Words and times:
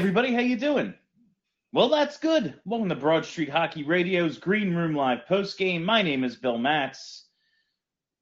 everybody, 0.00 0.32
how 0.32 0.40
you 0.40 0.56
doing? 0.56 0.94
Well, 1.74 1.90
that's 1.90 2.16
good. 2.16 2.58
Welcome 2.64 2.88
to 2.88 2.94
Broad 2.94 3.26
Street 3.26 3.50
Hockey 3.50 3.84
Radio's 3.84 4.38
Green 4.38 4.74
Room 4.74 4.94
Live 4.94 5.26
post 5.26 5.58
game. 5.58 5.84
My 5.84 6.00
name 6.00 6.24
is 6.24 6.36
Bill 6.36 6.56
Matz. 6.56 7.26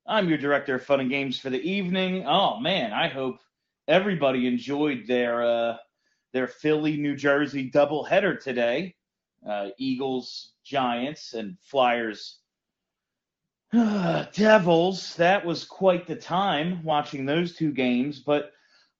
I'm 0.04 0.28
your 0.28 0.38
director 0.38 0.74
of 0.74 0.82
fun 0.82 0.98
and 0.98 1.08
games 1.08 1.38
for 1.38 1.50
the 1.50 1.60
evening. 1.60 2.26
Oh 2.26 2.58
man, 2.58 2.92
I 2.92 3.06
hope 3.06 3.38
everybody 3.86 4.48
enjoyed 4.48 5.06
their 5.06 5.44
uh, 5.44 5.76
their 6.32 6.48
Philly 6.48 6.96
New 6.96 7.14
Jersey 7.14 7.70
doubleheader 7.70 8.42
today. 8.42 8.96
Uh, 9.48 9.68
Eagles, 9.78 10.54
Giants, 10.64 11.32
and 11.32 11.56
Flyers, 11.62 12.40
Devils. 13.72 15.14
That 15.14 15.46
was 15.46 15.64
quite 15.64 16.08
the 16.08 16.16
time 16.16 16.82
watching 16.82 17.24
those 17.24 17.54
two 17.54 17.70
games. 17.70 18.18
But 18.18 18.50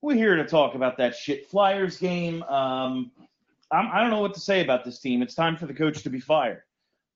we're 0.01 0.15
here 0.15 0.35
to 0.35 0.45
talk 0.45 0.75
about 0.75 0.97
that 0.97 1.15
shit 1.15 1.47
Flyers 1.47 1.97
game. 1.97 2.43
Um, 2.43 3.11
I'm, 3.71 3.87
I 3.87 3.99
do 3.99 4.03
not 4.03 4.09
know 4.09 4.21
what 4.21 4.33
to 4.35 4.39
say 4.39 4.61
about 4.61 4.85
this 4.85 4.99
team. 4.99 5.21
It's 5.21 5.35
time 5.35 5.57
for 5.57 5.65
the 5.65 5.73
coach 5.73 6.03
to 6.03 6.09
be 6.09 6.19
fired. 6.19 6.63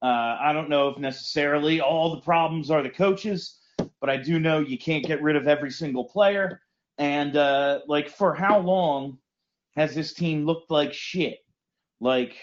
Uh, 0.02 0.38
I 0.40 0.52
don't 0.52 0.70
know 0.70 0.90
if 0.90 0.98
necessarily 0.98 1.80
all 1.80 2.14
the 2.14 2.22
problems 2.22 2.70
are 2.70 2.84
the 2.84 2.90
coaches, 2.90 3.60
but 4.02 4.10
I 4.10 4.18
do 4.18 4.38
know 4.38 4.60
you 4.60 4.78
can't 4.78 5.06
get 5.06 5.22
rid 5.22 5.38
of 5.38 5.48
every 5.48 5.72
single 5.72 6.04
player. 6.04 6.62
And 6.98 7.38
uh, 7.38 7.80
like, 7.88 8.10
for 8.10 8.34
how 8.34 8.60
long 8.60 9.18
has 9.76 9.96
this 9.96 10.14
team 10.14 10.46
looked 10.46 10.70
like 10.70 10.94
shit? 10.94 11.40
Like 12.02 12.36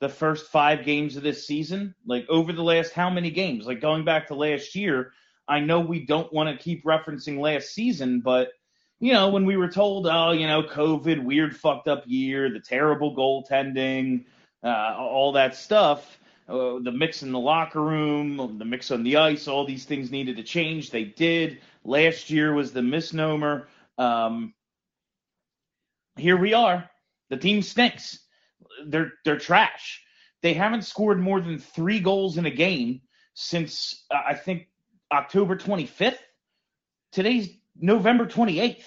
the 0.00 0.08
first 0.08 0.46
five 0.46 0.84
games 0.84 1.16
of 1.16 1.24
this 1.24 1.46
season, 1.46 1.94
like 2.06 2.26
over 2.28 2.52
the 2.52 2.62
last 2.62 2.92
how 2.92 3.10
many 3.10 3.30
games? 3.30 3.66
Like 3.66 3.80
going 3.80 4.04
back 4.04 4.28
to 4.28 4.34
last 4.34 4.76
year, 4.76 5.12
I 5.48 5.60
know 5.60 5.80
we 5.80 6.06
don't 6.06 6.32
want 6.32 6.48
to 6.48 6.62
keep 6.62 6.84
referencing 6.84 7.40
last 7.40 7.70
season, 7.74 8.20
but 8.20 8.50
you 9.00 9.12
know, 9.12 9.28
when 9.28 9.44
we 9.44 9.56
were 9.56 9.68
told, 9.68 10.06
oh, 10.06 10.32
you 10.32 10.46
know, 10.46 10.62
COVID, 10.62 11.22
weird, 11.22 11.56
fucked 11.56 11.88
up 11.88 12.04
year, 12.06 12.50
the 12.50 12.60
terrible 12.60 13.14
goaltending, 13.14 14.24
uh, 14.62 14.94
all 14.96 15.32
that 15.32 15.56
stuff, 15.56 16.18
uh, 16.48 16.78
the 16.82 16.92
mix 16.92 17.22
in 17.22 17.32
the 17.32 17.38
locker 17.38 17.82
room, 17.82 18.58
the 18.58 18.64
mix 18.64 18.90
on 18.90 19.02
the 19.02 19.16
ice, 19.16 19.48
all 19.48 19.66
these 19.66 19.84
things 19.84 20.10
needed 20.10 20.36
to 20.36 20.42
change. 20.42 20.90
They 20.90 21.04
did. 21.04 21.60
Last 21.84 22.30
year 22.30 22.54
was 22.54 22.72
the 22.72 22.82
misnomer. 22.82 23.68
Um, 23.98 24.54
here 26.16 26.36
we 26.36 26.54
are. 26.54 26.88
The 27.30 27.36
team 27.36 27.62
stinks. 27.62 28.18
They're 28.86 29.12
they're 29.24 29.38
trash. 29.38 30.02
They 30.42 30.54
haven't 30.54 30.82
scored 30.82 31.18
more 31.18 31.40
than 31.40 31.58
three 31.58 32.00
goals 32.00 32.38
in 32.38 32.46
a 32.46 32.50
game 32.50 33.00
since 33.34 34.04
uh, 34.10 34.20
I 34.26 34.34
think 34.34 34.68
October 35.10 35.56
25th. 35.56 36.18
Today's 37.12 37.48
November 37.76 38.26
28th. 38.26 38.84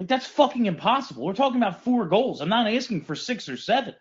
Like 0.00 0.08
that's 0.08 0.26
fucking 0.26 0.66
impossible. 0.66 1.24
We're 1.24 1.32
talking 1.32 1.60
about 1.60 1.82
four 1.82 2.06
goals. 2.06 2.40
I'm 2.40 2.48
not 2.48 2.72
asking 2.72 3.02
for 3.02 3.16
six 3.16 3.48
or 3.48 3.56
seven. 3.56 3.94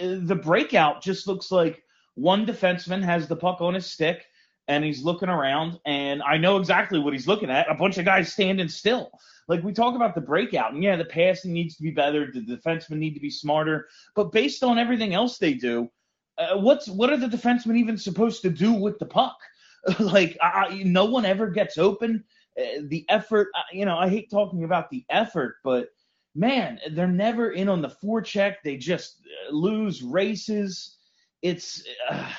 Uh, 0.00 0.18
the 0.20 0.34
breakout 0.34 1.02
just 1.02 1.26
looks 1.26 1.50
like 1.50 1.82
one 2.14 2.46
defenseman 2.46 3.02
has 3.02 3.26
the 3.26 3.36
puck 3.36 3.60
on 3.60 3.74
his 3.74 3.86
stick 3.86 4.26
and 4.68 4.84
he's 4.84 5.02
looking 5.02 5.28
around 5.28 5.78
and 5.86 6.22
I 6.22 6.36
know 6.36 6.58
exactly 6.58 6.98
what 6.98 7.14
he's 7.14 7.26
looking 7.26 7.50
at. 7.50 7.70
A 7.70 7.74
bunch 7.74 7.98
of 7.98 8.04
guys 8.04 8.32
standing 8.32 8.68
still. 8.68 9.10
Like 9.48 9.64
we 9.64 9.72
talk 9.72 9.94
about 9.94 10.14
the 10.14 10.20
breakout 10.20 10.74
and 10.74 10.82
yeah, 10.82 10.96
the 10.96 11.04
passing 11.04 11.52
needs 11.52 11.76
to 11.76 11.82
be 11.82 11.90
better. 11.90 12.30
The 12.30 12.40
defensemen 12.40 12.98
need 12.98 13.14
to 13.14 13.20
be 13.20 13.30
smarter. 13.30 13.88
But 14.14 14.32
based 14.32 14.62
on 14.62 14.78
everything 14.78 15.14
else 15.14 15.38
they 15.38 15.54
do, 15.54 15.90
uh, 16.38 16.58
what's 16.58 16.88
what 16.88 17.10
are 17.10 17.16
the 17.16 17.26
defensemen 17.26 17.76
even 17.76 17.98
supposed 17.98 18.42
to 18.42 18.50
do 18.50 18.72
with 18.72 18.98
the 18.98 19.06
puck? 19.06 19.36
like 19.98 20.36
I, 20.40 20.82
no 20.84 21.06
one 21.06 21.24
ever 21.24 21.48
gets 21.48 21.78
open. 21.78 22.24
Uh, 22.58 22.82
the 22.88 23.04
effort, 23.08 23.48
uh, 23.56 23.62
you 23.72 23.84
know, 23.84 23.96
I 23.96 24.08
hate 24.08 24.30
talking 24.30 24.64
about 24.64 24.90
the 24.90 25.04
effort, 25.08 25.56
but 25.64 25.88
man, 26.34 26.78
they're 26.90 27.06
never 27.06 27.52
in 27.52 27.68
on 27.68 27.82
the 27.82 27.88
forecheck. 27.88 28.56
They 28.64 28.76
just 28.76 29.20
uh, 29.48 29.52
lose 29.52 30.02
races. 30.02 30.96
It's 31.40 31.84
uh, 32.10 32.30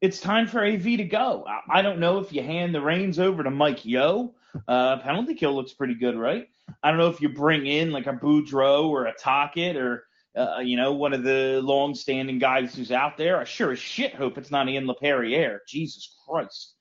it's 0.00 0.20
time 0.20 0.46
for 0.46 0.64
AV 0.64 0.82
to 0.82 1.04
go. 1.04 1.46
I, 1.70 1.80
don't 1.80 2.00
know 2.00 2.18
if 2.18 2.32
you 2.32 2.42
hand 2.42 2.74
the 2.74 2.80
reins 2.80 3.18
over 3.18 3.42
to 3.42 3.50
Mike 3.50 3.84
Yeo. 3.84 4.34
Uh, 4.68 4.98
penalty 4.98 5.34
kill 5.34 5.54
looks 5.54 5.72
pretty 5.72 5.94
good, 5.94 6.16
right? 6.16 6.46
I 6.82 6.90
don't 6.90 6.98
know 6.98 7.08
if 7.08 7.20
you 7.20 7.28
bring 7.28 7.66
in 7.66 7.90
like 7.90 8.06
a 8.06 8.12
Boudreau 8.12 8.88
or 8.88 9.06
a 9.06 9.14
Tocchet 9.14 9.76
or 9.76 10.04
uh, 10.36 10.58
you 10.58 10.76
know 10.76 10.92
one 10.92 11.12
of 11.12 11.22
the 11.22 11.60
long-standing 11.62 12.38
guys 12.38 12.74
who's 12.74 12.92
out 12.92 13.16
there. 13.16 13.40
I 13.40 13.44
sure 13.44 13.72
as 13.72 13.78
shit 13.78 14.14
hope 14.14 14.38
it's 14.38 14.50
not 14.50 14.68
Ian 14.68 14.86
Laperriere. 14.86 15.58
Jesus 15.66 16.14
Christ. 16.26 16.74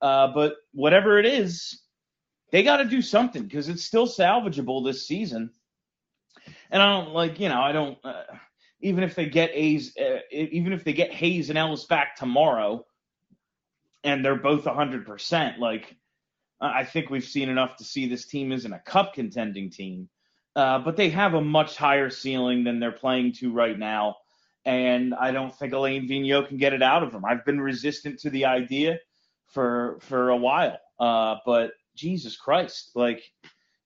But 0.00 0.54
whatever 0.72 1.18
it 1.18 1.26
is, 1.26 1.82
they 2.52 2.62
got 2.62 2.78
to 2.78 2.84
do 2.84 3.02
something 3.02 3.42
because 3.42 3.68
it's 3.68 3.84
still 3.84 4.06
salvageable 4.06 4.84
this 4.84 5.06
season. 5.06 5.50
And 6.70 6.82
I 6.82 6.92
don't 6.92 7.14
like, 7.14 7.40
you 7.40 7.48
know, 7.48 7.60
I 7.60 7.72
don't. 7.72 7.98
Uh, 8.04 8.22
even 8.80 9.04
if 9.04 9.14
they 9.14 9.26
get 9.26 9.50
Hayes, 9.50 9.96
uh, 9.98 10.20
even 10.32 10.72
if 10.72 10.84
they 10.84 10.92
get 10.92 11.12
Hayes 11.12 11.50
and 11.50 11.58
Ellis 11.58 11.84
back 11.84 12.16
tomorrow, 12.16 12.84
and 14.04 14.24
they're 14.24 14.36
both 14.36 14.64
100%, 14.64 15.58
like 15.58 15.96
I 16.60 16.84
think 16.84 17.10
we've 17.10 17.24
seen 17.24 17.48
enough 17.48 17.76
to 17.76 17.84
see 17.84 18.06
this 18.06 18.26
team 18.26 18.52
isn't 18.52 18.72
a 18.72 18.78
cup 18.78 19.14
contending 19.14 19.70
team. 19.70 20.08
Uh, 20.56 20.78
but 20.78 20.96
they 20.96 21.08
have 21.10 21.34
a 21.34 21.40
much 21.40 21.76
higher 21.76 22.10
ceiling 22.10 22.64
than 22.64 22.80
they're 22.80 22.92
playing 22.92 23.32
to 23.32 23.52
right 23.52 23.78
now. 23.78 24.16
And 24.64 25.14
I 25.14 25.30
don't 25.30 25.54
think 25.54 25.72
Alain 25.72 26.08
Vigneault 26.08 26.48
can 26.48 26.58
get 26.58 26.72
it 26.74 26.82
out 26.82 27.02
of 27.02 27.12
them. 27.12 27.24
I've 27.24 27.44
been 27.44 27.60
resistant 27.60 28.18
to 28.20 28.30
the 28.30 28.44
idea 28.46 28.98
for 29.46 29.98
for 30.00 30.30
a 30.30 30.36
while. 30.36 30.78
Uh, 30.98 31.36
but 31.46 31.72
Jesus 31.94 32.36
Christ, 32.36 32.92
like, 32.94 33.22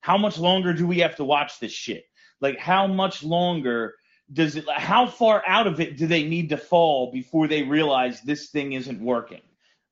how 0.01 0.17
much 0.17 0.37
longer 0.37 0.73
do 0.73 0.85
we 0.85 0.99
have 0.99 1.15
to 1.17 1.23
watch 1.23 1.59
this 1.59 1.71
shit? 1.71 2.05
Like, 2.41 2.59
how 2.59 2.87
much 2.87 3.23
longer 3.23 3.95
does 4.31 4.55
it, 4.55 4.65
how 4.69 5.07
far 5.07 5.43
out 5.47 5.67
of 5.67 5.79
it 5.79 5.97
do 5.97 6.07
they 6.07 6.23
need 6.23 6.49
to 6.49 6.57
fall 6.57 7.11
before 7.11 7.47
they 7.47 7.63
realize 7.63 8.21
this 8.21 8.49
thing 8.49 8.73
isn't 8.73 9.01
working? 9.01 9.41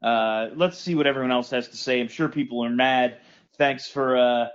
Uh, 0.01 0.49
let's 0.55 0.77
see 0.77 0.95
what 0.95 1.07
everyone 1.07 1.31
else 1.31 1.51
has 1.51 1.69
to 1.69 1.77
say. 1.77 2.01
I'm 2.01 2.07
sure 2.09 2.29
people 2.29 2.63
are 2.65 2.69
mad. 2.69 3.19
Thanks 3.57 3.87
for, 3.87 4.17
uh, 4.17 4.47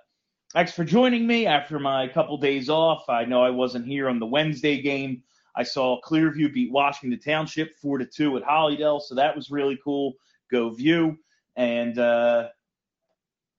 thanks 0.52 0.72
for 0.72 0.84
joining 0.84 1.26
me 1.26 1.46
after 1.46 1.78
my 1.78 2.08
couple 2.08 2.36
days 2.38 2.68
off. 2.68 3.08
I 3.08 3.24
know 3.24 3.42
I 3.42 3.50
wasn't 3.50 3.86
here 3.86 4.08
on 4.08 4.18
the 4.18 4.26
Wednesday 4.26 4.82
game. 4.82 5.22
I 5.56 5.62
saw 5.62 6.00
Clearview 6.02 6.52
beat 6.52 6.70
Washington 6.70 7.18
Township 7.18 7.76
four 7.80 7.98
to 7.98 8.06
two 8.06 8.36
at 8.36 8.44
Hollydell, 8.44 9.00
so 9.00 9.16
that 9.16 9.34
was 9.34 9.50
really 9.50 9.78
cool. 9.82 10.14
Go 10.52 10.70
View. 10.70 11.18
And 11.56 11.98
uh, 11.98 12.48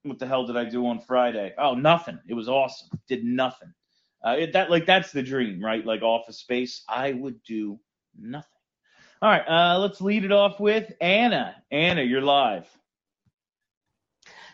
what 0.03 0.19
the 0.19 0.27
hell 0.27 0.45
did 0.45 0.57
I 0.57 0.65
do 0.65 0.85
on 0.87 0.99
Friday? 0.99 1.53
Oh, 1.57 1.73
nothing. 1.73 2.19
It 2.27 2.33
was 2.33 2.49
awesome. 2.49 2.89
Did 3.07 3.23
nothing. 3.23 3.73
Uh, 4.25 4.35
it, 4.39 4.53
that 4.53 4.69
like 4.69 4.85
that's 4.85 5.11
the 5.11 5.23
dream, 5.23 5.63
right? 5.63 5.85
Like 5.85 6.01
office 6.01 6.39
space. 6.39 6.83
I 6.87 7.13
would 7.13 7.41
do 7.43 7.79
nothing. 8.17 8.47
All 9.21 9.29
right, 9.29 9.47
uh, 9.47 9.79
let's 9.79 9.99
lead 9.99 10.23
it 10.23 10.31
off 10.31 10.59
with 10.61 10.93
Anna. 11.01 11.55
Anna, 11.71 12.01
you're 12.01 12.21
live. 12.21 12.65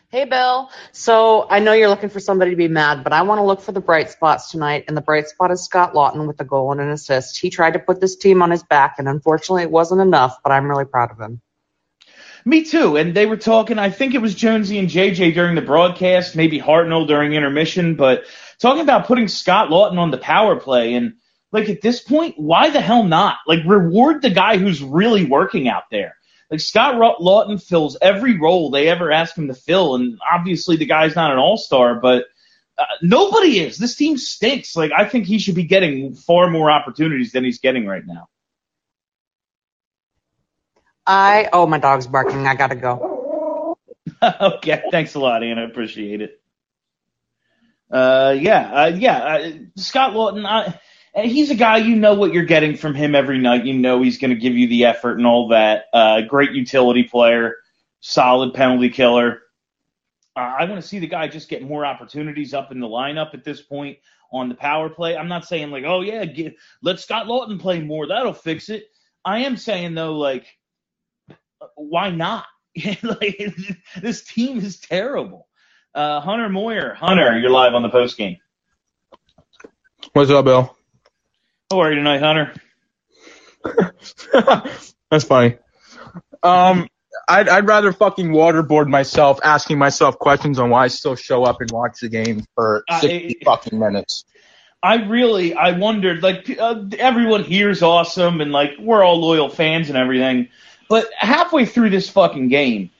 Hey, 0.08 0.24
Bill. 0.24 0.70
So 0.92 1.46
I 1.50 1.58
know 1.60 1.72
you're 1.72 1.88
looking 1.88 2.10
for 2.10 2.20
somebody 2.20 2.52
to 2.52 2.56
be 2.56 2.68
mad, 2.68 3.04
but 3.04 3.12
I 3.12 3.22
want 3.22 3.38
to 3.38 3.44
look 3.44 3.60
for 3.60 3.72
the 3.72 3.80
bright 3.80 4.08
spots 4.10 4.50
tonight. 4.50 4.84
And 4.88 4.96
the 4.96 5.00
bright 5.00 5.28
spot 5.28 5.50
is 5.50 5.62
Scott 5.62 5.94
Lawton 5.94 6.26
with 6.28 6.40
a 6.40 6.44
goal 6.44 6.72
and 6.72 6.80
an 6.80 6.90
assist. 6.90 7.38
He 7.38 7.50
tried 7.50 7.72
to 7.72 7.80
put 7.80 8.00
this 8.00 8.16
team 8.16 8.40
on 8.40 8.50
his 8.50 8.62
back, 8.62 8.96
and 8.98 9.08
unfortunately, 9.08 9.62
it 9.62 9.70
wasn't 9.70 10.00
enough. 10.00 10.38
But 10.42 10.52
I'm 10.52 10.68
really 10.68 10.84
proud 10.84 11.10
of 11.10 11.20
him. 11.20 11.40
Me 12.46 12.62
too. 12.62 12.96
And 12.96 13.12
they 13.12 13.26
were 13.26 13.36
talking, 13.36 13.76
I 13.76 13.90
think 13.90 14.14
it 14.14 14.22
was 14.22 14.32
Jonesy 14.32 14.78
and 14.78 14.88
JJ 14.88 15.34
during 15.34 15.56
the 15.56 15.62
broadcast, 15.62 16.36
maybe 16.36 16.60
Hartnell 16.60 17.08
during 17.08 17.32
intermission, 17.32 17.96
but 17.96 18.22
talking 18.60 18.82
about 18.82 19.08
putting 19.08 19.26
Scott 19.26 19.68
Lawton 19.68 19.98
on 19.98 20.12
the 20.12 20.16
power 20.16 20.54
play. 20.54 20.94
And 20.94 21.14
like 21.50 21.68
at 21.68 21.82
this 21.82 22.00
point, 22.00 22.38
why 22.38 22.70
the 22.70 22.80
hell 22.80 23.02
not? 23.02 23.38
Like 23.48 23.58
reward 23.66 24.22
the 24.22 24.30
guy 24.30 24.58
who's 24.58 24.80
really 24.80 25.24
working 25.24 25.66
out 25.66 25.90
there. 25.90 26.14
Like 26.48 26.60
Scott 26.60 27.20
Lawton 27.20 27.58
fills 27.58 27.98
every 28.00 28.38
role 28.38 28.70
they 28.70 28.86
ever 28.86 29.10
ask 29.10 29.36
him 29.36 29.48
to 29.48 29.54
fill. 29.54 29.96
And 29.96 30.16
obviously 30.32 30.76
the 30.76 30.86
guy's 30.86 31.16
not 31.16 31.32
an 31.32 31.38
all-star, 31.38 31.96
but 31.96 32.26
uh, 32.78 32.84
nobody 33.02 33.58
is. 33.58 33.76
This 33.76 33.96
team 33.96 34.16
stinks. 34.16 34.76
Like 34.76 34.92
I 34.96 35.04
think 35.04 35.26
he 35.26 35.40
should 35.40 35.56
be 35.56 35.64
getting 35.64 36.14
far 36.14 36.48
more 36.48 36.70
opportunities 36.70 37.32
than 37.32 37.42
he's 37.42 37.58
getting 37.58 37.86
right 37.86 38.06
now. 38.06 38.28
I 41.06 41.48
oh 41.52 41.66
my 41.66 41.78
dog's 41.78 42.06
barking. 42.06 42.46
I 42.46 42.54
gotta 42.54 42.76
go. 42.76 43.78
okay, 44.40 44.82
thanks 44.90 45.14
a 45.14 45.20
lot, 45.20 45.42
Anna. 45.42 45.62
I 45.62 45.64
appreciate 45.64 46.20
it. 46.20 46.40
Uh, 47.90 48.34
yeah, 48.38 48.72
uh, 48.72 48.86
yeah. 48.86 49.18
Uh, 49.18 49.52
Scott 49.76 50.14
Lawton, 50.14 50.44
I, 50.44 50.80
he's 51.14 51.50
a 51.50 51.54
guy 51.54 51.78
you 51.78 51.96
know 51.96 52.14
what 52.14 52.32
you're 52.32 52.44
getting 52.44 52.76
from 52.76 52.94
him 52.94 53.14
every 53.14 53.38
night. 53.38 53.64
You 53.64 53.74
know 53.74 54.02
he's 54.02 54.18
going 54.18 54.30
to 54.30 54.36
give 54.36 54.54
you 54.54 54.68
the 54.68 54.86
effort 54.86 55.18
and 55.18 55.26
all 55.26 55.48
that. 55.48 55.84
Uh, 55.92 56.22
great 56.22 56.52
utility 56.52 57.04
player, 57.04 57.56
solid 58.00 58.54
penalty 58.54 58.90
killer. 58.90 59.42
Uh, 60.34 60.54
I 60.58 60.64
want 60.64 60.80
to 60.82 60.86
see 60.86 60.98
the 60.98 61.06
guy 61.06 61.28
just 61.28 61.48
get 61.48 61.62
more 61.62 61.86
opportunities 61.86 62.52
up 62.52 62.72
in 62.72 62.80
the 62.80 62.88
lineup 62.88 63.34
at 63.34 63.44
this 63.44 63.62
point 63.62 63.98
on 64.32 64.48
the 64.48 64.54
power 64.54 64.88
play. 64.88 65.16
I'm 65.16 65.28
not 65.28 65.46
saying 65.46 65.70
like, 65.70 65.84
oh 65.84 66.00
yeah, 66.00 66.24
get, 66.24 66.56
let 66.82 67.00
Scott 67.00 67.26
Lawton 67.26 67.58
play 67.58 67.80
more. 67.80 68.08
That'll 68.08 68.32
fix 68.32 68.68
it. 68.68 68.90
I 69.24 69.40
am 69.40 69.56
saying 69.56 69.94
though, 69.94 70.14
like 70.14 70.46
why 71.74 72.10
not? 72.10 72.44
like 73.02 73.54
this 74.00 74.24
team 74.24 74.58
is 74.58 74.78
terrible. 74.78 75.48
Uh, 75.94 76.20
Hunter 76.20 76.48
Moyer, 76.48 76.94
Hunter, 76.94 77.38
you're 77.38 77.50
live 77.50 77.74
on 77.74 77.82
the 77.82 77.88
post 77.88 78.16
game. 78.18 78.36
What's 80.12 80.30
up, 80.30 80.44
Bill? 80.44 80.76
How 81.70 81.80
are 81.80 81.90
you 81.90 81.96
tonight, 81.96 82.18
Hunter? 82.20 82.52
That's 85.10 85.24
funny. 85.24 85.56
Um, 86.42 86.88
I'd, 87.28 87.48
I'd 87.48 87.66
rather 87.66 87.92
fucking 87.92 88.28
waterboard 88.28 88.88
myself 88.88 89.40
asking 89.42 89.78
myself 89.78 90.18
questions 90.18 90.58
on 90.58 90.70
why 90.70 90.84
I 90.84 90.88
still 90.88 91.16
show 91.16 91.44
up 91.44 91.60
and 91.60 91.70
watch 91.70 92.00
the 92.00 92.08
game 92.08 92.44
for 92.54 92.84
Uh, 92.88 93.00
60 93.00 93.16
it- 93.28 93.44
fucking 93.44 93.78
minutes. 93.78 94.24
I 94.82 94.96
really, 94.96 95.54
I 95.54 95.72
wondered, 95.72 96.22
like, 96.22 96.54
uh, 96.60 96.82
everyone 96.98 97.42
here's 97.42 97.82
awesome 97.82 98.40
and, 98.40 98.52
like, 98.52 98.72
we're 98.78 99.02
all 99.02 99.18
loyal 99.20 99.48
fans 99.48 99.88
and 99.88 99.96
everything. 99.98 100.48
But 100.88 101.08
halfway 101.16 101.66
through 101.66 101.90
this 101.90 102.08
fucking 102.08 102.48
game, 102.48 102.90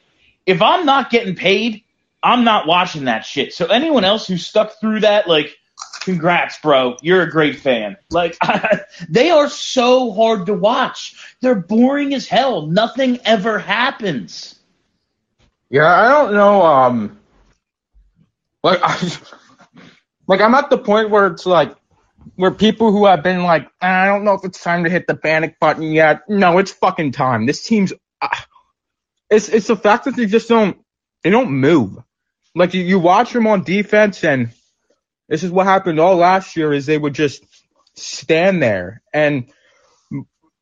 if 0.45 0.63
I'm 0.63 0.87
not 0.87 1.11
getting 1.11 1.35
paid, 1.35 1.83
I'm 2.23 2.45
not 2.45 2.67
watching 2.67 3.05
that 3.05 3.25
shit. 3.25 3.53
So 3.53 3.67
anyone 3.67 4.05
else 4.05 4.27
who 4.27 4.37
stuck 4.37 4.81
through 4.81 5.01
that, 5.01 5.29
like, 5.29 5.57
congrats, 6.01 6.59
bro. 6.59 6.97
You're 7.03 7.23
a 7.23 7.31
great 7.31 7.61
fan. 7.61 7.97
Like, 8.11 8.37
they 9.09 9.31
are 9.31 9.49
so 9.49 10.13
hard 10.13 10.47
to 10.47 10.55
watch. 10.55 11.37
They're 11.41 11.55
boring 11.55 12.15
as 12.15 12.27
hell. 12.27 12.67
Nothing 12.67 13.19
ever 13.25 13.59
happens. 13.59 14.59
Yeah, 15.69 15.87
I 15.87 16.09
don't 16.09 16.35
know. 16.35 16.63
Um, 16.63 17.19
like, 18.63 18.81
I, 18.83 19.13
like 20.27 20.41
I'm 20.41 20.55
at 20.55 20.71
the 20.71 20.79
point 20.79 21.11
where 21.11 21.27
it's 21.27 21.47
like, 21.47 21.75
where 22.35 22.51
people 22.51 22.91
who 22.93 23.07
have 23.07 23.23
been 23.23 23.43
like, 23.45 23.69
I 23.81 24.07
don't 24.07 24.25
know 24.25 24.35
if 24.35 24.45
it's 24.45 24.61
time 24.61 24.85
to 24.85 24.91
hit 24.91 25.07
the 25.07 25.15
panic 25.17 25.59
button 25.61 25.85
yet. 25.93 26.29
No, 26.29 26.59
it's 26.59 26.73
fucking 26.73 27.13
time. 27.13 27.47
This 27.47 27.65
team's, 27.65 27.93
uh, 28.21 28.29
it's 29.31 29.49
it's 29.49 29.69
the 29.69 29.77
fact 29.77 30.05
that 30.05 30.17
they 30.17 30.27
just 30.27 30.49
don't, 30.49 30.79
they 31.23 31.31
don't 31.31 31.51
move. 31.53 31.99
Like 32.55 32.75
you, 32.75 32.83
you 32.83 32.99
watch 32.99 33.33
them 33.33 33.47
on 33.47 33.65
defense, 33.65 34.25
and 34.25 34.51
this 35.29 35.43
is 35.45 35.51
what 35.51 35.67
happened 35.67 36.01
all 36.01 36.17
last 36.17 36.57
year. 36.57 36.73
Is 36.73 36.87
they 36.87 36.99
would 36.99 37.15
just 37.15 37.45
stand 37.97 38.63
there 38.63 39.03
and 39.13 39.51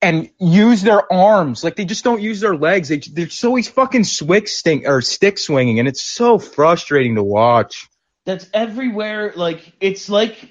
and 0.02 0.30
use 0.38 0.82
their 0.82 1.10
arms. 1.12 1.64
Like 1.64 1.76
they 1.76 1.84
just 1.86 2.04
don't 2.04 2.22
use 2.22 2.40
their 2.40 2.56
legs. 2.56 2.88
They 2.88 2.98
they're 2.98 3.26
just 3.26 3.44
always 3.44 3.68
fucking 3.68 4.04
swick 4.04 4.48
sting 4.48 4.86
or 4.86 5.02
stick 5.02 5.38
swinging, 5.38 5.78
and 5.78 5.88
it's 5.88 6.02
so 6.02 6.38
frustrating 6.38 7.16
to 7.16 7.22
watch. 7.22 7.88
that's 8.24 8.46
everywhere. 8.54 9.32
Like 9.36 9.72
it's 9.80 10.08
like 10.08 10.50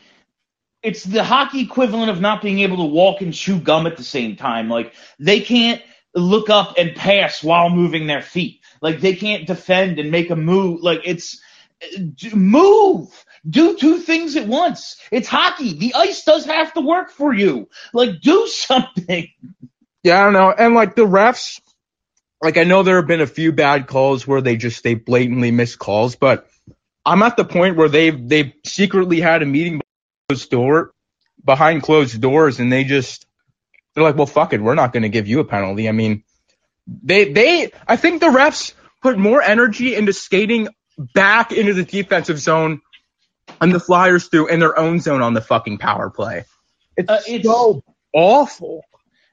it's 0.84 1.04
the 1.04 1.24
hockey 1.24 1.62
equivalent 1.62 2.12
of 2.12 2.20
not 2.20 2.42
being 2.42 2.60
able 2.60 2.78
to 2.78 2.84
walk 2.84 3.22
and 3.22 3.34
chew 3.34 3.58
gum 3.60 3.88
at 3.88 3.98
the 3.98 4.04
same 4.04 4.36
time. 4.36 4.70
Like 4.70 4.94
they 5.18 5.40
can't 5.40 5.82
look 6.14 6.50
up 6.50 6.76
and 6.78 6.96
pass 6.96 7.42
while 7.44 7.70
moving 7.70 8.06
their 8.06 8.22
feet. 8.22 8.60
Like 8.82 9.00
they 9.00 9.16
can't 9.16 9.48
defend 9.48 9.98
and 9.98 10.12
make 10.12 10.30
a 10.30 10.36
move. 10.36 10.82
Like 10.82 11.02
it's 11.06 11.42
move. 12.34 13.26
Do 13.50 13.76
two 13.78 13.98
things 14.00 14.36
at 14.36 14.48
once. 14.48 14.98
It's 15.12 15.28
hockey. 15.28 15.74
The 15.78 15.96
ice 15.96 16.24
does 16.24 16.46
have 16.46 16.74
to 16.74 16.82
work 16.82 17.12
for 17.12 17.34
you. 17.34 17.70
Like 17.94 18.22
do 18.22 18.48
something. 18.48 19.28
Yeah, 20.04 20.22
I 20.22 20.24
don't 20.26 20.34
know. 20.34 20.52
And 20.52 20.76
like 20.76 20.96
the 20.96 21.06
refs, 21.06 21.62
like 22.42 22.58
I 22.58 22.66
know 22.66 22.84
there 22.84 22.98
have 22.98 23.08
been 23.08 23.22
a 23.22 23.28
few 23.28 23.54
bad 23.54 23.88
calls 23.88 24.28
where 24.28 24.42
they 24.42 24.58
just 24.58 24.84
they 24.84 24.96
blatantly 24.96 25.52
miss 25.52 25.78
calls, 25.78 26.16
but 26.16 26.48
I'm 27.06 27.24
at 27.24 27.38
the 27.38 27.46
point 27.46 27.78
where 27.78 27.90
they've 27.90 28.28
they've 28.28 28.54
secretly 28.66 29.22
had 29.22 29.42
a 29.42 29.46
meeting 29.46 29.82
closed 30.30 30.50
door 30.50 30.94
behind 31.44 31.84
closed 31.84 32.20
doors 32.22 32.60
and 32.60 32.72
they 32.72 32.84
just 32.84 33.26
they're 33.94 34.04
like, 34.04 34.16
well 34.16 34.26
fuck 34.26 34.54
it, 34.54 34.62
we're 34.62 34.76
not 34.76 34.94
gonna 34.94 35.10
give 35.10 35.28
you 35.28 35.40
a 35.40 35.46
penalty. 35.46 35.88
I 35.90 35.92
mean 35.92 36.24
they 36.88 37.32
they 37.32 37.72
I 37.88 37.98
think 37.98 38.22
the 38.22 38.28
refs 38.28 38.74
put 39.02 39.18
more 39.18 39.42
energy 39.42 39.96
into 39.96 40.14
skating 40.14 40.70
back 40.98 41.52
into 41.52 41.74
the 41.74 41.84
defensive 41.84 42.40
zone 42.40 42.82
and 43.60 43.74
the 43.74 43.80
Flyers 43.80 44.30
do 44.30 44.48
in 44.48 44.60
their 44.60 44.78
own 44.80 45.00
zone 45.00 45.22
on 45.22 45.34
the 45.34 45.42
fucking 45.42 45.78
power 45.78 46.10
play. 46.10 46.46
It's, 46.96 47.10
Uh, 47.10 47.22
it's- 47.28 47.44
so 47.46 47.84
awful. 48.14 48.84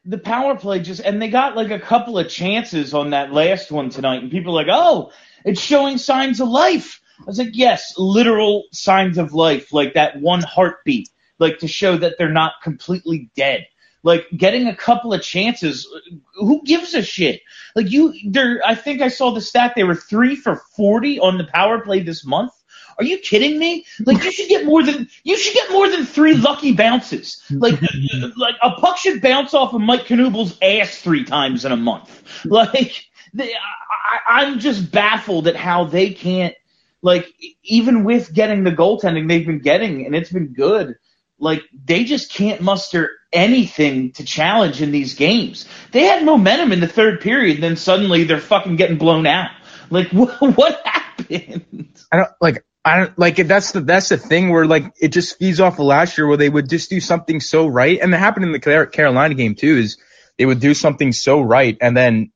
the 0.04 0.18
power 0.18 0.56
play 0.56 0.80
just 0.80 1.00
and 1.00 1.20
they 1.20 1.28
got 1.28 1.56
like 1.56 1.70
a 1.70 1.78
couple 1.78 2.18
of 2.18 2.28
chances 2.28 2.94
on 2.94 3.10
that 3.10 3.32
last 3.32 3.70
one 3.70 3.90
tonight 3.90 4.22
and 4.22 4.30
people 4.30 4.52
are 4.58 4.64
like 4.64 4.74
oh 4.74 5.12
it's 5.44 5.60
showing 5.60 5.98
signs 5.98 6.40
of 6.40 6.48
life 6.48 7.00
i 7.20 7.24
was 7.26 7.38
like 7.38 7.50
yes 7.52 7.94
literal 7.98 8.64
signs 8.72 9.18
of 9.18 9.32
life 9.32 9.72
like 9.72 9.94
that 9.94 10.20
one 10.20 10.42
heartbeat 10.42 11.08
like 11.38 11.58
to 11.58 11.68
show 11.68 11.96
that 11.96 12.16
they're 12.18 12.28
not 12.28 12.54
completely 12.62 13.30
dead 13.36 13.66
like 14.02 14.26
getting 14.36 14.66
a 14.66 14.76
couple 14.76 15.12
of 15.12 15.22
chances 15.22 15.86
who 16.34 16.62
gives 16.64 16.94
a 16.94 17.02
shit 17.02 17.40
like 17.74 17.90
you 17.90 18.14
there 18.30 18.60
i 18.66 18.74
think 18.74 19.00
i 19.00 19.08
saw 19.08 19.30
the 19.30 19.40
stat 19.40 19.72
they 19.74 19.84
were 19.84 19.94
three 19.94 20.36
for 20.36 20.62
40 20.76 21.20
on 21.20 21.38
the 21.38 21.44
power 21.44 21.80
play 21.80 22.00
this 22.00 22.24
month 22.24 22.52
are 23.00 23.04
you 23.04 23.16
kidding 23.18 23.58
me? 23.58 23.86
Like 24.04 24.22
you 24.22 24.30
should 24.30 24.50
get 24.50 24.66
more 24.66 24.82
than 24.82 25.08
you 25.24 25.38
should 25.38 25.54
get 25.54 25.70
more 25.72 25.88
than 25.88 26.04
three 26.04 26.34
lucky 26.34 26.74
bounces. 26.74 27.42
Like 27.50 27.80
like 28.36 28.56
a 28.62 28.72
puck 28.72 28.98
should 28.98 29.22
bounce 29.22 29.54
off 29.54 29.72
of 29.72 29.80
Mike 29.80 30.06
Knuble's 30.06 30.58
ass 30.60 30.98
three 30.98 31.24
times 31.24 31.64
in 31.64 31.72
a 31.72 31.76
month. 31.76 32.44
Like 32.44 33.06
they, 33.32 33.54
I, 33.54 34.42
I'm 34.42 34.58
just 34.58 34.92
baffled 34.92 35.48
at 35.48 35.56
how 35.56 35.84
they 35.84 36.12
can't 36.12 36.54
like 37.02 37.26
even 37.62 38.04
with 38.04 38.32
getting 38.32 38.64
the 38.64 38.72
goaltending 38.72 39.28
they've 39.28 39.46
been 39.46 39.60
getting 39.60 40.06
and 40.06 40.14
it's 40.14 40.30
been 40.30 40.52
good. 40.52 40.96
Like 41.38 41.62
they 41.84 42.04
just 42.04 42.32
can't 42.32 42.60
muster 42.60 43.10
anything 43.32 44.12
to 44.12 44.24
challenge 44.24 44.82
in 44.82 44.92
these 44.92 45.14
games. 45.14 45.66
They 45.92 46.04
had 46.04 46.24
momentum 46.24 46.72
in 46.72 46.80
the 46.80 46.88
third 46.88 47.20
period, 47.20 47.62
then 47.62 47.76
suddenly 47.76 48.24
they're 48.24 48.40
fucking 48.40 48.76
getting 48.76 48.98
blown 48.98 49.26
out. 49.26 49.50
Like 49.88 50.08
what, 50.10 50.38
what 50.40 50.80
happened? 50.84 51.88
I 52.12 52.16
don't 52.16 52.30
like 52.40 52.64
I 52.84 52.98
don't 52.98 53.18
like. 53.18 53.36
That's 53.36 53.72
the 53.72 53.80
that's 53.80 54.08
the 54.08 54.16
thing 54.16 54.50
where 54.50 54.66
like 54.66 54.92
it 55.00 55.08
just 55.08 55.38
feeds 55.38 55.60
off 55.60 55.78
of 55.78 55.84
last 55.84 56.16
year 56.16 56.26
where 56.26 56.38
they 56.38 56.48
would 56.48 56.68
just 56.68 56.88
do 56.88 57.00
something 57.00 57.40
so 57.40 57.66
right, 57.66 57.98
and 58.00 58.12
it 58.12 58.16
happened 58.16 58.46
in 58.46 58.52
the 58.52 58.88
Carolina 58.90 59.34
game 59.34 59.54
too. 59.54 59.76
Is 59.76 59.98
they 60.38 60.46
would 60.46 60.60
do 60.60 60.72
something 60.72 61.12
so 61.12 61.42
right, 61.42 61.76
and 61.80 61.94
then 61.94 62.32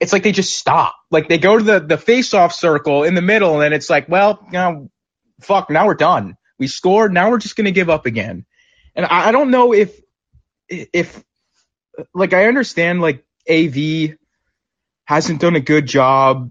it's 0.00 0.12
like 0.12 0.22
they 0.22 0.32
just 0.32 0.56
stop. 0.58 0.96
Like 1.10 1.28
they 1.28 1.38
go 1.38 1.58
to 1.58 1.64
the 1.64 1.80
the 1.80 1.98
face 1.98 2.34
off 2.34 2.52
circle 2.54 3.04
in 3.04 3.14
the 3.14 3.22
middle, 3.22 3.60
and 3.60 3.74
it's 3.74 3.90
like, 3.90 4.08
well, 4.08 4.40
you 4.46 4.52
know, 4.52 4.90
fuck, 5.40 5.70
now 5.70 5.86
we're 5.86 5.94
done. 5.94 6.36
We 6.58 6.66
scored. 6.66 7.12
Now 7.12 7.30
we're 7.30 7.38
just 7.38 7.56
gonna 7.56 7.70
give 7.70 7.90
up 7.90 8.06
again. 8.06 8.46
And 8.94 9.06
I, 9.06 9.28
I 9.28 9.32
don't 9.32 9.50
know 9.50 9.72
if 9.72 10.00
if 10.68 11.22
like 12.14 12.32
I 12.32 12.46
understand 12.46 13.00
like 13.00 13.24
AV 13.48 14.16
hasn't 15.04 15.40
done 15.40 15.56
a 15.56 15.60
good 15.60 15.86
job 15.86 16.50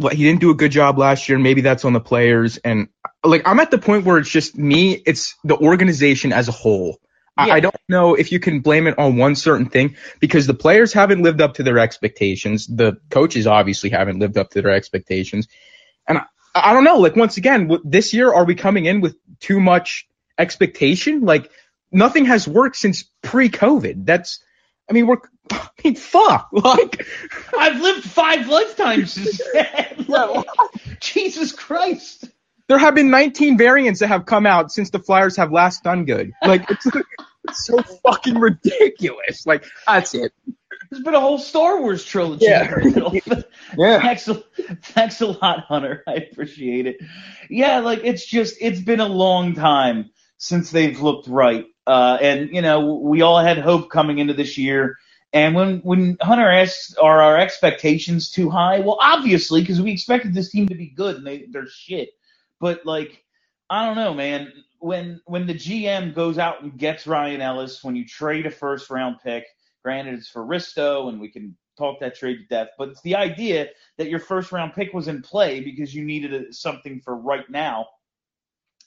well, 0.00 0.14
he 0.14 0.24
didn't 0.24 0.40
do 0.40 0.50
a 0.50 0.54
good 0.54 0.72
job 0.72 0.98
last 0.98 1.28
year. 1.28 1.38
Maybe 1.38 1.60
that's 1.60 1.84
on 1.84 1.92
the 1.92 2.00
players. 2.00 2.56
And 2.58 2.88
like, 3.22 3.46
I'm 3.46 3.60
at 3.60 3.70
the 3.70 3.78
point 3.78 4.06
where 4.06 4.16
it's 4.16 4.30
just 4.30 4.56
me. 4.56 4.92
It's 5.06 5.36
the 5.44 5.56
organization 5.56 6.32
as 6.32 6.48
a 6.48 6.52
whole. 6.52 6.98
I, 7.40 7.46
Yeah. 7.46 7.54
I 7.54 7.60
don't 7.60 7.74
know 7.88 8.14
if 8.14 8.32
you 8.32 8.40
can 8.40 8.60
blame 8.60 8.86
it 8.86 8.98
on 8.98 9.16
one 9.16 9.34
certain 9.34 9.66
thing 9.68 9.96
because 10.20 10.46
the 10.46 10.54
players 10.54 10.92
haven't 10.92 11.22
lived 11.22 11.40
up 11.40 11.54
to 11.54 11.62
their 11.62 11.78
expectations. 11.78 12.66
The 12.66 12.98
coaches 13.10 13.46
obviously 13.46 13.90
haven't 13.90 14.18
lived 14.18 14.36
up 14.36 14.50
to 14.50 14.62
their 14.62 14.72
expectations. 14.72 15.48
And 16.06 16.18
I, 16.18 16.24
I 16.54 16.72
don't 16.72 16.84
know. 16.84 16.98
Like 16.98 17.16
once 17.16 17.36
again, 17.36 17.70
this 17.84 18.12
year, 18.12 18.32
are 18.32 18.44
we 18.44 18.54
coming 18.54 18.86
in 18.86 19.00
with 19.00 19.16
too 19.40 19.60
much 19.60 20.06
expectation? 20.38 21.20
Like 21.22 21.50
nothing 21.92 22.24
has 22.26 22.46
worked 22.48 22.76
since 22.76 23.04
pre-COVID. 23.22 24.04
That's, 24.06 24.42
I 24.88 24.92
mean, 24.92 25.06
we're, 25.06 25.18
I 25.50 25.68
mean, 25.84 25.94
fuck. 25.96 26.48
Like, 26.52 27.06
I've 27.56 27.80
lived 27.80 28.04
five 28.04 28.48
lifetimes 28.48 29.12
since 29.12 29.40
then. 29.52 30.04
Like, 30.08 30.46
Jesus 31.00 31.52
Christ. 31.52 32.28
there 32.68 32.78
have 32.78 32.94
been 32.94 33.10
19 33.10 33.56
variants 33.58 34.00
that 34.00 34.08
have 34.08 34.26
come 34.26 34.46
out 34.46 34.70
since 34.70 34.90
the 34.90 34.98
Flyers 34.98 35.36
have 35.36 35.50
last 35.52 35.82
done 35.82 36.04
good. 36.04 36.32
Like 36.44 36.68
it's, 37.48 37.66
so 37.66 37.82
fucking 38.04 38.38
ridiculous. 38.38 39.46
Like 39.46 39.64
that's 39.86 40.14
it. 40.14 40.32
There's 40.90 41.02
been 41.04 41.14
a 41.14 41.20
whole 41.20 41.38
Star 41.38 41.80
Wars 41.80 42.04
trilogy. 42.04 42.46
Yeah. 42.46 42.74
Yeah. 43.78 44.00
Thanks 44.00 44.28
a, 44.28 44.42
thanks 44.82 45.20
a 45.20 45.26
lot, 45.28 45.60
Hunter. 45.68 46.02
I 46.08 46.14
appreciate 46.14 46.86
it. 46.86 46.98
Yeah, 47.50 47.80
like 47.80 48.00
it's 48.04 48.26
just 48.26 48.56
it's 48.60 48.80
been 48.80 49.00
a 49.00 49.08
long 49.08 49.54
time 49.54 50.10
since 50.38 50.70
they've 50.70 51.00
looked 51.00 51.28
right. 51.28 51.66
Uh, 51.86 52.18
and 52.20 52.50
you 52.54 52.62
know, 52.62 52.96
we 52.96 53.22
all 53.22 53.40
had 53.40 53.58
hope 53.58 53.90
coming 53.90 54.18
into 54.18 54.34
this 54.34 54.58
year. 54.58 54.96
And 55.32 55.54
when 55.54 55.78
when 55.80 56.18
Hunter 56.20 56.50
asks, 56.50 56.94
are 56.96 57.22
our 57.22 57.38
expectations 57.38 58.30
too 58.30 58.50
high? 58.50 58.80
Well, 58.80 58.98
obviously, 59.00 59.60
because 59.62 59.80
we 59.80 59.92
expected 59.92 60.34
this 60.34 60.50
team 60.50 60.68
to 60.68 60.74
be 60.76 60.88
good, 60.88 61.16
and 61.16 61.26
they 61.26 61.46
they're 61.50 61.68
shit. 61.68 62.10
But 62.60 62.86
like, 62.86 63.24
I 63.70 63.86
don't 63.86 63.96
know, 63.96 64.14
man. 64.14 64.52
When 64.80 65.20
when 65.26 65.46
the 65.46 65.54
GM 65.54 66.14
goes 66.14 66.38
out 66.38 66.62
and 66.62 66.76
gets 66.76 67.06
Ryan 67.06 67.40
Ellis, 67.40 67.84
when 67.84 67.96
you 67.96 68.06
trade 68.06 68.46
a 68.46 68.50
first 68.50 68.90
round 68.90 69.16
pick, 69.22 69.44
granted 69.84 70.14
it's 70.14 70.28
for 70.28 70.44
Risto, 70.44 71.08
and 71.08 71.20
we 71.20 71.28
can 71.28 71.56
talk 71.80 72.00
that 72.00 72.14
trade 72.14 72.36
to 72.36 72.44
death, 72.44 72.68
but 72.78 72.90
it's 72.90 73.00
the 73.02 73.16
idea 73.16 73.68
that 73.96 74.10
your 74.10 74.20
first 74.20 74.52
round 74.52 74.74
pick 74.74 74.92
was 74.92 75.08
in 75.08 75.22
play 75.22 75.60
because 75.60 75.94
you 75.94 76.04
needed 76.04 76.34
a, 76.34 76.52
something 76.52 77.00
for 77.00 77.16
right 77.16 77.48
now, 77.48 77.86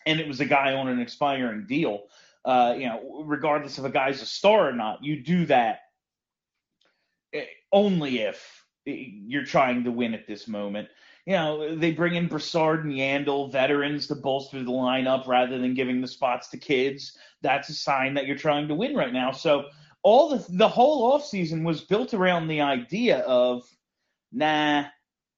and 0.05 0.19
it 0.19 0.27
was 0.27 0.39
a 0.39 0.45
guy 0.45 0.73
on 0.73 0.87
an 0.87 0.99
expiring 0.99 1.65
deal. 1.65 2.03
Uh, 2.45 2.75
you 2.77 2.85
know, 2.85 3.23
regardless 3.25 3.79
if 3.79 3.85
a 3.85 3.89
guy's 3.89 4.21
a 4.21 4.25
star 4.25 4.69
or 4.69 4.73
not, 4.73 5.03
you 5.03 5.21
do 5.21 5.45
that 5.45 5.79
eh, 7.33 7.45
only 7.71 8.19
if 8.19 8.65
eh, 8.85 9.05
you're 9.25 9.45
trying 9.45 9.83
to 9.85 9.91
win 9.91 10.13
at 10.13 10.27
this 10.27 10.47
moment. 10.47 10.87
You 11.25 11.33
know, 11.33 11.75
they 11.75 11.91
bring 11.91 12.15
in 12.15 12.27
Brassard 12.27 12.83
and 12.83 12.93
Yandle, 12.93 13.51
veterans 13.51 14.07
to 14.07 14.15
bolster 14.15 14.61
the 14.61 14.71
lineup 14.71 15.25
rather 15.25 15.57
than 15.57 15.73
giving 15.73 16.01
the 16.01 16.07
spots 16.07 16.49
to 16.49 16.57
kids. 16.57 17.17
That's 17.41 17.69
a 17.69 17.73
sign 17.73 18.15
that 18.15 18.27
you're 18.27 18.35
trying 18.37 18.67
to 18.67 18.75
win 18.75 18.95
right 18.95 19.13
now. 19.13 19.31
So 19.31 19.65
all 20.01 20.29
the 20.29 20.45
the 20.49 20.67
whole 20.67 21.17
offseason 21.17 21.63
was 21.63 21.81
built 21.81 22.13
around 22.13 22.47
the 22.47 22.61
idea 22.61 23.19
of 23.19 23.63
nah, 24.33 24.85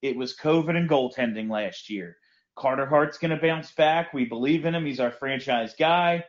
it 0.01 0.15
was 0.15 0.35
COVID 0.35 0.75
and 0.75 0.89
goaltending 0.89 1.49
last 1.49 1.89
year. 1.89 2.17
Carter 2.55 2.85
Hart's 2.85 3.17
going 3.17 3.31
to 3.31 3.41
bounce 3.41 3.71
back. 3.71 4.13
We 4.13 4.25
believe 4.25 4.65
in 4.65 4.73
him. 4.73 4.85
He's 4.85 4.99
our 4.99 5.11
franchise 5.11 5.75
guy. 5.77 6.25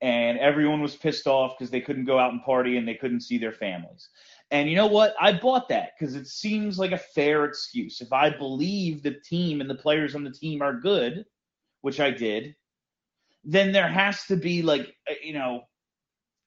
And 0.00 0.38
everyone 0.38 0.82
was 0.82 0.94
pissed 0.94 1.26
off 1.26 1.54
because 1.56 1.70
they 1.70 1.80
couldn't 1.80 2.04
go 2.04 2.18
out 2.18 2.32
and 2.32 2.42
party 2.42 2.76
and 2.76 2.86
they 2.86 2.94
couldn't 2.94 3.22
see 3.22 3.38
their 3.38 3.52
families. 3.52 4.10
And 4.50 4.68
you 4.68 4.76
know 4.76 4.86
what? 4.86 5.14
I 5.20 5.32
bought 5.32 5.68
that 5.70 5.92
because 5.98 6.14
it 6.14 6.26
seems 6.26 6.78
like 6.78 6.92
a 6.92 6.98
fair 6.98 7.44
excuse. 7.44 8.00
If 8.00 8.12
I 8.12 8.30
believe 8.30 9.02
the 9.02 9.18
team 9.24 9.60
and 9.60 9.68
the 9.68 9.74
players 9.74 10.14
on 10.14 10.24
the 10.24 10.30
team 10.30 10.62
are 10.62 10.78
good, 10.80 11.24
which 11.80 12.00
I 12.00 12.10
did, 12.10 12.54
then 13.42 13.72
there 13.72 13.88
has 13.88 14.24
to 14.26 14.36
be 14.36 14.62
like, 14.62 14.94
uh, 15.08 15.14
you 15.22 15.34
know, 15.34 15.62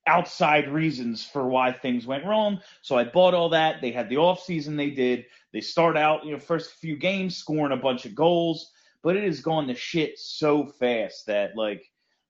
outside 0.07 0.71
reasons 0.71 1.23
for 1.23 1.47
why 1.47 1.71
things 1.71 2.07
went 2.07 2.25
wrong. 2.25 2.61
So 2.81 2.97
I 2.97 3.03
bought 3.03 3.33
all 3.33 3.49
that. 3.49 3.81
They 3.81 3.91
had 3.91 4.09
the 4.09 4.17
off 4.17 4.41
season 4.41 4.75
they 4.77 4.89
did. 4.89 5.25
They 5.51 5.61
start 5.61 5.97
out, 5.97 6.25
you 6.25 6.31
know, 6.31 6.39
first 6.39 6.71
few 6.71 6.95
games 6.95 7.35
scoring 7.35 7.77
a 7.77 7.81
bunch 7.81 8.05
of 8.05 8.15
goals, 8.15 8.71
but 9.03 9.17
it 9.17 9.23
has 9.23 9.41
gone 9.41 9.67
to 9.67 9.75
shit 9.75 10.17
so 10.17 10.65
fast 10.65 11.25
that 11.27 11.55
like, 11.55 11.83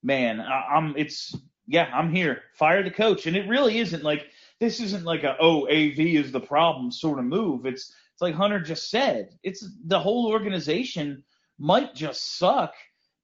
man, 0.04 0.42
I, 0.42 0.78
am 0.78 0.96
it's 0.98 1.36
yeah, 1.68 1.90
I'm 1.94 2.14
here. 2.14 2.44
Fire 2.54 2.82
the 2.82 2.92
coach, 2.92 3.28
and 3.28 3.36
it 3.36 3.48
really 3.48 3.78
isn't 3.80 4.04
like 4.04 4.28
this 4.60 4.80
isn't 4.80 5.04
like 5.04 5.24
a 5.24 5.36
oh 5.40 5.68
AV 5.68 6.00
is 6.00 6.32
the 6.32 6.40
problem 6.40 6.92
sort 6.92 7.20
of 7.20 7.26
move. 7.26 7.66
It's 7.66 7.94
it's 8.14 8.22
like 8.22 8.36
Hunter 8.36 8.60
just 8.60 8.90
said. 8.90 9.30
It's 9.44 9.68
the 9.86 10.00
whole 10.00 10.28
organization 10.32 11.24
might 11.60 11.94
just 11.94 12.38
suck, 12.38 12.74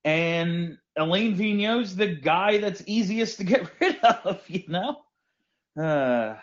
and 0.04 0.78
Alain 0.98 1.36
Vigneault's 1.36 1.96
the 1.96 2.08
guy 2.08 2.60
that's 2.60 2.84
easiest 2.86 3.38
to 3.38 3.44
get 3.44 3.70
rid 3.82 3.98
of. 4.04 4.42
You 4.48 4.63
know. 4.68 4.98
Uh, 5.75 6.36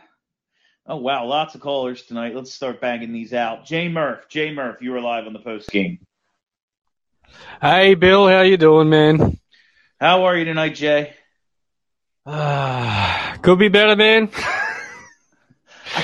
oh 0.86 0.96
wow, 0.96 1.26
lots 1.26 1.54
of 1.54 1.60
callers 1.60 2.02
tonight. 2.02 2.34
Let's 2.34 2.52
start 2.52 2.80
banging 2.80 3.12
these 3.12 3.32
out. 3.32 3.64
Jay 3.64 3.88
Murph, 3.88 4.28
Jay 4.28 4.52
Murph, 4.52 4.82
you 4.82 4.94
are 4.96 5.00
live 5.00 5.26
on 5.26 5.32
the 5.32 5.38
post 5.38 5.70
game. 5.70 6.00
Hey 7.60 7.94
Bill, 7.94 8.26
how 8.26 8.40
you 8.40 8.56
doing, 8.56 8.90
man? 8.90 9.38
How 10.00 10.24
are 10.24 10.36
you 10.36 10.44
tonight, 10.44 10.74
Jay? 10.74 11.14
Uh, 12.26 13.36
could 13.42 13.58
be 13.60 13.68
better, 13.68 13.94
man. 13.94 14.30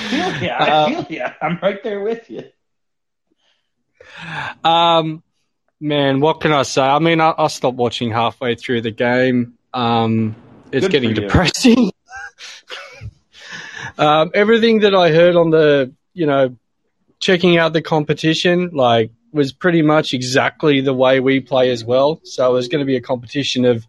I 0.07 0.09
feel 0.09 0.43
you. 0.43 0.49
I 0.49 0.71
uh, 0.71 0.87
feel 0.87 1.07
you. 1.11 1.25
I'm 1.43 1.59
right 1.63 1.83
there 1.83 2.01
with 2.01 2.31
you. 2.31 2.45
Um, 4.65 5.23
man, 5.81 6.21
what 6.21 6.41
can 6.41 6.53
I 6.53 6.63
say? 6.63 6.83
I 6.83 6.99
mean, 6.99 7.21
I, 7.21 7.35
I 7.37 7.49
stopped 7.49 7.77
watching 7.77 8.11
halfway 8.11 8.55
through 8.55 8.83
the 8.83 8.91
game. 8.91 9.55
Um, 9.75 10.37
it's 10.73 10.85
Good 10.85 10.93
getting 10.93 11.15
depressing. 11.15 11.93
um, 13.99 14.31
everything 14.35 14.81
that 14.81 14.95
I 14.95 15.11
heard 15.11 15.37
on 15.37 15.51
the, 15.51 15.93
you 16.13 16.27
know, 16.27 16.57
checking 17.19 17.59
out 17.59 17.73
the 17.73 17.83
competition, 17.83 18.71
like, 18.73 19.11
was 19.33 19.53
pretty 19.53 19.83
much 19.83 20.15
exactly 20.15 20.81
the 20.81 20.95
way 20.95 21.21
we 21.21 21.41
play 21.41 21.71
as 21.71 21.85
well. 21.85 22.21
So 22.25 22.49
it 22.51 22.53
was 22.53 22.69
going 22.69 22.81
to 22.81 22.87
be 22.87 22.97
a 22.97 23.01
competition 23.01 23.65
of 23.65 23.87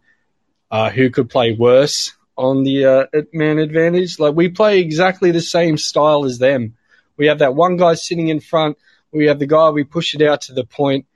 uh, 0.69 0.89
who 0.89 1.09
could 1.09 1.29
play 1.29 1.53
worse 1.53 2.13
on 2.37 2.63
the 2.63 2.85
uh, 2.85 3.05
man 3.33 3.57
advantage. 3.57 4.19
Like 4.19 4.35
we 4.35 4.49
play 4.49 4.79
exactly 4.79 5.31
the 5.31 5.41
same 5.41 5.77
style 5.77 6.25
as 6.25 6.37
them. 6.37 6.75
We 7.17 7.27
have 7.27 7.39
that 7.39 7.55
one 7.55 7.77
guy 7.77 7.95
sitting 7.95 8.27
in 8.27 8.39
front. 8.39 8.77
We 9.11 9.25
have 9.25 9.39
the 9.39 9.47
guy 9.47 9.69
we 9.69 9.83
push 9.83 10.13
it 10.13 10.21
out 10.21 10.41
to 10.41 10.53
the 10.53 10.65
point. 10.65 11.07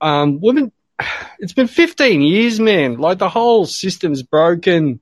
Um, 0.00 0.40
women, 0.40 0.72
it's 1.38 1.52
been 1.52 1.66
15 1.66 2.22
years, 2.22 2.58
man. 2.58 2.96
Like 2.96 3.18
the 3.18 3.28
whole 3.28 3.66
system's 3.66 4.22
broken. 4.22 5.00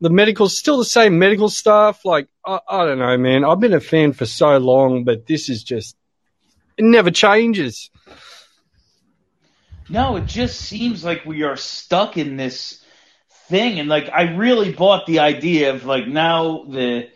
The 0.00 0.10
medical's 0.10 0.56
still 0.56 0.78
the 0.78 0.84
same 0.84 1.18
medical 1.18 1.48
staff. 1.48 2.04
Like 2.04 2.28
I, 2.44 2.60
I 2.68 2.84
don't 2.86 2.98
know, 2.98 3.16
man. 3.18 3.44
I've 3.44 3.60
been 3.60 3.74
a 3.74 3.80
fan 3.80 4.12
for 4.12 4.26
so 4.26 4.58
long, 4.58 5.04
but 5.04 5.26
this 5.26 5.48
is 5.48 5.62
just 5.62 5.96
it 6.76 6.84
never 6.84 7.10
changes. 7.10 7.90
No, 9.88 10.16
it 10.16 10.26
just 10.26 10.60
seems 10.60 11.04
like 11.04 11.24
we 11.26 11.42
are 11.42 11.56
stuck 11.56 12.16
in 12.16 12.36
this 12.36 12.81
thing. 13.52 13.78
And 13.78 13.88
like, 13.88 14.08
I 14.08 14.34
really 14.34 14.72
bought 14.72 15.06
the 15.06 15.20
idea 15.20 15.74
of 15.74 15.84
like 15.84 16.08
now 16.08 16.64
the, 16.64 17.08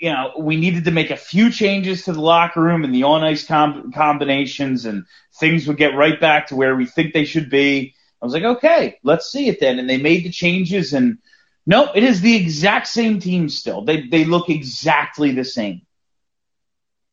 you 0.00 0.10
know, 0.10 0.32
we 0.38 0.56
needed 0.56 0.84
to 0.84 0.92
make 0.92 1.10
a 1.10 1.16
few 1.16 1.50
changes 1.50 2.04
to 2.04 2.12
the 2.12 2.20
locker 2.20 2.62
room 2.62 2.84
and 2.84 2.94
the 2.94 3.02
on 3.02 3.24
ice 3.24 3.44
com- 3.44 3.90
combinations, 3.92 4.86
and 4.86 5.04
things 5.40 5.66
would 5.66 5.76
get 5.76 5.96
right 5.96 6.20
back 6.20 6.46
to 6.46 6.56
where 6.56 6.76
we 6.76 6.86
think 6.86 7.12
they 7.12 7.24
should 7.24 7.50
be. 7.50 7.94
I 8.22 8.24
was 8.24 8.32
like, 8.32 8.44
okay, 8.44 8.98
let's 9.02 9.30
see 9.30 9.48
it 9.48 9.58
then. 9.60 9.80
And 9.80 9.90
they 9.90 9.98
made 9.98 10.24
the 10.24 10.30
changes, 10.30 10.92
and 10.92 11.18
no, 11.66 11.90
it 11.94 12.04
is 12.04 12.20
the 12.20 12.36
exact 12.36 12.86
same 12.86 13.18
team 13.18 13.48
still. 13.48 13.84
They 13.84 14.06
they 14.06 14.24
look 14.24 14.48
exactly 14.48 15.32
the 15.32 15.44
same. 15.44 15.82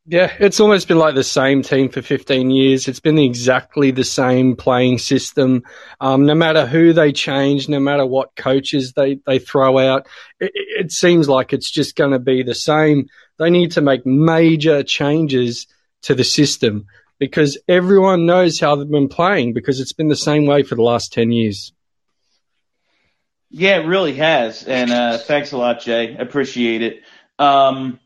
Yeah, 0.07 0.31
it's 0.39 0.59
almost 0.59 0.87
been 0.87 0.99
like 0.99 1.15
the 1.15 1.23
same 1.23 1.63
team 1.63 1.89
for 1.89 2.01
15 2.03 2.51
years. 2.51 2.87
It's 2.87 2.99
been 2.99 3.17
exactly 3.17 3.89
the 3.89 4.03
same 4.03 4.55
playing 4.55 4.99
system. 4.99 5.63
Um, 5.99 6.27
no 6.27 6.35
matter 6.35 6.67
who 6.67 6.93
they 6.93 7.11
change, 7.11 7.67
no 7.67 7.79
matter 7.79 8.05
what 8.05 8.35
coaches 8.35 8.93
they, 8.93 9.19
they 9.25 9.39
throw 9.39 9.79
out, 9.79 10.07
it, 10.39 10.51
it 10.53 10.91
seems 10.91 11.27
like 11.27 11.53
it's 11.53 11.71
just 11.71 11.95
going 11.95 12.11
to 12.11 12.19
be 12.19 12.43
the 12.43 12.53
same. 12.53 13.07
They 13.39 13.49
need 13.49 13.71
to 13.71 13.81
make 13.81 14.05
major 14.05 14.83
changes 14.83 15.65
to 16.03 16.13
the 16.13 16.23
system 16.23 16.85
because 17.17 17.57
everyone 17.67 18.27
knows 18.27 18.59
how 18.59 18.75
they've 18.75 18.87
been 18.87 19.09
playing 19.09 19.53
because 19.53 19.79
it's 19.79 19.93
been 19.93 20.09
the 20.09 20.15
same 20.15 20.45
way 20.45 20.61
for 20.61 20.75
the 20.75 20.83
last 20.83 21.13
10 21.13 21.31
years. 21.31 21.73
Yeah, 23.49 23.77
it 23.77 23.87
really 23.87 24.13
has. 24.17 24.63
And 24.65 24.91
uh, 24.91 25.17
thanks 25.17 25.51
a 25.51 25.57
lot, 25.57 25.81
Jay. 25.81 26.15
Appreciate 26.15 26.83
it. 26.83 27.01
Um, 27.39 27.99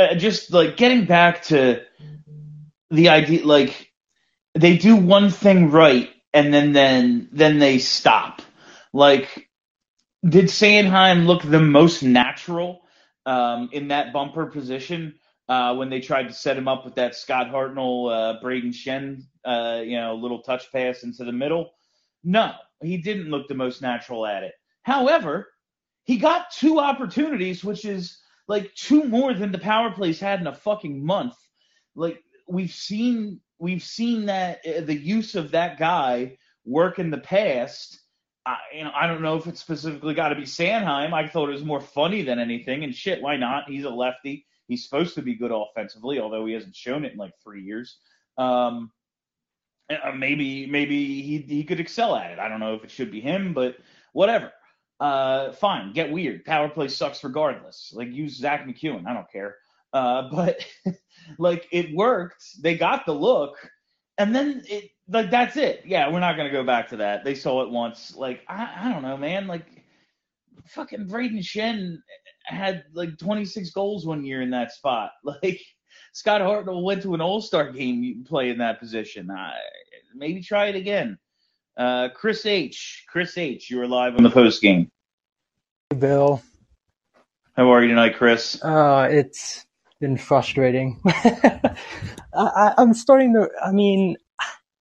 uh, 0.00 0.14
just 0.14 0.52
like 0.52 0.76
getting 0.76 1.04
back 1.04 1.42
to 1.44 1.84
the 2.90 3.10
idea, 3.10 3.44
like 3.46 3.92
they 4.54 4.76
do 4.76 4.96
one 4.96 5.30
thing 5.30 5.70
right 5.70 6.10
and 6.32 6.52
then 6.52 6.72
then 6.72 7.28
then 7.32 7.58
they 7.58 7.78
stop. 7.78 8.42
Like, 8.92 9.48
did 10.28 10.46
Sanheim 10.46 11.26
look 11.26 11.42
the 11.42 11.60
most 11.60 12.02
natural 12.02 12.80
um, 13.26 13.68
in 13.72 13.88
that 13.88 14.12
bumper 14.12 14.46
position 14.46 15.14
uh, 15.48 15.74
when 15.76 15.90
they 15.90 16.00
tried 16.00 16.28
to 16.28 16.34
set 16.34 16.56
him 16.56 16.68
up 16.68 16.84
with 16.84 16.96
that 16.96 17.14
Scott 17.14 17.48
Hartnell, 17.48 18.10
uh, 18.10 18.42
Brayden 18.42 18.72
Schenn, 18.72 19.22
uh, 19.44 19.82
you 19.82 19.96
know, 19.96 20.16
little 20.16 20.42
touch 20.42 20.70
pass 20.72 21.02
into 21.02 21.24
the 21.24 21.32
middle? 21.32 21.70
No, 22.24 22.52
he 22.82 22.96
didn't 22.98 23.30
look 23.30 23.48
the 23.48 23.54
most 23.54 23.80
natural 23.80 24.26
at 24.26 24.42
it. 24.42 24.52
However, 24.82 25.48
he 26.04 26.16
got 26.18 26.50
two 26.50 26.80
opportunities, 26.80 27.62
which 27.64 27.84
is 27.84 28.18
like 28.48 28.74
two 28.74 29.04
more 29.04 29.34
than 29.34 29.52
the 29.52 29.58
power 29.58 29.90
plays 29.90 30.20
had 30.20 30.40
in 30.40 30.46
a 30.46 30.54
fucking 30.54 31.04
month. 31.04 31.34
Like 31.94 32.22
we've 32.48 32.72
seen 32.72 33.40
we've 33.58 33.82
seen 33.82 34.26
that 34.26 34.60
uh, 34.66 34.80
the 34.80 34.94
use 34.94 35.34
of 35.34 35.52
that 35.52 35.78
guy 35.78 36.36
work 36.64 36.98
in 36.98 37.10
the 37.10 37.18
past. 37.18 38.00
I, 38.46 38.56
you 38.74 38.84
know, 38.84 38.92
I 38.94 39.06
don't 39.06 39.22
know 39.22 39.36
if 39.36 39.46
it's 39.46 39.60
specifically 39.60 40.14
got 40.14 40.30
to 40.30 40.34
be 40.34 40.42
Sanheim. 40.42 41.12
I 41.12 41.28
thought 41.28 41.48
it 41.48 41.52
was 41.52 41.64
more 41.64 41.80
funny 41.80 42.22
than 42.22 42.38
anything. 42.38 42.84
And 42.84 42.94
shit, 42.94 43.22
why 43.22 43.36
not? 43.36 43.68
He's 43.68 43.84
a 43.84 43.90
lefty. 43.90 44.46
He's 44.66 44.84
supposed 44.84 45.14
to 45.16 45.22
be 45.22 45.34
good 45.34 45.52
offensively, 45.52 46.20
although 46.20 46.46
he 46.46 46.54
hasn't 46.54 46.76
shown 46.76 47.04
it 47.04 47.12
in 47.12 47.18
like 47.18 47.34
three 47.42 47.62
years. 47.62 47.98
Um, 48.38 48.90
uh, 49.90 50.12
maybe 50.12 50.66
maybe 50.66 51.22
he 51.22 51.38
he 51.38 51.64
could 51.64 51.80
excel 51.80 52.14
at 52.16 52.30
it. 52.30 52.38
I 52.38 52.48
don't 52.48 52.60
know 52.60 52.74
if 52.74 52.84
it 52.84 52.90
should 52.90 53.10
be 53.10 53.20
him, 53.20 53.52
but 53.52 53.76
whatever 54.12 54.52
uh, 55.00 55.52
fine, 55.52 55.92
get 55.92 56.10
weird. 56.10 56.44
Power 56.44 56.68
play 56.68 56.88
sucks 56.88 57.24
regardless. 57.24 57.92
Like 57.94 58.12
use 58.12 58.36
Zack 58.36 58.66
MacEwen, 58.66 59.06
I 59.06 59.14
don't 59.14 59.30
care. 59.30 59.56
Uh, 59.92 60.28
but 60.32 60.64
like 61.38 61.66
it 61.72 61.94
worked. 61.94 62.44
They 62.62 62.76
got 62.76 63.06
the 63.06 63.14
look, 63.14 63.56
and 64.18 64.34
then 64.34 64.62
it 64.68 64.90
like 65.08 65.30
that's 65.30 65.56
it. 65.56 65.82
Yeah, 65.84 66.10
we're 66.10 66.20
not 66.20 66.36
gonna 66.36 66.52
go 66.52 66.64
back 66.64 66.88
to 66.90 66.98
that. 66.98 67.24
They 67.24 67.34
saw 67.34 67.62
it 67.62 67.70
once. 67.70 68.14
Like 68.14 68.42
I, 68.48 68.72
I 68.84 68.92
don't 68.92 69.02
know, 69.02 69.16
man. 69.16 69.46
Like 69.46 69.66
fucking 70.66 71.08
Brayden 71.08 71.42
Schenn 71.42 71.96
had 72.44 72.84
like 72.92 73.18
26 73.18 73.70
goals 73.70 74.06
one 74.06 74.24
year 74.24 74.42
in 74.42 74.50
that 74.50 74.72
spot. 74.72 75.12
Like 75.24 75.60
Scott 76.12 76.40
Hartnell 76.40 76.82
went 76.82 77.02
to 77.02 77.14
an 77.14 77.20
All 77.20 77.40
Star 77.40 77.70
game 77.72 78.24
play 78.26 78.50
in 78.50 78.58
that 78.58 78.80
position. 78.80 79.30
I, 79.30 79.54
maybe 80.14 80.42
try 80.42 80.66
it 80.66 80.76
again. 80.76 81.18
Uh, 81.80 82.10
Chris 82.10 82.44
H. 82.44 83.06
Chris 83.08 83.38
H. 83.38 83.70
You 83.70 83.80
are 83.80 83.86
live 83.86 84.14
on 84.14 84.22
the 84.22 84.28
post 84.28 84.60
game. 84.60 84.90
Bill. 85.98 86.42
How 87.56 87.72
are 87.72 87.80
you 87.82 87.88
tonight, 87.88 88.16
Chris? 88.16 88.62
Uh, 88.62 89.08
it's 89.10 89.64
been 89.98 90.18
frustrating. 90.18 91.00
I, 91.06 92.74
I'm 92.76 92.92
starting 92.92 93.32
to. 93.32 93.48
I 93.64 93.72
mean, 93.72 94.18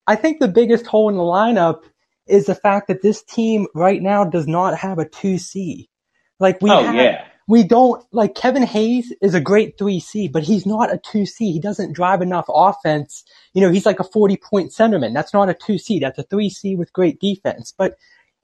I 0.07 0.17
think 0.17 0.41
the 0.41 0.49
biggest 0.49 0.87
hole 0.87 1.07
in 1.07 1.15
the 1.15 1.23
lineup 1.23 1.83
is 2.27 2.47
the 2.47 2.55
fact 2.55 2.89
that 2.89 3.01
this 3.01 3.23
team 3.23 3.67
right 3.73 4.01
now 4.01 4.25
does 4.25 4.45
not 4.45 4.77
have 4.77 4.99
a 4.99 5.07
two 5.07 5.37
C. 5.37 5.89
Like 6.37 6.61
we 6.61 6.69
oh, 6.69 6.83
had, 6.83 6.95
yeah. 6.95 7.25
We 7.49 7.63
don't 7.63 8.05
like 8.11 8.35
Kevin 8.35 8.61
Hayes 8.61 9.11
is 9.23 9.33
a 9.33 9.41
great 9.41 9.75
3C, 9.79 10.31
but 10.31 10.43
he's 10.43 10.67
not 10.67 10.93
a 10.93 10.99
2C. 10.99 11.37
He 11.39 11.59
doesn't 11.59 11.93
drive 11.93 12.21
enough 12.21 12.45
offense. 12.47 13.23
You 13.55 13.61
know, 13.61 13.71
he's 13.71 13.87
like 13.87 13.99
a 13.99 14.03
40 14.03 14.37
point 14.37 14.71
centerman. 14.71 15.15
That's 15.15 15.33
not 15.33 15.49
a 15.49 15.55
2C. 15.55 15.99
That's 15.99 16.19
a 16.19 16.23
3C 16.25 16.77
with 16.77 16.93
great 16.93 17.19
defense. 17.19 17.73
But, 17.75 17.95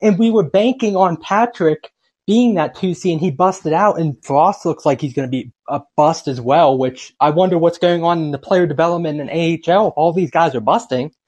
and 0.01 0.17
we 0.17 0.31
were 0.31 0.49
banking 0.49 0.95
on 0.95 1.17
Patrick 1.17 1.91
being 2.25 2.55
that 2.55 2.75
2C 2.75 3.11
and 3.11 3.21
he 3.21 3.29
busted 3.29 3.73
out 3.73 3.99
and 3.99 4.17
Frost 4.25 4.65
looks 4.65 4.87
like 4.87 5.01
he's 5.01 5.13
going 5.13 5.27
to 5.27 5.31
be 5.31 5.51
a 5.69 5.81
bust 5.95 6.27
as 6.27 6.41
well, 6.41 6.75
which 6.75 7.13
I 7.19 7.29
wonder 7.29 7.59
what's 7.59 7.77
going 7.77 8.03
on 8.03 8.23
in 8.23 8.31
the 8.31 8.39
player 8.39 8.65
development 8.65 9.21
and 9.21 9.29
AHL. 9.29 9.89
All 9.89 10.13
these 10.13 10.31
guys 10.31 10.55
are 10.55 10.61
busting. 10.61 11.11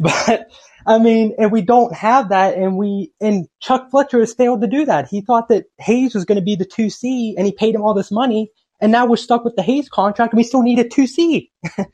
But 0.00 0.50
I 0.86 0.98
mean, 0.98 1.34
and 1.38 1.52
we 1.52 1.62
don't 1.62 1.94
have 1.94 2.30
that 2.30 2.56
and 2.56 2.76
we, 2.76 3.12
and 3.20 3.46
Chuck 3.60 3.90
Fletcher 3.90 4.20
has 4.20 4.34
failed 4.34 4.60
to 4.62 4.66
do 4.66 4.84
that. 4.84 5.08
He 5.08 5.20
thought 5.20 5.48
that 5.48 5.66
Hayes 5.78 6.14
was 6.14 6.24
going 6.24 6.36
to 6.36 6.44
be 6.44 6.56
the 6.56 6.66
2C 6.66 7.34
and 7.36 7.46
he 7.46 7.52
paid 7.52 7.74
him 7.74 7.82
all 7.82 7.94
this 7.94 8.10
money 8.10 8.50
and 8.80 8.92
now 8.92 9.06
we're 9.06 9.16
stuck 9.16 9.44
with 9.44 9.56
the 9.56 9.62
Hayes 9.62 9.88
contract 9.88 10.32
and 10.32 10.38
we 10.38 10.44
still 10.44 10.62
need 10.62 10.78
a 10.78 10.84
2C. 10.84 11.50
uh, 11.78 11.84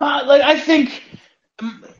like, 0.00 0.42
I 0.42 0.58
think 0.58 1.02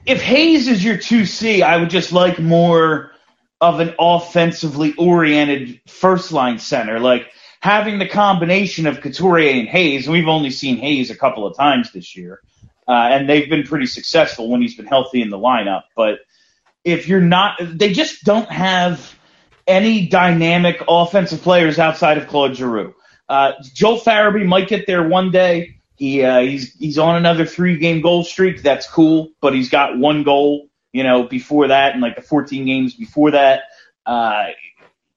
if 0.07 0.23
Hayes 0.23 0.69
is 0.69 0.85
your 0.85 0.97
2C, 0.97 1.63
I 1.63 1.77
would 1.77 1.91
just 1.91 2.13
like 2.13 2.39
more 2.39 3.13
of 3.61 3.81
an 3.81 3.95
offensively 3.99 4.95
oriented 4.95 5.81
first 5.87 6.33
line 6.33 6.59
center. 6.59 6.99
Like 6.99 7.31
having 7.61 7.99
the 7.99 8.09
combination 8.09 8.87
of 8.87 9.01
Couturier 9.01 9.53
and 9.53 9.69
Hayes, 9.69 10.07
and 10.07 10.13
we've 10.13 10.29
only 10.29 10.51
seen 10.51 10.79
Hayes 10.79 11.11
a 11.11 11.17
couple 11.17 11.47
of 11.47 11.57
times 11.57 11.93
this 11.93 12.17
year, 12.17 12.41
uh, 12.91 13.09
and 13.13 13.29
they've 13.29 13.49
been 13.49 13.63
pretty 13.63 13.87
successful 13.87 14.49
when 14.49 14.61
he's 14.61 14.77
been 14.77 14.87
healthy 14.87 15.23
in 15.23 15.31
the 15.31 15.39
lineup. 15.39 15.83
But 15.95 16.21
if 16.85 17.07
you're 17.07 17.21
not, 17.21 17.59
they 17.61 17.93
just 17.93 18.25
don't 18.25 18.51
have 18.51 19.17
any 19.67 20.09
dynamic 20.09 20.83
offensive 20.89 21.43
players 21.43 21.79
outside 21.79 22.19
of 22.19 22.27
Claude 22.27 22.57
Giroux. 22.57 22.95
Uh, 23.29 23.53
Joel 23.75 24.01
Farabee 24.01 24.45
might 24.45 24.69
get 24.69 24.87
there 24.87 25.07
one 25.07 25.31
day. 25.31 25.77
He 25.95 26.25
uh, 26.25 26.41
he's 26.41 26.75
he's 26.75 26.99
on 26.99 27.17
another 27.17 27.47
three 27.47 27.79
game 27.79 28.01
goal 28.01 28.25
streak. 28.25 28.63
That's 28.63 28.89
cool, 28.89 29.31
but 29.41 29.55
he's 29.55 29.71
got 29.71 29.99
one 29.99 30.25
goal 30.25 30.71
you 30.93 31.05
know, 31.05 31.25
before 31.25 31.69
that 31.69 31.93
and 31.93 32.03
like 32.03 32.17
the 32.17 32.23
14 32.23 32.65
games 32.65 32.95
before 32.95 33.33
that. 33.33 33.65
Uh, 34.05 34.47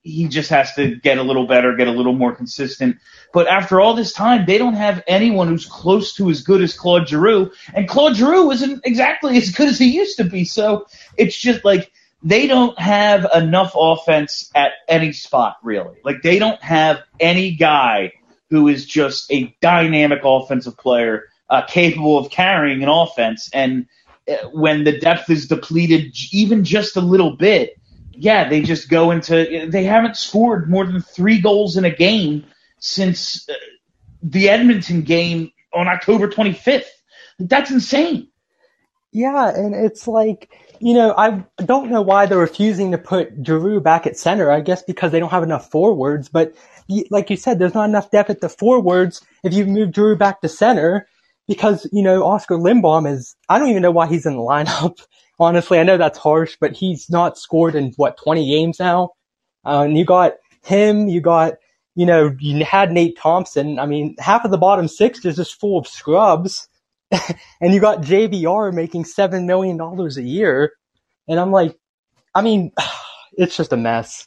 he 0.02 0.28
just 0.28 0.50
has 0.50 0.74
to 0.74 0.96
get 0.96 1.18
a 1.18 1.22
little 1.22 1.46
better, 1.46 1.74
get 1.76 1.88
a 1.88 1.92
little 1.92 2.12
more 2.12 2.34
consistent. 2.34 2.96
But 3.34 3.48
after 3.48 3.80
all 3.80 3.94
this 3.94 4.12
time, 4.12 4.46
they 4.46 4.58
don't 4.58 4.74
have 4.74 5.02
anyone 5.08 5.48
who's 5.48 5.66
close 5.66 6.14
to 6.14 6.30
as 6.30 6.42
good 6.42 6.62
as 6.62 6.72
Claude 6.72 7.08
Giroux, 7.08 7.50
and 7.74 7.88
Claude 7.88 8.14
Giroux 8.14 8.52
isn't 8.52 8.86
exactly 8.86 9.36
as 9.36 9.50
good 9.50 9.68
as 9.68 9.76
he 9.76 9.90
used 9.90 10.18
to 10.18 10.24
be. 10.24 10.44
So 10.44 10.86
it's 11.18 11.36
just 11.36 11.64
like 11.64 11.90
they 12.22 12.46
don't 12.46 12.78
have 12.78 13.26
enough 13.34 13.72
offense 13.76 14.52
at 14.54 14.72
any 14.88 15.12
spot 15.12 15.56
really. 15.64 15.96
Like 16.04 16.22
they 16.22 16.38
don't 16.38 16.62
have 16.62 17.02
any 17.18 17.56
guy 17.56 18.12
who 18.50 18.68
is 18.68 18.86
just 18.86 19.30
a 19.32 19.54
dynamic 19.60 20.20
offensive 20.22 20.78
player 20.78 21.24
uh, 21.50 21.62
capable 21.62 22.16
of 22.16 22.30
carrying 22.30 22.84
an 22.84 22.88
offense 22.88 23.50
and 23.52 23.86
when 24.52 24.84
the 24.84 24.98
depth 24.98 25.28
is 25.28 25.48
depleted 25.48 26.16
even 26.32 26.64
just 26.64 26.96
a 26.96 27.00
little 27.00 27.36
bit, 27.36 27.78
yeah, 28.12 28.48
they 28.48 28.62
just 28.62 28.88
go 28.88 29.10
into. 29.10 29.66
They 29.68 29.84
haven't 29.84 30.16
scored 30.16 30.70
more 30.70 30.86
than 30.86 31.02
three 31.02 31.40
goals 31.40 31.76
in 31.76 31.84
a 31.84 31.90
game 31.90 32.46
since 32.84 33.48
uh, 33.48 33.54
the 34.22 34.50
Edmonton 34.50 35.00
game 35.02 35.50
on 35.72 35.88
October 35.88 36.28
25th. 36.28 36.84
That's 37.38 37.70
insane. 37.70 38.28
Yeah, 39.10 39.48
and 39.48 39.74
it's 39.74 40.06
like, 40.06 40.50
you 40.80 40.92
know, 40.92 41.14
I 41.16 41.44
don't 41.64 41.90
know 41.90 42.02
why 42.02 42.26
they're 42.26 42.36
refusing 42.36 42.90
to 42.92 42.98
put 42.98 43.32
Giroux 43.42 43.80
back 43.80 44.06
at 44.06 44.18
center. 44.18 44.50
I 44.50 44.60
guess 44.60 44.82
because 44.82 45.12
they 45.12 45.20
don't 45.20 45.30
have 45.30 45.42
enough 45.42 45.70
forwards. 45.70 46.28
But 46.28 46.54
like 47.10 47.30
you 47.30 47.36
said, 47.36 47.58
there's 47.58 47.74
not 47.74 47.88
enough 47.88 48.10
depth 48.10 48.28
at 48.28 48.40
the 48.40 48.48
forwards. 48.48 49.24
If 49.42 49.54
you 49.54 49.64
move 49.64 49.94
Giroux 49.94 50.16
back 50.16 50.42
to 50.42 50.48
center, 50.48 51.08
because, 51.48 51.88
you 51.90 52.02
know, 52.02 52.24
Oskar 52.24 52.56
Lindblom 52.56 53.10
is, 53.10 53.34
I 53.48 53.58
don't 53.58 53.70
even 53.70 53.82
know 53.82 53.90
why 53.90 54.08
he's 54.08 54.26
in 54.26 54.34
the 54.34 54.42
lineup. 54.42 54.98
Honestly, 55.38 55.78
I 55.78 55.84
know 55.84 55.96
that's 55.96 56.18
harsh, 56.18 56.56
but 56.60 56.72
he's 56.72 57.08
not 57.10 57.38
scored 57.38 57.74
in 57.74 57.92
what, 57.96 58.18
20 58.18 58.46
games 58.46 58.78
now? 58.78 59.10
Uh, 59.64 59.82
and 59.86 59.96
you 59.98 60.04
got 60.04 60.34
him, 60.62 61.08
you 61.08 61.20
got, 61.20 61.54
you 61.94 62.06
know, 62.06 62.34
you 62.38 62.64
had 62.64 62.92
Nate 62.92 63.18
Thompson. 63.18 63.78
I 63.78 63.86
mean, 63.86 64.16
half 64.18 64.44
of 64.44 64.50
the 64.50 64.58
bottom 64.58 64.88
six 64.88 65.24
is 65.24 65.36
just 65.36 65.60
full 65.60 65.78
of 65.78 65.86
scrubs. 65.86 66.68
and 67.60 67.72
you 67.72 67.80
got 67.80 68.02
JVR 68.02 68.72
making 68.72 69.04
$7 69.04 69.44
million 69.44 69.80
a 69.80 70.20
year. 70.20 70.72
And 71.28 71.38
I'm 71.38 71.52
like, 71.52 71.76
I 72.34 72.42
mean, 72.42 72.72
it's 73.32 73.56
just 73.56 73.72
a 73.72 73.76
mess. 73.76 74.26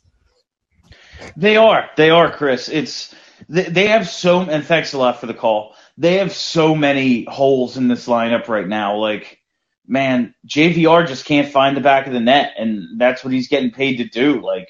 They 1.36 1.58
are. 1.58 1.90
They 1.98 2.10
are, 2.10 2.32
Chris. 2.32 2.70
It's, 2.70 3.14
they 3.50 3.88
have 3.88 4.08
so, 4.08 4.42
and 4.42 4.64
thanks 4.64 4.94
a 4.94 4.98
lot 4.98 5.20
for 5.20 5.26
the 5.26 5.34
call 5.34 5.76
they 5.98 6.18
have 6.18 6.32
so 6.34 6.76
many 6.76 7.26
holes 7.26 7.76
in 7.76 7.88
this 7.88 8.08
lineup 8.08 8.48
right 8.48 8.68
now. 8.68 8.98
Like, 8.98 9.40
man, 9.88 10.36
JVR 10.48 11.08
just 11.08 11.26
can't 11.26 11.52
find 11.52 11.76
the 11.76 11.82
back 11.82 12.08
of 12.08 12.14
the 12.14 12.20
net, 12.20 12.54
and 12.58 13.00
that's 13.00 13.24
what 13.24 13.34
he's 13.34 13.48
getting 13.48 13.72
paid 13.72 13.98
to 13.98 14.06
do. 14.06 14.42
Like, 14.42 14.70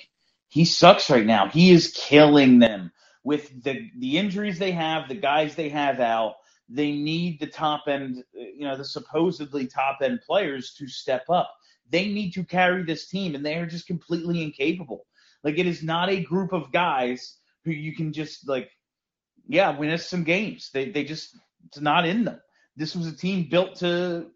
he 0.49 0.65
sucks 0.65 1.09
right 1.09 1.25
now. 1.25 1.49
He 1.49 1.71
is 1.71 1.93
killing 1.95 2.59
them 2.59 2.91
with 3.23 3.63
the 3.63 3.89
the 3.99 4.17
injuries 4.17 4.59
they 4.59 4.71
have, 4.71 5.09
the 5.09 5.15
guys 5.15 5.55
they 5.55 5.69
have 5.69 5.99
out. 5.99 6.35
They 6.69 6.91
need 6.93 7.39
the 7.39 7.47
top 7.47 7.85
end, 7.87 8.23
you 8.33 8.61
know, 8.67 8.77
the 8.77 8.85
supposedly 8.85 9.67
top 9.67 9.99
end 10.03 10.21
players 10.25 10.73
to 10.79 10.87
step 10.87 11.25
up. 11.29 11.53
They 11.89 12.07
need 12.09 12.31
to 12.33 12.43
carry 12.45 12.83
this 12.83 13.07
team, 13.07 13.35
and 13.35 13.45
they 13.45 13.55
are 13.55 13.67
just 13.67 13.87
completely 13.87 14.43
incapable. 14.43 15.05
Like, 15.43 15.59
it 15.59 15.67
is 15.67 15.83
not 15.83 16.09
a 16.09 16.21
group 16.21 16.53
of 16.53 16.71
guys 16.71 17.37
who 17.65 17.71
you 17.71 17.95
can 17.95 18.13
just 18.13 18.47
like 18.49 18.71
yeah, 19.47 19.77
win 19.77 19.91
us 19.91 20.07
some 20.09 20.23
games. 20.25 20.71
They 20.73 20.91
they 20.91 21.05
just 21.05 21.37
it's 21.67 21.81
not 21.81 22.07
in 22.07 22.25
them. 22.25 22.41
This 22.77 22.95
was 22.95 23.07
a 23.07 23.17
team 23.17 23.49
built 23.49 23.77
to 23.77 24.27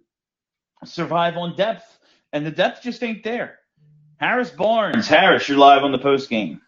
survive 0.86 1.38
on 1.38 1.58
depth, 1.58 2.00
and 2.34 2.46
the 2.46 2.52
depth 2.52 2.84
just 2.84 3.04
ain't 3.04 3.26
there. 3.26 3.60
Harris 4.22 4.52
Barnes, 4.52 5.08
Harris, 5.08 5.50
you're 5.50 5.58
live 5.58 5.84
on 5.84 5.92
the 5.92 5.98
post 5.98 6.30
game. 6.30 6.62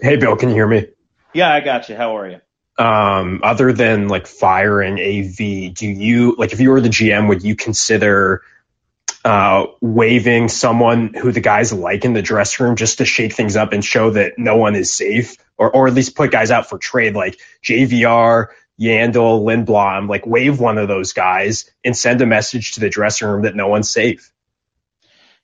Hey, 0.00 0.16
Bill, 0.16 0.36
can 0.36 0.48
you 0.48 0.54
hear 0.54 0.66
me? 0.66 0.86
Yeah, 1.34 1.52
I 1.52 1.60
got 1.60 1.90
you. 1.90 1.96
How 1.96 2.16
are 2.16 2.30
you? 2.30 2.40
Um, 2.82 3.42
other 3.44 3.74
than 3.74 4.08
like 4.08 4.26
firing 4.26 4.98
AV, 4.98 5.74
do 5.74 5.86
you 5.86 6.34
like 6.38 6.54
if 6.54 6.60
you 6.60 6.70
were 6.70 6.80
the 6.80 6.88
GM, 6.88 7.28
would 7.28 7.44
you 7.44 7.56
consider 7.56 8.40
uh, 9.22 9.66
waiving 9.82 10.48
someone 10.48 11.12
who 11.12 11.30
the 11.30 11.42
guys 11.42 11.74
like 11.74 12.06
in 12.06 12.14
the 12.14 12.22
dressing 12.22 12.64
room 12.64 12.74
just 12.74 12.96
to 12.98 13.04
shake 13.04 13.34
things 13.34 13.54
up 13.54 13.74
and 13.74 13.84
show 13.84 14.08
that 14.12 14.38
no 14.38 14.56
one 14.56 14.74
is 14.74 14.90
safe, 14.90 15.36
or 15.58 15.70
or 15.76 15.86
at 15.86 15.92
least 15.92 16.16
put 16.16 16.30
guys 16.32 16.50
out 16.50 16.70
for 16.70 16.78
trade 16.78 17.14
like 17.14 17.38
JVR, 17.62 18.46
Yandle, 18.80 19.44
Lindblom, 19.44 20.08
like 20.08 20.26
waive 20.26 20.58
one 20.58 20.78
of 20.78 20.88
those 20.88 21.12
guys 21.12 21.70
and 21.84 21.94
send 21.94 22.22
a 22.22 22.26
message 22.26 22.72
to 22.72 22.80
the 22.80 22.88
dressing 22.88 23.28
room 23.28 23.42
that 23.42 23.54
no 23.54 23.68
one's 23.68 23.90
safe. 23.90 24.32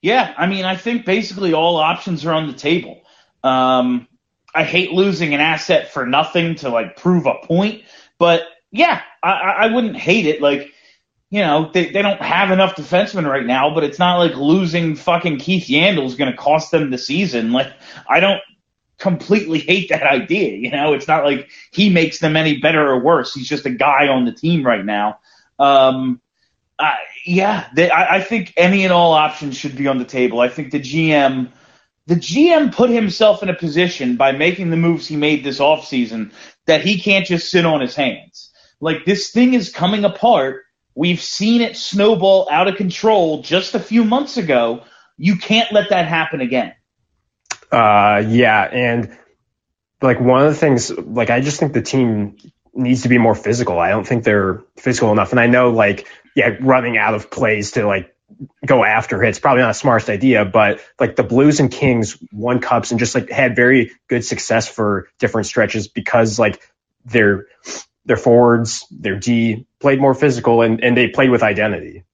Yeah, 0.03 0.35
I 0.37 0.47
mean, 0.47 0.65
I 0.65 0.77
think 0.77 1.05
basically 1.05 1.53
all 1.53 1.77
options 1.77 2.25
are 2.25 2.33
on 2.33 2.47
the 2.47 2.55
table. 2.55 3.03
Um, 3.45 4.09
I 4.55 4.65
hate 4.65 4.93
losing 4.93 5.35
an 5.35 5.41
asset 5.41 5.93
for 5.93 6.07
nothing 6.07 6.57
to 6.57 6.71
like 6.71 6.97
prove 6.97 7.27
a 7.27 7.35
point, 7.45 7.83
but 8.19 8.45
yeah, 8.71 9.03
I, 9.23 9.33
I 9.33 9.75
wouldn't 9.75 9.97
hate 9.97 10.27
it. 10.27 10.41
Like 10.41 10.73
you 11.31 11.41
know, 11.43 11.71
they, 11.73 11.91
they 11.91 12.03
don't 12.03 12.21
have 12.21 12.51
enough 12.51 12.75
defensemen 12.75 13.25
right 13.25 13.47
now, 13.47 13.73
but 13.73 13.85
it's 13.85 14.01
not 14.01 14.19
like 14.19 14.35
losing 14.35 14.97
fucking 14.97 15.39
Keith 15.39 15.69
Yandle 15.69 16.07
is 16.07 16.17
going 16.17 16.31
to 16.31 16.37
cost 16.37 16.73
them 16.73 16.91
the 16.91 16.99
season. 16.99 17.53
Like, 17.53 17.73
I 18.09 18.19
don't 18.19 18.41
completely 18.99 19.59
hate 19.61 19.91
that 19.91 20.03
idea. 20.03 20.57
You 20.57 20.71
know, 20.73 20.93
it's 20.93 21.07
not 21.07 21.25
like 21.25 21.49
he 21.71 21.89
makes 21.89 22.19
them 22.19 22.37
any 22.37 22.59
better 22.59 22.85
or 22.85 22.99
worse. 23.01 23.33
He's 23.33 23.49
just 23.49 23.65
a 23.65 23.71
guy 23.71 24.09
on 24.09 24.25
the 24.25 24.33
team 24.33 24.67
right 24.67 24.85
now. 24.85 25.21
Um, 25.61 26.21
uh, 26.81 26.95
yeah, 27.27 27.69
they, 27.75 27.91
I, 27.91 28.17
I 28.17 28.21
think 28.23 28.53
any 28.57 28.85
and 28.85 28.93
all 28.93 29.13
options 29.13 29.57
should 29.57 29.77
be 29.77 29.87
on 29.87 29.99
the 29.99 30.05
table. 30.05 30.41
I 30.41 30.49
think 30.49 30.73
the 30.73 30.81
GM, 30.81 31.51
the 32.07 32.17
GM 32.17 32.75
put 32.75 32.91
himself 32.91 33.43
in 33.43 33.49
a 33.49 33.55
position 33.55 34.17
by 34.17 34.33
making 34.33 34.71
the 34.71 34.77
moves 34.77 35.07
he 35.07 35.17
made 35.17 35.45
this 35.45 35.59
offseason 35.59 36.33
that 36.67 36.83
he 36.83 37.01
can't 37.01 37.27
just 37.27 37.51
sit 37.51 37.67
on 37.67 37.81
his 37.81 37.95
hands. 37.95 38.51
Like, 38.81 39.05
this 39.05 39.31
thing 39.31 39.55
is 39.55 39.71
coming 39.71 40.05
apart 40.05 40.65
We've 40.95 41.23
seen 41.23 41.61
it 41.61 41.77
snowball 41.77 42.49
out 42.51 42.69
of 42.69 42.77
control 42.77 43.43
just 43.43 43.75
a 43.75 43.81
few 43.81 44.05
months 44.05 44.37
ago. 44.37 44.85
You 45.17 45.37
can't 45.37 45.73
let 45.73 45.91
that 45.91 46.07
happen 46.07 46.41
again. 46.41 46.75
Uh, 47.71 48.23
yeah, 48.27 48.63
and 48.65 49.17
like 50.03 50.21
one 50.21 50.45
of 50.45 50.53
the 50.53 50.59
things, 50.59 50.91
like 50.91 51.31
I 51.31 51.41
just 51.41 51.61
think 51.61 51.73
the 51.73 51.83
team 51.83 52.37
needs 52.75 53.03
to 53.03 53.09
be 53.09 53.19
more 53.19 53.35
physical. 53.35 53.79
I 53.79 53.91
don't 53.91 54.07
think 54.07 54.25
they're 54.25 54.63
physical 54.77 55.13
enough, 55.13 55.31
and 55.31 55.39
I 55.39 55.47
know 55.47 55.71
like 55.71 56.09
yeah, 56.35 56.57
running 56.61 56.97
out 56.97 57.15
of 57.15 57.31
plays 57.31 57.73
to 57.73 57.87
like 57.87 58.15
go 58.65 58.85
after 58.85 59.21
hits 59.21 59.39
probably 59.39 59.63
not 59.63 59.71
a 59.71 59.75
smartest 59.75 60.09
idea, 60.09 60.45
but 60.45 60.81
like 60.99 61.17
the 61.17 61.23
Blues 61.23 61.61
and 61.61 61.71
Kings 61.71 62.19
won 62.33 62.61
cups 62.61 62.91
and 62.91 63.01
just 63.01 63.15
like 63.15 63.31
had 63.31 63.57
very 63.57 63.93
good 64.09 64.25
success 64.25 64.69
for 64.69 65.09
different 65.19 65.47
stretches 65.47 65.89
because 65.89 66.39
like 66.39 66.61
they're 67.05 67.47
their 68.05 68.17
forwards, 68.17 68.87
their 68.91 69.19
D 69.19 69.67
played 69.79 70.01
more 70.01 70.15
physical 70.15 70.63
and, 70.63 70.83
and 70.83 70.97
they 70.97 71.09
played 71.09 71.31
with 71.31 71.43
identity. 71.43 72.05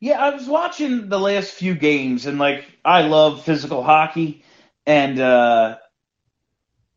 Yeah, 0.00 0.22
I 0.22 0.30
was 0.30 0.46
watching 0.46 1.08
the 1.08 1.18
last 1.18 1.50
few 1.50 1.74
games 1.74 2.26
and 2.26 2.38
like 2.38 2.64
I 2.84 3.02
love 3.02 3.44
physical 3.44 3.82
hockey 3.82 4.44
and 4.86 5.18
uh 5.18 5.76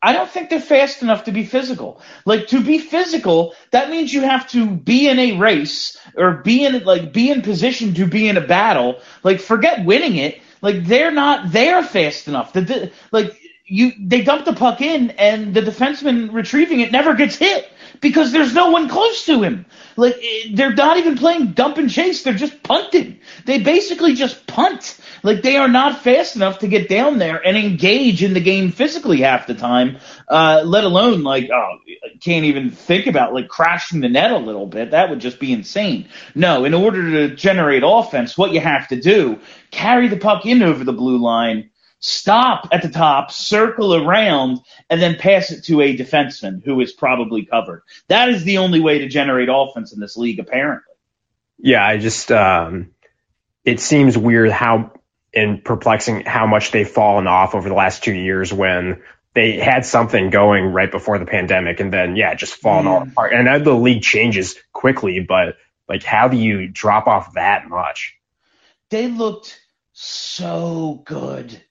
I 0.02 0.12
don't 0.12 0.30
think 0.30 0.48
they're 0.48 0.60
fast 0.60 1.02
enough 1.02 1.24
to 1.24 1.32
be 1.32 1.44
physical. 1.44 2.00
Like 2.24 2.48
to 2.48 2.62
be 2.62 2.78
physical, 2.78 3.54
that 3.70 3.90
means 3.90 4.12
you 4.12 4.22
have 4.22 4.48
to 4.50 4.66
be 4.66 5.08
in 5.08 5.18
a 5.18 5.38
race 5.38 5.98
or 6.16 6.36
be 6.36 6.64
in 6.64 6.84
like 6.84 7.12
be 7.12 7.30
in 7.30 7.42
position 7.42 7.94
to 7.94 8.06
be 8.06 8.28
in 8.28 8.36
a 8.38 8.40
battle. 8.40 9.00
Like 9.22 9.40
forget 9.40 9.84
winning 9.84 10.16
it. 10.16 10.40
Like 10.62 10.84
they're 10.86 11.10
not 11.10 11.52
there 11.52 11.82
fast 11.82 12.28
enough. 12.28 12.54
The, 12.54 12.60
the 12.62 12.92
like 13.12 13.38
you 13.66 13.92
they 14.00 14.22
dump 14.22 14.46
the 14.46 14.54
puck 14.54 14.80
in 14.80 15.10
and 15.12 15.54
the 15.54 15.60
defenseman 15.60 16.32
retrieving 16.32 16.80
it 16.80 16.92
never 16.92 17.14
gets 17.14 17.36
hit 17.36 17.70
because 18.00 18.32
there's 18.32 18.54
no 18.54 18.70
one 18.70 18.88
close 18.88 19.26
to 19.26 19.42
him. 19.42 19.66
Like 19.96 20.16
eh, 20.22 20.48
they're 20.54 20.74
not 20.74 20.96
even 20.96 21.18
playing 21.18 21.52
dump 21.52 21.78
and 21.78 21.90
chase; 21.90 22.22
they're 22.22 22.34
just 22.34 22.62
punting. 22.62 23.20
They 23.44 23.62
basically 23.62 24.14
just 24.14 24.46
punt. 24.46 24.98
Like 25.22 25.42
they 25.42 25.56
are 25.56 25.68
not 25.68 26.02
fast 26.02 26.36
enough 26.36 26.60
to 26.60 26.68
get 26.68 26.88
down 26.88 27.18
there 27.18 27.44
and 27.46 27.56
engage 27.56 28.22
in 28.22 28.34
the 28.34 28.40
game 28.40 28.70
physically 28.70 29.20
half 29.20 29.46
the 29.46 29.54
time. 29.54 29.98
Uh, 30.28 30.62
let 30.64 30.84
alone 30.84 31.22
like 31.22 31.50
oh, 31.52 31.78
can't 32.20 32.44
even 32.44 32.70
think 32.70 33.06
about 33.06 33.34
like 33.34 33.48
crashing 33.48 34.00
the 34.00 34.08
net 34.08 34.30
a 34.30 34.38
little 34.38 34.66
bit. 34.66 34.92
That 34.92 35.10
would 35.10 35.20
just 35.20 35.38
be 35.38 35.52
insane. 35.52 36.08
No, 36.34 36.64
in 36.64 36.74
order 36.74 37.28
to 37.28 37.34
generate 37.34 37.82
offense, 37.84 38.36
what 38.38 38.52
you 38.52 38.60
have 38.60 38.88
to 38.88 39.00
do 39.00 39.40
carry 39.70 40.08
the 40.08 40.16
puck 40.16 40.46
in 40.46 40.62
over 40.62 40.84
the 40.84 40.92
blue 40.92 41.18
line 41.18 41.70
stop 42.00 42.68
at 42.72 42.82
the 42.82 42.88
top, 42.88 43.30
circle 43.30 43.94
around, 43.94 44.60
and 44.88 45.00
then 45.00 45.16
pass 45.16 45.50
it 45.52 45.64
to 45.64 45.82
a 45.82 45.96
defenseman 45.96 46.64
who 46.64 46.80
is 46.80 46.92
probably 46.92 47.44
covered. 47.44 47.82
That 48.08 48.30
is 48.30 48.42
the 48.44 48.58
only 48.58 48.80
way 48.80 48.98
to 48.98 49.08
generate 49.08 49.48
offense 49.50 49.92
in 49.92 50.00
this 50.00 50.16
league, 50.16 50.40
apparently. 50.40 50.94
Yeah, 51.58 51.86
I 51.86 51.98
just 51.98 52.32
um, 52.32 52.92
it 53.64 53.80
seems 53.80 54.16
weird 54.16 54.50
how 54.50 54.92
and 55.34 55.64
perplexing 55.64 56.24
how 56.24 56.46
much 56.46 56.70
they've 56.70 56.88
fallen 56.88 57.26
off 57.26 57.54
over 57.54 57.68
the 57.68 57.74
last 57.74 58.02
two 58.02 58.14
years 58.14 58.52
when 58.52 59.02
they 59.34 59.58
had 59.58 59.86
something 59.86 60.30
going 60.30 60.66
right 60.66 60.90
before 60.90 61.18
the 61.18 61.26
pandemic 61.26 61.80
and 61.80 61.92
then 61.92 62.16
yeah, 62.16 62.34
just 62.34 62.54
fallen 62.54 62.86
all 62.86 63.02
apart. 63.02 63.32
And 63.32 63.48
I 63.48 63.58
know 63.58 63.64
the 63.64 63.74
league 63.74 64.02
changes 64.02 64.56
quickly, 64.72 65.20
but 65.20 65.56
like 65.88 66.02
how 66.02 66.28
do 66.28 66.36
you 66.36 66.68
drop 66.68 67.06
off 67.06 67.34
that 67.34 67.68
much? 67.68 68.16
They 68.90 69.06
looked 69.06 69.60
so 69.92 71.02
good 71.04 71.62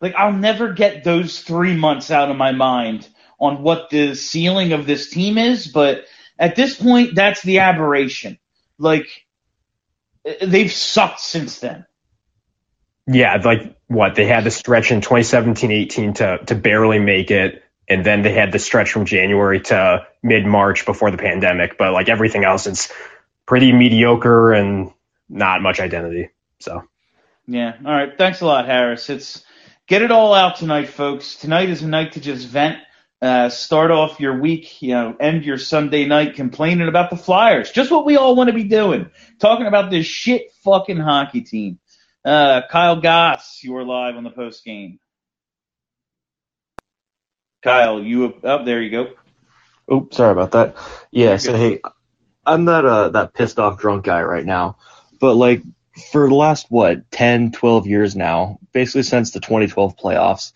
like 0.00 0.14
I'll 0.14 0.32
never 0.32 0.72
get 0.72 1.04
those 1.04 1.40
three 1.40 1.74
months 1.74 2.10
out 2.10 2.30
of 2.30 2.36
my 2.36 2.52
mind 2.52 3.08
on 3.40 3.62
what 3.62 3.90
the 3.90 4.14
ceiling 4.14 4.72
of 4.72 4.86
this 4.86 5.10
team 5.10 5.38
is, 5.38 5.66
but 5.66 6.04
at 6.38 6.56
this 6.56 6.78
point, 6.78 7.14
that's 7.14 7.42
the 7.42 7.60
aberration. 7.60 8.38
Like 8.78 9.06
they've 10.42 10.72
sucked 10.72 11.20
since 11.20 11.60
then. 11.60 11.86
Yeah, 13.06 13.36
like 13.36 13.76
what 13.86 14.14
they 14.14 14.26
had 14.26 14.44
the 14.44 14.50
stretch 14.50 14.90
in 14.90 15.00
2017-18 15.00 16.16
to 16.16 16.38
to 16.46 16.54
barely 16.54 16.98
make 16.98 17.30
it, 17.30 17.62
and 17.88 18.04
then 18.04 18.22
they 18.22 18.32
had 18.32 18.52
the 18.52 18.58
stretch 18.58 18.90
from 18.90 19.04
January 19.04 19.60
to 19.60 20.06
mid 20.22 20.44
March 20.44 20.84
before 20.84 21.10
the 21.10 21.18
pandemic. 21.18 21.78
But 21.78 21.92
like 21.92 22.08
everything 22.08 22.44
else, 22.44 22.66
it's 22.66 22.92
pretty 23.46 23.72
mediocre 23.72 24.52
and 24.52 24.92
not 25.28 25.62
much 25.62 25.80
identity. 25.80 26.30
So. 26.58 26.82
Yeah. 27.46 27.76
All 27.84 27.92
right. 27.92 28.16
Thanks 28.18 28.40
a 28.40 28.46
lot, 28.46 28.66
Harris. 28.66 29.08
It's 29.08 29.44
get 29.86 30.02
it 30.02 30.10
all 30.10 30.34
out 30.34 30.56
tonight, 30.56 30.88
folks. 30.88 31.36
Tonight 31.36 31.68
is 31.68 31.82
a 31.82 31.88
night 31.88 32.12
to 32.12 32.20
just 32.20 32.46
vent. 32.48 32.78
Uh, 33.22 33.48
start 33.48 33.90
off 33.90 34.20
your 34.20 34.38
week, 34.38 34.82
you 34.82 34.90
know, 34.90 35.16
end 35.18 35.42
your 35.44 35.56
Sunday 35.56 36.04
night 36.04 36.34
complaining 36.34 36.86
about 36.86 37.08
the 37.08 37.16
Flyers. 37.16 37.70
Just 37.70 37.90
what 37.90 38.04
we 38.04 38.16
all 38.16 38.36
want 38.36 38.48
to 38.48 38.54
be 38.54 38.64
doing. 38.64 39.10
Talking 39.38 39.66
about 39.66 39.90
this 39.90 40.04
shit 40.04 40.52
fucking 40.64 40.98
hockey 40.98 41.40
team. 41.40 41.78
Uh, 42.26 42.62
Kyle 42.68 43.00
Goss, 43.00 43.60
you 43.62 43.76
are 43.76 43.84
live 43.84 44.16
on 44.16 44.24
the 44.24 44.30
post 44.30 44.64
game. 44.64 44.98
Kyle, 47.62 48.02
you 48.02 48.24
up 48.26 48.40
oh, 48.42 48.64
there 48.64 48.82
you 48.82 48.90
go. 48.90 49.12
Oops, 49.94 50.16
sorry 50.16 50.32
about 50.32 50.50
that. 50.50 50.74
Yeah, 51.12 51.36
so 51.36 51.56
hey, 51.56 51.80
I'm 52.44 52.64
that 52.64 52.84
uh 52.84 53.10
that 53.10 53.32
pissed 53.32 53.60
off 53.60 53.78
drunk 53.78 54.06
guy 54.06 54.22
right 54.22 54.44
now. 54.44 54.78
But 55.20 55.34
like 55.34 55.62
for 56.10 56.28
the 56.28 56.34
last 56.34 56.66
what 56.68 57.08
10 57.12 57.52
12 57.52 57.86
years 57.86 58.16
now 58.16 58.58
basically 58.72 59.02
since 59.02 59.30
the 59.30 59.40
2012 59.40 59.96
playoffs 59.96 60.52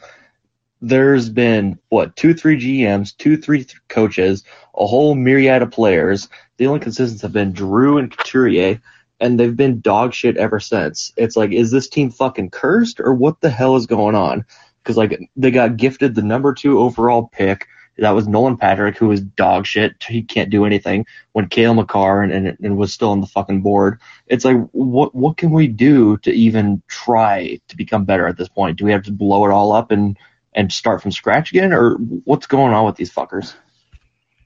there's 0.82 1.30
been 1.30 1.78
what 1.88 2.14
two 2.14 2.34
three 2.34 2.60
gms 2.60 3.16
two 3.16 3.38
three 3.38 3.64
th- 3.64 3.80
coaches 3.88 4.44
a 4.74 4.86
whole 4.86 5.14
myriad 5.14 5.62
of 5.62 5.70
players 5.70 6.28
the 6.58 6.66
only 6.66 6.78
consistents 6.78 7.22
have 7.22 7.32
been 7.32 7.54
Giroux 7.54 7.96
and 7.96 8.14
couturier 8.14 8.82
and 9.20 9.38
they've 9.38 9.56
been 9.56 9.80
dog 9.80 10.14
shit 10.14 10.36
ever 10.36 10.60
since 10.60 11.12
it's 11.16 11.36
like 11.36 11.52
is 11.52 11.70
this 11.70 11.88
team 11.88 12.10
fucking 12.10 12.50
cursed 12.50 13.00
or 13.00 13.12
what 13.12 13.40
the 13.40 13.50
hell 13.50 13.76
is 13.76 13.86
going 13.86 14.14
on 14.14 14.44
because 14.82 14.96
like 14.96 15.30
they 15.36 15.50
got 15.50 15.76
gifted 15.76 16.14
the 16.14 16.22
number 16.22 16.54
two 16.54 16.80
overall 16.80 17.28
pick 17.32 17.66
that 18.00 18.12
was 18.12 18.26
Nolan 18.26 18.56
Patrick, 18.56 18.96
who 18.96 19.08
was 19.08 19.20
dog 19.20 19.66
shit. 19.66 20.02
He 20.02 20.22
can't 20.22 20.48
do 20.48 20.64
anything. 20.64 21.06
When 21.32 21.48
Cale 21.48 21.74
Makar 21.74 22.22
and, 22.22 22.32
and, 22.32 22.56
and 22.62 22.76
was 22.76 22.94
still 22.94 23.10
on 23.10 23.20
the 23.20 23.26
fucking 23.26 23.60
board, 23.60 24.00
it's 24.26 24.44
like, 24.44 24.56
what 24.72 25.14
what 25.14 25.36
can 25.36 25.50
we 25.50 25.68
do 25.68 26.16
to 26.18 26.32
even 26.32 26.82
try 26.88 27.60
to 27.68 27.76
become 27.76 28.04
better 28.04 28.26
at 28.26 28.38
this 28.38 28.48
point? 28.48 28.78
Do 28.78 28.86
we 28.86 28.92
have 28.92 29.02
to 29.04 29.12
blow 29.12 29.44
it 29.44 29.52
all 29.52 29.72
up 29.72 29.90
and 29.90 30.16
and 30.54 30.72
start 30.72 31.02
from 31.02 31.12
scratch 31.12 31.50
again, 31.50 31.72
or 31.72 31.94
what's 32.24 32.46
going 32.46 32.72
on 32.72 32.86
with 32.86 32.96
these 32.96 33.12
fuckers? 33.12 33.54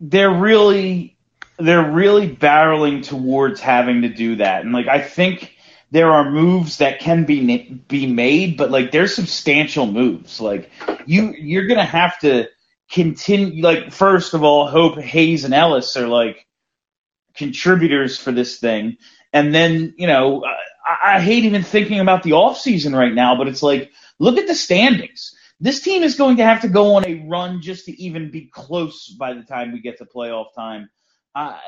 They're 0.00 0.34
really 0.34 1.13
they're 1.58 1.90
really 1.90 2.28
barreling 2.34 3.04
towards 3.04 3.60
having 3.60 4.02
to 4.02 4.08
do 4.08 4.36
that, 4.36 4.64
and 4.64 4.72
like 4.72 4.88
I 4.88 5.00
think 5.00 5.54
there 5.90 6.10
are 6.10 6.30
moves 6.30 6.78
that 6.78 7.00
can 7.00 7.24
be 7.24 7.40
be 7.88 8.06
made, 8.06 8.56
but 8.56 8.70
like 8.70 8.90
they're 8.90 9.06
substantial 9.06 9.86
moves. 9.86 10.40
Like 10.40 10.70
you 11.06 11.34
you're 11.38 11.66
gonna 11.68 11.84
have 11.84 12.18
to 12.20 12.48
continue 12.90 13.62
like 13.62 13.92
first 13.92 14.34
of 14.34 14.42
all 14.42 14.68
hope 14.68 14.98
Hayes 14.98 15.44
and 15.44 15.54
Ellis 15.54 15.96
are 15.96 16.08
like 16.08 16.46
contributors 17.34 18.18
for 18.18 18.32
this 18.32 18.58
thing. 18.58 18.96
And 19.32 19.54
then 19.54 19.94
you 19.98 20.08
know 20.08 20.44
I, 20.86 21.16
I 21.16 21.20
hate 21.20 21.44
even 21.44 21.62
thinking 21.62 22.00
about 22.00 22.24
the 22.24 22.32
off 22.32 22.58
season 22.58 22.94
right 22.96 23.14
now 23.14 23.36
but 23.36 23.48
it's 23.48 23.62
like 23.62 23.92
look 24.18 24.38
at 24.38 24.48
the 24.48 24.54
standings. 24.54 25.34
This 25.60 25.80
team 25.80 26.02
is 26.02 26.16
going 26.16 26.38
to 26.38 26.44
have 26.44 26.62
to 26.62 26.68
go 26.68 26.96
on 26.96 27.06
a 27.06 27.24
run 27.28 27.62
just 27.62 27.86
to 27.86 28.02
even 28.02 28.30
be 28.30 28.46
close 28.52 29.08
by 29.18 29.34
the 29.34 29.42
time 29.42 29.72
we 29.72 29.80
get 29.80 29.98
to 29.98 30.04
playoff 30.04 30.46
time 30.56 30.90
uh, 31.34 31.58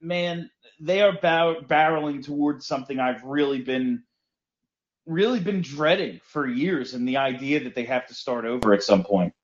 man 0.00 0.50
they 0.80 1.02
are 1.02 1.12
bar- 1.12 1.60
barreling 1.62 2.24
towards 2.24 2.66
something 2.66 2.98
I've 2.98 3.22
really 3.24 3.60
been 3.60 4.02
really 5.06 5.40
been 5.40 5.62
dreading 5.62 6.20
for 6.24 6.46
years 6.46 6.94
and 6.94 7.06
the 7.06 7.16
idea 7.18 7.64
that 7.64 7.74
they 7.74 7.84
have 7.84 8.06
to 8.08 8.14
start 8.14 8.44
over 8.44 8.72
at 8.72 8.82
some 8.82 9.04
point 9.04 9.34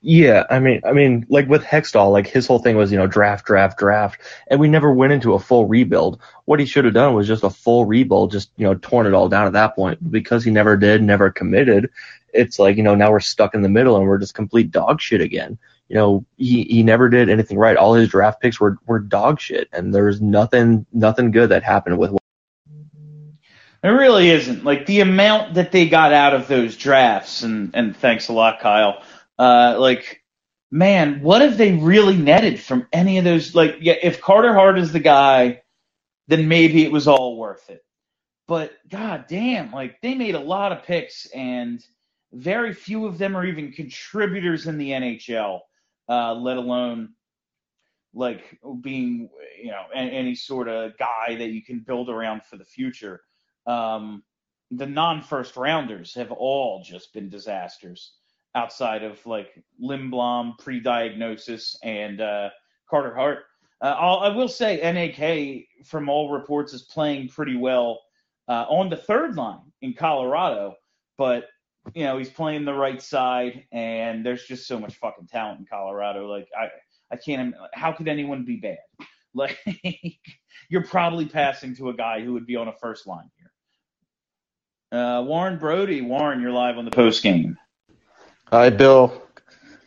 yeah, 0.00 0.44
I 0.48 0.60
mean, 0.60 0.80
I 0.84 0.92
mean, 0.92 1.26
like 1.28 1.48
with 1.48 1.64
Hextall, 1.64 2.12
like 2.12 2.28
his 2.28 2.46
whole 2.46 2.60
thing 2.60 2.76
was, 2.76 2.92
you 2.92 2.98
know, 2.98 3.08
draft, 3.08 3.44
draft, 3.46 3.78
draft, 3.78 4.20
and 4.46 4.60
we 4.60 4.68
never 4.68 4.92
went 4.92 5.12
into 5.12 5.34
a 5.34 5.40
full 5.40 5.66
rebuild. 5.66 6.20
What 6.44 6.60
he 6.60 6.66
should 6.66 6.84
have 6.84 6.94
done 6.94 7.14
was 7.14 7.26
just 7.26 7.42
a 7.42 7.50
full 7.50 7.84
rebuild, 7.84 8.30
just 8.30 8.50
you 8.56 8.64
know, 8.64 8.76
torn 8.76 9.06
it 9.06 9.14
all 9.14 9.28
down 9.28 9.48
at 9.48 9.54
that 9.54 9.74
point. 9.74 10.12
Because 10.12 10.44
he 10.44 10.52
never 10.52 10.76
did, 10.76 11.02
never 11.02 11.30
committed. 11.30 11.90
It's 12.32 12.60
like 12.60 12.76
you 12.76 12.84
know, 12.84 12.94
now 12.94 13.10
we're 13.10 13.18
stuck 13.18 13.54
in 13.54 13.62
the 13.62 13.68
middle 13.68 13.96
and 13.96 14.06
we're 14.06 14.18
just 14.18 14.34
complete 14.34 14.70
dog 14.70 15.00
shit 15.00 15.20
again. 15.20 15.58
You 15.88 15.96
know, 15.96 16.26
he 16.36 16.64
he 16.64 16.82
never 16.82 17.08
did 17.08 17.28
anything 17.30 17.58
right. 17.58 17.76
All 17.76 17.94
his 17.94 18.08
draft 18.08 18.40
picks 18.40 18.60
were 18.60 18.78
were 18.86 18.98
dog 18.98 19.40
shit, 19.40 19.68
and 19.72 19.94
there's 19.94 20.20
nothing 20.20 20.86
nothing 20.92 21.30
good 21.30 21.50
that 21.50 21.62
happened 21.62 21.98
with. 21.98 22.12
It 23.82 23.88
really 23.88 24.28
isn't. 24.30 24.64
Like 24.64 24.86
the 24.86 25.00
amount 25.00 25.54
that 25.54 25.72
they 25.72 25.88
got 25.88 26.12
out 26.12 26.34
of 26.34 26.46
those 26.46 26.76
drafts, 26.76 27.42
and 27.42 27.70
and 27.74 27.96
thanks 27.96 28.28
a 28.28 28.32
lot, 28.32 28.60
Kyle 28.60 29.02
uh, 29.38 29.76
like, 29.78 30.22
man, 30.70 31.22
what 31.22 31.42
have 31.42 31.56
they 31.56 31.72
really 31.72 32.16
netted 32.16 32.60
from 32.60 32.86
any 32.92 33.18
of 33.18 33.24
those? 33.24 33.54
Like, 33.54 33.76
yeah, 33.80 33.96
if 34.02 34.20
Carter 34.20 34.52
Hart 34.52 34.78
is 34.78 34.92
the 34.92 35.00
guy, 35.00 35.62
then 36.26 36.48
maybe 36.48 36.84
it 36.84 36.92
was 36.92 37.08
all 37.08 37.36
worth 37.36 37.70
it. 37.70 37.84
But 38.46 38.72
god 38.88 39.26
damn, 39.28 39.70
like 39.72 40.00
they 40.00 40.14
made 40.14 40.34
a 40.34 40.40
lot 40.40 40.72
of 40.72 40.82
picks, 40.82 41.26
and 41.26 41.84
very 42.32 42.74
few 42.74 43.06
of 43.06 43.18
them 43.18 43.36
are 43.36 43.44
even 43.44 43.72
contributors 43.72 44.66
in 44.66 44.78
the 44.78 44.90
NHL, 44.90 45.60
uh, 46.08 46.34
let 46.34 46.56
alone 46.56 47.10
like 48.14 48.58
being 48.80 49.28
you 49.62 49.70
know 49.70 49.84
any 49.94 50.34
sort 50.34 50.68
of 50.68 50.96
guy 50.98 51.36
that 51.36 51.50
you 51.50 51.62
can 51.62 51.80
build 51.80 52.08
around 52.08 52.42
for 52.44 52.56
the 52.56 52.64
future. 52.64 53.20
Um, 53.66 54.22
the 54.70 54.86
non-first 54.86 55.56
rounders 55.56 56.14
have 56.14 56.30
all 56.32 56.82
just 56.82 57.12
been 57.14 57.28
disasters 57.28 58.14
outside 58.54 59.02
of 59.02 59.24
like 59.26 59.62
Lindblom 59.82 60.58
pre-diagnosis 60.58 61.76
and 61.82 62.20
uh, 62.20 62.50
Carter 62.88 63.14
Hart. 63.14 63.44
Uh, 63.80 63.86
I 63.86 64.34
will 64.34 64.48
say 64.48 64.80
NAK, 64.82 65.86
from 65.86 66.08
all 66.08 66.30
reports, 66.32 66.72
is 66.72 66.82
playing 66.82 67.28
pretty 67.28 67.56
well 67.56 68.00
uh, 68.48 68.64
on 68.68 68.90
the 68.90 68.96
third 68.96 69.36
line 69.36 69.72
in 69.82 69.94
Colorado, 69.94 70.74
but 71.16 71.44
you 71.94 72.04
know 72.04 72.18
he's 72.18 72.30
playing 72.30 72.64
the 72.64 72.74
right 72.74 73.02
side, 73.02 73.64
and 73.72 74.24
there's 74.26 74.44
just 74.44 74.68
so 74.68 74.78
much 74.80 74.96
fucking 74.96 75.28
talent 75.28 75.60
in 75.60 75.66
Colorado. 75.66 76.28
Like 76.30 76.48
I, 76.58 76.68
I 77.12 77.16
can't. 77.18 77.54
How 77.74 77.92
could 77.92 78.08
anyone 78.08 78.44
be 78.44 78.56
bad? 78.56 78.78
Like 79.34 79.58
you're 80.70 80.84
probably 80.86 81.26
passing 81.26 81.76
to 81.76 81.90
a 81.90 81.94
guy 81.94 82.22
who 82.22 82.34
would 82.34 82.46
be 82.46 82.56
on 82.56 82.68
a 82.68 82.72
first 82.80 83.06
line 83.06 83.30
here. 83.38 85.00
Uh, 85.00 85.22
Warren 85.22 85.58
Brody, 85.58 86.00
Warren, 86.02 86.40
you're 86.40 86.52
live 86.52 86.78
on 86.78 86.86
the 86.86 86.90
post 86.92 87.22
game. 87.22 87.58
Hi, 88.50 88.70
Bill. 88.70 89.22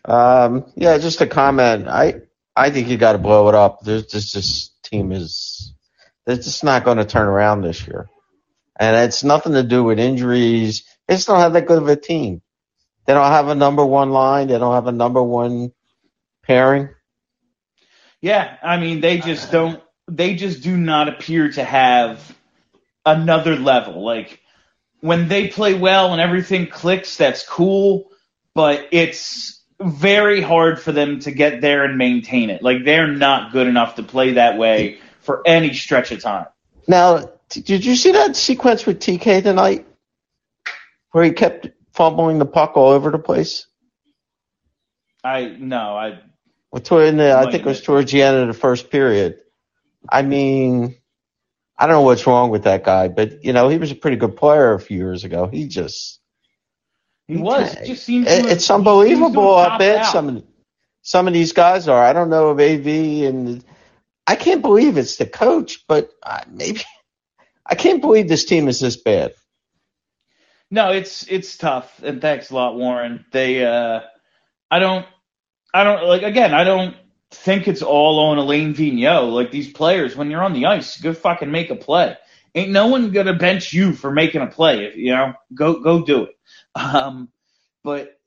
Um, 0.05 0.65
yeah, 0.75 0.97
just 0.99 1.21
a 1.21 1.27
comment. 1.27 1.87
I 1.87 2.21
I 2.55 2.71
think 2.71 2.89
you 2.89 2.97
got 2.97 3.13
to 3.13 3.19
blow 3.19 3.49
it 3.49 3.55
up. 3.55 3.81
There's 3.81 4.07
just 4.07 4.35
this 4.35 4.71
team 4.83 5.11
is 5.11 5.73
they're 6.25 6.37
just 6.37 6.63
not 6.63 6.85
going 6.85 6.97
to 6.97 7.05
turn 7.05 7.27
around 7.27 7.61
this 7.63 7.87
year, 7.87 8.09
and 8.79 8.95
it's 8.97 9.23
nothing 9.23 9.53
to 9.53 9.63
do 9.63 9.83
with 9.83 9.99
injuries. 9.99 10.83
They 11.11 11.17
just 11.17 11.27
don't 11.27 11.41
have 11.41 11.51
that 11.51 11.65
good 11.65 11.81
of 11.81 11.89
a 11.89 11.97
team. 11.97 12.41
They 13.05 13.13
don't 13.13 13.33
have 13.33 13.49
a 13.49 13.55
number 13.55 13.85
one 13.85 14.11
line. 14.11 14.47
They 14.47 14.57
don't 14.57 14.75
have 14.75 14.87
a 14.87 14.93
number 14.93 15.21
one 15.21 15.73
pairing. 16.41 16.87
Yeah, 18.21 18.55
I 18.63 18.77
mean 18.77 19.01
they 19.01 19.17
just 19.17 19.51
don't. 19.51 19.83
They 20.07 20.35
just 20.35 20.63
do 20.63 20.77
not 20.77 21.09
appear 21.09 21.51
to 21.51 21.65
have 21.65 22.33
another 23.05 23.57
level. 23.57 24.05
Like 24.05 24.39
when 25.01 25.27
they 25.27 25.49
play 25.49 25.73
well 25.73 26.13
and 26.13 26.21
everything 26.21 26.67
clicks, 26.67 27.17
that's 27.17 27.45
cool, 27.45 28.09
but 28.55 28.87
it's 28.91 29.61
very 29.81 30.39
hard 30.39 30.81
for 30.81 30.93
them 30.93 31.19
to 31.19 31.31
get 31.31 31.59
there 31.59 31.83
and 31.83 31.97
maintain 31.97 32.49
it. 32.49 32.63
Like 32.63 32.85
they're 32.85 33.07
not 33.07 33.51
good 33.51 33.67
enough 33.67 33.95
to 33.95 34.03
play 34.03 34.35
that 34.35 34.57
way 34.57 34.99
for 35.19 35.45
any 35.45 35.73
stretch 35.73 36.13
of 36.13 36.21
time. 36.21 36.45
Now, 36.87 37.31
did 37.49 37.83
you 37.83 37.97
see 37.97 38.13
that 38.13 38.37
sequence 38.37 38.85
with 38.85 39.01
TK 39.01 39.43
tonight, 39.43 39.85
where 41.11 41.23
he 41.23 41.31
kept 41.31 41.69
fumbling 41.93 42.39
the 42.39 42.45
puck 42.45 42.75
all 42.75 42.89
over 42.89 43.11
the 43.11 43.19
place? 43.19 43.67
I 45.23 45.55
no, 45.59 45.95
I 45.95 46.19
Well, 46.71 46.81
toward 46.81 47.17
the, 47.17 47.37
I 47.37 47.49
think 47.51 47.65
it 47.65 47.69
was 47.69 47.81
towards 47.81 48.11
the 48.11 48.21
end 48.23 48.37
of 48.37 48.47
the 48.47 48.53
first 48.53 48.89
period. 48.89 49.39
I 50.09 50.23
mean, 50.23 50.95
I 51.77 51.85
don't 51.85 51.95
know 51.95 52.01
what's 52.01 52.25
wrong 52.25 52.49
with 52.49 52.63
that 52.63 52.83
guy, 52.83 53.07
but 53.07 53.43
you 53.43 53.53
know, 53.53 53.69
he 53.69 53.77
was 53.77 53.91
a 53.91 53.95
pretty 53.95 54.17
good 54.17 54.35
player 54.35 54.73
a 54.73 54.79
few 54.79 54.97
years 54.97 55.23
ago. 55.23 55.47
He 55.47 55.67
just, 55.67 56.19
he 57.27 57.37
was. 57.37 57.75
It 57.75 57.85
just 57.85 58.03
seems 58.03 58.27
it, 58.27 58.45
it's 58.45 58.45
he 58.45 58.49
seems 58.49 58.67
to 58.67 58.73
unbelievable 58.75 59.57
have 59.59 59.73
how 59.73 59.77
bad 59.77 59.95
topped 59.95 60.07
out. 60.07 60.11
some 60.11 60.27
of 60.29 60.43
some 61.03 61.27
of 61.27 61.33
these 61.33 61.53
guys 61.53 61.87
are. 61.87 62.03
I 62.03 62.13
don't 62.13 62.29
know 62.29 62.51
if 62.51 62.59
AV 62.59 63.27
and 63.29 63.63
I 64.27 64.35
can't 64.35 64.61
believe 64.61 64.97
it's 64.97 65.17
the 65.17 65.25
coach, 65.25 65.85
but 65.87 66.09
uh, 66.23 66.41
maybe 66.49 66.81
I 67.65 67.75
can't 67.75 68.01
believe 68.01 68.27
this 68.27 68.45
team 68.45 68.67
is 68.67 68.79
this 68.79 68.97
bad. 68.97 69.33
No, 70.71 70.91
it's 70.93 71.27
it's 71.29 71.57
tough, 71.57 72.01
and 72.03 72.21
thanks 72.21 72.49
a 72.51 72.55
lot, 72.55 72.77
Warren. 72.77 73.25
They, 73.33 73.65
uh, 73.65 74.01
I 74.71 74.79
don't, 74.79 75.05
I 75.73 75.83
don't 75.83 76.05
like 76.07 76.23
again. 76.23 76.53
I 76.53 76.63
don't 76.63 76.95
think 77.31 77.67
it's 77.67 77.81
all 77.81 78.19
on 78.19 78.37
Alain 78.37 78.73
Vigneault. 78.73 79.33
Like 79.33 79.51
these 79.51 79.71
players, 79.71 80.15
when 80.15 80.31
you're 80.31 80.43
on 80.43 80.53
the 80.53 80.67
ice, 80.67 80.99
go 81.01 81.13
fucking 81.13 81.51
make 81.51 81.71
a 81.71 81.75
play. 81.75 82.17
Ain't 82.55 82.71
no 82.71 82.87
one 82.87 83.11
gonna 83.11 83.35
bench 83.35 83.73
you 83.73 83.93
for 83.93 84.11
making 84.11 84.41
a 84.41 84.47
play. 84.47 84.85
If 84.85 84.95
you 84.97 85.11
know, 85.11 85.33
go 85.53 85.81
go 85.81 86.05
do 86.05 86.23
it. 86.23 86.35
Um, 86.75 87.29
but 87.83 88.19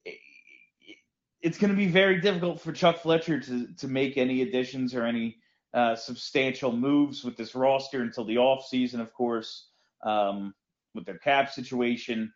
it's 1.43 1.59
going 1.59 1.71
to 1.71 1.77
be 1.77 1.87
very 1.87 2.21
difficult 2.21 2.61
for 2.61 2.73
Chuck 2.73 2.99
Fletcher 2.99 3.39
to 3.41 3.69
to 3.79 3.89
make 3.89 4.17
any 4.17 4.43
additions 4.43 4.95
or 4.95 5.05
any 5.05 5.37
uh, 5.75 5.95
substantial 5.95 6.73
moves 6.73 7.23
with 7.25 7.37
this 7.37 7.55
roster 7.55 8.03
until 8.03 8.25
the 8.25 8.39
off 8.39 8.67
season, 8.67 9.01
of 9.01 9.13
course. 9.13 9.69
Um, 10.03 10.55
with 10.95 11.05
their 11.07 11.19
cap 11.19 11.51
situation. 11.51 12.33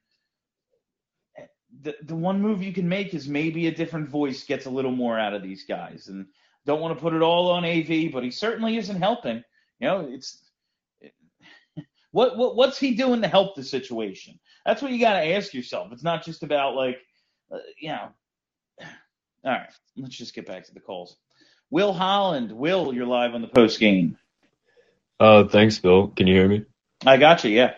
The 1.83 1.97
the 2.03 2.15
one 2.15 2.41
move 2.41 2.63
you 2.63 2.73
can 2.73 2.89
make 2.89 3.15
is 3.15 3.29
maybe 3.29 3.67
a 3.67 3.75
different 3.75 4.09
voice 4.09 4.45
gets 4.45 4.67
a 4.67 4.71
little 4.71 4.91
more 4.91 5.19
out 5.19 5.35
of 5.35 5.43
these 5.43 5.65
guys, 5.65 6.09
and 6.09 6.27
don't 6.67 6.81
want 6.81 6.97
to 6.97 7.01
put 7.01 7.15
it 7.15 7.23
all 7.23 7.51
on 7.51 7.65
AV, 7.65 8.11
but 8.13 8.25
he 8.25 8.31
certainly 8.31 8.77
isn't 8.79 9.01
helping. 9.01 9.43
You 9.81 9.89
know, 9.89 10.09
it's 10.11 10.43
what 12.13 12.37
what 12.37 12.57
what's 12.57 12.79
he 12.79 12.95
doing 12.95 13.23
to 13.23 13.29
help 13.29 13.55
the 13.55 13.63
situation? 13.65 14.39
That's 14.65 14.83
what 14.83 14.93
you 14.93 15.01
got 15.01 15.15
to 15.21 15.35
ask 15.35 15.55
yourself. 15.55 15.93
It's 15.93 16.03
not 16.03 16.25
just 16.25 16.43
about 16.43 16.75
like, 16.75 16.99
uh, 17.53 17.59
you 17.79 17.89
know. 17.89 18.09
All 19.45 19.53
right, 19.53 19.71
let's 19.97 20.17
just 20.17 20.35
get 20.35 20.47
back 20.47 20.65
to 20.67 20.75
the 20.75 20.81
calls. 20.81 21.17
Will 21.71 21.93
Holland, 21.93 22.51
Will, 22.51 22.93
you're 22.95 23.07
live 23.07 23.35
on 23.35 23.43
the 23.43 23.49
post 23.49 23.79
game. 23.79 24.19
Uh, 25.21 25.45
thanks, 25.45 25.79
Bill. 25.79 26.09
Can 26.09 26.27
you 26.27 26.35
hear 26.35 26.49
me? 26.49 26.65
I 27.07 27.17
got 27.17 27.45
you. 27.45 27.51
Yeah. 27.51 27.75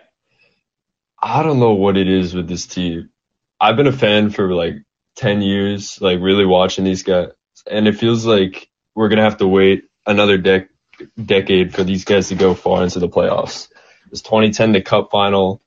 I 1.22 1.42
don't 1.42 1.61
know 1.61 1.74
what 1.74 1.96
it 1.96 2.09
is 2.09 2.35
with 2.35 2.48
this 2.48 2.66
team. 2.66 3.11
I've 3.61 3.76
been 3.76 3.87
a 3.87 3.92
fan 3.92 4.30
for 4.30 4.54
like 4.54 4.76
10 5.16 5.42
years, 5.42 6.00
like 6.00 6.18
really 6.20 6.46
watching 6.46 6.85
these 6.85 7.02
guys, 7.02 7.28
and 7.70 7.87
it 7.87 7.98
feels 7.98 8.24
like 8.24 8.70
we're 8.94 9.09
gonna 9.09 9.22
have 9.22 9.37
to 9.38 9.46
wait 9.46 9.85
another 10.06 10.38
dec- 10.38 10.68
decade 11.22 11.74
for 11.74 11.85
these 11.85 12.04
guys 12.04 12.28
to 12.28 12.35
go 12.35 12.54
far 12.54 12.83
into 12.83 12.98
the 12.98 13.09
playoffs. 13.09 13.68
It's 14.11 14.22
2010, 14.22 14.72
the 14.72 14.83
Cup 14.83 15.11
final. 15.11 15.61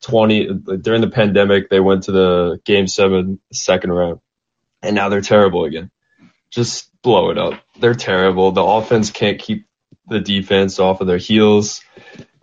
20 0.00 0.52
during 0.82 1.00
the 1.00 1.08
pandemic, 1.08 1.70
they 1.70 1.80
went 1.80 2.04
to 2.04 2.12
the 2.12 2.60
Game 2.64 2.86
Seven 2.86 3.40
second 3.52 3.90
round, 3.92 4.20
and 4.82 4.94
now 4.94 5.08
they're 5.08 5.22
terrible 5.22 5.64
again. 5.64 5.90
Just 6.50 6.90
blow 7.02 7.30
it 7.30 7.38
up. 7.38 7.60
They're 7.80 7.94
terrible. 7.94 8.52
The 8.52 8.62
offense 8.62 9.10
can't 9.10 9.38
keep 9.38 9.66
the 10.06 10.20
defense 10.20 10.78
off 10.78 11.00
of 11.00 11.06
their 11.06 11.18
heels 11.18 11.80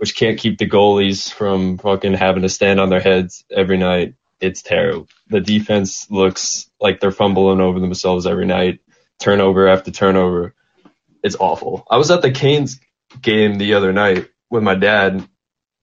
which 0.02 0.16
can't 0.16 0.40
keep 0.40 0.58
the 0.58 0.68
goalies 0.68 1.32
from 1.32 1.78
fucking 1.78 2.16
having 2.16 2.42
to 2.42 2.50
stand 2.50 2.80
on 2.80 2.90
their 2.90 3.00
heads 3.00 3.46
every 3.52 3.78
night. 3.78 4.16
It's 4.40 4.64
terrible. 4.64 5.08
The 5.28 5.42
defense 5.42 6.10
looks 6.10 6.72
like 6.80 7.00
they're 7.00 7.12
fumbling 7.12 7.62
over 7.62 7.80
themselves 7.80 8.26
every 8.26 8.48
night, 8.48 8.80
turnover 9.20 9.68
after 9.68 9.92
turnover. 9.92 10.56
It's 11.22 11.36
awful. 11.36 11.86
I 11.88 11.98
was 11.98 12.10
at 12.10 12.24
the 12.24 12.32
Canes 12.32 12.80
game 13.22 13.60
the 13.60 13.76
other 13.76 13.94
night 13.94 14.28
with 14.50 14.64
my 14.64 14.74
dad, 14.74 15.24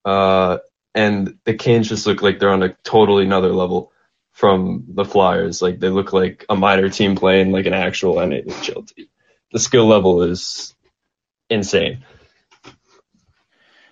uh, 0.04 0.58
and 0.96 1.38
the 1.44 1.54
Canes 1.54 1.88
just 1.88 2.04
look 2.08 2.20
like 2.20 2.40
they're 2.40 2.50
on 2.50 2.64
a 2.64 2.74
totally 2.82 3.24
another 3.24 3.52
level 3.52 3.92
from 4.32 4.86
the 4.88 5.04
Flyers. 5.04 5.62
Like 5.62 5.78
they 5.78 5.90
look 5.90 6.12
like 6.12 6.44
a 6.48 6.56
minor 6.56 6.88
team 6.88 7.14
playing 7.14 7.52
like 7.52 7.66
an 7.66 7.72
actual 7.72 8.16
NHL 8.16 8.92
team. 8.92 9.06
The 9.52 9.60
skill 9.60 9.86
level 9.86 10.24
is 10.24 10.74
insane. 11.48 12.02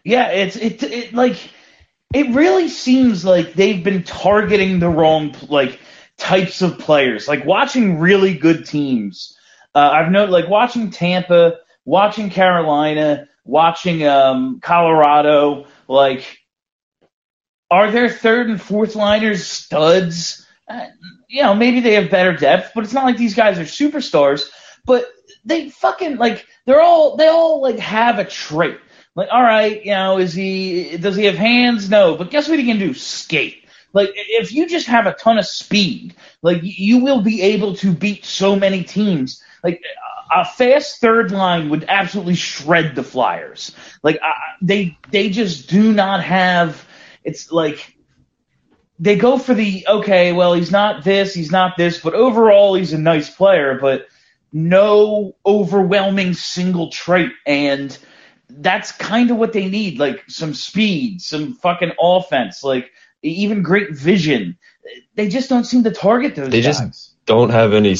Yeah, 0.07 0.29
it's 0.29 0.55
it, 0.55 0.85
it 0.85 1.14
like 1.14 1.37
it 2.14 2.31
really 2.33 2.69
seems 2.69 3.25
like 3.25 3.55
they've 3.55 3.83
been 3.83 4.05
targeting 4.05 4.79
the 4.79 4.88
wrong 4.88 5.35
like 5.49 5.81
types 6.16 6.62
of 6.62 6.79
players. 6.79 7.27
Like 7.27 7.45
watching 7.45 7.99
really 7.99 8.35
good 8.35 8.66
teams. 8.66 9.37
Uh, 9.75 9.90
I've 9.92 10.12
noted 10.12 10.31
like 10.31 10.49
watching 10.49 10.92
Tampa, 10.92 11.57
watching 11.85 12.31
Carolina, 12.31 13.27
watching 13.45 14.07
um, 14.07 14.61
Colorado. 14.61 15.66
Like, 15.88 16.38
are 17.69 17.90
their 17.90 18.09
third 18.09 18.49
and 18.49 18.62
fourth 18.62 18.95
liners 18.95 19.45
studs? 19.45 20.47
Uh, 20.69 20.87
you 21.29 21.42
know, 21.42 21.57
maybe 21.57 21.81
they 21.81 21.95
have 21.95 22.12
better 22.12 22.33
depth, 22.33 22.71
but 22.77 22.85
it's 22.85 22.92
not 22.92 23.07
like 23.07 23.16
these 23.16 23.35
guys 23.35 23.59
are 23.59 23.62
superstars. 23.62 24.49
But 24.85 25.07
they 25.45 25.69
fucking 25.69 26.19
like 26.19 26.47
they're 26.64 26.81
all 26.81 27.16
they 27.16 27.27
all 27.27 27.61
like 27.61 27.81
have 27.81 28.21
a 28.21 28.25
trait. 28.25 28.79
Like, 29.16 29.29
all 29.33 29.42
right, 29.42 29.83
you 29.85 29.92
know, 29.92 30.18
is 30.18 30.35
he 30.35 30.98
does 30.98 31.16
he 31.16 31.24
have 31.24 31.37
hands? 31.37 31.88
No, 31.88 32.16
but 32.16 32.31
guess 32.31 32.48
what 32.48 32.59
he 32.59 32.66
can 32.66 32.79
do? 32.79 32.94
Skate. 32.94 33.64
Like, 33.94 34.11
if 34.14 34.52
you 34.52 34.68
just 34.68 34.87
have 34.88 35.07
a 35.07 35.14
ton 35.14 35.38
of 35.38 35.46
speed, 35.46 36.14
like 36.42 36.61
you 36.62 36.98
will 36.98 37.22
be 37.22 37.40
able 37.40 37.74
to 37.76 37.92
beat 37.92 38.26
so 38.26 38.55
many 38.55 38.85
teams. 38.85 39.42
Like 39.64 39.83
a 40.35 40.44
fast 40.44 41.00
third 41.00 41.31
line 41.31 41.70
would 41.70 41.87
absolutely 41.88 42.35
shred 42.35 42.94
the 42.94 43.02
Flyers. 43.02 43.74
Like 44.02 44.16
uh, 44.22 44.33
they 44.61 44.98
they 45.11 45.31
just 45.31 45.70
do 45.70 45.92
not 45.92 46.22
have. 46.22 46.87
It's 47.24 47.50
like 47.50 47.96
they 48.98 49.16
go 49.16 49.38
for 49.38 49.55
the 49.55 49.87
okay. 49.88 50.33
Well, 50.33 50.52
he's 50.52 50.70
not 50.70 51.05
this, 51.05 51.33
he's 51.33 51.50
not 51.50 51.79
this, 51.79 51.98
but 52.00 52.12
overall 52.12 52.74
he's 52.74 52.92
a 52.92 52.98
nice 52.98 53.31
player, 53.31 53.79
but 53.81 54.09
no 54.52 55.35
overwhelming 55.44 56.35
single 56.35 56.90
trait 56.90 57.33
and 57.46 57.96
that's 58.49 58.93
kind 58.93 59.31
of 59.31 59.37
what 59.37 59.53
they 59.53 59.69
need 59.69 59.99
like 59.99 60.23
some 60.29 60.55
speed 60.55 61.21
some 61.21 61.55
fucking 61.55 61.93
offense 62.01 62.63
like 62.63 62.91
even 63.23 63.63
great 63.63 63.93
vision 63.93 64.57
they 65.15 65.29
just 65.29 65.49
don't 65.49 65.65
seem 65.65 65.85
to 65.85 65.91
target 65.91 66.35
those 66.35 66.51
They 66.51 66.63
guys 66.63 66.79
just 66.79 67.25
don't 67.27 67.51
have 67.51 67.73
any 67.73 67.97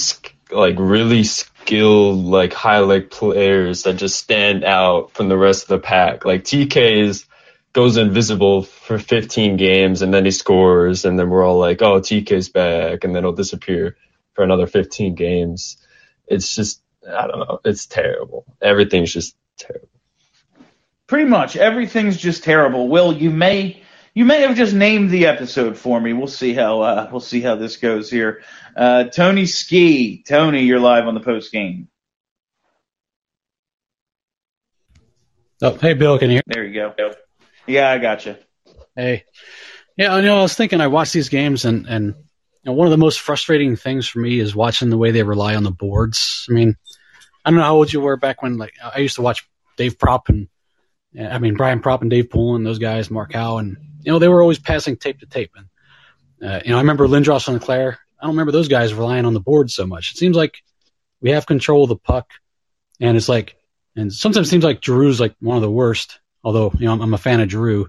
like 0.51 0.77
really 0.79 1.25
skilled 1.25 2.25
like 2.25 2.53
high 2.53 2.75
highlight 2.75 3.11
players 3.11 3.83
that 3.83 3.95
just 3.95 4.19
stand 4.19 4.65
out 4.65 5.13
from 5.13 5.29
the 5.29 5.37
rest 5.37 5.65
of 5.65 5.69
the 5.69 5.79
pack. 5.79 6.25
Like 6.25 6.45
TK 6.45 7.03
is 7.03 7.25
goes 7.73 7.97
invisible 7.97 8.63
for 8.63 8.99
15 8.99 9.57
games 9.57 10.01
and 10.01 10.15
then 10.15 10.25
he 10.25 10.31
scores 10.31 11.05
and 11.05 11.19
then 11.19 11.29
we're 11.29 11.45
all 11.45 11.59
like, 11.59 11.83
oh 11.83 12.01
TK's 12.01 12.49
back 12.49 13.05
and 13.05 13.15
then 13.15 13.23
he'll 13.25 13.33
disappear 13.33 13.97
for 14.35 14.45
another 14.45 14.67
15 14.67 15.15
games. 15.15 15.77
It's 16.27 16.55
just 16.55 16.83
I 17.07 17.27
don't 17.27 17.39
know. 17.39 17.61
It's 17.65 17.87
terrible. 17.87 18.45
Everything's 18.61 19.13
just 19.13 19.37
terrible. 19.59 19.89
Pretty 21.07 21.25
much 21.25 21.57
everything's 21.57 22.17
just 22.17 22.43
terrible 22.45 22.89
will 22.89 23.13
you 23.13 23.31
may 23.31 23.83
you 24.15 24.25
may 24.25 24.41
have 24.43 24.57
just 24.57 24.75
named 24.75 25.11
the 25.11 25.27
episode 25.27 25.77
for 25.77 26.01
me 26.01 26.13
we'll 26.13 26.27
see 26.27 26.53
how 26.55 26.81
uh, 26.81 27.09
we'll 27.11 27.21
see 27.21 27.41
how 27.41 27.55
this 27.57 27.77
goes 27.77 28.11
here 28.11 28.43
uh, 28.77 29.05
tony 29.05 29.47
ski 29.47 30.23
tony 30.27 30.63
you're 30.63 30.81
live 30.81 31.07
on 31.07 31.15
the 31.15 31.21
post 31.21 31.53
game 31.53 31.89
Oh, 35.63 35.75
hey, 35.75 35.95
Bill, 35.95 36.19
can 36.19 36.29
you 36.29 36.35
hear? 36.37 36.43
there 36.47 36.65
you 36.67 36.75
go 36.75 37.13
yeah 37.67 37.91
i 37.91 37.99
got 37.99 38.27
you 38.27 38.37
Hey, 38.95 39.25
yeah, 39.99 40.15
I 40.15 40.23
know. 40.23 40.39
I 40.39 40.43
was 40.43 40.55
thinking. 40.55 40.81
I 40.81 40.87
watch 40.87 41.13
these 41.13 41.29
games, 41.29 41.67
and 41.67 41.87
and 41.87 42.07
you 42.07 42.15
know, 42.65 42.73
one 42.73 42.87
of 42.87 42.91
the 42.91 42.97
most 42.97 43.21
frustrating 43.21 43.77
things 43.77 44.09
for 44.09 44.21
me 44.21 44.41
is 44.41 44.57
watching 44.57 44.89
the 44.89 44.97
way 44.97 45.11
they 45.11 45.23
rely 45.23 45.55
on 45.55 45.65
the 45.65 45.71
boards. 45.71 46.47
I 46.49 46.55
mean, 46.55 46.77
I 47.45 47.51
don't 47.51 47.59
know 47.59 47.65
how 47.65 47.75
old 47.77 47.93
you 47.93 48.01
were 48.01 48.17
back 48.17 48.41
when 48.43 48.57
like 48.57 48.73
I 48.83 49.01
used 49.01 49.17
to 49.17 49.23
watch 49.23 49.47
Dave 49.77 49.99
Prop 49.99 50.31
and 50.31 50.49
I 51.19 51.39
mean 51.39 51.55
Brian 51.55 51.81
Propp 51.81 52.03
and 52.03 52.11
Dave 52.11 52.31
Poulin, 52.31 52.65
those 52.65 52.79
guys, 52.79 53.11
Mark 53.11 53.33
Howe, 53.33 53.59
and 53.59 53.77
you 54.03 54.13
know 54.13 54.19
they 54.19 54.29
were 54.29 54.43
always 54.43 54.59
passing 54.59 54.97
tape 54.97 55.21
to 55.21 55.27
tape. 55.27 55.53
And 55.57 56.51
uh, 56.51 56.61
you 56.65 56.71
know 56.71 56.77
I 56.77 56.81
remember 56.81 57.07
Lindros 57.07 57.49
and 57.49 57.59
LeClair. 57.59 57.99
I 58.21 58.25
don't 58.25 58.35
remember 58.35 58.53
those 58.53 58.69
guys 58.69 58.95
relying 58.95 59.25
on 59.25 59.35
the 59.35 59.41
board 59.41 59.71
so 59.71 59.87
much. 59.87 60.13
It 60.13 60.19
seems 60.19 60.37
like 60.37 60.63
we 61.21 61.31
have 61.31 61.47
control 61.47 61.85
of 61.85 61.89
the 61.89 61.97
puck, 61.97 62.31
and 63.01 63.17
it's 63.17 63.29
like, 63.29 63.57
and 63.95 64.13
sometimes 64.13 64.49
it 64.49 64.51
seems 64.51 64.65
like 64.65 64.81
Giroux's 64.81 65.21
like 65.21 65.35
one 65.41 65.57
of 65.57 65.63
the 65.63 65.71
worst. 65.71 66.21
Although 66.45 66.73
you 66.79 66.87
know 66.87 66.93
I'm, 66.93 67.03
I'm 67.03 67.15
a 67.15 67.19
fan 67.19 67.41
of 67.41 67.51
Giroux. 67.51 67.89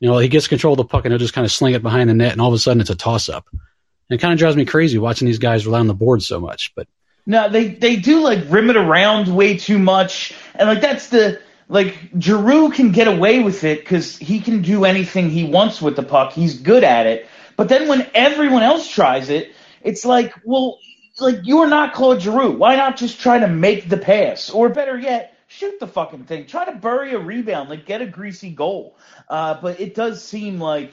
You 0.00 0.08
know 0.08 0.18
he 0.18 0.28
gets 0.28 0.48
control 0.48 0.74
of 0.74 0.78
the 0.78 0.84
puck 0.84 1.04
and 1.04 1.12
he'll 1.12 1.18
just 1.18 1.34
kind 1.34 1.44
of 1.44 1.52
sling 1.52 1.74
it 1.74 1.82
behind 1.82 2.08
the 2.10 2.14
net, 2.14 2.32
and 2.32 2.40
all 2.40 2.48
of 2.48 2.54
a 2.54 2.58
sudden 2.58 2.80
it's 2.80 2.90
a 2.90 2.96
toss 2.96 3.28
up. 3.28 3.46
And 3.52 4.18
it 4.18 4.20
kind 4.20 4.32
of 4.32 4.38
drives 4.38 4.56
me 4.56 4.64
crazy 4.64 4.98
watching 4.98 5.26
these 5.26 5.38
guys 5.38 5.66
rely 5.66 5.80
on 5.80 5.88
the 5.88 5.94
board 5.94 6.22
so 6.22 6.40
much. 6.40 6.72
But 6.74 6.88
No, 7.26 7.48
they 7.48 7.68
they 7.68 7.96
do 7.96 8.20
like 8.20 8.40
rim 8.48 8.70
it 8.70 8.76
around 8.76 9.34
way 9.34 9.56
too 9.56 9.78
much, 9.78 10.34
and 10.54 10.68
like 10.68 10.80
that's 10.80 11.08
the 11.08 11.40
like 11.68 11.96
Giroux 12.18 12.70
can 12.70 12.92
get 12.92 13.08
away 13.08 13.42
with 13.42 13.64
it 13.64 13.80
because 13.80 14.16
he 14.16 14.40
can 14.40 14.62
do 14.62 14.84
anything 14.84 15.30
he 15.30 15.44
wants 15.44 15.82
with 15.82 15.96
the 15.96 16.02
puck. 16.02 16.32
He's 16.32 16.60
good 16.60 16.84
at 16.84 17.06
it. 17.06 17.26
But 17.56 17.68
then 17.68 17.88
when 17.88 18.08
everyone 18.14 18.62
else 18.62 18.88
tries 18.88 19.30
it, 19.30 19.52
it's 19.82 20.04
like, 20.04 20.34
well, 20.44 20.78
like 21.18 21.40
you're 21.44 21.66
not 21.66 21.94
Claude 21.94 22.20
Giroux. 22.20 22.52
Why 22.52 22.76
not 22.76 22.96
just 22.96 23.20
try 23.20 23.38
to 23.38 23.48
make 23.48 23.88
the 23.88 23.96
pass, 23.96 24.50
or 24.50 24.68
better 24.68 24.98
yet, 24.98 25.36
shoot 25.46 25.80
the 25.80 25.86
fucking 25.86 26.24
thing. 26.24 26.46
Try 26.46 26.66
to 26.66 26.78
bury 26.78 27.12
a 27.14 27.18
rebound, 27.18 27.70
like 27.70 27.86
get 27.86 28.02
a 28.02 28.06
greasy 28.06 28.50
goal. 28.50 28.96
Uh, 29.28 29.58
but 29.60 29.80
it 29.80 29.94
does 29.94 30.22
seem 30.22 30.60
like, 30.60 30.92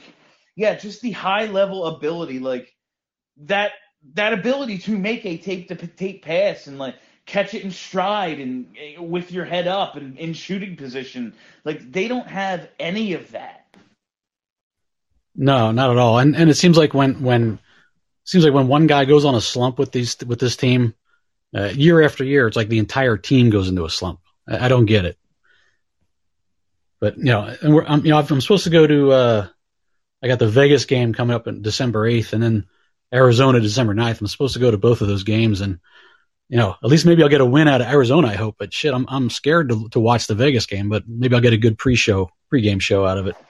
yeah, 0.56 0.74
just 0.74 1.02
the 1.02 1.12
high 1.12 1.46
level 1.46 1.86
ability, 1.86 2.38
like 2.38 2.72
that 3.42 3.72
that 4.14 4.32
ability 4.32 4.78
to 4.78 4.96
make 4.96 5.24
a 5.24 5.38
tape 5.38 5.68
to 5.68 5.74
tape 5.74 6.24
pass 6.24 6.66
and 6.66 6.78
like 6.78 6.94
catch 7.26 7.54
it 7.54 7.64
in 7.64 7.70
stride 7.70 8.40
and 8.40 8.66
uh, 8.98 9.02
with 9.02 9.32
your 9.32 9.44
head 9.44 9.66
up 9.66 9.96
and 9.96 10.18
in 10.18 10.34
shooting 10.34 10.76
position. 10.76 11.34
Like 11.64 11.90
they 11.90 12.08
don't 12.08 12.28
have 12.28 12.68
any 12.78 13.14
of 13.14 13.32
that. 13.32 13.76
No, 15.34 15.72
not 15.72 15.90
at 15.90 15.98
all. 15.98 16.18
And 16.18 16.36
and 16.36 16.50
it 16.50 16.54
seems 16.54 16.76
like 16.76 16.94
when 16.94 17.22
when 17.22 17.58
seems 18.24 18.44
like 18.44 18.54
when 18.54 18.68
one 18.68 18.86
guy 18.86 19.04
goes 19.04 19.24
on 19.24 19.34
a 19.34 19.40
slump 19.40 19.78
with 19.78 19.92
these 19.92 20.16
with 20.26 20.38
this 20.38 20.56
team, 20.56 20.94
uh, 21.54 21.64
year 21.74 22.02
after 22.02 22.24
year, 22.24 22.46
it's 22.46 22.56
like 22.56 22.68
the 22.68 22.78
entire 22.78 23.16
team 23.16 23.50
goes 23.50 23.68
into 23.68 23.84
a 23.84 23.90
slump. 23.90 24.20
I, 24.48 24.66
I 24.66 24.68
don't 24.68 24.86
get 24.86 25.04
it. 25.04 25.18
But 27.00 27.18
you 27.18 27.24
know, 27.24 27.54
and 27.60 27.74
we're, 27.74 27.84
I'm, 27.84 28.04
you 28.04 28.10
know, 28.10 28.18
I'm 28.18 28.40
supposed 28.40 28.64
to 28.64 28.70
go 28.70 28.86
to. 28.86 29.12
Uh, 29.12 29.48
I 30.22 30.28
got 30.28 30.38
the 30.38 30.48
Vegas 30.48 30.86
game 30.86 31.12
coming 31.12 31.34
up 31.34 31.46
in 31.46 31.60
December 31.60 32.06
eighth, 32.06 32.32
and 32.32 32.42
then 32.42 32.66
Arizona 33.12 33.60
December 33.60 33.94
9th. 33.94 34.20
I'm 34.20 34.26
supposed 34.26 34.54
to 34.54 34.60
go 34.60 34.70
to 34.70 34.78
both 34.78 35.02
of 35.02 35.08
those 35.08 35.22
games, 35.22 35.60
and 35.60 35.80
you 36.54 36.60
know, 36.60 36.76
at 36.84 36.88
least 36.88 37.04
maybe 37.04 37.20
I'll 37.20 37.28
get 37.28 37.40
a 37.40 37.44
win 37.44 37.66
out 37.66 37.80
of 37.80 37.88
Arizona. 37.88 38.28
I 38.28 38.36
hope, 38.36 38.54
but 38.60 38.72
shit, 38.72 38.94
I'm 38.94 39.06
I'm 39.08 39.28
scared 39.28 39.70
to 39.70 39.88
to 39.88 39.98
watch 39.98 40.28
the 40.28 40.36
Vegas 40.36 40.66
game, 40.66 40.88
but 40.88 41.02
maybe 41.08 41.34
I'll 41.34 41.40
get 41.40 41.52
a 41.52 41.56
good 41.56 41.76
pre-show, 41.76 42.30
pre-game 42.48 42.78
show 42.78 43.04
out 43.04 43.18
of 43.18 43.26
it. 43.26 43.34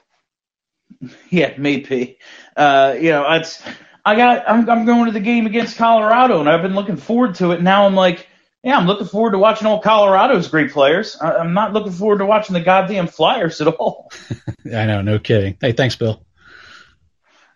Yeah, 1.29 1.53
maybe. 1.57 2.17
Uh, 2.55 2.95
you 2.97 3.09
know, 3.09 3.29
it's 3.33 3.61
I 4.05 4.15
got 4.15 4.49
I'm 4.49 4.67
I'm 4.69 4.85
going 4.85 5.05
to 5.05 5.11
the 5.11 5.19
game 5.19 5.45
against 5.45 5.77
Colorado, 5.77 6.39
and 6.39 6.49
I've 6.49 6.63
been 6.63 6.73
looking 6.73 6.95
forward 6.95 7.35
to 7.35 7.51
it. 7.51 7.61
Now 7.61 7.85
I'm 7.85 7.93
like, 7.93 8.27
yeah, 8.63 8.77
I'm 8.77 8.87
looking 8.87 9.07
forward 9.07 9.31
to 9.31 9.37
watching 9.37 9.67
all 9.67 9.81
Colorado's 9.81 10.47
great 10.47 10.71
players. 10.71 11.15
I, 11.21 11.33
I'm 11.33 11.53
not 11.53 11.73
looking 11.73 11.91
forward 11.91 12.19
to 12.19 12.25
watching 12.25 12.53
the 12.55 12.61
goddamn 12.61 13.07
Flyers 13.07 13.61
at 13.61 13.67
all. 13.67 14.11
I 14.65 14.85
know, 14.85 15.01
no 15.01 15.19
kidding. 15.19 15.57
Hey, 15.61 15.73
thanks, 15.73 15.95
Bill. 15.95 16.25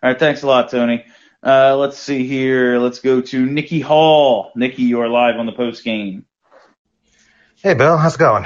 All 0.02 0.10
right, 0.10 0.18
thanks 0.18 0.42
a 0.42 0.46
lot, 0.46 0.70
Tony. 0.70 1.04
Uh, 1.42 1.74
let's 1.76 1.98
see 1.98 2.26
here. 2.26 2.78
Let's 2.78 2.98
go 2.98 3.22
to 3.22 3.46
Nikki 3.46 3.80
Hall. 3.80 4.52
Nikki, 4.54 4.82
you 4.82 5.00
are 5.00 5.08
live 5.08 5.36
on 5.36 5.46
the 5.46 5.52
post 5.52 5.82
game. 5.84 6.26
Hey, 7.56 7.74
Bill. 7.74 7.96
How's 7.96 8.16
it 8.16 8.18
going? 8.18 8.44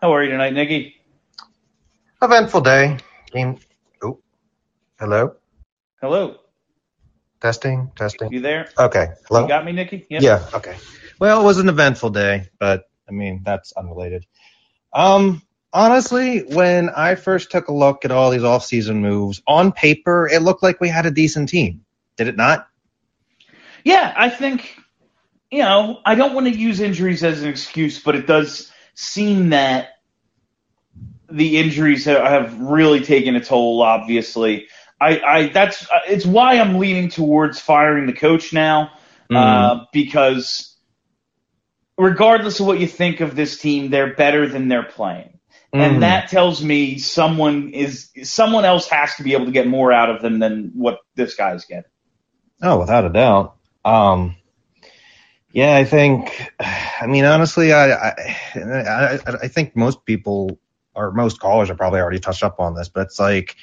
How 0.00 0.14
are 0.14 0.22
you 0.24 0.30
tonight, 0.30 0.54
Nikki? 0.54 0.96
Eventful 2.22 2.62
day. 2.62 2.98
Game. 3.32 3.58
Oh, 4.02 4.18
hello. 4.98 5.36
Hello. 6.00 6.36
Testing. 7.40 7.90
Testing. 7.96 8.32
You 8.32 8.40
there? 8.40 8.68
Okay. 8.78 9.08
Hello. 9.28 9.42
You 9.42 9.48
got 9.48 9.64
me, 9.64 9.72
Nikki? 9.72 10.06
Yep. 10.08 10.22
Yeah. 10.22 10.46
Okay. 10.54 10.76
Well, 11.18 11.40
it 11.40 11.44
was 11.44 11.58
an 11.58 11.68
eventful 11.68 12.10
day, 12.10 12.48
but 12.58 12.84
I 13.08 13.12
mean 13.12 13.42
that's 13.44 13.72
unrelated. 13.72 14.26
Um, 14.92 15.42
honestly, 15.72 16.40
when 16.40 16.88
I 16.88 17.14
first 17.14 17.50
took 17.50 17.68
a 17.68 17.72
look 17.72 18.04
at 18.04 18.10
all 18.10 18.30
these 18.30 18.44
off-season 18.44 19.02
moves, 19.02 19.42
on 19.46 19.72
paper 19.72 20.28
it 20.28 20.42
looked 20.42 20.62
like 20.62 20.80
we 20.80 20.88
had 20.88 21.06
a 21.06 21.10
decent 21.10 21.48
team. 21.48 21.84
Did 22.16 22.28
it 22.28 22.36
not? 22.36 22.68
Yeah, 23.84 24.12
I 24.16 24.28
think, 24.28 24.76
you 25.50 25.60
know, 25.60 26.00
I 26.04 26.14
don't 26.14 26.34
want 26.34 26.46
to 26.46 26.56
use 26.56 26.80
injuries 26.80 27.24
as 27.24 27.42
an 27.42 27.48
excuse, 27.48 28.02
but 28.02 28.14
it 28.14 28.26
does 28.26 28.70
seem 28.94 29.50
that 29.50 29.88
the 31.30 31.58
injuries 31.58 32.04
have, 32.04 32.58
really 32.60 33.00
taken 33.00 33.34
a 33.36 33.40
toll, 33.40 33.82
obviously. 33.82 34.68
I, 35.00 35.20
I 35.20 35.48
that's 35.48 35.86
it's 36.06 36.26
why 36.26 36.58
I'm 36.58 36.78
leaning 36.78 37.08
towards 37.08 37.58
firing 37.58 38.06
the 38.06 38.12
coach 38.12 38.52
now, 38.52 38.92
uh, 39.34 39.84
because 39.92 40.76
regardless 41.98 42.60
of 42.60 42.66
what 42.66 42.78
you 42.78 42.86
think 42.86 43.20
of 43.20 43.34
this 43.34 43.58
team, 43.58 43.90
they're 43.90 44.14
better 44.14 44.46
than 44.46 44.68
they're 44.68 44.84
playing. 44.84 45.38
Mhm. 45.74 45.80
And 45.80 46.02
that 46.02 46.28
tells 46.28 46.62
me 46.62 46.98
someone 46.98 47.70
is 47.70 48.10
someone 48.22 48.64
else 48.64 48.88
has 48.90 49.14
to 49.16 49.22
be 49.22 49.32
able 49.32 49.46
to 49.46 49.52
get 49.52 49.66
more 49.66 49.90
out 49.92 50.10
of 50.10 50.20
them 50.20 50.38
than 50.38 50.72
what 50.74 50.98
this 51.14 51.34
guy's 51.34 51.64
getting. 51.64 51.90
Oh, 52.62 52.78
without 52.78 53.04
a 53.04 53.10
doubt. 53.10 53.56
Um, 53.84 54.36
yeah, 55.52 55.76
I 55.76 55.84
think. 55.84 56.50
I 56.60 57.06
mean, 57.06 57.24
honestly, 57.24 57.72
I, 57.72 57.92
I 57.92 58.14
I 58.54 59.18
I 59.42 59.48
think 59.48 59.76
most 59.76 60.04
people 60.04 60.58
or 60.94 61.10
most 61.12 61.40
callers 61.40 61.68
have 61.68 61.76
probably 61.76 62.00
already 62.00 62.20
touched 62.20 62.42
up 62.42 62.60
on 62.60 62.74
this, 62.74 62.88
but 62.88 63.06
it's 63.06 63.18
like 63.18 63.56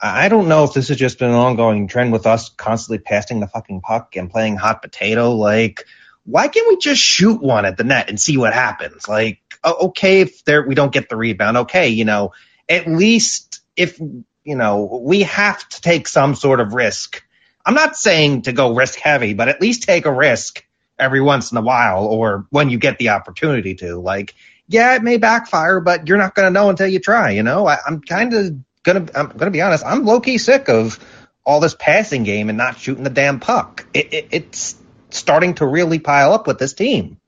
I 0.00 0.28
don't 0.28 0.48
know 0.48 0.64
if 0.64 0.74
this 0.74 0.88
has 0.88 0.96
just 0.96 1.18
been 1.18 1.30
an 1.30 1.34
ongoing 1.34 1.88
trend 1.88 2.12
with 2.12 2.26
us 2.26 2.50
constantly 2.50 2.98
passing 2.98 3.40
the 3.40 3.46
fucking 3.46 3.80
puck 3.80 4.16
and 4.16 4.30
playing 4.30 4.56
hot 4.56 4.82
potato. 4.82 5.32
Like, 5.32 5.86
why 6.24 6.48
can't 6.48 6.68
we 6.68 6.76
just 6.76 7.00
shoot 7.00 7.40
one 7.40 7.64
at 7.64 7.76
the 7.76 7.84
net 7.84 8.08
and 8.10 8.20
see 8.20 8.36
what 8.36 8.52
happens? 8.52 9.08
Like, 9.08 9.40
okay, 9.64 10.20
if 10.20 10.44
there 10.44 10.66
we 10.66 10.74
don't 10.74 10.92
get 10.92 11.08
the 11.08 11.16
rebound, 11.16 11.56
okay, 11.58 11.88
you 11.88 12.04
know, 12.04 12.32
at 12.68 12.86
least 12.86 13.60
if 13.76 13.98
you 13.98 14.56
know 14.56 15.00
we 15.02 15.22
have 15.22 15.66
to 15.68 15.80
take 15.80 16.08
some 16.08 16.34
sort 16.34 16.60
of 16.60 16.74
risk. 16.74 17.22
I'm 17.66 17.74
not 17.74 17.96
saying 17.96 18.42
to 18.42 18.52
go 18.52 18.74
risk 18.74 18.98
heavy, 18.98 19.34
but 19.34 19.48
at 19.48 19.60
least 19.60 19.82
take 19.82 20.06
a 20.06 20.12
risk 20.12 20.64
every 20.98 21.20
once 21.20 21.50
in 21.50 21.58
a 21.58 21.62
while 21.62 22.06
or 22.06 22.46
when 22.50 22.70
you 22.70 22.78
get 22.78 22.98
the 22.98 23.10
opportunity 23.10 23.74
to. 23.74 23.96
Like, 23.96 24.34
yeah, 24.68 24.94
it 24.94 25.02
may 25.02 25.18
backfire, 25.18 25.80
but 25.80 26.08
you're 26.08 26.16
not 26.16 26.34
going 26.34 26.46
to 26.46 26.52
know 26.52 26.70
until 26.70 26.86
you 26.86 27.00
try. 27.00 27.30
You 27.30 27.42
know, 27.42 27.66
I, 27.66 27.78
I'm 27.86 28.00
kind 28.00 28.32
of 28.32 28.56
gonna 28.84 29.06
I'm 29.14 29.28
gonna 29.28 29.50
be 29.50 29.60
honest. 29.60 29.84
I'm 29.84 30.04
low 30.04 30.20
key 30.20 30.38
sick 30.38 30.68
of 30.68 30.98
all 31.44 31.60
this 31.60 31.76
passing 31.78 32.22
game 32.24 32.48
and 32.48 32.56
not 32.56 32.78
shooting 32.78 33.04
the 33.04 33.10
damn 33.10 33.40
puck. 33.40 33.86
It, 33.92 34.12
it, 34.12 34.28
it's 34.30 34.76
starting 35.10 35.54
to 35.54 35.66
really 35.66 35.98
pile 35.98 36.32
up 36.32 36.46
with 36.46 36.58
this 36.58 36.72
team. 36.72 37.20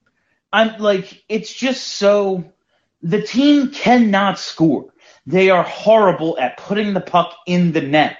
I'm 0.52 0.78
like, 0.80 1.22
it's 1.28 1.52
just 1.52 1.86
so 1.86 2.52
the 3.02 3.22
team 3.22 3.70
cannot 3.70 4.38
score. 4.38 4.92
They 5.26 5.50
are 5.50 5.62
horrible 5.62 6.38
at 6.38 6.56
putting 6.56 6.94
the 6.94 7.00
puck 7.00 7.34
in 7.46 7.72
the 7.72 7.82
net. 7.82 8.16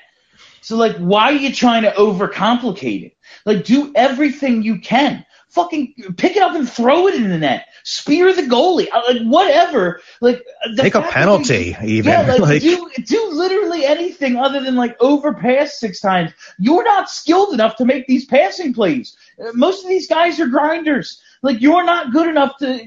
So 0.61 0.77
like, 0.77 0.97
why 0.97 1.25
are 1.25 1.33
you 1.33 1.53
trying 1.55 1.83
to 1.83 1.91
overcomplicate 1.93 3.05
it? 3.05 3.17
Like, 3.45 3.65
do 3.65 3.93
everything 3.95 4.63
you 4.63 4.79
can. 4.81 5.25
Fucking 5.51 5.95
pick 6.19 6.37
it 6.37 6.43
up 6.43 6.55
and 6.55 6.69
throw 6.69 7.07
it 7.09 7.15
in 7.15 7.31
the 7.31 7.39
net. 7.39 7.67
Spear 7.85 8.35
the 8.35 8.43
goalie. 8.43 8.87
Uh, 8.93 9.01
Like 9.09 9.23
whatever. 9.23 10.03
Like 10.21 10.45
Take 10.77 10.95
a 10.95 11.01
penalty, 11.03 11.73
they- 11.73 11.87
even. 11.87 12.13
Yeah, 12.13 12.21
like, 12.33 12.41
Like- 12.41 12.63
do 12.63 12.91
do 13.05 13.29
literally 13.33 13.87
anything 13.87 14.37
other 14.37 14.61
than 14.61 14.77
like 14.77 14.95
overpass 15.01 15.81
six 15.81 16.01
times. 16.01 16.33
You're 16.59 16.85
not 16.85 17.09
skilled 17.09 17.55
enough 17.55 17.77
to 17.77 17.87
make 17.87 18.07
these 18.07 18.27
passing 18.27 18.75
plays. 18.75 19.17
Uh, 19.43 19.53
Most 19.55 19.85
of 19.85 19.89
these 19.89 20.07
guys 20.07 20.39
are 20.39 20.47
grinders. 20.49 21.23
Like 21.41 21.63
you're 21.63 21.85
not 21.85 22.13
good 22.13 22.29
enough 22.29 22.59
to- 22.59 22.85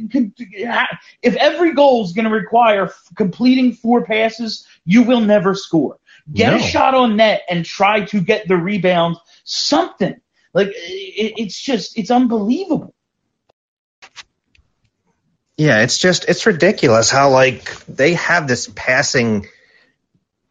If 1.24 1.36
every 1.38 1.74
goal 1.74 2.06
is 2.06 2.12
going 2.14 2.26
to 2.26 2.32
require 2.32 2.92
completing 3.16 3.74
four 3.74 4.06
passes, 4.06 4.68
you 4.86 5.02
will 5.02 5.22
never 5.22 5.56
score. 5.56 5.98
Get 6.34 6.54
a 6.54 6.60
shot 6.60 6.96
on 6.96 7.18
net 7.18 7.44
and 7.50 7.66
try 7.66 8.06
to 8.06 8.22
get 8.22 8.48
the 8.48 8.56
rebound. 8.56 9.18
Something 9.44 10.22
like 10.54 10.70
it, 10.70 11.34
it's 11.38 11.60
just 11.60 11.98
it's 11.98 12.12
unbelievable. 12.12 12.94
Yeah, 15.58 15.82
it's 15.82 15.98
just 15.98 16.26
it's 16.28 16.46
ridiculous 16.46 17.10
how 17.10 17.30
like 17.30 17.86
they 17.86 18.14
have 18.16 18.48
this 18.48 18.70
passing 18.74 19.48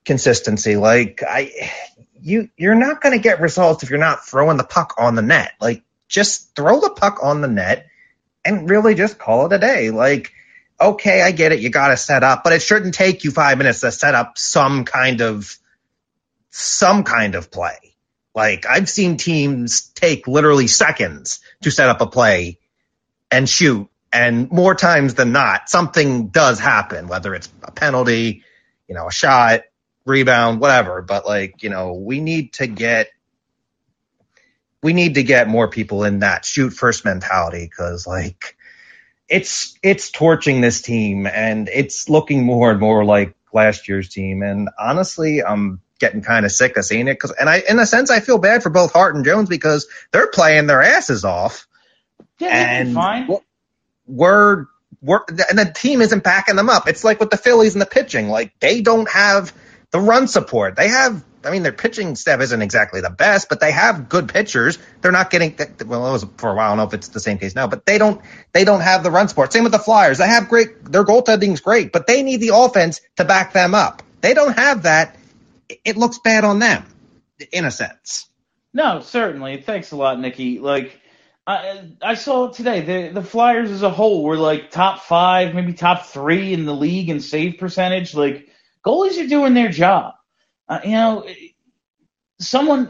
consistency. 0.04 0.76
Like 0.76 1.22
I 1.26 1.70
you 2.20 2.50
you're 2.56 2.74
not 2.74 3.00
going 3.00 3.16
to 3.16 3.22
get 3.22 3.40
results 3.40 3.82
if 3.82 3.90
you're 3.90 3.98
not 3.98 4.26
throwing 4.26 4.56
the 4.56 4.64
puck 4.64 4.94
on 4.98 5.14
the 5.14 5.22
net. 5.22 5.52
Like 5.60 5.82
just 6.08 6.54
throw 6.54 6.80
the 6.80 6.90
puck 6.90 7.20
on 7.22 7.40
the 7.40 7.48
net 7.48 7.86
and 8.44 8.68
really 8.68 8.94
just 8.94 9.18
call 9.18 9.46
it 9.46 9.52
a 9.52 9.58
day. 9.58 9.90
Like 9.90 10.32
okay, 10.80 11.20
I 11.22 11.32
get 11.32 11.52
it, 11.52 11.60
you 11.60 11.68
got 11.68 11.88
to 11.88 11.96
set 11.96 12.24
up, 12.24 12.42
but 12.42 12.54
it 12.54 12.62
shouldn't 12.62 12.94
take 12.94 13.22
you 13.22 13.30
5 13.30 13.58
minutes 13.58 13.80
to 13.80 13.92
set 13.92 14.14
up 14.14 14.38
some 14.38 14.86
kind 14.86 15.20
of 15.20 15.58
some 16.50 17.04
kind 17.04 17.34
of 17.34 17.50
play. 17.50 17.78
Like 18.34 18.66
I've 18.66 18.88
seen 18.88 19.16
teams 19.16 19.88
take 19.88 20.28
literally 20.28 20.66
seconds 20.66 21.40
to 21.62 21.70
set 21.70 21.88
up 21.88 22.00
a 22.00 22.06
play 22.06 22.58
and 23.30 23.48
shoot. 23.48 23.88
And 24.12 24.50
more 24.50 24.74
times 24.74 25.14
than 25.14 25.32
not, 25.32 25.68
something 25.68 26.28
does 26.28 26.58
happen, 26.58 27.06
whether 27.06 27.34
it's 27.34 27.48
a 27.62 27.70
penalty, 27.70 28.42
you 28.88 28.94
know, 28.94 29.06
a 29.06 29.12
shot, 29.12 29.62
rebound, 30.04 30.60
whatever. 30.60 31.02
But 31.02 31.26
like, 31.26 31.62
you 31.62 31.70
know, 31.70 31.94
we 31.94 32.20
need 32.20 32.54
to 32.54 32.66
get, 32.66 33.08
we 34.82 34.92
need 34.92 35.14
to 35.14 35.22
get 35.22 35.48
more 35.48 35.68
people 35.68 36.04
in 36.04 36.20
that 36.20 36.44
shoot 36.44 36.70
first 36.70 37.04
mentality 37.04 37.64
because 37.64 38.06
like 38.06 38.56
it's, 39.28 39.78
it's 39.82 40.10
torching 40.10 40.60
this 40.60 40.82
team 40.82 41.26
and 41.26 41.68
it's 41.68 42.08
looking 42.08 42.44
more 42.44 42.72
and 42.72 42.80
more 42.80 43.04
like 43.04 43.36
last 43.52 43.88
year's 43.88 44.08
team. 44.08 44.42
And 44.42 44.70
honestly, 44.76 45.44
I'm 45.44 45.80
getting 46.00 46.22
kind 46.22 46.44
of 46.46 46.52
sick 46.52 46.76
of 46.76 46.84
seeing 46.84 47.08
it 47.08 47.14
because, 47.14 47.30
and 47.32 47.48
I, 47.48 47.62
in 47.68 47.78
a 47.78 47.86
sense, 47.86 48.10
I 48.10 48.20
feel 48.20 48.38
bad 48.38 48.62
for 48.62 48.70
both 48.70 48.92
Hart 48.92 49.14
and 49.14 49.24
Jones 49.24 49.48
because 49.48 49.86
they're 50.12 50.28
playing 50.28 50.66
their 50.66 50.82
asses 50.82 51.24
off. 51.24 51.66
Yeah, 52.38 52.48
And 52.48 52.94
fine. 52.94 53.28
we're 54.06 54.66
we're 55.02 55.20
and 55.48 55.58
the 55.58 55.70
team 55.74 56.00
isn't 56.02 56.24
backing 56.24 56.56
them 56.56 56.68
up. 56.70 56.88
It's 56.88 57.04
like 57.04 57.20
with 57.20 57.30
the 57.30 57.36
Phillies 57.36 57.74
and 57.74 57.82
the 57.82 57.86
pitching. 57.86 58.28
Like 58.28 58.58
they 58.60 58.80
don't 58.82 59.08
have 59.10 59.52
the 59.90 60.00
run 60.00 60.26
support. 60.26 60.76
They 60.76 60.88
have 60.88 61.22
I 61.44 61.50
mean 61.50 61.62
their 61.62 61.72
pitching 61.72 62.16
staff 62.16 62.40
isn't 62.40 62.62
exactly 62.62 63.00
the 63.00 63.10
best, 63.10 63.48
but 63.48 63.60
they 63.60 63.72
have 63.72 64.08
good 64.08 64.28
pitchers. 64.28 64.78
They're 65.00 65.12
not 65.12 65.30
getting 65.30 65.56
well 65.86 66.06
it 66.08 66.12
was 66.12 66.26
for 66.36 66.50
a 66.50 66.54
while, 66.54 66.66
I 66.66 66.70
don't 66.70 66.76
know 66.78 66.84
if 66.84 66.94
it's 66.94 67.08
the 67.08 67.20
same 67.20 67.38
case 67.38 67.54
now, 67.54 67.66
but 67.66 67.86
they 67.86 67.98
don't 67.98 68.20
they 68.52 68.64
don't 68.64 68.80
have 68.80 69.02
the 69.02 69.10
run 69.10 69.28
support. 69.28 69.52
Same 69.52 69.64
with 69.64 69.72
the 69.72 69.78
Flyers. 69.78 70.18
They 70.18 70.26
have 70.28 70.48
great 70.48 70.84
their 70.84 71.04
goaltending's 71.04 71.60
great, 71.60 71.92
but 71.92 72.06
they 72.06 72.22
need 72.22 72.38
the 72.40 72.54
offense 72.54 73.00
to 73.16 73.24
back 73.24 73.52
them 73.52 73.74
up. 73.74 74.02
They 74.20 74.34
don't 74.34 74.56
have 74.56 74.82
that. 74.82 75.16
It- 75.84 75.96
looks 75.96 76.18
bad 76.18 76.44
on 76.44 76.58
them 76.58 76.84
in 77.52 77.64
a 77.64 77.70
sense. 77.70 78.28
No, 78.72 79.00
certainly. 79.00 79.62
Thanks 79.62 79.92
a 79.92 79.96
lot, 79.96 80.20
Nikki. 80.20 80.58
Like, 80.60 81.00
I 81.46 81.90
I 82.02 82.14
saw 82.14 82.48
today. 82.50 82.82
The 82.82 83.14
the 83.20 83.26
Flyers 83.26 83.70
as 83.70 83.82
a 83.82 83.90
whole 83.90 84.24
were 84.24 84.36
like 84.36 84.70
top 84.70 85.00
five, 85.02 85.54
maybe 85.54 85.72
top 85.72 86.06
three 86.06 86.52
in 86.52 86.66
the 86.66 86.74
league 86.74 87.10
in 87.10 87.20
save 87.20 87.58
percentage. 87.58 88.14
Like, 88.14 88.48
goalies 88.86 89.22
are 89.24 89.28
doing 89.28 89.54
their 89.54 89.70
job. 89.70 90.14
Uh, 90.68 90.80
you 90.84 90.92
know, 90.92 91.26
someone 92.40 92.88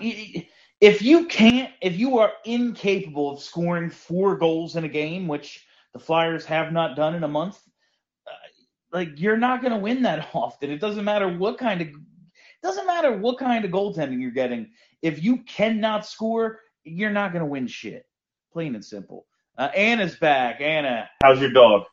if 0.81 1.03
you 1.03 1.26
can't, 1.26 1.72
if 1.83 1.99
you 1.99 2.18
are 2.18 2.33
incapable 2.45 3.33
of 3.33 3.43
scoring 3.43 3.91
four 3.91 4.37
goals 4.39 4.76
in 4.76 4.85
a 4.85 4.89
game, 4.89 5.28
which 5.28 5.66
the 5.93 5.99
Flyers 5.99 6.45
have 6.47 6.72
not 6.72 6.97
done 6.97 7.14
in 7.14 7.24
a 7.24 7.28
month, 7.28 7.59
uh, 8.26 8.33
like 8.93 9.20
you're 9.20 9.37
not 9.37 9.61
going 9.61 9.72
to 9.72 9.78
win 9.78 10.03
that 10.03 10.31
often. 10.35 10.70
It 10.70 10.81
doesn't 10.81 11.05
matter 11.05 11.28
what 11.28 11.59
kind 11.59 11.83
of 11.83 11.89
doesn't 12.63 12.87
matter 12.87 13.17
what 13.17 13.39
kind 13.39 13.65
of 13.65 13.71
goaltending 13.71 14.21
you're 14.21 14.31
getting. 14.31 14.71
If 15.03 15.23
you 15.23 15.39
cannot 15.39 16.07
score, 16.07 16.61
you're 16.85 17.11
not 17.11 17.33
going 17.33 17.45
to 17.45 17.51
win 17.51 17.67
shit. 17.67 18.05
Plain 18.53 18.75
and 18.75 18.85
simple. 18.85 19.27
Uh, 19.57 19.69
Anna's 19.75 20.17
back. 20.17 20.61
Anna, 20.61 21.09
how's 21.23 21.41
your 21.41 21.53
dog? 21.53 21.85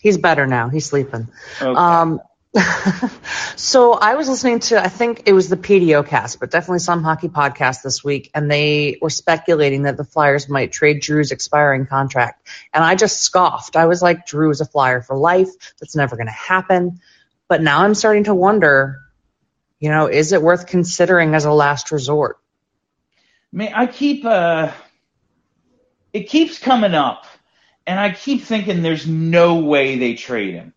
He's 0.00 0.18
better 0.18 0.46
now. 0.46 0.68
He's 0.68 0.86
sleeping. 0.86 1.28
Okay. 1.60 1.78
Um, 1.78 2.20
so 3.56 3.94
I 3.94 4.14
was 4.14 4.28
listening 4.28 4.60
to, 4.60 4.80
I 4.80 4.88
think 4.88 5.22
it 5.26 5.32
was 5.32 5.48
the 5.48 5.56
PDO 5.56 6.06
cast, 6.06 6.38
but 6.38 6.50
definitely 6.50 6.78
some 6.78 7.02
hockey 7.02 7.28
podcast 7.28 7.82
this 7.82 8.04
week, 8.04 8.30
and 8.34 8.50
they 8.50 8.98
were 9.02 9.10
speculating 9.10 9.82
that 9.82 9.96
the 9.96 10.04
Flyers 10.04 10.48
might 10.48 10.70
trade 10.70 11.02
Giroux's 11.02 11.32
expiring 11.32 11.86
contract. 11.86 12.46
And 12.72 12.84
I 12.84 12.94
just 12.94 13.20
scoffed. 13.20 13.76
I 13.76 13.86
was 13.86 14.02
like, 14.02 14.28
Giroux 14.28 14.50
is 14.50 14.60
a 14.60 14.66
Flyer 14.66 15.02
for 15.02 15.16
life. 15.16 15.48
That's 15.80 15.96
never 15.96 16.16
going 16.16 16.26
to 16.26 16.32
happen. 16.32 17.00
But 17.48 17.60
now 17.60 17.80
I'm 17.80 17.94
starting 17.94 18.24
to 18.24 18.34
wonder, 18.34 19.00
you 19.80 19.90
know, 19.90 20.06
is 20.06 20.32
it 20.32 20.42
worth 20.42 20.66
considering 20.66 21.34
as 21.34 21.44
a 21.44 21.52
last 21.52 21.92
resort? 21.92 22.38
Man, 23.52 23.72
I 23.74 23.86
keep 23.86 24.24
uh 24.24 24.72
it 26.12 26.28
keeps 26.28 26.58
coming 26.58 26.94
up 26.94 27.26
and 27.86 27.98
I 27.98 28.12
keep 28.12 28.42
thinking 28.42 28.82
there's 28.82 29.06
no 29.06 29.56
way 29.56 29.98
they 29.98 30.14
trade 30.14 30.54
him. 30.54 30.74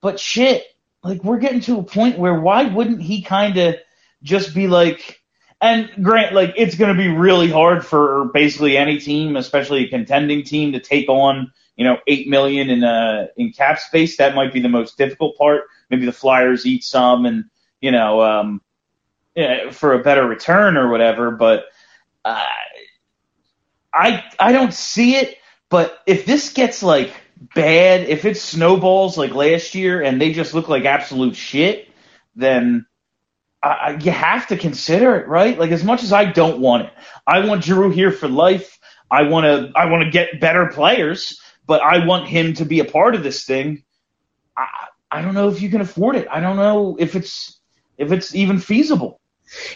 But 0.00 0.18
shit, 0.18 0.64
like 1.02 1.22
we're 1.22 1.38
getting 1.38 1.60
to 1.62 1.78
a 1.78 1.82
point 1.82 2.18
where 2.18 2.38
why 2.38 2.64
wouldn't 2.64 3.02
he 3.02 3.22
kind 3.22 3.56
of 3.56 3.76
just 4.22 4.54
be 4.54 4.66
like 4.66 5.20
and 5.60 5.90
grant 6.02 6.34
like 6.34 6.54
it's 6.56 6.76
going 6.76 6.94
to 6.94 7.00
be 7.00 7.08
really 7.08 7.50
hard 7.50 7.84
for 7.84 8.30
basically 8.32 8.76
any 8.76 8.98
team, 8.98 9.36
especially 9.36 9.84
a 9.84 9.88
contending 9.88 10.42
team 10.42 10.72
to 10.72 10.80
take 10.80 11.08
on, 11.08 11.52
you 11.76 11.84
know, 11.84 11.98
8 12.06 12.28
million 12.28 12.70
in 12.70 12.84
uh 12.84 13.28
in 13.36 13.52
cap 13.52 13.78
space. 13.78 14.16
That 14.16 14.34
might 14.34 14.52
be 14.52 14.60
the 14.60 14.68
most 14.68 14.98
difficult 14.98 15.36
part. 15.36 15.64
Maybe 15.90 16.06
the 16.06 16.12
Flyers 16.12 16.66
eat 16.66 16.84
some 16.84 17.26
and, 17.26 17.44
you 17.80 17.90
know, 17.92 18.22
um 18.22 18.60
for 19.72 19.94
a 19.94 20.02
better 20.02 20.26
return 20.26 20.76
or 20.76 20.90
whatever, 20.90 21.30
but 21.30 21.64
uh, 22.24 22.46
I 23.92 24.24
I 24.38 24.52
don't 24.52 24.74
see 24.74 25.16
it, 25.16 25.36
but 25.68 25.98
if 26.06 26.26
this 26.26 26.52
gets 26.52 26.82
like 26.82 27.12
bad, 27.54 28.02
if 28.08 28.24
it 28.24 28.36
snowballs 28.36 29.16
like 29.16 29.34
last 29.34 29.74
year 29.74 30.02
and 30.02 30.20
they 30.20 30.32
just 30.32 30.54
look 30.54 30.68
like 30.68 30.84
absolute 30.84 31.36
shit, 31.36 31.88
then 32.36 32.86
I, 33.62 33.68
I, 33.68 33.90
you 33.98 34.10
have 34.10 34.48
to 34.48 34.56
consider 34.56 35.16
it, 35.16 35.28
right? 35.28 35.58
Like 35.58 35.70
as 35.70 35.84
much 35.84 36.02
as 36.02 36.12
I 36.12 36.26
don't 36.26 36.60
want 36.60 36.84
it, 36.84 36.92
I 37.26 37.46
want 37.46 37.64
Giroux 37.64 37.90
here 37.90 38.12
for 38.12 38.28
life. 38.28 38.78
I 39.10 39.24
want 39.24 39.44
to 39.44 39.72
I 39.78 39.86
want 39.86 40.04
to 40.04 40.10
get 40.10 40.40
better 40.40 40.66
players, 40.68 41.40
but 41.66 41.82
I 41.82 42.04
want 42.06 42.28
him 42.28 42.54
to 42.54 42.64
be 42.64 42.80
a 42.80 42.84
part 42.84 43.14
of 43.14 43.22
this 43.22 43.44
thing. 43.44 43.84
I 44.56 44.66
I 45.10 45.22
don't 45.22 45.34
know 45.34 45.48
if 45.48 45.62
you 45.62 45.70
can 45.70 45.80
afford 45.80 46.16
it. 46.16 46.28
I 46.30 46.40
don't 46.40 46.56
know 46.56 46.96
if 46.98 47.16
it's 47.16 47.59
if 48.00 48.12
it's 48.12 48.34
even 48.34 48.58
feasible. 48.58 49.20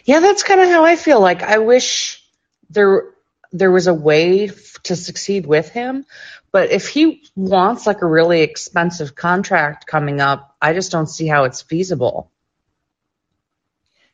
Yeah, 0.05 0.21
that's 0.21 0.43
kind 0.43 0.61
of 0.61 0.69
how 0.69 0.85
I 0.85 0.97
feel. 0.97 1.21
Like 1.21 1.43
I 1.43 1.59
wish 1.59 2.25
there 2.71 3.11
there 3.53 3.71
was 3.71 3.87
a 3.87 3.95
way 3.95 4.49
f- 4.49 4.83
to 4.85 4.97
succeed 4.97 5.47
with 5.47 5.69
him, 5.69 6.07
but 6.53 6.71
if 6.71 6.89
he 6.89 7.23
wants 7.37 7.87
like 7.87 8.03
a 8.03 8.07
really 8.07 8.41
expensive 8.41 9.15
contract 9.15 9.87
coming 9.87 10.21
up, 10.21 10.57
I 10.61 10.73
just 10.73 10.91
don't 10.91 11.09
see 11.09 11.27
how 11.27 11.45
it's 11.45 11.63
feasible. 11.63 12.31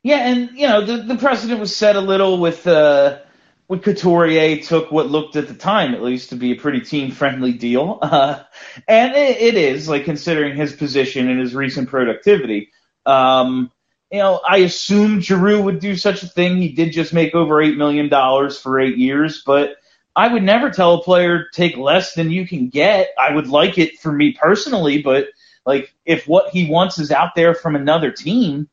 Yeah, 0.02 0.28
and 0.28 0.50
you 0.54 0.66
know 0.66 0.84
the 0.84 1.02
the 1.02 1.16
precedent 1.16 1.60
was 1.60 1.76
set 1.76 1.96
a 1.96 2.00
little 2.00 2.38
with 2.38 2.66
uh, 2.66 3.18
when 3.66 3.80
Couturier 3.80 4.56
took 4.62 4.90
what 4.90 5.10
looked 5.10 5.36
at 5.36 5.46
the 5.46 5.54
time, 5.54 5.94
at 5.94 6.02
least, 6.02 6.30
to 6.30 6.36
be 6.36 6.52
a 6.52 6.56
pretty 6.56 6.80
team 6.80 7.12
friendly 7.12 7.52
deal, 7.52 7.98
uh, 8.00 8.40
and 8.88 9.14
it, 9.14 9.36
it 9.36 9.54
is 9.54 9.88
like 9.88 10.04
considering 10.04 10.56
his 10.56 10.72
position 10.72 11.28
and 11.28 11.38
his 11.38 11.54
recent 11.54 11.88
productivity. 11.88 12.70
Um, 13.04 13.70
you 14.10 14.18
know, 14.18 14.40
I 14.46 14.58
assumed 14.58 15.22
Giroux 15.22 15.62
would 15.62 15.78
do 15.78 15.96
such 15.96 16.22
a 16.22 16.26
thing. 16.26 16.56
He 16.56 16.72
did 16.72 16.92
just 16.92 17.12
make 17.12 17.34
over 17.34 17.62
eight 17.62 17.76
million 17.76 18.08
dollars 18.08 18.58
for 18.58 18.80
eight 18.80 18.96
years, 18.96 19.42
but 19.44 19.76
I 20.16 20.32
would 20.32 20.42
never 20.42 20.70
tell 20.70 20.94
a 20.94 21.02
player 21.02 21.46
take 21.52 21.76
less 21.76 22.14
than 22.14 22.30
you 22.30 22.46
can 22.46 22.68
get. 22.68 23.10
I 23.18 23.32
would 23.32 23.46
like 23.46 23.78
it 23.78 23.98
for 24.00 24.12
me 24.12 24.32
personally, 24.32 25.00
but 25.02 25.28
like 25.64 25.94
if 26.04 26.26
what 26.26 26.50
he 26.50 26.68
wants 26.68 26.98
is 26.98 27.12
out 27.12 27.34
there 27.36 27.54
from 27.54 27.76
another 27.76 28.10
team, 28.10 28.68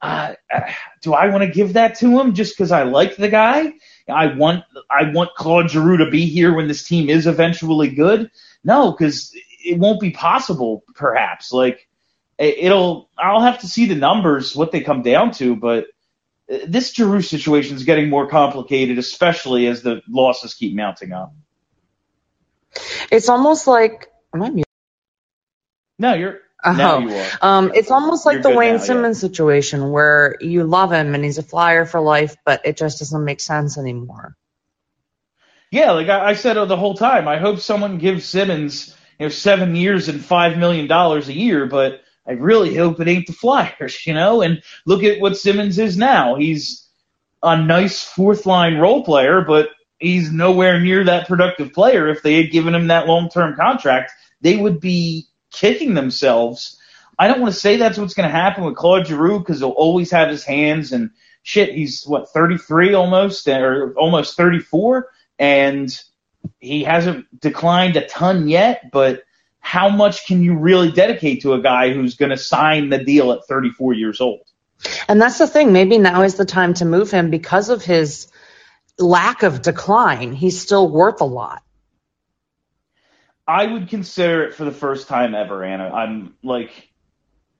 uh, 0.00 0.34
do 1.00 1.14
I 1.14 1.28
want 1.28 1.44
to 1.44 1.50
give 1.50 1.74
that 1.74 1.96
to 1.98 2.18
him 2.18 2.34
just 2.34 2.56
because 2.56 2.72
I 2.72 2.82
like 2.82 3.16
the 3.16 3.28
guy? 3.28 3.72
I 4.08 4.34
want 4.34 4.64
I 4.90 5.12
want 5.12 5.34
Claude 5.36 5.70
Giroux 5.70 5.98
to 5.98 6.10
be 6.10 6.26
here 6.26 6.54
when 6.54 6.66
this 6.66 6.82
team 6.82 7.08
is 7.08 7.28
eventually 7.28 7.90
good. 7.90 8.30
No, 8.64 8.90
because 8.90 9.32
it 9.64 9.78
won't 9.78 10.00
be 10.00 10.10
possible. 10.10 10.82
Perhaps 10.96 11.52
like 11.52 11.88
it'll. 12.38 13.10
I'll 13.18 13.42
have 13.42 13.60
to 13.60 13.68
see 13.68 13.86
the 13.86 13.94
numbers 13.96 14.56
what 14.56 14.72
they 14.72 14.80
come 14.80 15.02
down 15.02 15.32
to, 15.32 15.56
but 15.56 15.86
uh, 16.52 16.58
this 16.66 16.94
Giroux 16.94 17.22
situation 17.22 17.76
is 17.76 17.84
getting 17.84 18.10
more 18.10 18.28
complicated, 18.28 18.98
especially 18.98 19.66
as 19.68 19.82
the 19.82 20.02
losses 20.08 20.54
keep 20.54 20.74
mounting 20.76 21.12
up. 21.12 21.34
It's 23.10 23.28
almost 23.28 23.66
like 23.66 24.08
am 24.34 24.42
I 24.42 24.50
muted? 24.50 24.64
No, 25.98 26.14
you're 26.14 26.40
Oh. 26.64 26.72
now 26.72 26.98
you 26.98 27.14
are. 27.14 27.32
Um, 27.42 27.72
it's 27.74 27.90
almost 27.90 28.26
like 28.26 28.34
You're 28.34 28.42
the 28.42 28.50
Wayne 28.50 28.74
now, 28.76 28.84
yeah. 28.84 28.86
Simmonds 28.86 29.20
situation 29.20 29.90
where 29.90 30.36
you 30.40 30.64
love 30.64 30.92
him 30.92 31.14
and 31.14 31.24
he's 31.24 31.38
a 31.38 31.42
flyer 31.42 31.86
for 31.86 32.00
life, 32.00 32.36
but 32.44 32.62
it 32.66 32.76
just 32.76 33.00
doesn't 33.00 33.24
make 33.24 33.40
sense 33.40 33.78
anymore. 33.78 34.36
Yeah, 35.70 35.92
like 35.92 36.08
I, 36.08 36.30
I 36.30 36.34
said 36.34 36.54
the 36.68 36.76
whole 36.76 36.94
time, 36.94 37.28
I 37.28 37.38
hope 37.38 37.60
someone 37.60 37.98
gives 37.98 38.26
Simmonds 38.26 38.96
you 39.18 39.26
know 39.26 39.30
seven 39.30 39.76
years 39.76 40.08
and 40.08 40.24
five 40.24 40.58
million 40.58 40.86
dollars 40.86 41.28
a 41.28 41.34
year, 41.34 41.66
but 41.66 42.02
I 42.26 42.32
really 42.32 42.74
hope 42.74 43.00
it 43.00 43.08
ain't 43.08 43.26
the 43.26 43.32
Flyers, 43.32 44.06
you 44.06 44.14
know. 44.14 44.42
And 44.42 44.62
look 44.86 45.02
at 45.02 45.20
what 45.20 45.36
Simmonds 45.36 45.78
is 45.78 45.96
now. 45.96 46.36
He's 46.36 46.88
a 47.42 47.60
nice 47.60 48.04
fourth 48.04 48.46
line 48.46 48.76
role 48.76 49.04
player, 49.04 49.42
but 49.42 49.70
he's 49.98 50.30
nowhere 50.30 50.80
near 50.80 51.04
that 51.04 51.28
productive 51.28 51.72
player. 51.72 52.08
If 52.08 52.22
they 52.22 52.34
had 52.42 52.52
given 52.52 52.74
him 52.74 52.88
that 52.88 53.06
long 53.06 53.28
term 53.28 53.56
contract, 53.56 54.12
they 54.40 54.56
would 54.56 54.80
be 54.80 55.26
kicking 55.50 55.94
themselves. 55.94 56.78
I 57.18 57.28
don't 57.28 57.40
want 57.40 57.54
to 57.54 57.60
say 57.60 57.76
that's 57.76 57.98
what's 57.98 58.14
going 58.14 58.28
to 58.28 58.34
happen 58.34 58.64
with 58.64 58.76
Claude 58.76 59.06
Giroux 59.06 59.38
because 59.38 59.58
he'll 59.58 59.70
always 59.70 60.10
have 60.10 60.28
his 60.28 60.44
hands 60.44 60.92
and 60.92 61.10
shit. 61.42 61.74
He's 61.74 62.04
what 62.04 62.30
33 62.30 62.94
almost 62.94 63.46
eh, 63.48 63.58
or 63.58 63.92
almost 63.94 64.36
34, 64.36 65.08
and 65.38 66.00
he 66.58 66.84
hasn't 66.84 67.40
declined 67.40 67.96
a 67.96 68.06
ton 68.06 68.48
yet. 68.48 68.90
But 68.90 69.22
how 69.62 69.88
much 69.88 70.26
can 70.26 70.42
you 70.42 70.58
really 70.58 70.90
dedicate 70.90 71.42
to 71.42 71.54
a 71.54 71.62
guy 71.62 71.94
who's 71.94 72.16
going 72.16 72.30
to 72.30 72.36
sign 72.36 72.90
the 72.90 72.98
deal 72.98 73.32
at 73.32 73.46
34 73.48 73.94
years 73.94 74.20
old? 74.20 74.42
And 75.08 75.22
that's 75.22 75.38
the 75.38 75.46
thing. 75.46 75.72
Maybe 75.72 75.96
now 75.98 76.22
is 76.22 76.34
the 76.34 76.44
time 76.44 76.74
to 76.74 76.84
move 76.84 77.10
him 77.10 77.30
because 77.30 77.70
of 77.70 77.82
his 77.82 78.26
lack 78.98 79.44
of 79.44 79.62
decline. 79.62 80.32
He's 80.32 80.60
still 80.60 80.90
worth 80.90 81.20
a 81.20 81.24
lot. 81.24 81.62
I 83.46 83.66
would 83.66 83.88
consider 83.88 84.44
it 84.44 84.54
for 84.54 84.64
the 84.64 84.72
first 84.72 85.08
time 85.08 85.34
ever, 85.34 85.64
Anna. 85.64 85.88
I'm 85.88 86.34
like, 86.42 86.90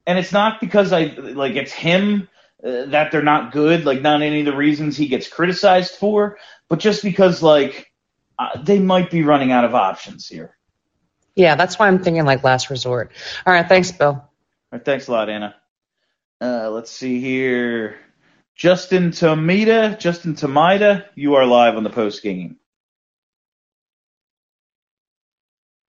and 0.05 0.19
it's 0.19 0.33
not 0.33 0.61
because 0.61 0.93
I 0.93 1.05
like 1.05 1.55
it's 1.55 1.73
him 1.73 2.29
uh, 2.65 2.87
that 2.87 3.13
they're 3.13 3.23
not 3.23 3.53
good, 3.53 3.85
like 3.85 4.03
not 4.03 4.23
any 4.23 4.41
of 4.41 4.47
the 4.47 4.57
reasons 4.57 4.97
he 4.97 5.07
gets 5.07 5.29
criticized 5.29 5.95
for, 5.95 6.39
but 6.69 6.81
just 6.81 7.03
because 7.03 7.43
like 7.43 7.93
uh, 8.39 8.61
they 8.61 8.81
might 8.81 9.11
be 9.11 9.23
running 9.23 9.53
out 9.53 9.65
of 9.65 9.75
options 9.75 10.27
here. 10.27 10.57
Yeah, 11.35 11.55
that's 11.57 11.79
why 11.79 11.89
I'm 11.89 12.03
thinking 12.03 12.25
like 12.25 12.45
last 12.45 12.71
resort. 12.71 13.11
All 13.47 13.53
right, 13.53 13.67
thanks, 13.69 13.91
Bill. 13.93 14.11
All 14.11 14.31
right, 14.71 14.85
thanks 14.85 15.09
a 15.09 15.13
lot, 15.13 15.31
Anna. 15.31 15.55
Uh, 16.41 16.71
let's 16.71 16.91
see 16.91 17.21
here. 17.21 17.97
Justin 18.55 19.11
Tomita, 19.11 19.99
Justin 19.99 20.35
Tomita, 20.35 21.07
you 21.15 21.35
are 21.35 21.47
live 21.47 21.77
on 21.77 21.85
the 21.85 21.91
post 21.91 22.23
game. 22.23 22.57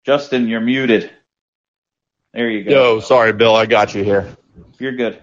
Justin, 0.05 0.47
you're 0.47 0.61
muted. 0.61 1.11
There 2.33 2.49
you 2.49 2.63
go. 2.63 2.71
Yo, 2.71 2.99
sorry, 2.99 3.33
Bill. 3.33 3.55
I 3.55 3.65
got 3.65 3.95
you 3.95 4.03
here. 4.03 4.35
You're 4.79 4.95
good. 4.95 5.21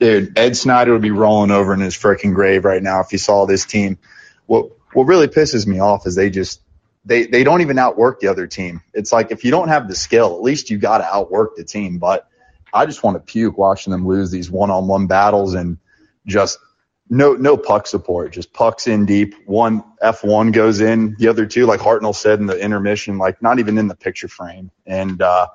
Dude, 0.00 0.38
Ed 0.38 0.56
Snider 0.56 0.92
would 0.92 1.02
be 1.02 1.10
rolling 1.10 1.50
over 1.50 1.74
in 1.74 1.80
his 1.80 1.94
freaking 1.94 2.34
grave 2.34 2.64
right 2.64 2.82
now 2.82 3.00
if 3.00 3.10
he 3.10 3.18
saw 3.18 3.46
this 3.46 3.66
team. 3.66 3.98
What 4.46 4.70
what 4.92 5.04
really 5.04 5.28
pisses 5.28 5.66
me 5.66 5.80
off 5.80 6.06
is 6.06 6.14
they 6.14 6.30
just 6.30 6.60
they 7.08 7.26
they 7.26 7.42
don't 7.42 7.62
even 7.62 7.78
outwork 7.78 8.20
the 8.20 8.28
other 8.28 8.46
team. 8.46 8.82
It's 8.92 9.12
like 9.12 9.30
if 9.30 9.42
you 9.44 9.50
don't 9.50 9.68
have 9.68 9.88
the 9.88 9.96
skill, 9.96 10.36
at 10.36 10.42
least 10.42 10.70
you 10.70 10.76
got 10.78 10.98
to 10.98 11.04
outwork 11.04 11.56
the 11.56 11.64
team. 11.64 11.98
But 11.98 12.28
I 12.72 12.84
just 12.84 13.02
want 13.02 13.16
to 13.16 13.20
puke 13.20 13.56
watching 13.56 13.90
them 13.90 14.06
lose 14.06 14.30
these 14.30 14.50
one-on-one 14.50 15.06
battles 15.06 15.54
and 15.54 15.78
just 16.26 16.58
no 17.08 17.32
no 17.32 17.56
puck 17.56 17.86
support, 17.86 18.32
just 18.32 18.52
pucks 18.52 18.86
in 18.86 19.06
deep. 19.06 19.34
One 19.46 19.82
F 20.02 20.22
one 20.22 20.52
goes 20.52 20.80
in, 20.82 21.16
the 21.18 21.28
other 21.28 21.46
two, 21.46 21.64
like 21.64 21.80
Hartnell 21.80 22.14
said 22.14 22.40
in 22.40 22.46
the 22.46 22.58
intermission, 22.58 23.16
like 23.16 23.40
not 23.40 23.58
even 23.58 23.78
in 23.78 23.88
the 23.88 23.96
picture 23.96 24.28
frame. 24.28 24.70
And 24.86 25.22
uh 25.22 25.48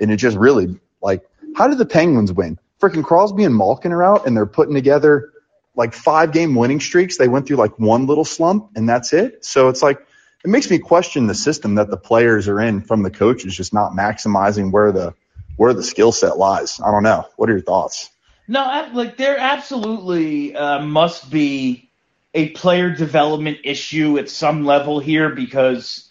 and 0.00 0.10
it 0.10 0.16
just 0.16 0.38
really 0.38 0.80
like 1.02 1.22
how 1.54 1.68
did 1.68 1.76
the 1.76 1.86
Penguins 1.86 2.32
win? 2.32 2.58
Freaking 2.80 3.04
Crosby 3.04 3.44
and 3.44 3.54
Malkin 3.54 3.92
are 3.92 4.02
out 4.02 4.26
and 4.26 4.34
they're 4.34 4.46
putting 4.46 4.74
together 4.74 5.32
like 5.74 5.92
five 5.92 6.32
game 6.32 6.54
winning 6.54 6.80
streaks. 6.80 7.18
They 7.18 7.28
went 7.28 7.46
through 7.46 7.56
like 7.58 7.78
one 7.78 8.06
little 8.06 8.24
slump 8.24 8.70
and 8.74 8.88
that's 8.88 9.12
it. 9.12 9.44
So 9.44 9.68
it's 9.68 9.82
like 9.82 10.07
it 10.44 10.48
makes 10.48 10.70
me 10.70 10.78
question 10.78 11.26
the 11.26 11.34
system 11.34 11.76
that 11.76 11.90
the 11.90 11.96
players 11.96 12.48
are 12.48 12.60
in 12.60 12.80
from 12.80 13.02
the 13.02 13.10
coaches 13.10 13.56
just 13.56 13.74
not 13.74 13.92
maximizing 13.92 14.70
where 14.70 14.92
the 14.92 15.14
where 15.56 15.74
the 15.74 15.82
skill 15.82 16.12
set 16.12 16.38
lies. 16.38 16.80
I 16.80 16.90
don't 16.92 17.02
know. 17.02 17.26
What 17.36 17.50
are 17.50 17.52
your 17.52 17.62
thoughts? 17.62 18.10
No, 18.46 18.90
like 18.94 19.16
there 19.16 19.36
absolutely 19.36 20.54
uh, 20.54 20.80
must 20.80 21.30
be 21.30 21.90
a 22.32 22.50
player 22.50 22.90
development 22.90 23.58
issue 23.64 24.18
at 24.18 24.30
some 24.30 24.64
level 24.64 25.00
here 25.00 25.30
because, 25.30 26.08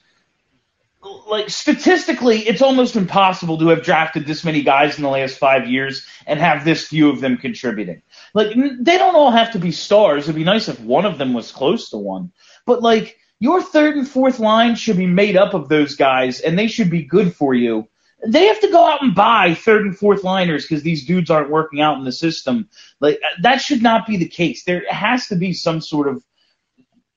like 1.27 1.49
statistically, 1.49 2.39
it's 2.39 2.61
almost 2.61 2.97
impossible 2.97 3.57
to 3.59 3.69
have 3.69 3.83
drafted 3.83 4.27
this 4.27 4.43
many 4.43 4.61
guys 4.63 4.97
in 4.97 5.03
the 5.03 5.09
last 5.09 5.37
five 5.37 5.67
years 5.67 6.05
and 6.25 6.39
have 6.39 6.65
this 6.65 6.85
few 6.85 7.09
of 7.09 7.21
them 7.21 7.37
contributing. 7.37 8.01
Like 8.33 8.49
they 8.55 8.97
don't 8.97 9.15
all 9.15 9.31
have 9.31 9.53
to 9.53 9.59
be 9.59 9.71
stars. 9.71 10.25
It'd 10.25 10.35
be 10.35 10.43
nice 10.43 10.67
if 10.67 10.79
one 10.81 11.05
of 11.05 11.17
them 11.17 11.33
was 11.33 11.53
close 11.53 11.89
to 11.91 11.97
one, 11.97 12.33
but 12.65 12.81
like 12.81 13.17
your 13.39 13.61
third 13.61 13.95
and 13.95 14.07
fourth 14.07 14.39
line 14.39 14.75
should 14.75 14.97
be 14.97 15.05
made 15.05 15.37
up 15.37 15.53
of 15.53 15.69
those 15.69 15.95
guys, 15.95 16.39
and 16.39 16.57
they 16.57 16.67
should 16.67 16.89
be 16.89 17.03
good 17.03 17.35
for 17.35 17.53
you 17.53 17.87
they 18.25 18.45
have 18.47 18.59
to 18.61 18.71
go 18.71 18.85
out 18.85 19.03
and 19.03 19.13
buy 19.13 19.53
third 19.53 19.85
and 19.85 19.97
fourth 19.97 20.23
liners 20.23 20.63
because 20.63 20.83
these 20.83 21.05
dudes 21.05 21.29
aren't 21.29 21.51
working 21.51 21.81
out 21.81 21.97
in 21.97 22.03
the 22.03 22.11
system. 22.11 22.69
Like 22.99 23.19
uh, 23.23 23.41
that 23.43 23.61
should 23.61 23.83
not 23.83 24.07
be 24.07 24.17
the 24.17 24.27
case. 24.27 24.63
There 24.63 24.83
has 24.89 25.27
to 25.27 25.35
be 25.35 25.53
some 25.53 25.81
sort 25.81 26.07
of 26.07 26.23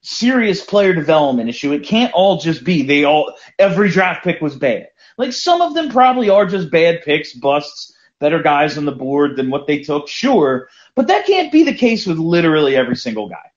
serious 0.02 0.64
player 0.64 0.92
development 0.92 1.48
issue. 1.48 1.72
It 1.72 1.84
can't 1.84 2.12
all 2.12 2.38
just 2.38 2.64
be 2.64 2.82
they 2.82 3.04
all 3.04 3.34
every 3.58 3.90
draft 3.90 4.24
pick 4.24 4.40
was 4.40 4.56
bad. 4.56 4.88
Like 5.16 5.32
some 5.32 5.62
of 5.62 5.74
them 5.74 5.90
probably 5.90 6.30
are 6.30 6.46
just 6.46 6.70
bad 6.70 7.02
picks, 7.02 7.32
busts, 7.32 7.94
better 8.18 8.42
guys 8.42 8.76
on 8.76 8.84
the 8.84 8.92
board 8.92 9.36
than 9.36 9.50
what 9.50 9.66
they 9.66 9.82
took, 9.82 10.08
sure, 10.08 10.68
but 10.94 11.06
that 11.08 11.26
can't 11.26 11.52
be 11.52 11.62
the 11.62 11.74
case 11.74 12.06
with 12.06 12.18
literally 12.18 12.76
every 12.76 12.96
single 12.96 13.28
guy. 13.28 13.49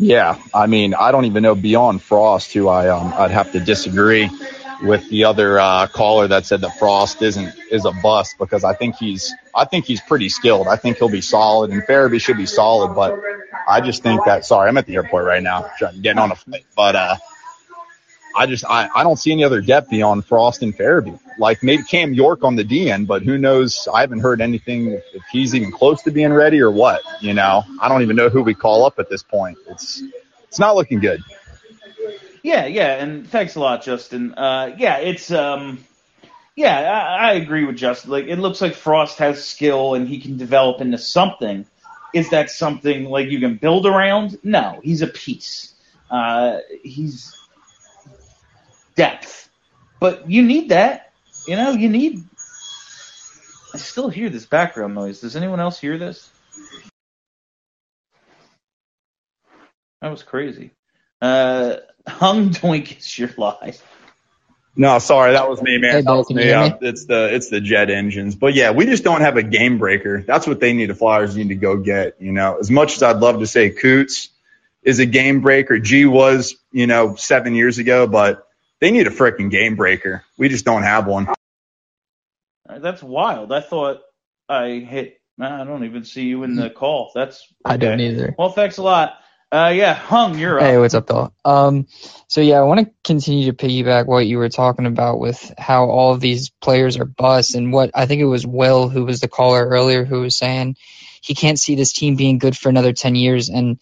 Yeah, 0.00 0.38
I 0.54 0.66
mean, 0.66 0.94
I 0.94 1.12
don't 1.12 1.26
even 1.26 1.42
know 1.42 1.54
beyond 1.54 2.02
Frost 2.02 2.54
who 2.54 2.68
I 2.68 2.88
um 2.88 3.12
I'd 3.16 3.30
have 3.30 3.52
to 3.52 3.60
disagree 3.60 4.30
with 4.82 5.06
the 5.10 5.24
other 5.24 5.60
uh, 5.60 5.86
caller 5.88 6.26
that 6.28 6.46
said 6.46 6.62
that 6.62 6.78
Frost 6.78 7.20
isn't 7.20 7.54
is 7.70 7.84
a 7.84 7.92
bust 8.02 8.36
because 8.38 8.64
I 8.64 8.72
think 8.74 8.96
he's 8.96 9.34
I 9.54 9.66
think 9.66 9.84
he's 9.84 10.00
pretty 10.00 10.30
skilled. 10.30 10.68
I 10.68 10.76
think 10.76 10.96
he'll 10.96 11.10
be 11.10 11.20
solid 11.20 11.70
and 11.70 11.82
Farabee 11.82 12.18
should 12.18 12.38
be 12.38 12.46
solid, 12.46 12.94
but 12.94 13.14
I 13.68 13.82
just 13.82 14.02
think 14.02 14.24
that 14.24 14.46
sorry, 14.46 14.70
I'm 14.70 14.78
at 14.78 14.86
the 14.86 14.94
airport 14.94 15.26
right 15.26 15.42
now, 15.42 15.70
getting 16.00 16.18
on 16.18 16.32
a 16.32 16.34
flight, 16.34 16.64
but 16.74 16.96
uh, 16.96 17.16
I 18.34 18.46
just 18.46 18.64
I, 18.64 18.88
I 18.94 19.02
don't 19.02 19.18
see 19.18 19.32
any 19.32 19.44
other 19.44 19.60
depth 19.60 19.90
beyond 19.90 20.24
Frost 20.24 20.62
and 20.62 20.74
Farabee. 20.74 21.20
Like 21.40 21.62
maybe 21.62 21.82
Cam 21.82 22.12
York 22.12 22.44
on 22.44 22.54
the 22.54 22.64
DN, 22.64 23.06
but 23.06 23.22
who 23.22 23.38
knows? 23.38 23.88
I 23.92 24.02
haven't 24.02 24.20
heard 24.20 24.40
anything 24.40 24.92
if, 24.92 25.22
he's 25.32 25.54
even 25.54 25.72
close 25.72 26.02
to 26.02 26.10
being 26.10 26.32
ready 26.32 26.60
or 26.60 26.70
what. 26.70 27.02
You 27.20 27.34
know, 27.34 27.64
I 27.80 27.88
don't 27.88 28.02
even 28.02 28.14
know 28.14 28.28
who 28.28 28.42
we 28.42 28.54
call 28.54 28.84
up 28.84 28.98
at 28.98 29.08
this 29.08 29.22
point. 29.22 29.58
It's 29.68 30.02
it's 30.46 30.58
not 30.58 30.76
looking 30.76 31.00
good. 31.00 31.22
Yeah, 32.42 32.66
yeah, 32.66 33.02
and 33.02 33.28
thanks 33.28 33.56
a 33.56 33.60
lot, 33.60 33.82
Justin. 33.82 34.34
Uh, 34.34 34.74
yeah, 34.78 34.98
it's 34.98 35.30
um, 35.30 35.84
yeah, 36.56 36.78
I, 36.78 37.30
I 37.30 37.32
agree 37.34 37.64
with 37.64 37.76
Justin. 37.76 38.10
Like, 38.10 38.26
it 38.26 38.36
looks 38.36 38.60
like 38.60 38.74
Frost 38.74 39.18
has 39.18 39.42
skill 39.42 39.94
and 39.94 40.06
he 40.06 40.20
can 40.20 40.36
develop 40.36 40.80
into 40.80 40.98
something. 40.98 41.64
Is 42.12 42.30
that 42.30 42.50
something 42.50 43.04
like 43.04 43.28
you 43.28 43.40
can 43.40 43.56
build 43.56 43.86
around? 43.86 44.38
No, 44.42 44.80
he's 44.82 45.00
a 45.00 45.06
piece. 45.06 45.72
Uh, 46.10 46.58
he's 46.82 47.36
depth, 48.94 49.48
but 50.00 50.28
you 50.30 50.42
need 50.42 50.68
that. 50.70 51.09
You 51.46 51.56
know, 51.56 51.70
you 51.72 51.88
need. 51.88 52.24
I 53.72 53.78
still 53.78 54.08
hear 54.08 54.28
this 54.28 54.46
background 54.46 54.94
noise. 54.94 55.20
Does 55.20 55.36
anyone 55.36 55.60
else 55.60 55.78
hear 55.78 55.96
this? 55.96 56.30
That 60.00 60.10
was 60.10 60.22
crazy. 60.22 60.72
Uh, 61.20 61.76
hung 62.08 62.50
doink 62.50 62.98
is 62.98 63.18
your 63.18 63.30
live. 63.36 63.82
No, 64.76 64.98
sorry, 64.98 65.32
that 65.32 65.48
was 65.48 65.60
me, 65.60 65.78
man. 65.78 65.90
Hey, 65.90 65.96
that 65.98 66.04
Bill, 66.04 66.18
was 66.18 66.30
me. 66.30 66.44
you 66.44 66.48
hear 66.48 66.70
me? 66.70 66.74
It's 66.82 67.04
the 67.04 67.34
it's 67.34 67.50
the 67.50 67.60
jet 67.60 67.90
engines. 67.90 68.34
But 68.34 68.54
yeah, 68.54 68.70
we 68.70 68.86
just 68.86 69.04
don't 69.04 69.20
have 69.20 69.36
a 69.36 69.42
game 69.42 69.78
breaker. 69.78 70.22
That's 70.22 70.46
what 70.46 70.60
they 70.60 70.72
need. 70.72 70.86
The 70.86 70.94
Flyers 70.94 71.36
need 71.36 71.48
to 71.48 71.56
go 71.56 71.76
get. 71.76 72.16
You 72.20 72.32
know, 72.32 72.58
as 72.58 72.70
much 72.70 72.96
as 72.96 73.02
I'd 73.02 73.18
love 73.18 73.40
to 73.40 73.46
say 73.46 73.70
Coots 73.70 74.30
is 74.82 74.98
a 75.00 75.06
game 75.06 75.40
breaker, 75.40 75.78
G 75.78 76.06
was 76.06 76.54
you 76.72 76.86
know 76.86 77.16
seven 77.16 77.54
years 77.54 77.78
ago, 77.78 78.06
but 78.06 78.46
they 78.80 78.90
need 78.90 79.06
a 79.06 79.10
freaking 79.10 79.50
game 79.50 79.76
breaker. 79.76 80.24
We 80.38 80.48
just 80.48 80.64
don't 80.64 80.82
have 80.82 81.06
one. 81.06 81.28
That's 82.78 83.02
wild. 83.02 83.52
I 83.52 83.60
thought 83.60 84.00
I 84.48 84.78
hit. 84.78 85.20
I 85.40 85.64
don't 85.64 85.84
even 85.84 86.04
see 86.04 86.24
you 86.24 86.42
in 86.44 86.54
the 86.54 86.70
call. 86.70 87.12
That's 87.14 87.46
I 87.64 87.76
don't 87.76 88.00
either. 88.00 88.34
well. 88.38 88.50
Thanks 88.50 88.76
a 88.78 88.82
lot. 88.82 89.14
Uh, 89.52 89.72
yeah, 89.74 89.94
hung. 89.94 90.38
You're 90.38 90.60
up. 90.60 90.64
Hey, 90.64 90.78
what's 90.78 90.94
up, 90.94 91.08
though? 91.08 91.32
Um, 91.44 91.88
so 92.28 92.40
yeah, 92.40 92.58
I 92.58 92.62
want 92.62 92.80
to 92.80 92.94
continue 93.02 93.50
to 93.50 93.56
piggyback 93.56 94.06
what 94.06 94.26
you 94.26 94.38
were 94.38 94.48
talking 94.48 94.86
about 94.86 95.18
with 95.18 95.52
how 95.58 95.86
all 95.86 96.12
of 96.12 96.20
these 96.20 96.50
players 96.50 96.96
are 96.98 97.04
busts, 97.04 97.54
and 97.54 97.72
what 97.72 97.90
I 97.94 98.06
think 98.06 98.20
it 98.20 98.26
was 98.26 98.46
Will 98.46 98.88
who 98.88 99.04
was 99.04 99.20
the 99.20 99.28
caller 99.28 99.66
earlier 99.66 100.04
who 100.04 100.20
was 100.20 100.36
saying 100.36 100.76
he 101.20 101.34
can't 101.34 101.58
see 101.58 101.74
this 101.74 101.92
team 101.92 102.14
being 102.14 102.38
good 102.38 102.56
for 102.56 102.68
another 102.68 102.92
ten 102.92 103.16
years, 103.16 103.48
and 103.48 103.80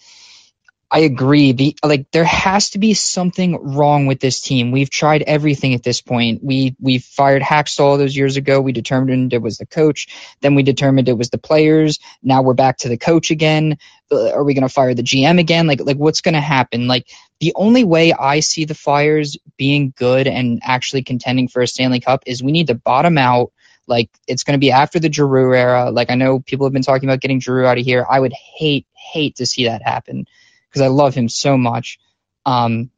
I 0.91 1.01
agree. 1.01 1.75
Like 1.85 2.11
there 2.13 2.25
has 2.25 2.71
to 2.71 2.79
be 2.79 2.95
something 2.95 3.75
wrong 3.75 4.07
with 4.07 4.21
this 4.21 4.41
team. 4.41 4.71
We've 4.71 4.89
tried 4.89 5.21
everything 5.23 5.75
at 5.75 5.83
this 5.83 6.01
point. 6.01 6.43
We 6.43 6.77
we 6.81 6.99
fired 6.99 7.43
Hextall 7.43 7.99
those 7.99 8.17
years 8.17 8.39
ago. 8.39 8.63
We 8.63 8.73
determined 8.73 9.35
it 9.35 9.43
was 9.43 9.59
the 9.59 9.67
coach. 9.67 10.09
Then 10.41 10.55
we 10.55 10.63
determined 10.63 11.11
it 11.11 11.19
was 11.19 11.29
the 11.29 11.37
players. 11.37 11.99
Now 12.23 12.41
we're 12.41 12.55
back 12.55 12.79
to 12.79 12.89
the 12.89 12.97
coach 12.97 13.31
again. 13.31 13.77
Uh, 14.11 14.31
are 14.33 14.45
we 14.45 14.55
going 14.55 14.67
to 14.67 14.71
fire 14.71 14.95
the 14.95 15.03
GM 15.03 15.39
again? 15.39 15.67
Like 15.67 15.83
like 15.83 15.99
what's 15.99 16.23
going 16.23 16.35
to 16.35 16.41
happen? 16.41 16.89
Like 16.89 17.07
the 17.41 17.53
only 17.55 17.85
way 17.85 18.15
I 18.15 18.41
see 18.41 18.65
the 18.65 18.75
Flyers 18.75 19.37
being 19.59 19.93
good 19.95 20.27
and 20.27 20.61
actually 20.65 21.03
contending 21.03 21.49
for 21.49 21.61
a 21.61 21.67
Stanley 21.67 22.01
Cup 22.01 22.23
is 22.25 22.43
we 22.43 22.53
need 22.53 22.69
to 22.69 22.75
bottom 22.75 23.19
out. 23.19 23.53
Like 23.87 24.09
it's 24.27 24.43
going 24.45 24.55
to 24.59 24.59
be 24.59 24.71
after 24.73 24.99
the 24.99 25.13
Giroux 25.13 25.55
era. 25.55 25.91
Like 25.91 26.11
I 26.11 26.15
know 26.15 26.41
people 26.41 26.65
have 26.65 26.73
been 26.73 26.83
talking 26.83 27.07
about 27.11 27.21
getting 27.21 27.41
Giroux 27.41 27.67
out 27.67 27.79
of 27.79 27.85
here. 27.85 28.07
I 28.09 28.19
would 28.21 28.33
hate 28.33 28.87
hate 28.95 29.37
to 29.37 29.47
see 29.47 29.67
that 29.67 29.83
happen 29.83 30.27
because 30.69 30.83
I 30.83 30.89
love 30.89 31.15
him 31.15 31.29
so 31.29 31.57
much. 31.57 31.99
Um, 32.47 32.91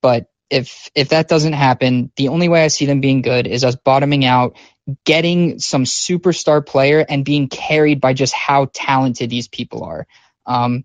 but 0.00 0.28
if 0.50 0.90
if 0.94 1.10
that 1.10 1.28
doesn't 1.28 1.54
happen, 1.54 2.12
the 2.16 2.28
only 2.28 2.48
way 2.48 2.64
I 2.64 2.68
see 2.68 2.86
them 2.86 3.00
being 3.00 3.22
good 3.22 3.46
is 3.46 3.64
us 3.64 3.76
bottoming 3.76 4.24
out, 4.24 4.56
getting 5.04 5.58
some 5.58 5.84
superstar 5.84 6.64
player, 6.64 7.04
and 7.08 7.24
being 7.24 7.48
carried 7.48 8.00
by 8.00 8.12
just 8.12 8.34
how 8.34 8.68
talented 8.72 9.30
these 9.30 9.48
people 9.48 9.84
are. 9.84 10.06
Um, 10.44 10.84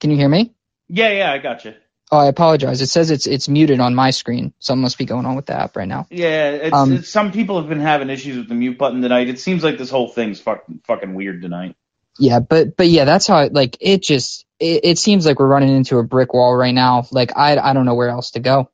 can 0.00 0.10
you 0.10 0.16
hear 0.16 0.28
me? 0.28 0.54
Yeah, 0.88 1.10
yeah, 1.10 1.32
I 1.32 1.38
got 1.38 1.64
you. 1.64 1.74
Oh, 2.10 2.18
I 2.18 2.26
apologize. 2.26 2.80
It 2.82 2.88
says 2.88 3.10
it's 3.10 3.26
it's 3.26 3.48
muted 3.48 3.80
on 3.80 3.94
my 3.94 4.10
screen. 4.10 4.52
Something 4.58 4.82
must 4.82 4.98
be 4.98 5.06
going 5.06 5.26
on 5.26 5.36
with 5.36 5.46
the 5.46 5.54
app 5.54 5.76
right 5.76 5.88
now. 5.88 6.06
Yeah, 6.10 6.50
it's, 6.50 6.74
Um, 6.74 6.92
it's, 6.92 7.08
some 7.08 7.32
people 7.32 7.58
have 7.58 7.68
been 7.68 7.80
having 7.80 8.10
issues 8.10 8.36
with 8.36 8.48
the 8.48 8.54
mute 8.54 8.78
button 8.78 9.00
tonight. 9.00 9.28
It 9.28 9.40
seems 9.40 9.64
like 9.64 9.78
this 9.78 9.90
whole 9.90 10.08
thing's 10.08 10.40
fucking 10.40 10.80
fucking 10.86 11.14
weird 11.14 11.40
tonight. 11.42 11.74
Yeah, 12.18 12.40
but 12.40 12.76
but 12.76 12.88
yeah, 12.88 13.04
that's 13.04 13.26
how 13.26 13.38
it, 13.40 13.54
like 13.54 13.76
it 13.80 14.02
just 14.02 14.46
it, 14.60 14.82
it 14.84 14.98
seems 14.98 15.26
like 15.26 15.40
we're 15.40 15.46
running 15.46 15.74
into 15.74 15.98
a 15.98 16.04
brick 16.04 16.34
wall 16.34 16.54
right 16.54 16.74
now. 16.74 17.06
Like 17.10 17.36
I 17.36 17.56
I 17.58 17.72
don't 17.72 17.86
know 17.86 17.94
where 17.94 18.10
else 18.10 18.32
to 18.32 18.40
go. 18.40 18.70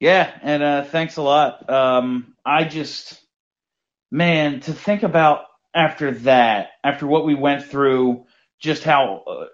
Yeah, 0.00 0.30
and 0.42 0.62
uh, 0.62 0.84
thanks 0.84 1.16
a 1.16 1.22
lot. 1.22 1.70
Um, 1.70 2.34
I 2.44 2.64
just, 2.64 3.20
man, 4.10 4.60
to 4.60 4.72
think 4.72 5.04
about 5.04 5.44
after 5.74 6.12
that, 6.12 6.70
after 6.84 7.06
what 7.06 7.24
we 7.24 7.34
went 7.34 7.64
through, 7.66 8.26
just 8.60 8.84
how 8.84 9.22
uh, 9.26 9.46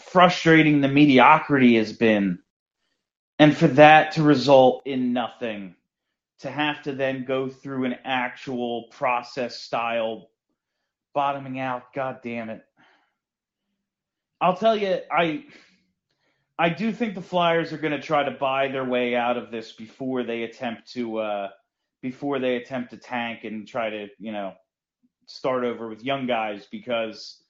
frustrating 0.00 0.80
the 0.80 0.88
mediocrity 0.88 1.76
has 1.76 1.92
been, 1.92 2.40
and 3.38 3.56
for 3.56 3.68
that 3.68 4.12
to 4.12 4.22
result 4.22 4.82
in 4.86 5.14
nothing, 5.14 5.76
to 6.40 6.50
have 6.50 6.82
to 6.82 6.92
then 6.92 7.24
go 7.24 7.48
through 7.48 7.86
an 7.86 7.96
actual 8.04 8.88
process 8.90 9.60
style 9.60 10.28
bottoming 11.14 11.58
out, 11.58 11.92
god 11.94 12.20
damn 12.22 12.50
it. 12.50 12.62
I'll 14.40 14.56
tell 14.56 14.76
you, 14.76 15.00
I. 15.10 15.44
I 16.60 16.70
do 16.70 16.92
think 16.92 17.14
the 17.14 17.22
Flyers 17.22 17.72
are 17.72 17.78
going 17.78 17.92
to 17.92 18.02
try 18.02 18.24
to 18.24 18.32
buy 18.32 18.66
their 18.66 18.84
way 18.84 19.14
out 19.14 19.36
of 19.36 19.52
this 19.52 19.70
before 19.74 20.24
they 20.24 20.42
attempt 20.42 20.90
to 20.94 21.18
uh, 21.18 21.48
before 22.02 22.40
they 22.40 22.56
attempt 22.56 22.90
to 22.90 22.96
tank 22.96 23.44
and 23.44 23.66
try 23.66 23.90
to 23.90 24.08
you 24.18 24.32
know 24.32 24.54
start 25.26 25.62
over 25.62 25.88
with 25.88 26.02
young 26.02 26.26
guys 26.26 26.66
because 26.70 27.44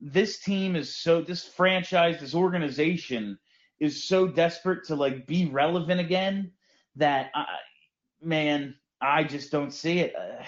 this 0.00 0.38
team 0.38 0.76
is 0.76 0.94
so 0.94 1.22
this 1.22 1.44
franchise 1.44 2.20
this 2.20 2.36
organization 2.36 3.36
is 3.80 4.04
so 4.04 4.28
desperate 4.28 4.84
to 4.84 4.94
like 4.94 5.26
be 5.26 5.46
relevant 5.46 6.00
again 6.00 6.52
that 6.94 7.30
I, 7.34 7.46
man 8.22 8.76
I 9.00 9.24
just 9.24 9.50
don't 9.50 9.72
see 9.72 10.00
it. 10.00 10.14
Uh, 10.16 10.42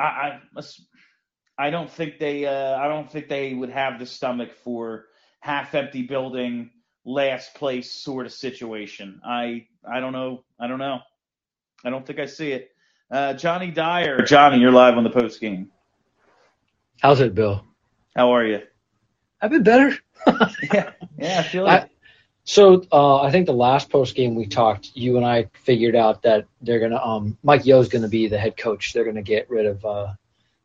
I, 0.00 0.40
I 0.56 0.62
I 1.58 1.70
don't 1.70 1.90
think 1.90 2.18
they 2.18 2.46
uh, 2.46 2.78
I 2.78 2.86
don't 2.88 3.10
think 3.10 3.28
they 3.28 3.52
would 3.52 3.70
have 3.70 3.98
the 3.98 4.06
stomach 4.06 4.54
for 4.54 5.06
half 5.40 5.74
empty 5.74 6.02
building, 6.02 6.70
last 7.04 7.54
place 7.54 7.90
sort 7.90 8.26
of 8.26 8.32
situation. 8.32 9.20
I 9.24 9.66
I 9.90 10.00
don't 10.00 10.12
know. 10.12 10.44
I 10.60 10.68
don't 10.68 10.78
know. 10.78 11.00
I 11.84 11.90
don't 11.90 12.06
think 12.06 12.20
I 12.20 12.26
see 12.26 12.52
it. 12.52 12.70
Uh, 13.10 13.32
Johnny 13.32 13.70
Dyer, 13.70 14.22
Johnny, 14.22 14.58
you're 14.58 14.70
live 14.70 14.96
on 14.96 15.04
the 15.04 15.10
post 15.10 15.40
game. 15.40 15.70
How's 17.00 17.20
it, 17.20 17.34
Bill? 17.34 17.64
How 18.14 18.30
are 18.32 18.44
you? 18.44 18.62
I've 19.40 19.50
been 19.50 19.62
better. 19.62 19.96
yeah, 20.72 20.92
yeah, 21.16 21.40
I 21.40 21.42
feel 21.42 21.64
like. 21.64 21.84
I, 21.84 21.88
so 22.44 22.84
uh, 22.92 23.20
I 23.20 23.30
think 23.30 23.46
the 23.46 23.52
last 23.52 23.90
post 23.90 24.14
game 24.14 24.34
we 24.34 24.46
talked, 24.46 24.90
you 24.94 25.16
and 25.16 25.26
I 25.26 25.48
figured 25.64 25.96
out 25.96 26.22
that 26.22 26.46
they're 26.60 26.80
gonna 26.80 27.02
um 27.02 27.36
Mike 27.42 27.66
Yeo's 27.66 27.88
gonna 27.88 28.08
be 28.08 28.28
the 28.28 28.38
head 28.38 28.56
coach. 28.56 28.92
They're 28.92 29.04
gonna 29.04 29.22
get 29.22 29.50
rid 29.50 29.66
of 29.66 29.84
uh 29.84 30.14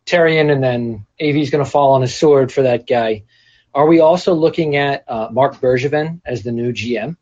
Therrien 0.06 0.52
and 0.52 0.64
then 0.64 1.06
AV's 1.20 1.50
gonna 1.50 1.66
fall 1.66 1.94
on 1.94 2.02
his 2.02 2.16
sword 2.16 2.52
for 2.52 2.64
that 2.64 2.88
guy. 2.88 3.24
Are 3.74 3.88
we 3.88 4.00
also 4.00 4.34
looking 4.34 4.76
at 4.76 5.04
uh, 5.08 5.30
Marc 5.32 5.60
Bergevin 5.60 6.22
as 6.26 6.44
the 6.44 6.52
new 6.52 6.74
GM? 6.74 7.18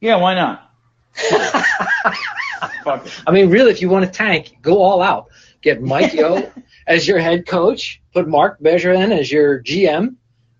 Yeah, 0.00 0.16
why 0.16 0.34
not? 0.34 0.70
I 2.86 3.30
mean, 3.30 3.50
really, 3.50 3.70
if 3.70 3.82
you 3.82 3.88
want 3.88 4.04
to 4.06 4.10
tank, 4.10 4.56
go 4.62 4.82
all 4.82 5.02
out. 5.02 5.28
Get 5.60 5.82
Mike 5.82 6.14
Yeo 6.14 6.50
as 6.86 7.06
your 7.06 7.18
head 7.18 7.46
coach, 7.46 8.00
put 8.12 8.26
Marc 8.26 8.60
Bergevin 8.60 9.16
as 9.16 9.30
your 9.30 9.62
GM, 9.62 10.16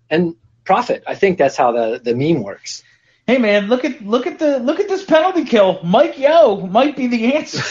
and 0.09 0.35
profit. 0.63 1.03
I 1.07 1.15
think 1.15 1.37
that's 1.37 1.57
how 1.57 1.71
the, 1.71 1.99
the 2.01 2.15
meme 2.15 2.43
works. 2.43 2.83
Hey 3.25 3.37
man, 3.37 3.67
look 3.67 3.85
at 3.85 4.01
look 4.01 4.27
at 4.27 4.37
the 4.37 4.59
look 4.59 4.81
at 4.81 4.89
this 4.89 5.05
penalty 5.05 5.45
kill. 5.45 5.81
Mike 5.81 6.17
Yeo 6.17 6.67
might 6.67 6.97
be 6.97 7.07
the 7.07 7.35
answer. 7.35 7.63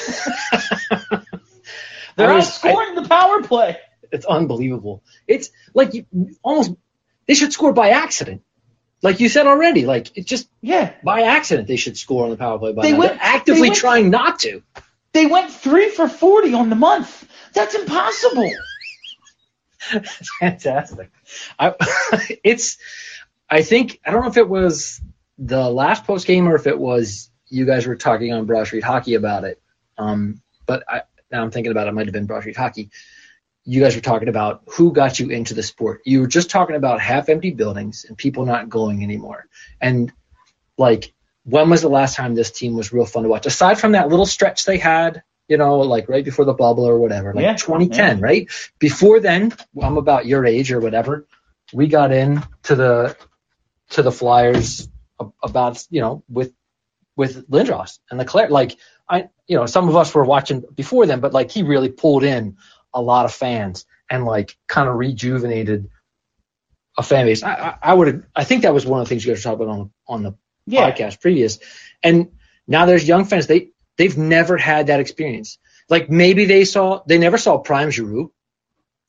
They're 2.17 2.31
I 2.31 2.35
mean, 2.37 2.43
scoring 2.45 2.95
the 2.95 3.09
power 3.09 3.43
play. 3.43 3.79
It's 4.11 4.27
unbelievable. 4.27 5.03
It's 5.27 5.51
like 5.75 5.95
you 5.95 6.07
almost 6.43 6.73
they 7.27 7.35
should 7.35 7.53
score 7.53 7.73
by 7.73 7.91
accident. 7.91 8.43
Like 9.03 9.19
you 9.21 9.29
said 9.29 9.47
already, 9.47 9.87
like 9.87 10.17
it 10.17 10.27
just 10.27 10.49
yeah 10.61 10.93
by 11.03 11.23
accident 11.23 11.67
they 11.69 11.77
should 11.77 11.97
score 11.97 12.25
on 12.25 12.31
the 12.31 12.37
power 12.37 12.59
play. 12.59 12.73
By 12.73 12.83
They 12.83 12.93
now. 12.93 12.99
went- 12.99 13.13
They're 13.13 13.21
actively 13.23 13.63
they 13.63 13.69
went- 13.69 13.77
trying 13.81 14.11
not 14.11 14.39
to. 14.41 14.63
They 15.13 15.27
went 15.27 15.51
three 15.51 15.89
for 15.91 16.09
forty 16.09 16.55
on 16.55 16.71
the 16.71 16.77
month. 16.77 17.27
That's 17.53 17.75
impossible. 17.75 18.51
It's 19.93 20.31
fantastic. 20.41 21.11
I, 21.59 21.75
it's, 22.45 22.79
I 23.51 23.63
think, 23.63 24.01
I 24.07 24.11
don't 24.11 24.23
know 24.23 24.29
if 24.29 24.37
it 24.37 24.49
was 24.49 25.01
the 25.39 25.69
last 25.69 26.05
post 26.05 26.27
game 26.27 26.49
or 26.49 26.55
if 26.55 26.67
it 26.67 26.79
was 26.79 27.31
you 27.49 27.67
guys 27.67 27.87
were 27.87 27.97
talking 27.97 28.33
on 28.33 28.47
Broad 28.47 28.67
Street 28.67 28.85
Hockey 28.85 29.15
about 29.15 29.45
it. 29.45 29.61
Um, 29.99 30.41
but 30.67 30.85
I, 30.89 31.03
now 31.33 31.43
I'm 31.43 31.51
thinking 31.51 31.73
about 31.73 31.87
it, 31.87 31.91
it 31.91 31.95
might 31.95 32.07
have 32.07 32.13
been 32.13 32.27
Broad 32.27 32.41
Street 32.41 32.57
Hockey. 32.57 32.91
You 33.65 33.81
guys 33.81 33.95
were 33.95 34.01
talking 34.03 34.29
about 34.29 34.63
who 34.67 34.93
got 34.93 35.19
you 35.19 35.31
into 35.31 35.55
the 35.55 35.63
sport. 35.63 36.03
You 36.05 36.21
were 36.21 36.27
just 36.27 36.51
talking 36.51 36.77
about 36.77 37.01
half 37.01 37.29
empty 37.29 37.53
buildings 37.53 38.05
and 38.07 38.17
people 38.19 38.45
not 38.45 38.69
going 38.69 39.03
anymore. 39.03 39.47
And 39.81 40.13
like, 40.77 41.15
when 41.45 41.71
was 41.71 41.83
the 41.83 41.89
last 41.89 42.17
time 42.17 42.35
this 42.35 42.51
team 42.51 42.75
was 42.77 42.93
real 42.93 43.07
fun 43.07 43.23
to 43.23 43.29
watch? 43.29 43.47
Aside 43.47 43.79
from 43.79 43.93
that 43.93 44.09
little 44.09 44.27
stretch 44.27 44.65
they 44.65 44.79
had, 44.79 45.23
you 45.49 45.57
know, 45.59 45.79
like 45.81 46.09
right 46.09 46.25
before 46.25 46.45
the 46.45 46.53
bubble 46.55 46.85
or 46.85 46.99
whatever, 46.99 47.33
like 47.33 47.43
Yeah, 47.43 47.55
2010, 47.55 48.19
yeah. 48.19 48.25
right? 48.25 48.51
Before 48.79 49.21
then, 49.21 49.55
I'm 49.81 49.97
about 49.97 50.27
your 50.27 50.45
age 50.45 50.73
or 50.73 50.81
whatever. 50.81 51.27
We 51.73 51.87
got 51.89 52.13
in 52.13 52.43
to 52.65 52.75
the 52.75 53.17
to 53.91 54.03
the 54.03 54.13
Flyers 54.13 54.89
about 55.43 55.87
you 55.91 56.01
know 56.01 56.23
with 56.29 56.53
with 57.17 57.49
Lindros 57.49 57.99
and 58.11 58.19
the 58.19 58.25
LeClair. 58.25 58.49
Like 58.49 58.77
I, 59.09 59.29
you 59.53 59.59
know, 59.59 59.67
some 59.67 59.91
of 59.91 59.97
us 59.97 60.15
were 60.15 60.25
watching 60.25 60.65
before 60.75 61.05
then, 61.05 61.21
but 61.21 61.35
like 61.35 61.51
he 61.51 61.63
really 61.63 61.91
pulled 61.91 62.25
in 62.25 62.57
a 62.95 63.03
lot 63.03 63.27
of 63.27 63.35
fans 63.35 63.85
and 64.09 64.25
like 64.25 64.57
kind 64.67 64.89
of 64.89 64.97
rejuvenated 64.97 65.91
a 66.97 67.03
fan 67.03 67.27
base. 67.27 67.43
I, 67.43 67.53
I, 67.53 67.79
I 67.83 67.95
would, 67.95 68.25
I 68.35 68.45
think 68.45 68.63
that 68.63 68.73
was 68.73 68.87
one 68.87 69.01
of 69.01 69.07
the 69.07 69.11
things 69.11 69.27
you 69.27 69.33
guys 69.33 69.45
were 69.45 69.51
talking 69.51 69.67
about 69.67 69.79
on 69.79 69.91
on 70.09 70.23
the 70.23 70.33
Yeah. 70.67 70.91
podcast 70.91 71.21
previous. 71.21 71.59
And 72.03 72.31
now 72.67 72.87
there's 72.87 73.07
young 73.07 73.27
fans. 73.27 73.47
They 73.47 73.73
they've 73.99 74.17
never 74.17 74.57
had 74.57 74.87
that 74.87 75.01
experience. 75.01 75.59
Like 75.91 76.09
maybe 76.09 76.47
they 76.47 76.65
saw 76.65 77.03
they 77.07 77.19
never 77.19 77.37
saw 77.37 77.59
Prime 77.59 77.91
Giroux. 77.91 78.33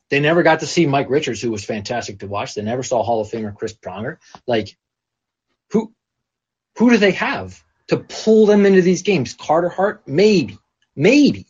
They 0.09 0.19
never 0.19 0.43
got 0.43 0.59
to 0.59 0.67
see 0.67 0.85
Mike 0.87 1.09
Richards, 1.09 1.41
who 1.41 1.51
was 1.51 1.63
fantastic 1.63 2.19
to 2.19 2.27
watch. 2.27 2.53
They 2.53 2.63
never 2.63 2.83
saw 2.83 3.01
Hall 3.01 3.21
of 3.21 3.29
Famer 3.29 3.55
Chris 3.55 3.73
Pronger. 3.73 4.17
Like 4.45 4.75
who 5.71 5.93
who 6.77 6.89
do 6.89 6.97
they 6.97 7.11
have 7.11 7.63
to 7.89 7.97
pull 7.97 8.45
them 8.45 8.65
into 8.65 8.81
these 8.81 9.01
games? 9.01 9.33
Carter 9.33 9.69
Hart, 9.69 10.03
maybe, 10.07 10.57
maybe. 10.95 11.45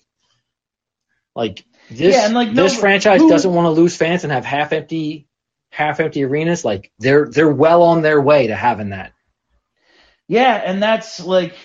Like 1.35 1.65
this, 1.89 2.15
Yeah, 2.15 2.25
and, 2.25 2.33
like, 2.33 2.51
no, 2.51 2.63
this 2.63 2.79
franchise 2.79 3.21
who- 3.21 3.29
doesn't 3.29 3.53
want 3.53 3.65
to 3.65 3.71
lose 3.71 3.95
fans 3.95 4.23
and 4.23 4.31
have 4.31 4.45
half 4.45 4.71
empty, 4.73 5.27
half 5.71 5.99
empty 5.99 6.23
arenas. 6.23 6.63
Like 6.63 6.91
they're 6.99 7.27
they're 7.29 7.51
well 7.51 7.83
on 7.83 8.01
their 8.01 8.21
way 8.21 8.47
to 8.47 8.55
having 8.55 8.89
that. 8.89 9.13
Yeah, 10.27 10.53
and 10.53 10.81
that's 10.81 11.19
like 11.19 11.55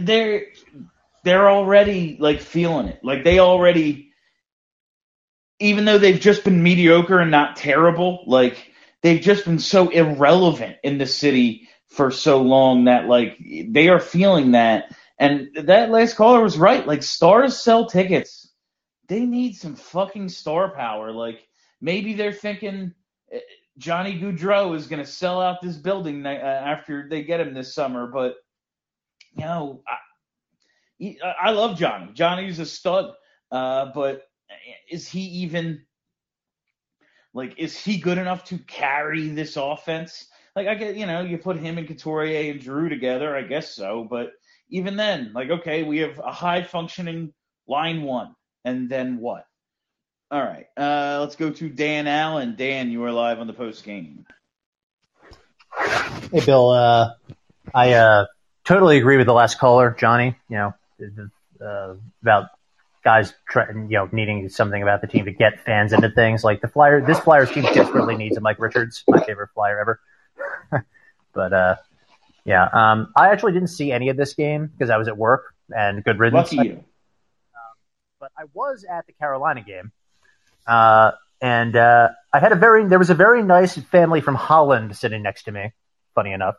they're 0.00 0.46
they're 1.24 1.48
already 1.50 2.16
like 2.18 2.40
feeling 2.40 2.88
it. 2.88 3.00
Like 3.04 3.24
they 3.24 3.38
already 3.38 4.10
even 5.60 5.84
though 5.84 5.98
they've 5.98 6.18
just 6.18 6.42
been 6.44 6.62
mediocre 6.62 7.20
and 7.20 7.30
not 7.30 7.56
terrible, 7.56 8.24
like 8.26 8.72
they've 9.02 9.20
just 9.20 9.44
been 9.44 9.58
so 9.60 9.90
irrelevant 9.90 10.76
in 10.82 10.98
the 10.98 11.06
city 11.06 11.68
for 11.96 12.10
so 12.10 12.42
long 12.42 12.84
that 12.84 13.06
like 13.06 13.38
they 13.68 13.88
are 13.88 14.00
feeling 14.00 14.52
that. 14.52 14.94
And 15.18 15.48
that 15.54 15.90
last 15.90 16.16
caller 16.16 16.42
was 16.42 16.58
right. 16.58 16.86
Like 16.86 17.02
stars 17.02 17.56
sell 17.58 17.86
tickets. 17.86 18.52
They 19.08 19.20
need 19.20 19.54
some 19.54 19.76
fucking 19.76 20.28
star 20.30 20.74
power. 20.74 21.12
Like 21.12 21.46
maybe 21.80 22.14
they're 22.14 22.32
thinking 22.32 22.94
eh, 23.32 23.40
Johnny 23.78 24.18
Gaudreau 24.18 24.74
is 24.76 24.86
going 24.86 25.04
to 25.04 25.10
sell 25.10 25.40
out 25.40 25.60
this 25.62 25.76
building 25.76 26.26
uh, 26.26 26.30
after 26.30 27.08
they 27.08 27.22
get 27.22 27.40
him 27.40 27.54
this 27.54 27.74
summer, 27.74 28.06
but 28.06 28.34
you 29.36 29.44
know, 29.44 29.82
I, 29.88 29.96
I 31.24 31.48
I 31.48 31.50
love 31.50 31.78
Johnny. 31.78 32.12
Johnny's 32.12 32.58
a 32.58 32.66
stud, 32.66 33.12
uh, 33.50 33.86
but 33.94 34.22
is 34.90 35.08
he 35.08 35.20
even 35.20 35.84
like 37.34 37.54
is 37.58 37.78
he 37.78 37.98
good 37.98 38.18
enough 38.18 38.44
to 38.44 38.58
carry 38.58 39.28
this 39.28 39.56
offense? 39.56 40.26
Like 40.54 40.68
I 40.68 40.74
get, 40.74 40.96
you 40.96 41.06
know, 41.06 41.22
you 41.22 41.38
put 41.38 41.56
him 41.56 41.78
and 41.78 41.88
Couturier 41.88 42.52
and 42.52 42.62
Giroux 42.62 42.88
together, 42.88 43.34
I 43.34 43.42
guess 43.42 43.74
so, 43.74 44.06
but 44.08 44.32
even 44.68 44.96
then, 44.96 45.32
like 45.34 45.50
okay, 45.50 45.82
we 45.82 45.98
have 45.98 46.18
a 46.18 46.32
high 46.32 46.62
functioning 46.62 47.32
line 47.66 48.02
one, 48.02 48.34
and 48.64 48.88
then 48.90 49.18
what? 49.18 49.46
All 50.30 50.42
right, 50.42 50.66
uh, 50.76 51.18
let's 51.20 51.36
go 51.36 51.50
to 51.50 51.68
Dan 51.68 52.06
Allen. 52.06 52.54
Dan, 52.56 52.90
you 52.90 53.04
are 53.04 53.12
live 53.12 53.38
on 53.38 53.46
the 53.46 53.52
post 53.52 53.84
game. 53.84 54.26
Hey, 56.30 56.40
Bill. 56.44 56.70
Uh, 56.70 57.10
I 57.74 57.92
uh, 57.92 58.26
totally 58.64 58.98
agree 58.98 59.18
with 59.18 59.26
the 59.26 59.34
last 59.34 59.58
caller, 59.58 59.94
Johnny. 59.98 60.36
You 60.48 60.56
know, 60.56 60.74
uh, 61.64 61.94
about 62.22 62.46
guys 63.04 63.34
you 63.54 63.88
know, 63.88 64.08
needing 64.12 64.48
something 64.48 64.80
about 64.80 65.00
the 65.00 65.06
team 65.06 65.24
to 65.24 65.32
get 65.32 65.60
fans 65.64 65.92
into 65.92 66.10
things. 66.10 66.44
Like 66.44 66.60
the 66.60 66.68
Flyer, 66.68 67.04
this 67.04 67.18
Flyers 67.20 67.50
team 67.50 67.64
desperately 67.64 68.16
needs 68.16 68.36
a 68.36 68.40
Mike 68.40 68.58
Richards, 68.58 69.02
my 69.08 69.22
favorite 69.22 69.50
Flyer 69.54 69.80
ever. 69.80 70.00
But 71.32 71.52
uh, 71.52 71.76
yeah, 72.44 72.68
um, 72.72 73.12
I 73.16 73.30
actually 73.30 73.52
didn't 73.52 73.68
see 73.68 73.92
any 73.92 74.08
of 74.08 74.16
this 74.16 74.34
game 74.34 74.66
because 74.66 74.90
I 74.90 74.96
was 74.96 75.08
at 75.08 75.16
work 75.16 75.54
and 75.74 76.02
good 76.04 76.18
riddance. 76.18 76.52
Lucky 76.52 76.68
you. 76.68 76.84
But 78.20 78.30
I 78.38 78.44
was 78.52 78.84
at 78.88 79.06
the 79.06 79.12
Carolina 79.12 79.62
game, 79.62 79.90
uh, 80.66 81.12
and 81.40 81.74
uh, 81.74 82.10
I 82.32 82.38
had 82.38 82.52
a 82.52 82.56
very 82.56 82.86
there 82.86 82.98
was 82.98 83.10
a 83.10 83.14
very 83.14 83.42
nice 83.42 83.76
family 83.76 84.20
from 84.20 84.36
Holland 84.36 84.96
sitting 84.96 85.22
next 85.22 85.44
to 85.44 85.52
me. 85.52 85.72
Funny 86.14 86.32
enough, 86.32 86.54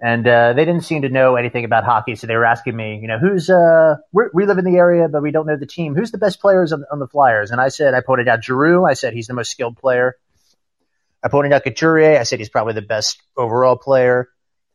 and 0.00 0.26
uh, 0.26 0.52
they 0.52 0.64
didn't 0.64 0.84
seem 0.84 1.02
to 1.02 1.08
know 1.08 1.36
anything 1.36 1.64
about 1.64 1.84
hockey, 1.84 2.14
so 2.16 2.26
they 2.26 2.36
were 2.36 2.44
asking 2.44 2.76
me, 2.76 2.98
you 3.00 3.08
know, 3.08 3.18
who's 3.18 3.48
uh, 3.48 3.96
we're, 4.12 4.30
we 4.32 4.46
live 4.46 4.58
in 4.58 4.64
the 4.64 4.76
area, 4.76 5.08
but 5.08 5.22
we 5.22 5.30
don't 5.30 5.46
know 5.46 5.56
the 5.56 5.66
team. 5.66 5.94
Who's 5.94 6.10
the 6.10 6.18
best 6.18 6.40
players 6.40 6.72
on, 6.72 6.84
on 6.90 6.98
the 6.98 7.08
Flyers? 7.08 7.50
And 7.50 7.60
I 7.60 7.68
said, 7.68 7.94
I 7.94 8.00
pointed 8.00 8.28
out 8.28 8.44
Giroux. 8.44 8.84
I 8.84 8.94
said 8.94 9.14
he's 9.14 9.26
the 9.26 9.34
most 9.34 9.50
skilled 9.50 9.76
player. 9.76 10.16
I 11.22 11.28
pointed 11.28 11.52
out 11.52 11.64
Couturier. 11.64 12.18
I 12.18 12.22
said 12.24 12.38
he's 12.38 12.48
probably 12.48 12.74
the 12.74 12.82
best 12.82 13.22
overall 13.36 13.76
player. 13.76 14.28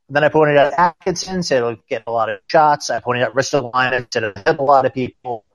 Then 0.09 0.23
I 0.23 0.29
pointed 0.29 0.57
out 0.57 0.73
Atkinson, 0.73 1.41
said 1.43 1.63
he'll 1.63 1.77
get 1.89 2.03
a 2.07 2.11
lot 2.11 2.29
of 2.29 2.39
shots. 2.47 2.89
I 2.89 2.99
pointed 2.99 3.23
out 3.23 3.33
Ristolainen, 3.33 4.07
said 4.11 4.23
he'll 4.23 4.33
hit 4.45 4.59
a 4.59 4.63
lot 4.63 4.85
of 4.85 4.93
people, 4.93 5.45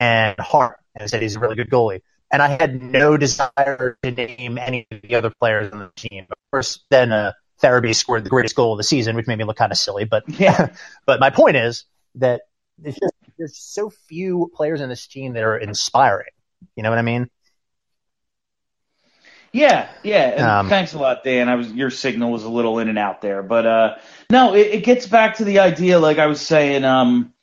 and 0.00 0.38
Hart, 0.40 0.78
and 0.94 1.02
I 1.02 1.06
said 1.06 1.20
he's 1.22 1.36
a 1.36 1.40
really 1.40 1.56
good 1.56 1.68
goalie. 1.70 2.00
And 2.32 2.40
I 2.40 2.48
had 2.48 2.82
no 2.82 3.18
desire 3.18 3.98
to 4.02 4.10
name 4.10 4.56
any 4.56 4.86
of 4.90 5.02
the 5.02 5.14
other 5.16 5.30
players 5.38 5.70
on 5.72 5.80
the 5.80 5.90
team. 5.96 6.26
Of 6.30 6.36
course, 6.50 6.82
then 6.88 7.12
uh, 7.12 7.32
Farabee 7.62 7.94
scored 7.94 8.24
the 8.24 8.30
greatest 8.30 8.56
goal 8.56 8.72
of 8.72 8.78
the 8.78 8.84
season, 8.84 9.14
which 9.16 9.26
made 9.26 9.36
me 9.36 9.44
look 9.44 9.58
kind 9.58 9.70
of 9.70 9.76
silly. 9.76 10.06
But 10.06 10.24
Yeah. 10.40 10.74
but 11.04 11.20
my 11.20 11.28
point 11.28 11.56
is 11.56 11.84
that 12.14 12.42
just, 12.82 13.00
there's 13.38 13.58
so 13.58 13.90
few 14.08 14.50
players 14.54 14.80
in 14.80 14.88
this 14.88 15.06
team 15.06 15.34
that 15.34 15.42
are 15.42 15.58
inspiring. 15.58 16.30
You 16.76 16.82
know 16.82 16.90
what 16.90 16.98
I 16.98 17.02
mean? 17.02 17.28
Yeah, 19.52 19.90
yeah. 20.02 20.60
Um, 20.60 20.68
thanks 20.68 20.94
a 20.94 20.98
lot, 20.98 21.24
Dan. 21.24 21.48
I 21.48 21.56
was 21.56 21.72
your 21.72 21.90
signal 21.90 22.32
was 22.32 22.44
a 22.44 22.50
little 22.50 22.78
in 22.78 22.88
and 22.88 22.98
out 22.98 23.20
there, 23.22 23.42
but 23.42 23.66
uh, 23.66 23.96
no, 24.30 24.54
it, 24.54 24.68
it 24.68 24.84
gets 24.84 25.06
back 25.06 25.36
to 25.38 25.44
the 25.44 25.60
idea, 25.60 25.98
like 25.98 26.18
I 26.18 26.26
was 26.26 26.40
saying. 26.40 26.84
Um, 26.84 27.34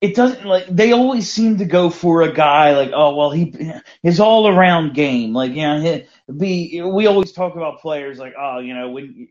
it 0.00 0.16
doesn't 0.16 0.46
like 0.46 0.66
they 0.66 0.92
always 0.92 1.30
seem 1.30 1.58
to 1.58 1.66
go 1.66 1.90
for 1.90 2.22
a 2.22 2.32
guy 2.32 2.76
like, 2.76 2.90
oh 2.94 3.14
well, 3.16 3.30
he 3.30 3.54
his 4.02 4.20
all 4.20 4.48
around 4.48 4.94
game, 4.94 5.34
like 5.34 5.52
you 5.52 5.62
know, 5.62 5.80
he, 5.80 6.06
be 6.36 6.82
we 6.82 7.06
always 7.06 7.32
talk 7.32 7.56
about 7.56 7.80
players 7.80 8.18
like, 8.18 8.34
oh, 8.38 8.60
you 8.60 8.74
know, 8.74 8.90
when 8.90 9.28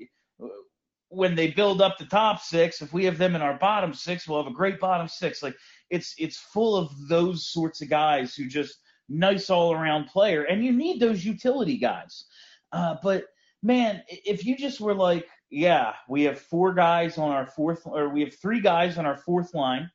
when 1.10 1.36
they 1.36 1.50
build 1.52 1.82
up 1.82 1.98
the 1.98 2.06
top 2.06 2.40
six, 2.42 2.82
if 2.82 2.94
we 2.94 3.06
have 3.06 3.18
them 3.18 3.36
in 3.36 3.42
our 3.42 3.58
bottom 3.58 3.94
six, 3.94 4.28
we'll 4.28 4.44
have 4.44 4.52
a 4.52 4.56
great 4.56 4.80
bottom 4.80 5.08
six. 5.08 5.42
Like 5.44 5.56
it's 5.90 6.14
it's 6.20 6.38
full 6.38 6.76
of 6.76 6.92
those 7.08 7.48
sorts 7.48 7.82
of 7.82 7.90
guys 7.90 8.36
who 8.36 8.48
just 8.48 8.78
nice 9.10 9.50
all 9.50 9.74
around 9.74 10.08
player, 10.08 10.44
and 10.44 10.64
you 10.64 10.72
need 10.72 11.00
those 11.00 11.26
utility 11.26 11.78
guys. 11.78 12.26
Uh, 12.72 12.96
but 13.02 13.26
man, 13.64 14.04
if 14.08 14.46
you 14.46 14.56
just 14.56 14.80
were 14.80 14.96
like, 14.96 15.28
yeah, 15.50 15.94
we 16.08 16.24
have 16.24 16.40
four 16.40 16.74
guys 16.74 17.18
on 17.18 17.32
our 17.32 17.46
fourth, 17.46 17.82
or 17.86 18.10
we 18.10 18.22
have 18.22 18.36
three 18.36 18.62
guys 18.62 18.98
on 18.98 19.06
our 19.06 19.18
fourth 19.18 19.54
line, 19.54 19.90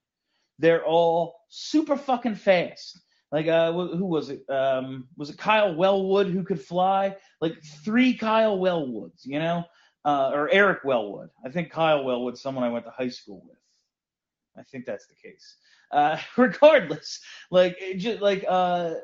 they're 0.58 0.84
all 0.84 1.36
super 1.48 1.96
fucking 1.96 2.34
fast. 2.34 3.00
Like 3.32 3.48
uh, 3.48 3.72
who 3.72 4.06
was 4.06 4.30
it? 4.30 4.48
Um, 4.48 5.08
was 5.16 5.30
it 5.30 5.38
Kyle 5.38 5.74
Wellwood 5.74 6.28
who 6.28 6.44
could 6.44 6.60
fly? 6.60 7.16
Like 7.40 7.60
three 7.84 8.14
Kyle 8.14 8.58
Wellwoods, 8.58 9.24
you 9.24 9.40
know, 9.40 9.64
uh, 10.04 10.30
or 10.32 10.48
Eric 10.50 10.84
Wellwood. 10.84 11.30
I 11.44 11.48
think 11.48 11.70
Kyle 11.70 12.04
Wellwood, 12.04 12.38
someone 12.38 12.62
I 12.62 12.68
went 12.68 12.84
to 12.84 12.92
high 12.92 13.08
school 13.08 13.42
with. 13.44 13.58
I 14.56 14.62
think 14.62 14.84
that's 14.86 15.06
the 15.06 15.14
case. 15.14 15.56
Uh, 15.90 16.18
regardless, 16.36 17.20
like 17.50 17.76
just 17.96 18.20
like 18.20 18.44
uh, 18.48 18.94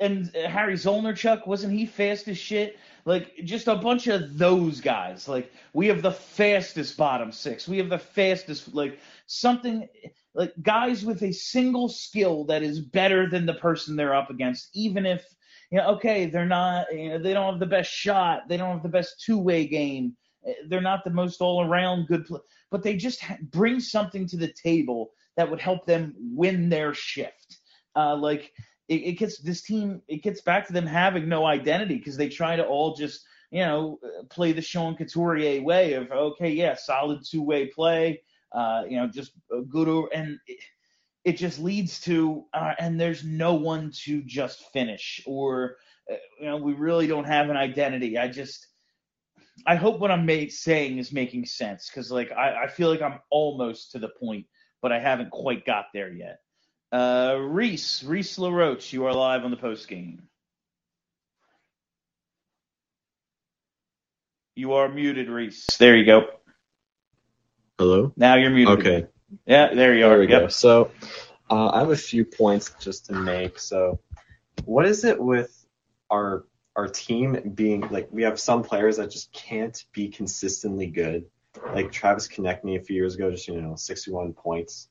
and 0.00 0.34
Harry 0.34 0.74
Zolnierczyk 0.74 1.46
wasn't 1.46 1.72
he 1.72 1.86
fast 1.86 2.28
as 2.28 2.38
shit? 2.38 2.78
Like 3.04 3.34
just 3.44 3.68
a 3.68 3.76
bunch 3.76 4.06
of 4.06 4.38
those 4.38 4.80
guys. 4.80 5.28
Like 5.28 5.52
we 5.72 5.86
have 5.88 6.02
the 6.02 6.12
fastest 6.12 6.96
bottom 6.96 7.32
six. 7.32 7.66
We 7.66 7.78
have 7.78 7.88
the 7.88 7.98
fastest 7.98 8.74
like 8.74 9.00
something 9.26 9.88
like 10.34 10.52
guys 10.62 11.04
with 11.04 11.22
a 11.22 11.32
single 11.32 11.88
skill 11.88 12.44
that 12.44 12.62
is 12.62 12.80
better 12.80 13.28
than 13.28 13.46
the 13.46 13.54
person 13.54 13.96
they're 13.96 14.14
up 14.14 14.30
against, 14.30 14.68
even 14.74 15.04
if 15.04 15.26
you 15.70 15.78
know 15.78 15.88
okay 15.96 16.26
they're 16.26 16.46
not 16.46 16.86
you 16.92 17.10
know 17.10 17.18
they 17.18 17.34
don't 17.34 17.52
have 17.52 17.60
the 17.60 17.66
best 17.66 17.90
shot, 17.90 18.48
they 18.48 18.56
don't 18.56 18.72
have 18.72 18.82
the 18.82 18.88
best 18.88 19.22
two 19.24 19.38
way 19.38 19.66
game, 19.66 20.16
they're 20.68 20.80
not 20.80 21.04
the 21.04 21.10
most 21.10 21.40
all 21.40 21.64
around 21.64 22.06
good, 22.06 22.26
pl- 22.26 22.44
but 22.70 22.82
they 22.82 22.96
just 22.96 23.20
ha- 23.20 23.38
bring 23.50 23.80
something 23.80 24.26
to 24.28 24.36
the 24.36 24.52
table 24.52 25.10
that 25.36 25.50
would 25.50 25.60
help 25.60 25.86
them 25.86 26.14
win 26.18 26.68
their 26.68 26.94
shift. 26.94 27.58
Uh, 27.96 28.16
like 28.16 28.52
it, 28.88 29.02
it 29.02 29.12
gets 29.12 29.40
this 29.40 29.62
team, 29.62 30.02
it 30.08 30.22
gets 30.22 30.40
back 30.40 30.66
to 30.66 30.72
them 30.72 30.86
having 30.86 31.28
no 31.28 31.46
identity 31.46 31.96
because 31.96 32.16
they 32.16 32.28
try 32.28 32.56
to 32.56 32.66
all 32.66 32.94
just 32.94 33.24
you 33.50 33.60
know 33.60 33.98
uh, 34.04 34.24
play 34.30 34.52
the 34.52 34.62
Sean 34.62 34.96
Couturier 34.96 35.62
way 35.62 35.94
of 35.94 36.10
okay, 36.10 36.50
yeah, 36.50 36.74
solid 36.74 37.20
two 37.28 37.42
way 37.42 37.66
play, 37.66 38.22
uh, 38.52 38.82
you 38.88 38.96
know, 38.96 39.08
just 39.08 39.32
good 39.68 39.88
over, 39.88 40.08
and 40.12 40.38
it, 40.46 40.58
it 41.24 41.36
just 41.36 41.58
leads 41.58 42.00
to 42.00 42.44
uh, 42.54 42.74
and 42.78 43.00
there's 43.00 43.24
no 43.24 43.54
one 43.54 43.90
to 44.04 44.22
just 44.22 44.60
finish 44.72 45.20
or 45.26 45.76
uh, 46.10 46.16
you 46.40 46.46
know 46.46 46.56
we 46.56 46.72
really 46.72 47.06
don't 47.06 47.24
have 47.24 47.50
an 47.50 47.56
identity. 47.56 48.16
I 48.16 48.28
just 48.28 48.66
I 49.66 49.76
hope 49.76 49.98
what 50.00 50.10
I'm 50.10 50.26
ma- 50.26 50.48
saying 50.48 50.98
is 50.98 51.12
making 51.12 51.46
sense 51.46 51.88
because 51.88 52.10
like 52.10 52.32
I, 52.32 52.64
I 52.64 52.66
feel 52.68 52.88
like 52.90 53.02
I'm 53.02 53.20
almost 53.30 53.92
to 53.92 53.98
the 53.98 54.08
point, 54.08 54.46
but 54.82 54.92
I 54.92 54.98
haven't 55.00 55.30
quite 55.30 55.64
got 55.66 55.86
there 55.94 56.12
yet. 56.12 56.40
Uh, 56.92 57.36
Reese, 57.38 58.02
Reese 58.04 58.38
LaRoche, 58.38 58.92
you 58.92 59.06
are 59.06 59.12
live 59.14 59.44
on 59.44 59.50
the 59.50 59.56
post 59.56 59.88
game. 59.88 60.22
You 64.56 64.74
are 64.74 64.88
muted, 64.88 65.28
Reese. 65.28 65.66
There 65.78 65.96
you 65.96 66.04
go. 66.04 66.26
Hello? 67.78 68.14
Now 68.16 68.36
you're 68.36 68.50
muted. 68.50 68.80
Okay. 68.80 69.06
Yeah, 69.46 69.74
there 69.74 69.94
you 69.94 70.06
are. 70.06 70.10
There 70.10 70.20
we 70.20 70.26
Yep. 70.26 70.42
go. 70.42 70.48
So 70.48 70.90
uh, 71.50 71.68
I 71.70 71.80
have 71.80 71.90
a 71.90 71.96
few 71.96 72.24
points 72.24 72.72
just 72.80 73.06
to 73.06 73.12
make. 73.12 73.58
So 73.58 74.00
what 74.64 74.86
is 74.86 75.04
it 75.04 75.20
with 75.20 75.54
our 76.10 76.44
our 76.78 76.86
team 76.86 77.52
being 77.56 77.80
like 77.90 78.06
we 78.12 78.22
have 78.22 78.38
some 78.38 78.62
players 78.62 78.98
that 78.98 79.10
just 79.10 79.32
can't 79.32 79.84
be 79.92 80.08
consistently 80.08 80.86
good. 80.86 81.24
Like 81.74 81.90
Travis 81.90 82.28
Konecny 82.28 82.78
a 82.78 82.84
few 82.84 82.94
years 82.94 83.16
ago, 83.16 83.32
just 83.32 83.48
you 83.48 83.60
know, 83.60 83.74
61 83.74 84.32
points. 84.32 84.88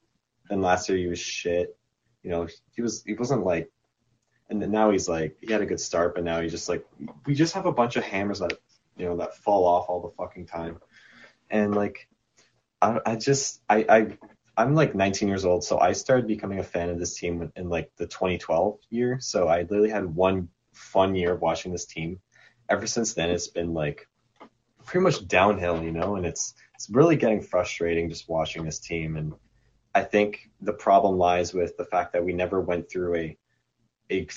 Then 0.50 0.62
last 0.62 0.90
year 0.90 0.98
he 0.98 1.08
was 1.08 1.18
shit. 1.18 1.78
You 2.24 2.32
know, 2.32 2.48
he 2.76 2.82
was 2.82 3.04
he 3.06 3.14
wasn't 3.14 3.46
like, 3.46 3.72
and 4.50 4.60
now 4.70 4.92
he's 4.92 5.08
like 5.08 5.38
he 5.40 5.50
had 5.50 5.62
a 5.62 5.66
good 5.66 5.80
start, 5.80 6.14
but 6.14 6.26
now 6.26 6.42
he's 6.42 6.52
just 6.52 6.68
like 6.68 6.86
we 7.26 7.34
just 7.34 7.54
have 7.54 7.66
a 7.66 7.72
bunch 7.72 7.96
of 7.96 8.04
hammers 8.04 8.40
that 8.40 8.52
you 8.98 9.06
know 9.06 9.16
that 9.18 9.38
fall 9.38 9.66
off 9.66 9.88
all 9.88 10.02
the 10.02 10.16
fucking 10.22 10.46
time, 10.46 10.82
and 11.50 11.74
like 11.74 12.10
I, 12.82 13.00
I 13.06 13.16
just 13.16 13.62
I, 13.70 13.86
I 13.88 14.18
I'm 14.58 14.76
like 14.76 14.94
19 14.94 15.30
years 15.30 15.46
old, 15.46 15.64
so 15.64 15.80
I 15.80 15.94
started 15.94 16.28
becoming 16.28 16.60
a 16.60 16.64
fan 16.64 16.90
of 16.90 17.00
this 17.00 17.18
team 17.18 17.50
in 17.56 17.70
like 17.70 17.92
the 17.96 18.08
2012 18.08 18.78
year. 18.90 19.20
So 19.22 19.48
I 19.48 19.62
literally 19.62 19.90
had 19.90 20.04
one 20.04 20.50
fun 20.78 21.16
year 21.16 21.34
of 21.34 21.42
watching 21.42 21.72
this 21.72 21.86
team. 21.86 22.20
Ever 22.70 22.88
since 22.88 23.14
then, 23.14 23.30
it's 23.30 23.48
been 23.48 23.74
like 23.74 24.08
pretty 24.86 25.04
much 25.04 25.28
downhill, 25.28 25.84
you 25.84 25.92
know, 25.92 26.16
and 26.16 26.26
it's 26.26 26.54
it's 26.76 26.90
really 26.90 27.16
getting 27.16 27.42
frustrating 27.42 28.10
just 28.10 28.30
watching 28.30 28.64
this 28.64 28.80
team. 28.80 29.18
And 29.18 29.34
I 29.94 30.04
think 30.04 30.50
the 30.62 30.74
problem 30.74 31.18
lies 31.18 31.54
with 31.54 31.78
the 31.78 31.86
fact 31.86 32.14
that 32.14 32.24
we 32.24 32.34
never 32.34 32.62
went 32.62 32.90
through 32.90 33.16
a 33.16 33.38
a 34.12 34.28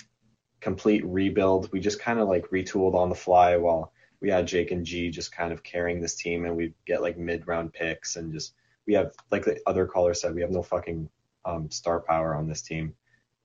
complete 0.61 1.05
rebuild. 1.05 1.73
We 1.73 1.81
just 1.81 2.01
kind 2.01 2.19
of 2.19 2.29
like 2.29 2.51
retooled 2.51 2.95
on 2.95 3.09
the 3.09 3.15
fly 3.15 3.57
while 3.57 3.93
we 4.21 4.31
had 4.31 4.47
Jake 4.47 4.71
and 4.71 4.85
G 4.85 5.11
just 5.11 5.33
kind 5.33 5.53
of 5.53 5.63
carrying 5.63 6.01
this 6.01 6.15
team, 6.15 6.45
and 6.45 6.57
we 6.57 6.75
get 6.87 7.03
like 7.03 7.19
mid 7.19 7.47
round 7.47 7.73
picks 7.73 8.17
and 8.17 8.33
just 8.33 8.55
we 8.87 8.95
have 8.95 9.13
like 9.31 9.45
the 9.45 9.61
other 9.67 9.87
caller 9.87 10.15
said, 10.15 10.35
we 10.35 10.41
have 10.43 10.51
no 10.51 10.63
fucking 10.63 11.09
um, 11.45 11.71
star 11.71 12.01
power 12.01 12.35
on 12.35 12.49
this 12.49 12.63
team 12.63 12.95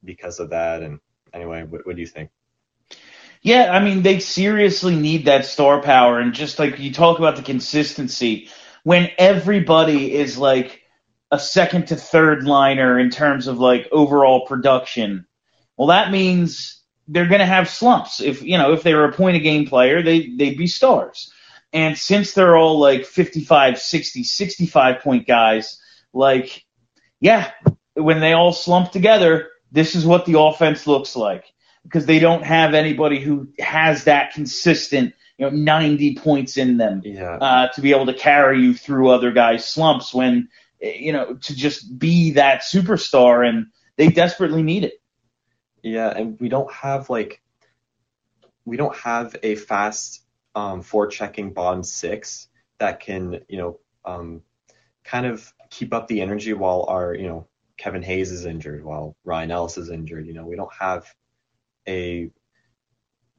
because 0.03 0.39
of 0.39 0.49
that. 0.49 0.81
And 0.81 0.99
anyway, 1.33 1.63
what, 1.63 1.85
what 1.85 1.95
do 1.95 2.01
you 2.01 2.07
think? 2.07 2.29
Yeah, 3.45 3.71
I 3.71 3.79
mean, 3.79 4.01
they 4.01 4.17
seriously 4.17 4.95
need 4.95 5.25
that 5.25 5.45
star 5.45 5.79
power. 5.79 6.19
And 6.19 6.33
just 6.33 6.57
like 6.57 6.79
you 6.79 6.91
talk 6.91 7.19
about 7.19 7.35
the 7.35 7.43
consistency, 7.43 8.49
when 8.81 9.11
everybody 9.19 10.15
is 10.15 10.35
like 10.35 10.81
a 11.29 11.37
second 11.37 11.89
to 11.89 11.95
third 11.95 12.45
liner 12.45 12.97
in 12.97 13.11
terms 13.11 13.45
of 13.45 13.59
like 13.59 13.87
overall 13.91 14.47
production, 14.47 15.27
well, 15.77 15.89
that 15.89 16.09
means 16.09 16.81
they're 17.07 17.27
going 17.27 17.39
to 17.39 17.45
have 17.45 17.69
slumps. 17.69 18.19
If, 18.19 18.41
you 18.41 18.57
know, 18.57 18.73
if 18.73 18.81
they 18.81 18.95
were 18.95 19.05
a 19.05 19.13
point 19.13 19.37
a 19.37 19.39
game 19.39 19.67
player, 19.67 20.01
they, 20.01 20.27
they'd 20.35 20.57
be 20.57 20.65
stars. 20.65 21.31
And 21.71 21.95
since 21.95 22.33
they're 22.33 22.57
all 22.57 22.79
like 22.79 23.05
55, 23.05 23.77
60, 23.77 24.23
65 24.23 25.01
point 25.01 25.27
guys, 25.27 25.79
like, 26.13 26.65
yeah, 27.19 27.51
when 27.93 28.21
they 28.21 28.33
all 28.33 28.53
slump 28.53 28.91
together, 28.91 29.51
this 29.71 29.93
is 29.93 30.03
what 30.03 30.25
the 30.25 30.39
offense 30.39 30.87
looks 30.87 31.15
like 31.15 31.45
because 31.85 32.05
they 32.05 32.19
don't 32.19 32.43
have 32.43 32.73
anybody 32.73 33.19
who 33.19 33.47
has 33.59 34.03
that 34.05 34.33
consistent, 34.33 35.13
you 35.37 35.49
know, 35.49 35.55
90 35.55 36.15
points 36.15 36.57
in 36.57 36.77
them 36.77 37.01
Yeah. 37.05 37.35
uh, 37.35 37.67
to 37.69 37.81
be 37.81 37.91
able 37.91 38.07
to 38.07 38.13
carry 38.13 38.59
you 38.61 38.73
through 38.73 39.09
other 39.09 39.31
guys' 39.31 39.65
slumps 39.65 40.13
when, 40.13 40.49
you 40.81 41.13
know, 41.13 41.35
to 41.35 41.55
just 41.55 41.97
be 41.97 42.31
that 42.31 42.61
superstar 42.63 43.47
and 43.47 43.67
they 43.97 44.09
desperately 44.09 44.63
need 44.63 44.83
it. 44.83 45.01
Yeah, 45.83 46.09
and 46.09 46.39
we 46.39 46.49
don't 46.49 46.71
have 46.73 47.09
like 47.11 47.41
we 48.65 48.75
don't 48.77 48.95
have 48.95 49.35
a 49.43 49.55
fast 49.55 50.23
um, 50.55 50.81
forechecking 50.81 51.53
bottom 51.53 51.83
six 51.83 52.47
that 52.79 52.99
can, 52.99 53.41
you 53.47 53.57
know, 53.59 53.79
um, 54.03 54.41
kind 55.03 55.27
of 55.27 55.53
keep 55.69 55.93
up 55.93 56.07
the 56.07 56.21
energy 56.21 56.53
while 56.53 56.85
our, 56.89 57.13
you 57.13 57.27
know, 57.27 57.47
Kevin 57.77 58.01
Hayes 58.01 58.31
is 58.31 58.45
injured, 58.45 58.83
while 58.83 59.15
Ryan 59.23 59.51
Ellis 59.51 59.77
is 59.77 59.89
injured. 59.91 60.25
You 60.25 60.33
know, 60.33 60.45
we 60.45 60.55
don't 60.55 60.73
have 60.73 61.05
a 61.87 62.29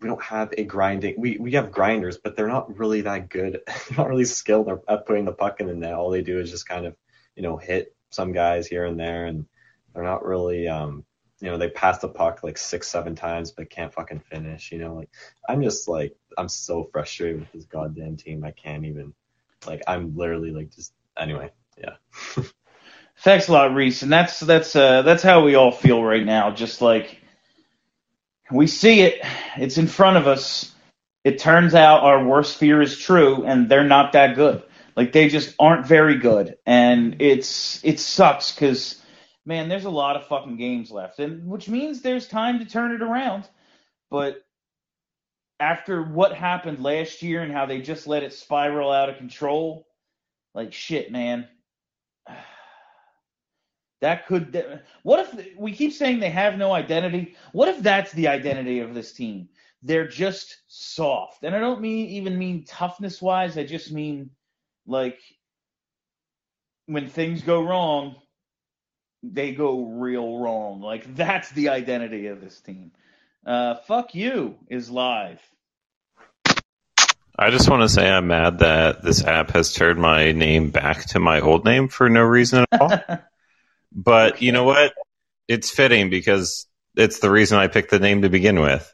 we 0.00 0.08
don't 0.08 0.22
have 0.22 0.52
a 0.56 0.64
grinding. 0.64 1.14
We 1.18 1.38
we 1.38 1.52
have 1.52 1.72
grinders, 1.72 2.18
but 2.18 2.36
they're 2.36 2.48
not 2.48 2.78
really 2.78 3.02
that 3.02 3.28
good. 3.28 3.60
they're 3.66 3.98
not 3.98 4.08
really 4.08 4.24
skilled 4.24 4.68
at 4.88 5.06
putting 5.06 5.24
the 5.24 5.32
puck 5.32 5.60
in 5.60 5.66
the 5.66 5.74
net. 5.74 5.94
All 5.94 6.10
they 6.10 6.22
do 6.22 6.38
is 6.38 6.50
just 6.50 6.68
kind 6.68 6.86
of, 6.86 6.96
you 7.34 7.42
know, 7.42 7.56
hit 7.56 7.94
some 8.10 8.32
guys 8.32 8.66
here 8.66 8.84
and 8.84 8.98
there, 8.98 9.26
and 9.26 9.46
they're 9.94 10.04
not 10.04 10.24
really, 10.24 10.68
um, 10.68 11.04
you 11.40 11.50
know, 11.50 11.58
they 11.58 11.68
pass 11.70 11.98
the 11.98 12.08
puck 12.08 12.42
like 12.42 12.58
six, 12.58 12.88
seven 12.88 13.14
times, 13.14 13.52
but 13.52 13.70
can't 13.70 13.92
fucking 13.92 14.20
finish. 14.20 14.70
You 14.70 14.78
know, 14.78 14.94
like 14.94 15.10
I'm 15.48 15.62
just 15.62 15.88
like 15.88 16.14
I'm 16.36 16.48
so 16.48 16.88
frustrated 16.92 17.40
with 17.40 17.52
this 17.52 17.64
goddamn 17.64 18.16
team. 18.16 18.44
I 18.44 18.50
can't 18.50 18.84
even, 18.84 19.14
like, 19.66 19.82
I'm 19.86 20.14
literally 20.16 20.50
like 20.50 20.74
just 20.74 20.92
anyway, 21.16 21.50
yeah. 21.78 21.94
Thanks 23.20 23.48
a 23.48 23.52
lot, 23.52 23.74
Reese, 23.74 24.02
and 24.02 24.12
that's 24.12 24.40
that's 24.40 24.76
uh, 24.76 25.00
that's 25.00 25.22
how 25.22 25.42
we 25.42 25.54
all 25.54 25.72
feel 25.72 26.04
right 26.04 26.24
now. 26.24 26.50
Just 26.50 26.82
like 26.82 27.18
we 28.50 28.66
see 28.66 29.02
it, 29.02 29.20
it's 29.56 29.78
in 29.78 29.86
front 29.86 30.16
of 30.16 30.26
us. 30.26 30.72
It 31.24 31.38
turns 31.38 31.74
out 31.74 32.02
our 32.04 32.24
worst 32.24 32.58
fear 32.58 32.80
is 32.80 32.98
true, 32.98 33.44
and 33.44 33.68
they're 33.68 33.84
not 33.84 34.12
that 34.12 34.36
good. 34.36 34.62
Like 34.96 35.12
they 35.12 35.28
just 35.28 35.54
aren't 35.58 35.86
very 35.86 36.18
good, 36.18 36.56
and 36.64 37.16
it's 37.20 37.84
it 37.84 38.00
sucks 38.00 38.52
because 38.52 39.02
man, 39.44 39.68
there's 39.68 39.84
a 39.84 39.90
lot 39.90 40.16
of 40.16 40.26
fucking 40.26 40.56
games 40.56 40.90
left, 40.90 41.18
and 41.18 41.46
which 41.48 41.68
means 41.68 42.00
there's 42.00 42.28
time 42.28 42.58
to 42.58 42.64
turn 42.64 42.92
it 42.92 43.02
around. 43.02 43.48
But 44.10 44.44
after 45.60 46.02
what 46.02 46.34
happened 46.34 46.82
last 46.82 47.22
year 47.22 47.42
and 47.42 47.52
how 47.52 47.66
they 47.66 47.80
just 47.80 48.06
let 48.06 48.22
it 48.22 48.32
spiral 48.32 48.92
out 48.92 49.08
of 49.08 49.16
control, 49.18 49.86
like 50.54 50.72
shit, 50.72 51.10
man. 51.10 51.48
That 54.00 54.26
could. 54.26 54.82
What 55.02 55.20
if 55.20 55.56
we 55.56 55.72
keep 55.72 55.92
saying 55.92 56.20
they 56.20 56.30
have 56.30 56.58
no 56.58 56.72
identity? 56.72 57.34
What 57.52 57.68
if 57.68 57.82
that's 57.82 58.12
the 58.12 58.28
identity 58.28 58.80
of 58.80 58.94
this 58.94 59.12
team? 59.12 59.48
They're 59.82 60.08
just 60.08 60.58
soft, 60.66 61.44
and 61.44 61.54
I 61.54 61.60
don't 61.60 61.80
mean 61.80 62.08
even 62.08 62.38
mean 62.38 62.64
toughness 62.64 63.22
wise. 63.22 63.56
I 63.56 63.64
just 63.64 63.92
mean 63.92 64.30
like 64.86 65.18
when 66.86 67.08
things 67.08 67.42
go 67.42 67.62
wrong, 67.62 68.16
they 69.22 69.52
go 69.52 69.84
real 69.84 70.38
wrong. 70.38 70.80
Like 70.80 71.14
that's 71.14 71.50
the 71.50 71.70
identity 71.70 72.26
of 72.26 72.40
this 72.40 72.60
team. 72.60 72.92
Uh, 73.44 73.76
fuck 73.76 74.14
you 74.14 74.56
is 74.68 74.90
live. 74.90 75.40
I 77.38 77.50
just 77.50 77.68
want 77.68 77.82
to 77.82 77.88
say 77.88 78.10
I'm 78.10 78.28
mad 78.28 78.60
that 78.60 79.02
this 79.02 79.22
app 79.22 79.50
has 79.50 79.74
turned 79.74 80.00
my 80.00 80.32
name 80.32 80.70
back 80.70 81.04
to 81.08 81.20
my 81.20 81.40
old 81.40 81.64
name 81.64 81.88
for 81.88 82.08
no 82.08 82.22
reason 82.22 82.64
at 82.72 82.80
all. 82.80 82.90
but 83.96 84.42
you 84.42 84.52
know 84.52 84.64
what? 84.64 84.92
It's 85.48 85.70
fitting 85.70 86.10
because 86.10 86.66
it's 86.96 87.18
the 87.18 87.30
reason 87.30 87.58
I 87.58 87.68
picked 87.68 87.90
the 87.90 87.98
name 87.98 88.22
to 88.22 88.28
begin 88.28 88.60
with. 88.60 88.92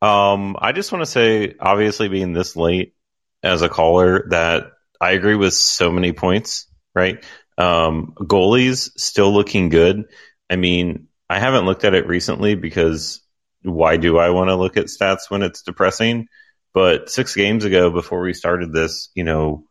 Um, 0.00 0.56
I 0.58 0.72
just 0.72 0.92
want 0.92 1.02
to 1.02 1.10
say, 1.10 1.54
obviously, 1.58 2.08
being 2.08 2.32
this 2.32 2.56
late 2.56 2.94
as 3.42 3.62
a 3.62 3.68
caller, 3.68 4.26
that 4.30 4.72
I 5.00 5.12
agree 5.12 5.34
with 5.34 5.54
so 5.54 5.90
many 5.90 6.12
points. 6.12 6.66
Right? 6.94 7.24
Um, 7.58 8.14
goalies 8.16 8.90
still 8.96 9.32
looking 9.32 9.68
good. 9.68 10.04
I 10.48 10.56
mean, 10.56 11.08
I 11.28 11.40
haven't 11.40 11.66
looked 11.66 11.84
at 11.84 11.94
it 11.94 12.06
recently 12.06 12.54
because 12.54 13.20
why 13.62 13.96
do 13.96 14.18
I 14.18 14.30
want 14.30 14.50
to 14.50 14.56
look 14.56 14.76
at 14.76 14.86
stats 14.86 15.30
when 15.30 15.42
it's 15.42 15.62
depressing? 15.62 16.28
But 16.72 17.10
six 17.10 17.34
games 17.34 17.64
ago, 17.64 17.90
before 17.90 18.20
we 18.20 18.34
started 18.34 18.72
this, 18.72 19.08
you 19.14 19.24
know, 19.24 19.64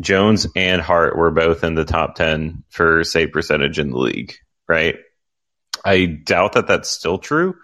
Jones 0.00 0.46
and 0.56 0.80
Hart 0.80 1.16
were 1.16 1.30
both 1.30 1.64
in 1.64 1.74
the 1.74 1.84
top 1.84 2.14
10 2.14 2.64
for 2.70 3.04
save 3.04 3.32
percentage 3.32 3.78
in 3.78 3.90
the 3.90 3.98
league, 3.98 4.34
right? 4.68 4.96
I 5.84 6.06
doubt 6.06 6.54
that 6.54 6.66
that's 6.66 6.88
still 6.88 7.18
true, 7.18 7.56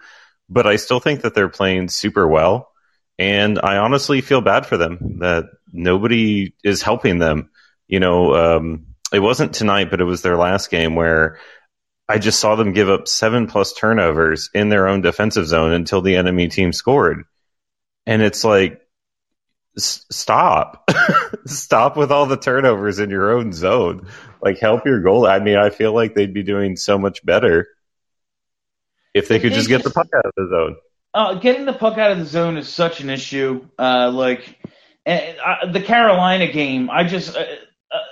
but 0.49 0.65
I 0.65 0.77
still 0.77 0.99
think 0.99 1.21
that 1.21 1.33
they're 1.33 1.49
playing 1.49 1.89
super 1.89 2.27
well. 2.27 2.71
And 3.19 3.59
I 3.61 3.77
honestly 3.77 4.21
feel 4.21 4.41
bad 4.41 4.65
for 4.65 4.77
them 4.77 5.19
that 5.19 5.45
nobody 5.71 6.53
is 6.63 6.81
helping 6.81 7.17
them. 7.17 7.49
You 7.87 7.99
know, 7.99 8.35
um, 8.35 8.87
it 9.11 9.19
wasn't 9.19 9.53
tonight, 9.53 9.89
but 9.89 10.01
it 10.01 10.05
was 10.05 10.21
their 10.21 10.37
last 10.37 10.69
game 10.69 10.95
where 10.95 11.39
I 12.07 12.19
just 12.19 12.39
saw 12.39 12.55
them 12.55 12.73
give 12.73 12.89
up 12.89 13.07
seven 13.07 13.47
plus 13.47 13.73
turnovers 13.73 14.49
in 14.53 14.69
their 14.69 14.87
own 14.87 15.01
defensive 15.01 15.47
zone 15.47 15.71
until 15.71 16.01
the 16.01 16.15
enemy 16.15 16.47
team 16.47 16.71
scored 16.73 17.23
and 18.07 18.21
it's 18.21 18.43
like 18.43 18.81
stop 19.77 20.89
stop 21.47 21.97
with 21.97 22.11
all 22.11 22.25
the 22.25 22.37
turnovers 22.37 22.99
in 22.99 23.09
your 23.09 23.31
own 23.31 23.53
zone 23.53 24.07
like 24.41 24.59
help 24.59 24.85
your 24.85 25.01
goal 25.01 25.25
i 25.25 25.39
mean 25.39 25.57
i 25.57 25.69
feel 25.69 25.93
like 25.93 26.15
they'd 26.15 26.33
be 26.33 26.43
doing 26.43 26.75
so 26.75 26.97
much 26.97 27.25
better 27.25 27.67
if 29.13 29.27
they 29.27 29.39
could 29.39 29.53
just 29.53 29.67
get 29.67 29.83
the 29.83 29.89
puck 29.89 30.07
out 30.15 30.25
of 30.25 30.33
the 30.35 30.47
zone 30.49 30.75
uh, 31.13 31.33
getting 31.35 31.65
the 31.65 31.73
puck 31.73 31.97
out 31.97 32.11
of 32.11 32.19
the 32.19 32.25
zone 32.25 32.57
is 32.57 32.67
such 32.67 32.99
an 32.99 33.09
issue 33.09 33.65
uh, 33.79 34.11
like 34.11 34.59
uh, 35.05 35.71
the 35.71 35.81
carolina 35.81 36.51
game 36.51 36.89
i 36.89 37.03
just 37.03 37.35
uh, 37.35 37.45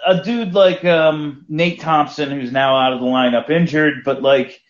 a 0.08 0.24
dude 0.24 0.54
like 0.54 0.84
um, 0.86 1.46
nate 1.50 1.80
thompson 1.80 2.32
who's 2.32 2.52
now 2.52 2.78
out 2.78 2.94
of 2.94 3.00
the 3.00 3.06
lineup 3.06 3.50
injured 3.50 4.04
but 4.04 4.22
like 4.22 4.62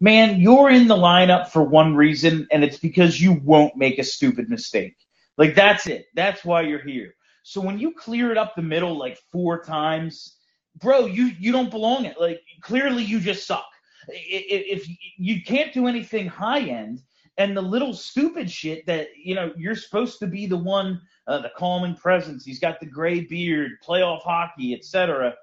man, 0.00 0.40
you're 0.40 0.70
in 0.70 0.88
the 0.88 0.96
lineup 0.96 1.48
for 1.48 1.62
one 1.62 1.94
reason, 1.94 2.48
and 2.50 2.64
it's 2.64 2.78
because 2.78 3.20
you 3.20 3.32
won't 3.32 3.76
make 3.76 3.98
a 3.98 4.04
stupid 4.04 4.48
mistake. 4.48 4.96
Like 5.36 5.54
that's 5.54 5.86
it. 5.86 6.06
That's 6.14 6.44
why 6.44 6.62
you're 6.62 6.82
here. 6.82 7.14
So 7.42 7.60
when 7.60 7.78
you 7.78 7.92
clear 7.94 8.30
it 8.30 8.38
up 8.38 8.54
the 8.54 8.62
middle 8.62 8.96
like 8.96 9.18
four 9.32 9.62
times, 9.62 10.36
bro, 10.76 11.06
you 11.06 11.32
you 11.38 11.52
don't 11.52 11.70
belong 11.70 12.04
it. 12.04 12.20
Like 12.20 12.40
clearly 12.60 13.02
you 13.02 13.20
just 13.20 13.46
suck. 13.46 13.66
If 14.08 14.88
you 15.16 15.42
can't 15.42 15.72
do 15.72 15.86
anything 15.86 16.26
high 16.26 16.60
end, 16.60 17.02
and 17.40 17.56
the 17.56 17.62
little 17.62 17.94
stupid 17.94 18.50
shit 18.50 18.84
that 18.86 19.08
you 19.16 19.34
know 19.34 19.52
you're 19.56 19.74
supposed 19.74 20.18
to 20.18 20.26
be 20.26 20.46
the 20.46 20.56
one, 20.56 21.00
uh, 21.26 21.38
the 21.38 21.50
calming 21.56 21.94
presence. 21.94 22.44
He's 22.44 22.60
got 22.60 22.80
the 22.80 22.86
gray 22.86 23.20
beard, 23.20 23.72
playoff 23.82 24.22
hockey, 24.22 24.74
etc. 24.74 25.34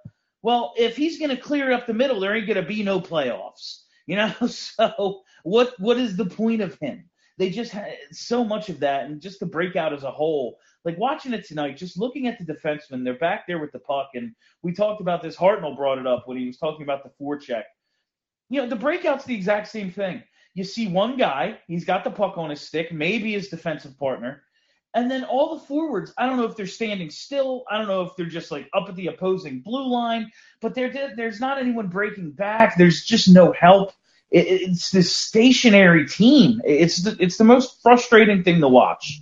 Well, 0.44 0.74
if 0.78 0.96
he's 0.96 1.20
gonna 1.20 1.38
clear 1.38 1.72
it 1.72 1.74
up 1.74 1.88
the 1.88 1.94
middle, 1.94 2.20
there 2.20 2.36
ain't 2.36 2.48
gonna 2.48 2.62
be 2.62 2.84
no 2.84 3.02
playoffs. 3.02 3.84
You 4.06 4.18
know, 4.18 4.34
so 4.48 5.22
what 5.44 5.74
what 5.80 5.98
is 5.98 6.16
the 6.16 6.26
point 6.26 6.62
of 6.62 6.78
him? 6.80 7.10
They 7.38 7.50
just 7.50 7.72
had 7.72 7.98
so 8.12 8.44
much 8.44 8.70
of 8.70 8.80
that, 8.82 9.06
and 9.06 9.22
just 9.22 9.40
the 9.40 9.46
breakout 9.46 9.94
as 9.94 10.04
a 10.04 10.12
whole. 10.12 10.60
Like 10.86 10.98
watching 10.98 11.34
it 11.34 11.46
tonight, 11.46 11.78
just 11.78 11.98
looking 11.98 12.28
at 12.28 12.38
the 12.40 12.54
defensemen, 12.54 13.04
they're 13.04 13.18
back 13.18 13.46
there 13.48 13.60
with 13.60 13.72
the 13.72 13.80
puck, 13.80 14.10
and 14.14 14.34
we 14.62 14.72
talked 14.72 15.02
about 15.02 15.22
this. 15.22 15.36
Hartnell 15.36 15.76
brought 15.76 15.98
it 15.98 16.08
up 16.08 16.24
when 16.28 16.38
he 16.38 16.48
was 16.48 16.58
talking 16.58 16.84
about 16.84 17.04
the 17.04 17.12
forecheck. 17.22 17.64
You 18.50 18.62
know, 18.62 18.70
the 18.70 18.76
breakout's 18.76 19.26
the 19.26 19.36
exact 19.36 19.68
same 19.68 19.92
thing. 19.92 20.24
You 20.54 20.64
see 20.64 20.88
one 20.88 21.18
guy, 21.18 21.60
he's 21.68 21.86
got 21.86 22.04
the 22.04 22.12
puck 22.12 22.38
on 22.38 22.50
his 22.50 22.62
stick, 22.62 22.92
maybe 22.92 23.34
his 23.34 23.50
defensive 23.50 23.98
partner, 24.00 24.44
and 24.94 25.12
then 25.12 25.26
all 25.26 25.54
the 25.56 25.64
forwards, 25.64 26.12
I 26.18 26.26
don't 26.26 26.38
know 26.38 26.46
if 26.46 26.56
they're 26.56 26.66
standing 26.66 27.12
still. 27.12 27.66
I 27.70 27.78
don't 27.78 27.88
know 27.88 28.02
if 28.02 28.16
they're 28.16 28.26
just 28.26 28.50
like 28.50 28.68
up 28.74 28.90
at 28.90 28.96
the 28.96 29.08
opposing 29.08 29.60
blue 29.60 29.88
line, 29.88 30.32
but 30.60 30.74
there, 30.74 31.14
there's 31.16 31.40
not 31.40 31.60
anyone 31.60 31.88
breaking 31.88 32.32
back. 32.32 32.78
There's 32.78 33.04
just 33.04 33.28
no 33.30 33.52
help. 33.52 33.92
It, 34.32 34.48
it's 34.48 34.90
this 34.90 35.16
stationary 35.16 36.08
team. 36.08 36.62
It's 36.66 37.04
the, 37.04 37.16
it's 37.20 37.38
the 37.38 37.44
most 37.44 37.82
frustrating 37.84 38.44
thing 38.44 38.60
to 38.62 38.68
watch. 38.68 39.22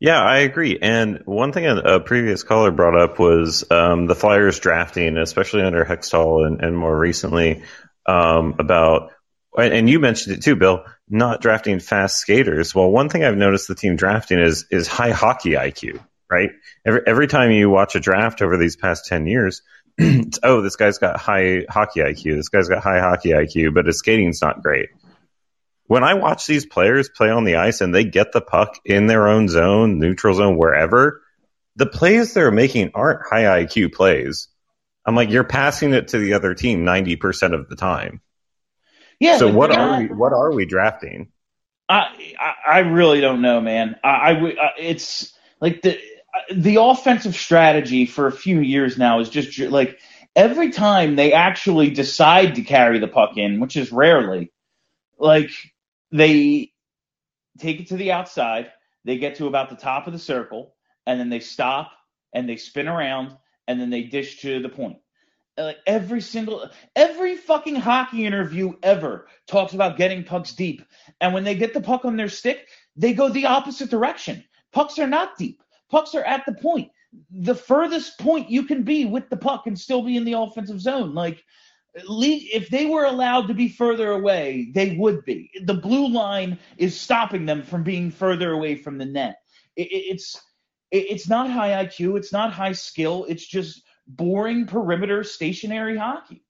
Yeah, 0.00 0.18
I 0.18 0.38
agree. 0.38 0.78
And 0.80 1.20
one 1.26 1.52
thing 1.52 1.66
a, 1.66 2.00
previous 2.00 2.42
caller 2.42 2.70
brought 2.70 2.98
up 2.98 3.18
was 3.18 3.70
um, 3.70 4.06
the 4.06 4.14
Flyers 4.14 4.58
drafting, 4.58 5.18
especially 5.18 5.62
under 5.62 5.84
Hextall 5.84 6.46
and, 6.46 6.62
and 6.62 6.76
more 6.76 6.98
recently, 6.98 7.62
um, 8.06 8.56
about 8.58 9.10
and 9.56 9.90
you 9.90 9.98
mentioned 9.98 10.36
it 10.36 10.42
too, 10.42 10.56
Bill, 10.56 10.84
not 11.08 11.42
drafting 11.42 11.80
fast 11.80 12.18
skaters. 12.18 12.74
Well, 12.74 12.90
one 12.90 13.08
thing 13.08 13.24
I've 13.24 13.36
noticed 13.36 13.68
the 13.68 13.74
team 13.74 13.96
drafting 13.96 14.38
is 14.38 14.64
is 14.70 14.86
high 14.86 15.10
hockey 15.10 15.50
IQ, 15.50 16.02
right? 16.30 16.50
Every 16.86 17.02
every 17.06 17.26
time 17.26 17.50
you 17.50 17.68
watch 17.68 17.94
a 17.94 18.00
draft 18.00 18.42
over 18.42 18.56
these 18.56 18.76
past 18.76 19.06
ten 19.06 19.26
years, 19.26 19.60
it's 19.98 20.38
oh, 20.42 20.62
this 20.62 20.76
guy's 20.76 20.98
got 20.98 21.18
high 21.18 21.66
hockey 21.68 22.00
IQ. 22.00 22.36
This 22.36 22.48
guy's 22.48 22.68
got 22.68 22.82
high 22.82 23.00
hockey 23.00 23.30
IQ, 23.30 23.74
but 23.74 23.86
his 23.86 23.98
skating's 23.98 24.40
not 24.40 24.62
great. 24.62 24.90
When 25.90 26.04
I 26.04 26.14
watch 26.14 26.46
these 26.46 26.66
players 26.66 27.08
play 27.08 27.30
on 27.30 27.42
the 27.42 27.56
ice 27.56 27.80
and 27.80 27.92
they 27.92 28.04
get 28.04 28.30
the 28.30 28.40
puck 28.40 28.78
in 28.84 29.08
their 29.08 29.26
own 29.26 29.48
zone, 29.48 29.98
neutral 29.98 30.36
zone, 30.36 30.56
wherever, 30.56 31.20
the 31.74 31.86
plays 31.86 32.32
they're 32.32 32.52
making 32.52 32.92
aren't 32.94 33.26
high 33.28 33.64
IQ 33.64 33.92
plays. 33.92 34.46
I'm 35.04 35.16
like, 35.16 35.30
you're 35.30 35.42
passing 35.42 35.92
it 35.92 36.06
to 36.08 36.18
the 36.18 36.34
other 36.34 36.54
team 36.54 36.84
90% 36.84 37.54
of 37.54 37.68
the 37.68 37.74
time. 37.74 38.20
Yeah. 39.18 39.38
So 39.38 39.50
what 39.52 39.72
are 39.72 39.98
we? 39.98 40.06
What 40.06 40.32
are 40.32 40.52
we 40.52 40.64
drafting? 40.64 41.32
I 41.88 42.06
I, 42.38 42.54
I 42.74 42.78
really 42.78 43.20
don't 43.20 43.42
know, 43.42 43.60
man. 43.60 43.96
I, 44.04 44.08
I, 44.08 44.30
I 44.30 44.50
uh, 44.50 44.70
it's 44.78 45.36
like 45.60 45.82
the 45.82 45.98
the 46.54 46.76
offensive 46.80 47.34
strategy 47.34 48.06
for 48.06 48.28
a 48.28 48.32
few 48.32 48.60
years 48.60 48.96
now 48.96 49.18
is 49.18 49.28
just 49.28 49.58
like 49.58 49.98
every 50.36 50.70
time 50.70 51.16
they 51.16 51.32
actually 51.32 51.90
decide 51.90 52.54
to 52.54 52.62
carry 52.62 53.00
the 53.00 53.08
puck 53.08 53.36
in, 53.36 53.58
which 53.58 53.76
is 53.76 53.90
rarely, 53.90 54.52
like 55.18 55.50
they 56.12 56.72
take 57.58 57.80
it 57.80 57.88
to 57.88 57.96
the 57.96 58.12
outside 58.12 58.70
they 59.04 59.18
get 59.18 59.36
to 59.36 59.46
about 59.46 59.70
the 59.70 59.76
top 59.76 60.06
of 60.06 60.12
the 60.12 60.18
circle, 60.18 60.74
and 61.06 61.18
then 61.18 61.30
they 61.30 61.40
stop 61.40 61.90
and 62.34 62.48
they 62.48 62.56
spin 62.56 62.88
around 62.88 63.36
and 63.66 63.80
then 63.80 63.90
they 63.90 64.02
dish 64.02 64.40
to 64.42 64.60
the 64.60 64.68
point. 64.68 64.98
Like 65.56 65.78
every 65.86 66.20
single, 66.20 66.70
every 66.96 67.36
fucking 67.36 67.76
hockey 67.76 68.24
interview 68.24 68.74
ever 68.82 69.26
talks 69.46 69.74
about 69.74 69.96
getting 69.96 70.24
pucks 70.24 70.52
deep, 70.52 70.84
and 71.20 71.34
when 71.34 71.44
they 71.44 71.54
get 71.54 71.74
the 71.74 71.80
puck 71.80 72.04
on 72.04 72.16
their 72.16 72.28
stick, 72.28 72.68
they 72.96 73.12
go 73.12 73.28
the 73.28 73.46
opposite 73.46 73.90
direction. 73.90 74.44
Pucks 74.72 74.98
are 74.98 75.06
not 75.06 75.36
deep. 75.36 75.62
Pucks 75.90 76.14
are 76.14 76.24
at 76.24 76.46
the 76.46 76.54
point. 76.54 76.90
The 77.30 77.54
furthest 77.54 78.18
point 78.18 78.50
you 78.50 78.62
can 78.62 78.84
be 78.84 79.04
with 79.04 79.28
the 79.28 79.36
puck 79.36 79.66
and 79.66 79.78
still 79.78 80.02
be 80.02 80.16
in 80.16 80.24
the 80.24 80.34
offensive 80.34 80.80
zone. 80.80 81.14
Like 81.14 81.44
if 81.94 82.68
they 82.68 82.86
were 82.86 83.04
allowed 83.04 83.48
to 83.48 83.54
be 83.54 83.68
further 83.68 84.10
away, 84.12 84.70
they 84.72 84.96
would 84.96 85.24
be. 85.24 85.50
The 85.62 85.74
blue 85.74 86.08
line 86.08 86.58
is 86.78 86.98
stopping 86.98 87.46
them 87.46 87.62
from 87.62 87.82
being 87.82 88.10
further 88.10 88.52
away 88.52 88.76
from 88.76 88.98
the 88.98 89.06
net. 89.06 89.36
It, 89.76 89.88
it- 89.92 90.04
it's 90.14 90.40
it's 90.92 91.28
not 91.28 91.48
high 91.48 91.84
IQ, 91.84 92.16
it's 92.18 92.32
not 92.32 92.52
high 92.52 92.72
skill, 92.72 93.24
it's 93.28 93.46
just 93.46 93.80
boring 94.08 94.66
perimeter 94.66 95.22
stationary 95.22 95.96
hockey. 95.96 96.42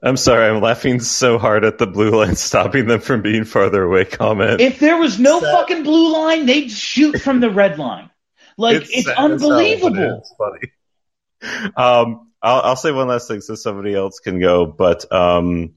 I'm 0.00 0.16
sorry, 0.16 0.48
I'm 0.48 0.60
laughing 0.60 1.00
so 1.00 1.38
hard 1.38 1.64
at 1.64 1.78
the 1.78 1.86
blue 1.88 2.10
line 2.10 2.36
stopping 2.36 2.86
them 2.86 3.00
from 3.00 3.22
being 3.22 3.44
farther 3.44 3.82
away 3.82 4.04
comment. 4.04 4.60
If 4.60 4.78
there 4.78 4.98
was 4.98 5.18
no 5.18 5.40
fucking 5.40 5.82
blue 5.82 6.12
line, 6.12 6.46
they'd 6.46 6.70
shoot 6.70 7.20
from 7.20 7.40
the 7.40 7.50
red 7.50 7.78
line. 7.78 8.10
Like 8.56 8.82
it's, 8.82 9.04
sad 9.04 9.10
as 9.10 9.16
hell, 9.16 9.16
but 9.16 9.32
unbelievable. 9.32 10.22
It's 10.22 10.34
funny. 10.38 11.72
Um, 11.76 12.30
I'll, 12.44 12.60
I'll 12.60 12.76
say 12.76 12.92
one 12.92 13.08
last 13.08 13.26
thing 13.26 13.40
so 13.40 13.54
somebody 13.54 13.94
else 13.94 14.20
can 14.20 14.38
go, 14.38 14.66
but 14.66 15.10
um, 15.10 15.72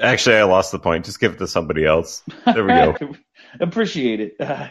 actually, 0.00 0.36
I 0.36 0.44
lost 0.44 0.72
the 0.72 0.78
point. 0.78 1.04
Just 1.04 1.20
give 1.20 1.34
it 1.34 1.38
to 1.38 1.46
somebody 1.46 1.84
else. 1.84 2.22
There 2.46 2.64
we 2.64 2.72
go. 2.72 2.96
Appreciate 3.60 4.20
it. 4.20 4.40
Uh, 4.40 4.68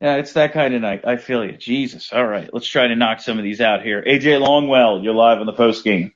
yeah, 0.00 0.14
it's 0.14 0.34
that 0.34 0.52
kind 0.52 0.74
of 0.74 0.80
night. 0.80 1.04
I 1.04 1.16
feel 1.16 1.44
you. 1.44 1.56
Jesus. 1.56 2.12
All 2.12 2.24
right, 2.24 2.48
let's 2.52 2.68
try 2.68 2.86
to 2.86 2.94
knock 2.94 3.20
some 3.20 3.36
of 3.38 3.42
these 3.42 3.60
out 3.60 3.82
here. 3.82 4.00
AJ 4.00 4.40
Longwell, 4.40 5.02
you're 5.02 5.12
live 5.12 5.40
on 5.40 5.46
the 5.46 5.52
post 5.52 5.82
game. 5.82 6.12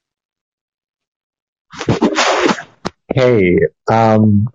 Hey, 3.13 3.59
um, 3.91 4.49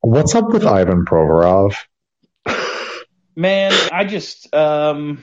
what's 0.00 0.34
up 0.34 0.48
with 0.48 0.64
Ivan 0.64 1.04
Provorov? 1.04 1.76
Man, 3.36 3.72
I 3.92 4.04
just 4.04 4.52
um 4.54 5.22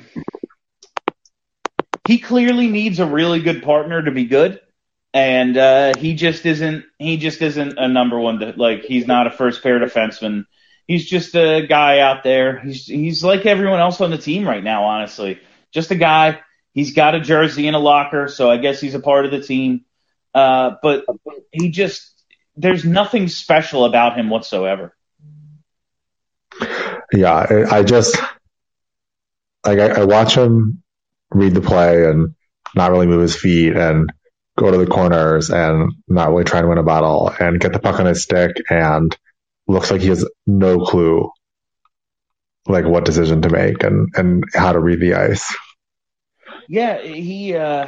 he 2.11 2.17
clearly 2.19 2.67
needs 2.67 2.99
a 2.99 3.05
really 3.05 3.39
good 3.39 3.63
partner 3.63 4.03
to 4.03 4.11
be 4.11 4.25
good. 4.25 4.59
And 5.13 5.55
uh 5.55 5.93
he 5.97 6.13
just 6.13 6.45
isn't 6.45 6.83
he 6.99 7.15
just 7.15 7.41
isn't 7.41 7.79
a 7.79 7.87
number 7.87 8.19
one 8.19 8.39
to, 8.39 8.53
like 8.57 8.83
he's 8.83 9.07
not 9.07 9.27
a 9.27 9.31
first 9.31 9.63
pair 9.63 9.79
defenseman. 9.79 10.43
He's 10.87 11.09
just 11.09 11.35
a 11.35 11.65
guy 11.65 11.99
out 11.99 12.23
there. 12.25 12.59
He's 12.59 12.85
he's 12.85 13.23
like 13.23 13.45
everyone 13.45 13.79
else 13.79 14.01
on 14.01 14.11
the 14.11 14.17
team 14.17 14.45
right 14.45 14.61
now, 14.61 14.83
honestly. 14.83 15.39
Just 15.73 15.91
a 15.91 15.95
guy. 15.95 16.41
He's 16.73 16.93
got 16.93 17.15
a 17.15 17.21
jersey 17.21 17.65
in 17.65 17.75
a 17.75 17.79
locker, 17.79 18.27
so 18.27 18.51
I 18.51 18.57
guess 18.57 18.81
he's 18.81 18.95
a 18.95 18.99
part 18.99 19.23
of 19.23 19.31
the 19.31 19.41
team. 19.41 19.85
Uh 20.35 20.71
but 20.83 21.05
he 21.53 21.69
just 21.69 22.21
there's 22.57 22.83
nothing 22.83 23.29
special 23.29 23.85
about 23.85 24.17
him 24.17 24.29
whatsoever. 24.29 24.93
Yeah, 27.13 27.33
I, 27.33 27.77
I 27.77 27.83
just 27.83 28.17
like 29.65 29.79
I, 29.79 30.01
I 30.01 30.03
watch 30.03 30.35
him 30.35 30.83
read 31.31 31.53
the 31.53 31.61
play 31.61 32.05
and 32.09 32.35
not 32.75 32.91
really 32.91 33.07
move 33.07 33.21
his 33.21 33.35
feet 33.35 33.75
and 33.75 34.11
go 34.57 34.71
to 34.71 34.77
the 34.77 34.87
corners 34.87 35.49
and 35.49 35.93
not 36.07 36.29
really 36.29 36.43
try 36.43 36.59
and 36.59 36.69
win 36.69 36.77
a 36.77 36.83
battle 36.83 37.31
and 37.39 37.59
get 37.59 37.73
the 37.73 37.79
puck 37.79 37.99
on 37.99 38.05
his 38.05 38.23
stick 38.23 38.55
and 38.69 39.17
looks 39.67 39.91
like 39.91 40.01
he 40.01 40.09
has 40.09 40.27
no 40.45 40.79
clue 40.79 41.29
like 42.67 42.85
what 42.85 43.05
decision 43.05 43.41
to 43.41 43.49
make 43.49 43.83
and 43.83 44.09
and 44.15 44.43
how 44.53 44.71
to 44.71 44.79
read 44.79 44.99
the 44.99 45.15
ice. 45.15 45.55
Yeah, 46.67 47.01
he 47.01 47.55
uh 47.55 47.87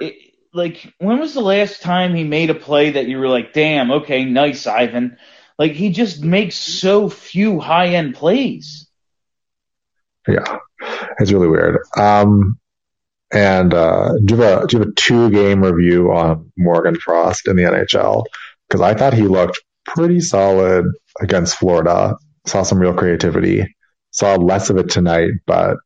it, 0.00 0.14
like 0.52 0.92
when 0.98 1.18
was 1.18 1.34
the 1.34 1.40
last 1.40 1.82
time 1.82 2.14
he 2.14 2.24
made 2.24 2.50
a 2.50 2.54
play 2.54 2.90
that 2.90 3.06
you 3.06 3.18
were 3.18 3.28
like, 3.28 3.52
"Damn, 3.52 3.90
okay, 3.90 4.24
nice, 4.24 4.66
Ivan." 4.66 5.16
Like 5.58 5.72
he 5.72 5.90
just 5.90 6.22
makes 6.22 6.56
so 6.56 7.08
few 7.08 7.58
high-end 7.58 8.14
plays. 8.14 8.88
Yeah, 10.26 10.58
it's 11.18 11.32
really 11.32 11.48
weird. 11.48 11.78
Um, 11.96 12.58
and 13.30 13.74
uh, 13.74 14.14
do 14.24 14.36
you 14.36 14.40
have 14.40 14.62
a 14.62 14.66
do 14.66 14.76
you 14.76 14.80
have 14.80 14.88
a 14.88 14.94
two 14.94 15.30
game 15.30 15.62
review 15.62 16.12
on 16.12 16.50
Morgan 16.56 16.96
Frost 16.96 17.46
in 17.46 17.56
the 17.56 17.64
NHL? 17.64 18.24
Because 18.68 18.80
I 18.80 18.94
thought 18.94 19.14
he 19.14 19.22
looked 19.22 19.60
pretty 19.84 20.20
solid 20.20 20.86
against 21.20 21.56
Florida. 21.56 22.16
Saw 22.46 22.62
some 22.62 22.78
real 22.78 22.94
creativity. 22.94 23.74
Saw 24.10 24.36
less 24.36 24.70
of 24.70 24.78
it 24.78 24.90
tonight, 24.90 25.32
but 25.46 25.76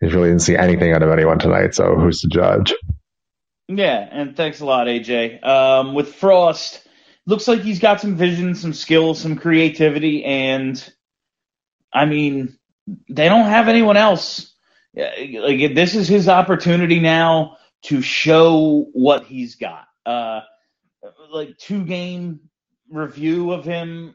he 0.00 0.06
really 0.06 0.30
didn't 0.30 0.42
see 0.42 0.56
anything 0.56 0.92
out 0.92 1.02
of 1.02 1.10
anyone 1.10 1.38
tonight. 1.38 1.74
So 1.74 1.96
who's 1.96 2.20
to 2.20 2.28
judge? 2.28 2.74
Yeah, 3.68 4.08
and 4.10 4.36
thanks 4.36 4.60
a 4.60 4.66
lot, 4.66 4.86
AJ. 4.86 5.44
Um, 5.44 5.94
with 5.94 6.14
Frost, 6.14 6.86
looks 7.26 7.48
like 7.48 7.60
he's 7.60 7.78
got 7.78 8.00
some 8.00 8.16
vision, 8.16 8.54
some 8.54 8.74
skill, 8.74 9.14
some 9.14 9.36
creativity, 9.36 10.24
and 10.24 10.92
I 11.92 12.04
mean, 12.06 12.58
they 12.86 13.28
don't 13.28 13.46
have 13.46 13.68
anyone 13.68 13.96
else. 13.96 14.54
Like 14.94 15.74
this 15.74 15.94
is 15.94 16.08
his 16.08 16.28
opportunity 16.28 17.00
now 17.00 17.56
to 17.84 18.00
show 18.00 18.88
what 18.92 19.24
he's 19.24 19.56
got. 19.56 19.86
Uh, 20.06 20.40
like 21.30 21.56
two 21.58 21.84
game 21.84 22.40
review 22.90 23.52
of 23.52 23.64
him. 23.64 24.14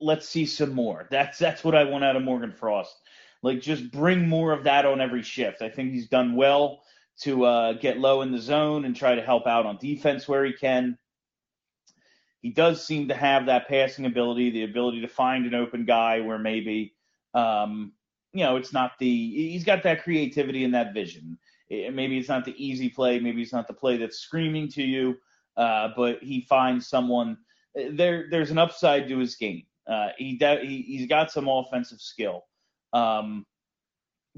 Let's 0.00 0.28
see 0.28 0.46
some 0.46 0.72
more. 0.74 1.06
That's 1.10 1.38
that's 1.38 1.62
what 1.62 1.74
I 1.74 1.84
want 1.84 2.04
out 2.04 2.16
of 2.16 2.22
Morgan 2.22 2.52
Frost. 2.52 2.94
Like 3.42 3.60
just 3.60 3.90
bring 3.90 4.28
more 4.28 4.52
of 4.52 4.64
that 4.64 4.84
on 4.84 5.00
every 5.00 5.22
shift. 5.22 5.62
I 5.62 5.68
think 5.68 5.92
he's 5.92 6.08
done 6.08 6.34
well 6.34 6.82
to 7.20 7.44
uh, 7.44 7.72
get 7.74 7.98
low 7.98 8.22
in 8.22 8.32
the 8.32 8.40
zone 8.40 8.84
and 8.84 8.96
try 8.96 9.14
to 9.14 9.22
help 9.22 9.46
out 9.46 9.66
on 9.66 9.76
defense 9.78 10.26
where 10.26 10.44
he 10.44 10.52
can. 10.52 10.98
He 12.40 12.50
does 12.50 12.84
seem 12.84 13.08
to 13.08 13.14
have 13.14 13.46
that 13.46 13.68
passing 13.68 14.06
ability, 14.06 14.50
the 14.50 14.64
ability 14.64 15.02
to 15.02 15.08
find 15.08 15.46
an 15.46 15.54
open 15.54 15.84
guy 15.84 16.20
where 16.20 16.38
maybe, 16.38 16.94
um, 17.34 17.92
you 18.32 18.44
know, 18.44 18.56
it's 18.56 18.72
not 18.72 18.92
the, 18.98 19.06
he's 19.50 19.64
got 19.64 19.82
that 19.82 20.02
creativity 20.02 20.64
and 20.64 20.74
that 20.74 20.94
vision. 20.94 21.38
It- 21.68 21.94
maybe 21.94 22.18
it's 22.18 22.28
not 22.28 22.44
the 22.44 22.54
easy 22.62 22.88
play, 22.88 23.18
maybe 23.20 23.42
it's 23.42 23.52
not 23.52 23.66
the 23.66 23.74
play 23.74 23.96
that's 23.96 24.18
screaming 24.18 24.68
to 24.70 24.82
you, 24.82 25.16
uh, 25.56 25.88
but 25.96 26.22
he 26.22 26.42
finds 26.42 26.88
someone. 26.88 27.36
There, 27.74 28.26
there's 28.30 28.50
an 28.50 28.58
upside 28.58 29.08
to 29.08 29.18
his 29.18 29.36
game. 29.36 29.64
Uh, 29.86 30.10
he 30.18 30.38
he's 30.86 31.06
got 31.08 31.30
some 31.30 31.48
offensive 31.48 32.00
skill. 32.00 32.44
Um, 32.92 33.46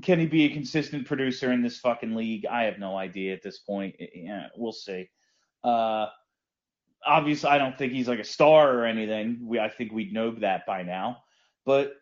can 0.03 0.19
he 0.19 0.27
be 0.27 0.45
a 0.45 0.53
consistent 0.53 1.07
producer 1.07 1.53
in 1.53 1.63
this 1.63 1.79
fucking 1.79 2.15
league? 2.15 2.47
I 2.47 2.65
have 2.65 2.79
no 2.79 2.97
idea 2.97 3.33
at 3.33 3.43
this 3.43 3.59
point. 3.59 3.95
Yeah, 4.15 4.49
we'll 4.57 4.73
see. 4.73 5.09
Uh, 5.63 6.07
obviously, 7.07 7.51
I 7.51 7.59
don't 7.59 7.77
think 7.77 7.93
he's 7.93 8.09
like 8.09 8.19
a 8.19 8.25
star 8.25 8.75
or 8.75 8.87
anything. 8.87 9.39
We, 9.43 9.61
I 9.61 9.69
think 9.69 9.93
we'd 9.93 10.13
know 10.13 10.33
that 10.33 10.67
by 10.67 10.83
now. 10.83 11.19
But 11.65 11.95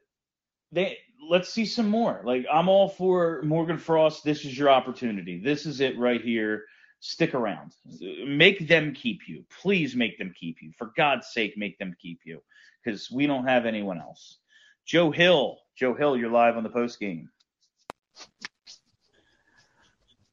they 0.72 0.98
let's 1.28 1.48
see 1.48 1.66
some 1.66 1.88
more. 1.88 2.20
Like 2.24 2.46
I'm 2.52 2.68
all 2.68 2.88
for 2.88 3.42
Morgan 3.42 3.78
Frost. 3.78 4.24
This 4.24 4.44
is 4.44 4.56
your 4.58 4.70
opportunity. 4.70 5.40
This 5.40 5.66
is 5.66 5.80
it 5.80 5.98
right 5.98 6.20
here. 6.20 6.64
Stick 7.00 7.34
around. 7.34 7.72
Make 8.26 8.68
them 8.68 8.94
keep 8.94 9.20
you. 9.26 9.44
Please 9.60 9.96
make 9.96 10.18
them 10.18 10.32
keep 10.38 10.56
you. 10.62 10.72
For 10.78 10.92
God's 10.96 11.28
sake, 11.32 11.54
make 11.56 11.78
them 11.78 11.96
keep 12.00 12.20
you. 12.24 12.40
Because 12.82 13.10
we 13.10 13.26
don't 13.26 13.46
have 13.46 13.66
anyone 13.66 14.00
else. 14.00 14.38
Joe 14.86 15.10
Hill. 15.10 15.58
Joe 15.76 15.94
Hill, 15.94 16.16
you're 16.16 16.30
live 16.30 16.56
on 16.56 16.62
the 16.62 16.68
post 16.68 17.00
game. 17.00 17.30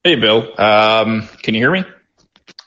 Hey, 0.04 0.16
Bill. 0.16 0.60
Um, 0.60 1.28
can 1.42 1.56
you 1.56 1.62
hear 1.62 1.72
me? 1.72 1.84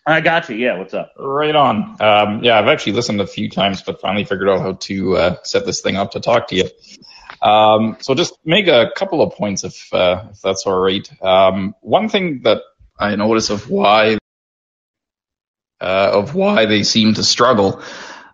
I 0.05 0.21
got 0.21 0.49
you. 0.49 0.57
Yeah, 0.57 0.79
what's 0.79 0.95
up? 0.95 1.13
Right 1.17 1.55
on. 1.55 1.97
Um, 2.01 2.43
yeah, 2.43 2.59
I've 2.59 2.67
actually 2.67 2.93
listened 2.95 3.21
a 3.21 3.27
few 3.27 3.49
times, 3.49 3.83
but 3.83 4.01
finally 4.01 4.25
figured 4.25 4.49
out 4.49 4.61
how 4.61 4.73
to 4.73 5.17
uh, 5.17 5.37
set 5.45 5.65
this 5.65 5.81
thing 5.81 5.97
up 5.97 6.13
to 6.13 6.21
talk 6.21 6.49
to 6.49 6.57
you. 6.57 6.69
Um, 7.41 7.97
so 8.01 8.15
just 8.15 8.35
make 8.45 8.69
a 8.69 8.91
couple 8.95 9.23
of 9.23 9.35
points 9.35 9.65
if 9.65 9.93
uh, 9.93 10.25
if 10.33 10.41
that's 10.41 10.67
all 10.67 10.79
right. 10.79 11.09
Um, 11.23 11.75
one 11.81 12.09
thing 12.09 12.43
that 12.43 12.63
I 12.99 13.17
notice 13.17 13.51
of 13.51 13.69
why 13.71 14.19
uh, 15.81 16.11
of 16.15 16.35
why 16.35 16.67
they 16.67 16.83
seem 16.83 17.15
to 17.15 17.23
struggle, 17.23 17.83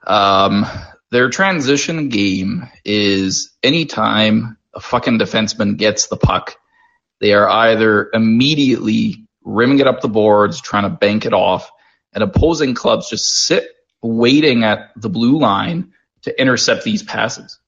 um, 0.07 0.66
their 1.11 1.30
transition 1.30 2.09
game 2.09 2.68
is 2.84 3.51
anytime 3.62 4.59
a 4.74 4.80
fucking 4.80 5.18
defenseman 5.18 5.76
gets 5.76 6.09
the 6.09 6.16
puck, 6.16 6.57
they 7.20 7.32
are 7.32 7.49
either 7.49 8.11
immediately 8.12 9.26
rimming 9.42 9.80
it 9.80 9.86
up 9.86 10.01
the 10.01 10.09
boards, 10.09 10.61
trying 10.61 10.82
to 10.84 10.90
bank 10.90 11.24
it 11.24 11.32
off, 11.32 11.70
and 12.12 12.22
opposing 12.22 12.74
clubs 12.74 13.09
just 13.09 13.26
sit 13.26 13.68
waiting 14.03 14.64
at 14.64 14.90
the 14.96 15.09
blue 15.09 15.38
line 15.38 15.92
to 16.22 16.40
intercept 16.40 16.84
these 16.84 17.03
passes. 17.03 17.59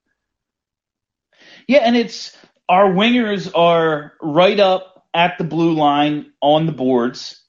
Yeah, 1.71 1.83
and 1.85 1.97
it's 1.97 2.37
our 2.69 2.91
wingers 2.91 3.49
are 3.55 4.15
right 4.21 4.59
up 4.59 5.07
at 5.15 5.39
the 5.39 5.45
blue 5.45 5.75
line 5.75 6.33
on 6.41 6.67
the 6.67 6.73
boards, 6.73 7.41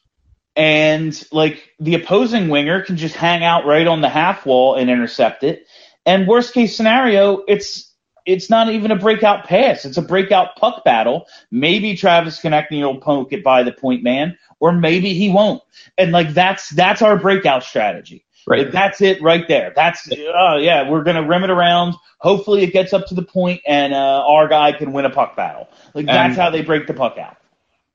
and 0.55 1.11
like 1.31 1.71
the 1.79 1.95
opposing 1.95 2.47
winger 2.47 2.83
can 2.83 2.97
just 2.97 3.15
hang 3.15 3.43
out 3.43 3.65
right 3.65 3.87
on 3.87 4.01
the 4.01 4.09
half 4.09 4.45
wall 4.45 4.75
and 4.75 4.91
intercept 4.91 5.43
it. 5.43 5.65
And 6.05 6.27
worst 6.27 6.53
case 6.53 6.77
scenario, 6.77 7.41
it's 7.47 7.91
it's 8.27 8.47
not 8.47 8.69
even 8.69 8.91
a 8.91 8.95
breakout 8.95 9.45
pass. 9.45 9.85
It's 9.85 9.97
a 9.97 10.03
breakout 10.03 10.55
puck 10.55 10.83
battle. 10.85 11.25
Maybe 11.49 11.95
Travis 11.95 12.39
Konecny 12.39 12.83
will 12.83 12.99
poke 12.99 13.33
it 13.33 13.43
by 13.43 13.63
the 13.63 13.71
point 13.71 14.03
man, 14.03 14.37
or 14.59 14.71
maybe 14.71 15.15
he 15.15 15.31
won't. 15.31 15.63
And 15.97 16.11
like 16.11 16.35
that's 16.35 16.69
that's 16.69 17.01
our 17.01 17.17
breakout 17.17 17.63
strategy. 17.63 18.23
Right. 18.47 18.71
That's 18.71 19.01
it 19.01 19.21
right 19.21 19.47
there. 19.47 19.71
That's 19.75 20.09
oh 20.11 20.57
yeah, 20.57 20.89
we're 20.89 21.03
gonna 21.03 21.25
rim 21.27 21.43
it 21.43 21.49
around. 21.49 21.95
Hopefully 22.17 22.63
it 22.63 22.73
gets 22.73 22.93
up 22.93 23.07
to 23.07 23.15
the 23.15 23.21
point 23.21 23.61
and 23.67 23.93
uh, 23.93 24.23
our 24.27 24.47
guy 24.47 24.71
can 24.71 24.93
win 24.93 25.05
a 25.05 25.09
puck 25.09 25.35
battle. 25.35 25.69
Like 25.93 26.05
that's 26.07 26.31
And- 26.33 26.35
how 26.35 26.49
they 26.49 26.61
break 26.61 26.87
the 26.87 26.93
puck 26.93 27.17
out. 27.17 27.37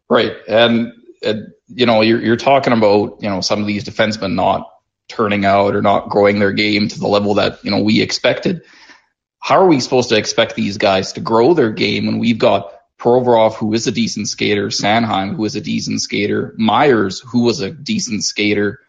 Right, 0.09 0.32
and 0.47 0.92
uh, 1.24 1.34
you 1.66 1.84
know 1.86 2.01
you're 2.03 2.20
you're 2.20 2.36
talking 2.36 2.72
about 2.72 3.18
you 3.22 3.28
know 3.28 3.40
some 3.40 3.61
of 3.61 3.66
these 3.66 3.84
defensemen 3.84 4.34
not 4.34 4.70
turning 5.09 5.44
out 5.44 5.74
or 5.74 5.82
not 5.82 6.09
growing 6.11 6.38
their 6.38 6.53
game 6.53 6.86
to 6.88 6.99
the 6.99 7.09
level 7.09 7.34
that 7.34 7.64
you 7.64 7.70
know 7.72 7.80
we 7.80 8.01
expected. 8.01 8.62
How 9.40 9.57
are 9.61 9.66
we 9.66 9.80
supposed 9.80 10.09
to 10.11 10.16
expect 10.16 10.55
these 10.55 10.78
guys 10.78 11.12
to 11.14 11.20
grow 11.20 11.55
their 11.55 11.70
game 11.72 12.07
when 12.07 12.18
we've 12.18 12.38
got 12.38 12.72
Provorov, 12.99 13.55
who 13.55 13.72
is 13.74 13.86
a 13.86 13.92
decent 13.92 14.28
skater, 14.28 14.68
Sanheim, 14.68 15.36
who 15.36 15.44
is 15.44 15.55
a 15.57 15.61
decent 15.61 16.01
skater, 16.01 16.55
Myers, 16.57 17.20
who 17.20 17.42
was 17.42 17.61
a 17.61 17.70
decent 17.70 18.24
skater. 18.24 18.80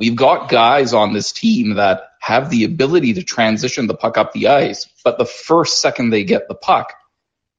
We've 0.00 0.16
got 0.16 0.48
guys 0.48 0.94
on 0.94 1.12
this 1.12 1.30
team 1.30 1.74
that 1.74 2.12
have 2.20 2.48
the 2.48 2.64
ability 2.64 3.12
to 3.14 3.22
transition 3.22 3.86
the 3.86 3.94
puck 3.94 4.16
up 4.16 4.32
the 4.32 4.48
ice, 4.48 4.88
but 5.04 5.18
the 5.18 5.26
first 5.26 5.82
second 5.82 6.08
they 6.08 6.24
get 6.24 6.48
the 6.48 6.54
puck, 6.54 6.94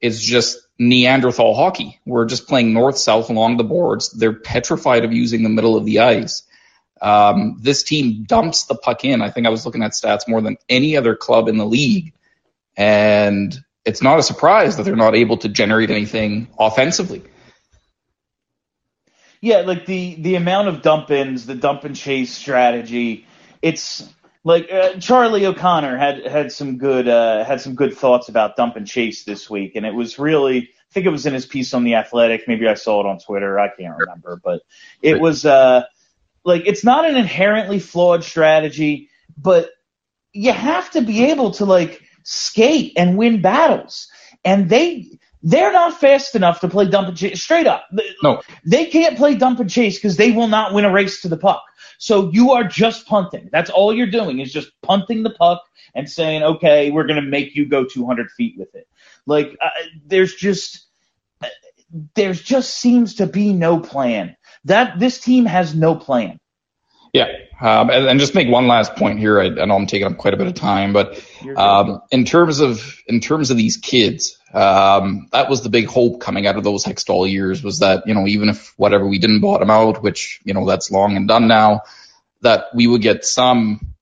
is 0.01 0.23
just 0.23 0.57
Neanderthal 0.79 1.53
hockey. 1.53 1.99
We're 2.03 2.25
just 2.25 2.47
playing 2.47 2.73
north 2.73 2.97
south 2.97 3.29
along 3.29 3.57
the 3.57 3.63
boards. 3.63 4.09
They're 4.09 4.33
petrified 4.33 5.05
of 5.05 5.13
using 5.13 5.43
the 5.43 5.49
middle 5.49 5.77
of 5.77 5.85
the 5.85 5.99
ice. 5.99 6.41
Um, 6.99 7.59
this 7.61 7.83
team 7.83 8.23
dumps 8.23 8.63
the 8.63 8.73
puck 8.73 9.05
in. 9.05 9.21
I 9.21 9.29
think 9.29 9.45
I 9.45 9.51
was 9.51 9.63
looking 9.63 9.83
at 9.83 9.91
stats 9.91 10.27
more 10.27 10.41
than 10.41 10.57
any 10.67 10.97
other 10.97 11.15
club 11.15 11.47
in 11.47 11.57
the 11.57 11.65
league. 11.65 12.13
And 12.75 13.55
it's 13.85 14.01
not 14.01 14.17
a 14.17 14.23
surprise 14.23 14.77
that 14.77 14.83
they're 14.83 14.95
not 14.95 15.15
able 15.15 15.37
to 15.37 15.49
generate 15.49 15.91
anything 15.91 16.47
offensively. 16.57 17.21
Yeah, 19.41 19.61
like 19.61 19.87
the 19.87 20.15
the 20.15 20.35
amount 20.35 20.67
of 20.67 20.83
dump 20.83 21.09
ins, 21.09 21.47
the 21.47 21.55
dump 21.55 21.83
and 21.83 21.95
chase 21.95 22.31
strategy. 22.31 23.25
It's 23.63 24.07
like 24.43 24.71
uh, 24.71 24.93
Charlie 24.99 25.47
O'Connor 25.47 25.97
had 25.97 26.25
had 26.27 26.51
some 26.51 26.77
good 26.77 27.07
uh, 27.07 27.43
had 27.43 27.59
some 27.59 27.73
good 27.73 27.95
thoughts 27.95 28.29
about 28.29 28.55
dump 28.55 28.75
and 28.75 28.87
chase 28.87 29.23
this 29.23 29.49
week, 29.49 29.75
and 29.75 29.85
it 29.85 29.95
was 29.95 30.19
really 30.19 30.57
I 30.59 30.93
think 30.93 31.07
it 31.07 31.09
was 31.11 31.25
in 31.25 31.33
his 31.33 31.47
piece 31.47 31.73
on 31.73 31.83
the 31.83 31.95
Athletic. 31.95 32.47
Maybe 32.47 32.67
I 32.67 32.75
saw 32.75 32.99
it 33.01 33.07
on 33.07 33.17
Twitter. 33.17 33.59
I 33.59 33.69
can't 33.69 33.97
remember, 33.97 34.39
but 34.43 34.61
it 35.01 35.19
was 35.19 35.43
uh 35.43 35.85
like 36.43 36.63
it's 36.67 36.83
not 36.83 37.09
an 37.09 37.15
inherently 37.17 37.79
flawed 37.79 38.23
strategy, 38.23 39.09
but 39.37 39.71
you 40.33 40.51
have 40.51 40.91
to 40.91 41.01
be 41.01 41.25
able 41.25 41.51
to 41.51 41.65
like 41.65 42.03
skate 42.23 42.93
and 42.95 43.17
win 43.17 43.41
battles, 43.41 44.07
and 44.45 44.69
they 44.69 45.07
they're 45.43 45.71
not 45.71 45.99
fast 45.99 46.35
enough 46.35 46.59
to 46.61 46.67
play 46.67 46.87
dump 46.87 47.07
and 47.07 47.17
chase 47.17 47.41
straight 47.41 47.67
up. 47.67 47.85
No. 48.23 48.41
They 48.65 48.85
can't 48.85 49.17
play 49.17 49.35
dump 49.35 49.59
and 49.59 49.69
chase 49.69 49.97
because 49.97 50.17
they 50.17 50.31
will 50.31 50.47
not 50.47 50.73
win 50.73 50.85
a 50.85 50.91
race 50.91 51.21
to 51.21 51.29
the 51.29 51.37
puck. 51.37 51.63
So 51.97 52.31
you 52.31 52.51
are 52.51 52.63
just 52.63 53.05
punting. 53.07 53.49
That's 53.51 53.69
all 53.69 53.93
you're 53.93 54.09
doing 54.09 54.39
is 54.39 54.51
just 54.51 54.71
punting 54.81 55.23
the 55.23 55.29
puck 55.31 55.61
and 55.93 56.09
saying, 56.09 56.43
okay, 56.43 56.91
we're 56.91 57.05
going 57.05 57.23
to 57.23 57.27
make 57.27 57.55
you 57.55 57.67
go 57.67 57.85
200 57.85 58.31
feet 58.31 58.55
with 58.57 58.73
it. 58.75 58.87
Like, 59.25 59.55
uh, 59.61 59.69
there's 60.05 60.33
just, 60.35 60.87
uh, 61.43 61.47
there's 62.15 62.41
just 62.41 62.75
seems 62.75 63.15
to 63.15 63.27
be 63.27 63.53
no 63.53 63.79
plan. 63.79 64.35
That 64.65 64.99
this 64.99 65.19
team 65.19 65.45
has 65.45 65.75
no 65.75 65.95
plan. 65.95 66.39
Yeah, 67.13 67.27
um, 67.61 67.91
and, 67.91 68.07
and 68.07 68.19
just 68.19 68.33
make 68.33 68.49
one 68.49 68.67
last 68.67 68.95
point 68.95 69.19
here. 69.19 69.39
I, 69.39 69.45
I 69.45 69.65
know 69.65 69.75
I'm 69.75 69.85
taking 69.85 70.07
up 70.07 70.17
quite 70.17 70.33
a 70.33 70.37
bit 70.37 70.47
of 70.47 70.55
time, 70.55 70.93
but 70.93 71.23
um, 71.55 72.01
in 72.09 72.25
terms 72.25 72.59
of 72.59 72.99
in 73.05 73.19
terms 73.19 73.51
of 73.51 73.57
these 73.57 73.77
kids, 73.77 74.39
um, 74.51 75.27
that 75.31 75.47
was 75.47 75.61
the 75.61 75.69
big 75.69 75.85
hope 75.85 76.21
coming 76.21 76.47
out 76.47 76.57
of 76.57 76.63
those 76.63 76.83
Hextall 76.83 77.29
years 77.29 77.63
was 77.63 77.79
that 77.79 78.07
you 78.07 78.15
know 78.15 78.25
even 78.25 78.49
if 78.49 78.73
whatever 78.77 79.05
we 79.05 79.19
didn't 79.19 79.41
bottom 79.41 79.69
out, 79.69 80.01
which 80.01 80.41
you 80.43 80.55
know 80.55 80.65
that's 80.65 80.89
long 80.89 81.15
and 81.15 81.27
done 81.27 81.47
now, 81.47 81.81
that 82.41 82.65
we 82.73 82.87
would 82.87 83.03
get 83.03 83.25
some 83.25 83.93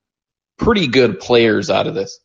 pretty 0.58 0.88
good 0.88 1.20
players 1.20 1.70
out 1.70 1.88
of 1.88 1.94
this. 1.94 2.18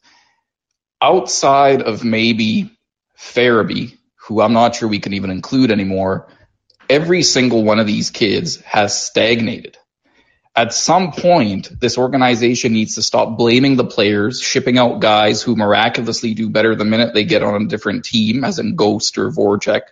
Outside 1.02 1.82
of 1.82 2.04
maybe 2.04 2.70
Farabee, 3.18 3.98
who 4.28 4.40
I'm 4.40 4.52
not 4.52 4.76
sure 4.76 4.88
we 4.88 5.00
can 5.00 5.14
even 5.14 5.30
include 5.30 5.72
anymore, 5.72 6.28
every 6.88 7.24
single 7.24 7.64
one 7.64 7.80
of 7.80 7.88
these 7.88 8.10
kids 8.10 8.60
has 8.60 9.02
stagnated 9.02 9.76
at 10.56 10.72
some 10.72 11.10
point, 11.10 11.80
this 11.80 11.98
organization 11.98 12.72
needs 12.72 12.94
to 12.94 13.02
stop 13.02 13.36
blaming 13.36 13.76
the 13.76 13.84
players, 13.84 14.40
shipping 14.40 14.78
out 14.78 15.00
guys 15.00 15.42
who 15.42 15.56
miraculously 15.56 16.34
do 16.34 16.48
better 16.48 16.76
the 16.76 16.84
minute 16.84 17.12
they 17.12 17.24
get 17.24 17.42
on 17.42 17.60
a 17.60 17.66
different 17.66 18.04
team, 18.04 18.44
as 18.44 18.60
in 18.60 18.76
Ghost 18.76 19.18
or 19.18 19.30
Voracek, 19.30 19.82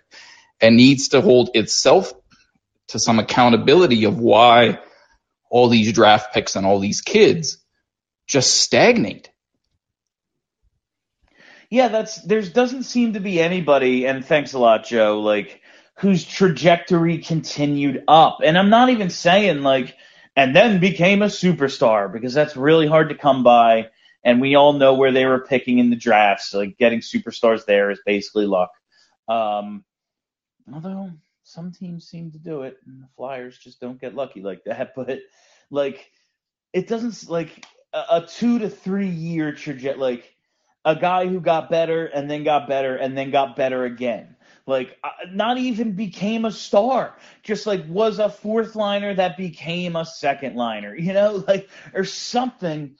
and 0.61 0.77
needs 0.77 1.09
to 1.09 1.21
hold 1.21 1.49
itself 1.53 2.13
to 2.89 2.99
some 2.99 3.19
accountability 3.19 4.05
of 4.05 4.19
why 4.19 4.79
all 5.49 5.67
these 5.67 5.91
draft 5.91 6.33
picks 6.33 6.55
and 6.55 6.65
all 6.65 6.79
these 6.79 7.01
kids 7.01 7.57
just 8.25 8.61
stagnate. 8.61 9.29
Yeah, 11.69 11.89
that's 11.89 12.21
there's 12.21 12.51
doesn't 12.51 12.83
seem 12.83 13.13
to 13.13 13.19
be 13.19 13.41
anybody, 13.41 14.05
and 14.05 14.23
thanks 14.23 14.53
a 14.53 14.59
lot, 14.59 14.85
Joe, 14.85 15.19
like 15.19 15.61
whose 15.95 16.23
trajectory 16.23 17.17
continued 17.17 18.03
up. 18.07 18.39
And 18.43 18.57
I'm 18.57 18.69
not 18.69 18.89
even 18.89 19.09
saying 19.09 19.61
like 19.61 19.95
and 20.35 20.55
then 20.55 20.79
became 20.79 21.21
a 21.21 21.27
superstar 21.27 22.11
because 22.11 22.33
that's 22.33 22.55
really 22.55 22.87
hard 22.87 23.09
to 23.09 23.15
come 23.15 23.43
by. 23.43 23.89
And 24.23 24.39
we 24.39 24.55
all 24.55 24.73
know 24.73 24.93
where 24.93 25.11
they 25.11 25.25
were 25.25 25.45
picking 25.45 25.79
in 25.79 25.89
the 25.89 25.95
drafts. 25.95 26.53
Like 26.53 26.77
getting 26.77 26.99
superstars 26.99 27.65
there 27.65 27.91
is 27.91 27.99
basically 28.05 28.45
luck. 28.45 28.71
Um, 29.27 29.83
although 30.73 31.11
some 31.43 31.71
teams 31.71 32.07
seem 32.07 32.31
to 32.31 32.39
do 32.39 32.63
it, 32.63 32.77
and 32.85 33.03
the 33.03 33.07
Flyers 33.15 33.57
just 33.57 33.79
don't 33.81 33.99
get 33.99 34.15
lucky 34.15 34.41
like 34.41 34.63
that. 34.65 34.93
But 34.95 35.19
like, 35.69 36.09
it 36.71 36.87
doesn't 36.87 37.29
like 37.29 37.65
a, 37.93 38.03
a 38.11 38.27
two 38.27 38.59
to 38.59 38.69
three 38.69 39.09
year 39.09 39.53
trajectory. 39.53 39.99
Like 40.01 40.33
a 40.85 40.95
guy 40.95 41.27
who 41.27 41.39
got 41.39 41.69
better 41.69 42.05
and 42.05 42.29
then 42.29 42.43
got 42.43 42.67
better 42.67 42.95
and 42.95 43.17
then 43.17 43.31
got 43.31 43.55
better 43.55 43.85
again. 43.85 44.35
Like, 44.65 44.97
uh, 45.03 45.09
not 45.31 45.57
even 45.57 45.91
became 45.91 46.45
a 46.45 46.51
star, 46.51 47.17
just 47.43 47.67
like 47.67 47.85
was 47.87 48.19
a 48.19 48.29
fourth 48.29 48.75
liner 48.75 49.13
that 49.13 49.37
became 49.37 49.95
a 49.95 50.05
second 50.05 50.55
liner, 50.55 50.95
you 50.97 51.13
know, 51.13 51.43
like, 51.47 51.69
or 51.93 52.05
something 52.05 52.95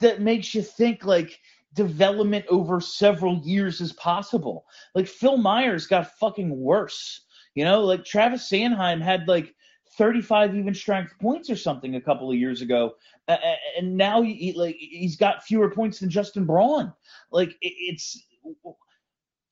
that 0.00 0.20
makes 0.20 0.54
you 0.54 0.62
think 0.62 1.04
like 1.04 1.38
development 1.74 2.46
over 2.48 2.80
several 2.80 3.38
years 3.44 3.80
is 3.80 3.92
possible. 3.92 4.64
Like, 4.94 5.08
Phil 5.08 5.36
Myers 5.36 5.86
got 5.86 6.18
fucking 6.18 6.58
worse, 6.58 7.20
you 7.54 7.64
know, 7.64 7.82
like 7.82 8.04
Travis 8.04 8.48
Sanheim 8.48 9.02
had 9.02 9.28
like 9.28 9.54
35 9.96 10.54
even 10.54 10.74
strength 10.74 11.14
points 11.20 11.48
or 11.50 11.56
something 11.56 11.96
a 11.96 12.00
couple 12.00 12.30
of 12.30 12.36
years 12.36 12.60
ago. 12.62 12.94
Uh, 13.28 13.36
and 13.76 13.96
now 13.96 14.22
he, 14.22 14.52
like 14.52 14.76
he's 14.78 15.16
got 15.16 15.42
fewer 15.42 15.70
points 15.70 16.00
than 16.00 16.10
Justin 16.10 16.44
Braun. 16.44 16.92
Like 17.30 17.50
it, 17.60 17.72
it's 17.78 18.22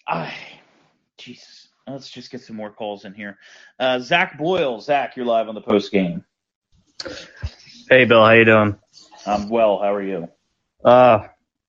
I 0.06 0.34
Jesus. 1.18 1.68
Let's 1.86 2.10
just 2.10 2.30
get 2.30 2.40
some 2.40 2.56
more 2.56 2.70
calls 2.70 3.04
in 3.04 3.12
here. 3.12 3.38
Uh, 3.78 3.98
Zach 3.98 4.38
Boyle, 4.38 4.80
Zach, 4.80 5.16
you're 5.16 5.26
live 5.26 5.48
on 5.48 5.54
the 5.54 5.60
post 5.60 5.92
game. 5.92 6.24
Hey, 7.90 8.06
Bill, 8.06 8.24
how 8.24 8.32
you 8.32 8.46
doing? 8.46 8.78
I'm 9.26 9.48
well. 9.50 9.78
How 9.78 9.92
are 9.92 10.02
you? 10.02 10.28
Uh, 10.82 11.26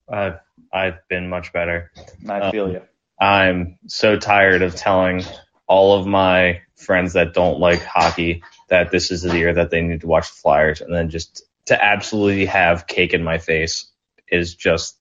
I've 0.10 0.40
I've 0.72 1.08
been 1.10 1.30
much 1.30 1.52
better. 1.52 1.92
I 2.28 2.52
feel 2.52 2.72
you. 2.72 2.82
I'm 3.20 3.78
so 3.88 4.18
tired 4.18 4.62
of 4.62 4.76
telling 4.76 5.24
all 5.68 6.00
of 6.00 6.06
my 6.06 6.62
friends 6.76 7.14
that 7.14 7.34
don't 7.34 7.60
like 7.60 7.82
hockey 7.82 8.44
that 8.70 8.92
this 8.92 9.12
is 9.12 9.22
the 9.22 9.38
year 9.38 9.54
that 9.54 9.70
they 9.70 9.82
need 9.82 10.02
to 10.02 10.08
watch 10.08 10.30
the 10.30 10.36
Flyers, 10.36 10.82
and 10.82 10.94
then 10.94 11.10
just 11.10 11.44
to 11.66 11.84
absolutely 11.84 12.46
have 12.46 12.88
cake 12.88 13.14
in 13.14 13.24
my 13.24 13.38
face 13.38 13.92
is 14.30 14.56
just. 14.56 14.98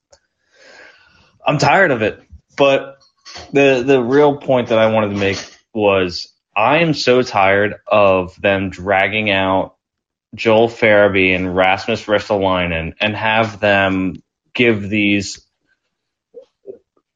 I'm 1.45 1.57
tired 1.57 1.91
of 1.91 2.01
it. 2.01 2.21
But 2.57 2.94
the 3.51 3.83
the 3.85 4.01
real 4.01 4.37
point 4.37 4.69
that 4.69 4.79
I 4.79 4.91
wanted 4.91 5.09
to 5.09 5.17
make 5.17 5.37
was 5.73 6.31
I 6.55 6.79
am 6.79 6.93
so 6.93 7.21
tired 7.21 7.75
of 7.87 8.39
them 8.41 8.69
dragging 8.69 9.29
out 9.29 9.75
Joel 10.33 10.67
Farabee 10.67 11.35
and 11.35 11.55
Rasmus 11.55 12.05
Ristolainen 12.05 12.93
and 12.99 13.15
have 13.15 13.59
them 13.59 14.23
give 14.53 14.89
these 14.89 15.45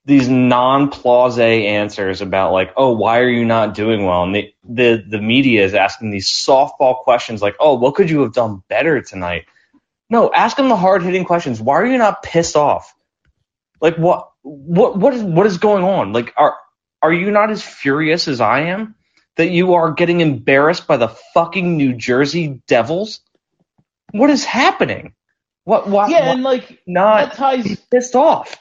these 0.06 0.28
non-plause 0.28 1.38
answers 1.38 2.22
about 2.22 2.52
like, 2.52 2.74
oh, 2.76 2.94
why 2.94 3.20
are 3.20 3.30
you 3.30 3.46
not 3.46 3.76
doing 3.76 4.06
well? 4.06 4.24
And 4.24 4.34
the, 4.34 4.54
the 4.64 5.04
the 5.08 5.22
media 5.22 5.64
is 5.64 5.74
asking 5.74 6.10
these 6.10 6.28
softball 6.28 6.98
questions 7.04 7.42
like, 7.42 7.56
oh, 7.60 7.76
what 7.76 7.96
could 7.96 8.10
you 8.10 8.22
have 8.22 8.34
done 8.34 8.64
better 8.70 9.02
tonight? 9.02 9.46
No, 10.10 10.32
ask 10.34 10.58
them 10.58 10.70
the 10.70 10.76
hard-hitting 10.76 11.26
questions. 11.26 11.62
Why 11.62 11.76
are 11.76 11.86
you 11.86 12.00
not 12.00 12.24
pissed 12.24 12.56
off? 12.56 12.96
Like 13.80 13.98
what 13.98 14.29
what 14.50 14.98
what 14.98 15.14
is 15.14 15.24
what 15.24 15.46
is 15.46 15.58
going 15.58 15.84
on? 15.84 16.14
Like 16.14 16.34
are 16.38 16.56
are 17.02 17.14
you 17.14 17.32
not 17.32 17.52
as 17.52 17.62
furious 17.62 18.28
as 18.28 18.42
I 18.42 18.62
am 18.62 18.96
that 19.38 19.50
you 19.52 19.76
are 19.76 19.92
getting 19.94 20.22
embarrassed 20.22 20.88
by 20.88 20.98
the 20.98 21.10
fucking 21.34 21.78
New 21.78 21.94
Jersey 21.94 22.62
Devils? 22.68 23.22
What 24.12 24.30
is 24.30 24.44
happening? 24.44 25.14
What 25.64 25.88
why 25.88 26.10
Yeah, 26.10 26.32
and 26.32 26.44
like 26.44 26.82
not 26.88 27.30
that 27.30 27.38
ties 27.38 27.80
pissed 27.92 28.16
off? 28.16 28.58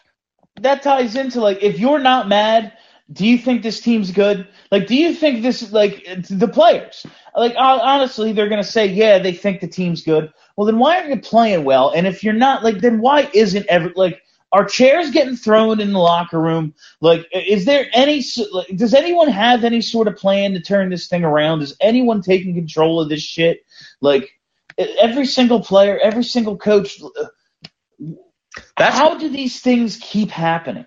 that 0.61 0.83
ties 0.83 1.17
into 1.17 1.41
like 1.41 1.63
if 1.63 1.79
you're 1.79 1.99
not 1.99 2.29
mad, 2.29 2.73
do 3.11 3.27
you 3.27 3.39
think 3.39 3.63
this 3.63 3.81
team's 3.81 4.11
good? 4.11 4.47
Like, 4.71 4.87
do 4.87 4.95
you 4.95 5.15
think 5.15 5.43
this 5.43 5.73
like 5.73 6.05
the 6.29 6.49
players? 6.49 7.07
Like, 7.35 7.55
honestly, 7.57 8.33
they're 8.33 8.49
gonna 8.49 8.65
say, 8.65 8.87
yeah, 8.87 9.19
they 9.19 9.33
think 9.33 9.61
the 9.61 9.69
team's 9.69 10.03
good. 10.03 10.33
Well, 10.57 10.67
then 10.67 10.79
why 10.79 10.99
aren't 10.99 11.11
you 11.11 11.21
playing 11.21 11.65
well? 11.65 11.91
And 11.91 12.07
if 12.07 12.23
you're 12.23 12.35
not, 12.35 12.65
like, 12.65 12.81
then 12.81 13.01
why 13.01 13.31
isn't 13.33 13.67
every 13.69 13.93
like 13.97 14.23
are 14.51 14.65
chairs 14.65 15.11
getting 15.11 15.37
thrown 15.37 15.81
in 15.81 15.93
the 15.93 15.99
locker 15.99 16.41
room? 16.41 16.75
Like, 17.01 17.27
is 17.33 17.65
there 17.65 17.87
any? 17.93 18.25
Like, 18.53 18.77
does 18.77 18.95
anyone 18.95 19.29
have 19.29 19.65
any 19.65 19.83
sort 19.83 20.09
of 20.09 20.17
plan 20.17 20.53
to 20.53 20.61
turn 20.61 20.91
this 20.91 21.09
thing 21.09 21.25
around? 21.25 21.63
Is 21.63 21.77
anyone 21.81 22.23
taking 22.23 22.55
control 22.55 23.01
of 23.01 23.09
this 23.09 23.23
shit? 23.23 23.65
Like, 24.01 24.31
every 24.79 25.27
single 25.27 25.61
player, 25.61 25.99
every 25.99 26.25
single 26.25 26.57
coach. 26.57 27.01
uh, 27.03 28.91
how 28.91 29.19
do 29.19 29.29
these 29.29 29.61
things 29.61 29.99
keep 30.01 30.31
happening? 30.31 30.87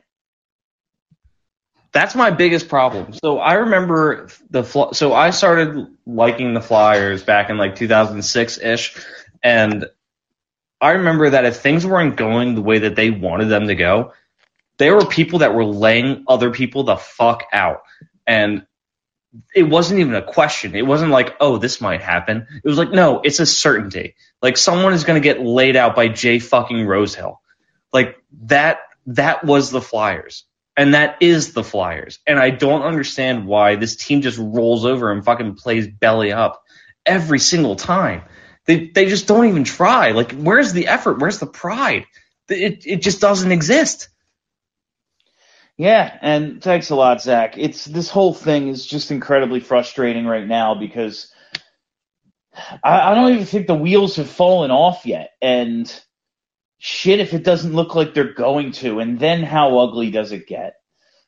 That's 1.91 2.15
my 2.15 2.31
biggest 2.31 2.69
problem. 2.69 3.13
So 3.13 3.39
I 3.39 3.53
remember 3.53 4.29
the 4.49 4.63
so 4.63 5.13
I 5.13 5.31
started 5.31 5.87
liking 6.05 6.53
the 6.53 6.61
Flyers 6.61 7.21
back 7.21 7.49
in 7.49 7.57
like 7.57 7.75
2006 7.75 8.59
ish, 8.59 8.97
and 9.43 9.85
I 10.81 10.91
remember 10.91 11.29
that 11.29 11.45
if 11.45 11.57
things 11.57 11.85
weren't 11.85 12.17
going 12.17 12.55
the 12.55 12.61
way 12.61 12.79
that 12.79 12.95
they 12.95 13.11
wanted 13.11 13.45
them 13.45 13.67
to 13.67 13.75
go, 13.75 14.13
there 14.77 14.95
were 14.95 15.05
people 15.05 15.39
that 15.39 15.53
were 15.53 15.65
laying 15.65 16.25
other 16.27 16.51
people 16.51 16.83
the 16.83 16.97
fuck 16.97 17.43
out, 17.53 17.83
and 18.25 18.65
it 19.55 19.63
wasn't 19.63 19.99
even 19.99 20.15
a 20.15 20.21
question. 20.21 20.75
It 20.75 20.85
wasn't 20.85 21.11
like, 21.11 21.35
oh, 21.39 21.57
this 21.57 21.79
might 21.81 22.01
happen. 22.01 22.47
It 22.63 22.67
was 22.67 22.77
like, 22.77 22.91
no, 22.91 23.21
it's 23.23 23.39
a 23.39 23.45
certainty. 23.45 24.15
Like 24.41 24.57
someone 24.57 24.93
is 24.93 25.03
going 25.03 25.21
to 25.21 25.23
get 25.23 25.41
laid 25.41 25.75
out 25.75 25.95
by 25.95 26.09
Jay 26.09 26.39
fucking 26.39 26.85
Rosehill. 26.85 27.41
Like 27.93 28.17
that, 28.43 28.79
that 29.07 29.45
was 29.45 29.71
the 29.71 29.81
Flyers. 29.81 30.45
And 30.75 30.93
that 30.93 31.17
is 31.21 31.53
the 31.53 31.63
Flyers. 31.63 32.19
And 32.25 32.39
I 32.39 32.49
don't 32.49 32.81
understand 32.81 33.45
why 33.45 33.75
this 33.75 33.95
team 33.95 34.21
just 34.21 34.37
rolls 34.37 34.85
over 34.85 35.11
and 35.11 35.23
fucking 35.23 35.55
plays 35.55 35.87
belly 35.87 36.31
up 36.31 36.63
every 37.05 37.39
single 37.39 37.75
time. 37.75 38.23
They, 38.67 38.87
they 38.87 39.07
just 39.07 39.27
don't 39.27 39.47
even 39.47 39.63
try. 39.63 40.11
Like, 40.11 40.33
where's 40.33 40.73
the 40.73 40.87
effort? 40.87 41.19
Where's 41.19 41.39
the 41.39 41.47
pride? 41.47 42.05
It, 42.49 42.85
it 42.85 43.01
just 43.01 43.21
doesn't 43.21 43.51
exist. 43.51 44.09
Yeah, 45.77 46.15
and 46.21 46.61
thanks 46.61 46.91
a 46.91 46.95
lot, 46.95 47.21
Zach. 47.23 47.57
It's 47.57 47.85
this 47.85 48.09
whole 48.09 48.33
thing 48.33 48.67
is 48.67 48.85
just 48.85 49.11
incredibly 49.11 49.59
frustrating 49.59 50.25
right 50.27 50.47
now 50.47 50.75
because 50.75 51.33
I, 52.83 53.11
I 53.11 53.15
don't 53.15 53.33
even 53.33 53.45
think 53.45 53.67
the 53.67 53.75
wheels 53.75 54.17
have 54.17 54.29
fallen 54.29 54.71
off 54.71 55.05
yet, 55.05 55.31
and 55.41 55.91
shit, 56.79 57.19
if 57.19 57.33
it 57.33 57.43
doesn't 57.43 57.73
look 57.73 57.95
like 57.95 58.13
they're 58.13 58.33
going 58.33 58.73
to, 58.73 58.99
and 58.99 59.19
then 59.19 59.43
how 59.43 59.79
ugly 59.79 60.11
does 60.11 60.31
it 60.31 60.47
get? 60.47 60.75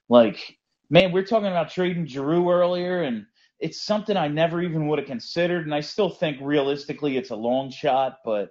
Like, 0.09 0.57
man, 0.89 1.11
we 1.11 1.21
are 1.21 1.25
talking 1.25 1.47
about 1.47 1.71
trading 1.71 2.07
Giroux 2.07 2.51
earlier, 2.51 3.01
and 3.03 3.25
it's 3.63 3.81
something 3.81 4.17
I 4.17 4.27
never 4.27 4.61
even 4.61 4.87
would 4.87 4.99
have 4.99 5.07
considered, 5.07 5.63
and 5.63 5.73
I 5.73 5.79
still 5.79 6.09
think 6.09 6.37
realistically 6.41 7.15
it's 7.15 7.29
a 7.29 7.35
long 7.35 7.71
shot, 7.71 8.17
but 8.25 8.49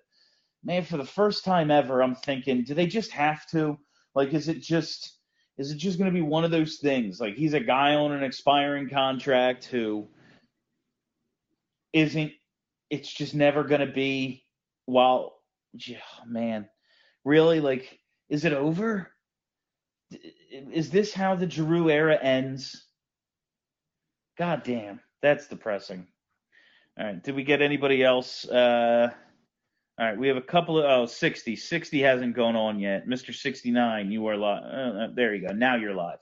man, 0.64 0.84
for 0.84 0.96
the 0.96 1.04
first 1.04 1.44
time 1.44 1.70
ever, 1.70 2.02
I'm 2.02 2.14
thinking, 2.14 2.64
do 2.64 2.72
they 2.72 2.86
just 2.86 3.10
have 3.10 3.46
to? 3.48 3.78
Like, 4.14 4.32
is 4.32 4.48
it 4.48 4.62
just 4.62 5.18
is 5.58 5.70
it 5.70 5.76
just 5.76 5.98
going 5.98 6.10
to 6.10 6.14
be 6.14 6.22
one 6.22 6.44
of 6.44 6.50
those 6.50 6.78
things? 6.78 7.20
Like, 7.20 7.34
he's 7.34 7.52
a 7.52 7.60
guy 7.60 7.94
on 7.94 8.12
an 8.12 8.22
expiring 8.22 8.88
contract 8.88 9.66
who 9.66 10.08
isn't. 11.92 12.32
It's 12.88 13.12
just 13.12 13.34
never 13.34 13.64
going 13.64 13.86
to 13.86 13.92
be. 13.92 14.46
While, 14.86 15.34
yeah, 15.74 15.98
man, 16.26 16.70
really, 17.22 17.60
like, 17.60 17.98
is 18.30 18.46
it 18.46 18.54
over? 18.54 19.10
Is 20.50 20.88
this 20.88 21.12
how 21.12 21.34
the 21.34 21.50
Giroux 21.50 21.90
era 21.90 22.18
ends? 22.18 22.86
God 24.38 24.62
damn, 24.64 25.00
that's 25.22 25.48
depressing. 25.48 26.06
All 26.98 27.06
right, 27.06 27.22
did 27.22 27.34
we 27.34 27.44
get 27.44 27.62
anybody 27.62 28.02
else? 28.04 28.46
Uh, 28.46 29.10
all 29.98 30.06
right, 30.06 30.18
we 30.18 30.28
have 30.28 30.36
a 30.36 30.42
couple 30.42 30.78
of 30.78 30.84
oh 30.84 31.06
60. 31.06 31.56
60 31.56 32.00
hasn't 32.02 32.34
gone 32.36 32.56
on 32.56 32.80
yet. 32.80 33.06
Mr. 33.06 33.34
69, 33.34 34.10
you 34.10 34.26
are 34.28 34.36
live. 34.36 34.62
Uh, 34.64 34.66
uh, 35.04 35.08
there 35.14 35.34
you 35.34 35.46
go. 35.46 35.54
Now 35.54 35.76
you're 35.76 35.94
live. 35.94 36.18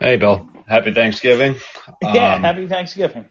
Hey, 0.00 0.16
Bill. 0.16 0.48
Happy 0.68 0.94
Thanksgiving. 0.94 1.56
Yeah, 2.02 2.34
Um, 2.34 2.42
happy 2.42 2.66
Thanksgiving. 2.68 3.28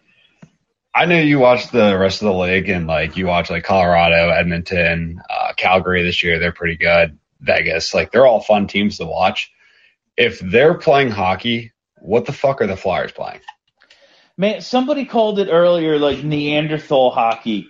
I 0.94 1.06
know 1.06 1.18
you 1.18 1.38
watch 1.38 1.70
the 1.70 1.96
rest 1.98 2.22
of 2.22 2.26
the 2.28 2.34
league 2.34 2.68
and 2.68 2.86
like 2.86 3.16
you 3.16 3.26
watch 3.26 3.50
like 3.50 3.64
Colorado, 3.64 4.30
Edmonton, 4.30 5.20
uh, 5.30 5.52
Calgary 5.56 6.02
this 6.02 6.22
year. 6.22 6.38
They're 6.38 6.52
pretty 6.52 6.76
good. 6.76 7.18
Vegas, 7.40 7.94
like 7.94 8.12
they're 8.12 8.26
all 8.26 8.40
fun 8.40 8.66
teams 8.66 8.98
to 8.98 9.06
watch. 9.06 9.50
If 10.18 10.40
they're 10.40 10.74
playing 10.74 11.10
hockey, 11.10 11.72
what 12.00 12.26
the 12.26 12.32
fuck 12.32 12.60
are 12.60 12.66
the 12.66 12.76
Flyers 12.76 13.12
playing? 13.12 13.40
Man, 14.36 14.60
somebody 14.60 15.04
called 15.04 15.38
it 15.38 15.48
earlier 15.48 15.96
like 15.96 16.24
Neanderthal 16.24 17.12
hockey, 17.12 17.68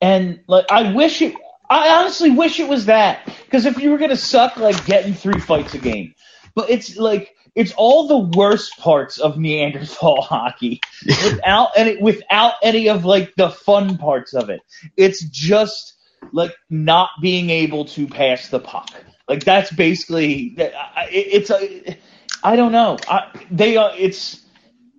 and 0.00 0.40
like 0.46 0.66
I 0.70 0.92
wish 0.92 1.20
it. 1.22 1.34
I 1.68 1.98
honestly 1.98 2.30
wish 2.30 2.60
it 2.60 2.68
was 2.68 2.86
that 2.86 3.26
because 3.44 3.66
if 3.66 3.78
you 3.78 3.90
were 3.90 3.98
gonna 3.98 4.16
suck, 4.16 4.56
like 4.56 4.86
getting 4.86 5.12
three 5.12 5.40
fights 5.40 5.74
a 5.74 5.78
game, 5.78 6.14
but 6.54 6.70
it's 6.70 6.96
like 6.96 7.34
it's 7.56 7.72
all 7.76 8.06
the 8.06 8.38
worst 8.38 8.78
parts 8.78 9.18
of 9.18 9.36
Neanderthal 9.36 10.22
hockey 10.22 10.80
without 11.04 11.70
any 11.74 12.00
without 12.00 12.54
any 12.62 12.88
of 12.88 13.04
like 13.04 13.34
the 13.36 13.50
fun 13.50 13.98
parts 13.98 14.34
of 14.34 14.50
it. 14.50 14.60
It's 14.96 15.24
just 15.24 15.94
like 16.32 16.54
not 16.70 17.10
being 17.20 17.50
able 17.50 17.86
to 17.86 18.06
pass 18.06 18.48
the 18.48 18.60
puck. 18.60 18.88
Like 19.28 19.44
that's 19.44 19.70
basically 19.72 20.54
that. 20.56 20.72
It's 21.10 21.50
a. 21.50 21.96
I 22.42 22.56
don't 22.56 22.72
know. 22.72 22.98
I, 23.08 23.30
they 23.50 23.76
are. 23.76 23.92
It's 23.96 24.44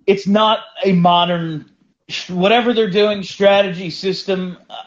it's 0.06 0.26
not 0.26 0.60
a 0.84 0.92
modern 0.92 1.70
whatever 2.28 2.72
they're 2.72 2.90
doing 2.90 3.22
strategy 3.22 3.90
system 3.90 4.58
uh, 4.68 4.82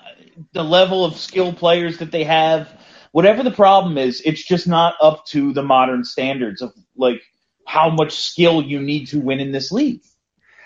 the 0.51 0.63
level 0.63 1.05
of 1.05 1.15
skill 1.15 1.53
players 1.53 1.99
that 1.99 2.11
they 2.11 2.23
have 2.25 2.69
whatever 3.13 3.43
the 3.43 3.51
problem 3.51 3.97
is 3.97 4.21
it's 4.25 4.43
just 4.43 4.67
not 4.67 4.95
up 5.01 5.25
to 5.25 5.53
the 5.53 5.63
modern 5.63 6.03
standards 6.03 6.61
of 6.61 6.73
like 6.97 7.21
how 7.65 7.89
much 7.89 8.13
skill 8.13 8.61
you 8.61 8.81
need 8.81 9.07
to 9.07 9.19
win 9.21 9.39
in 9.39 9.53
this 9.53 9.71
league 9.71 10.01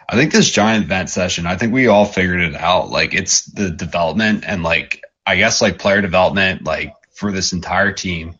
I 0.09 0.15
think 0.15 0.31
this 0.31 0.49
giant 0.49 0.87
vent 0.87 1.09
session, 1.09 1.45
I 1.45 1.57
think 1.57 1.73
we 1.73 1.87
all 1.87 2.05
figured 2.05 2.41
it 2.41 2.55
out. 2.55 2.89
Like 2.89 3.13
it's 3.13 3.41
the 3.45 3.69
development 3.69 4.45
and 4.47 4.63
like 4.63 5.03
I 5.25 5.35
guess 5.35 5.61
like 5.61 5.79
player 5.79 6.01
development, 6.01 6.63
like 6.63 6.93
for 7.13 7.31
this 7.31 7.51
entire 7.51 7.91
team. 7.91 8.37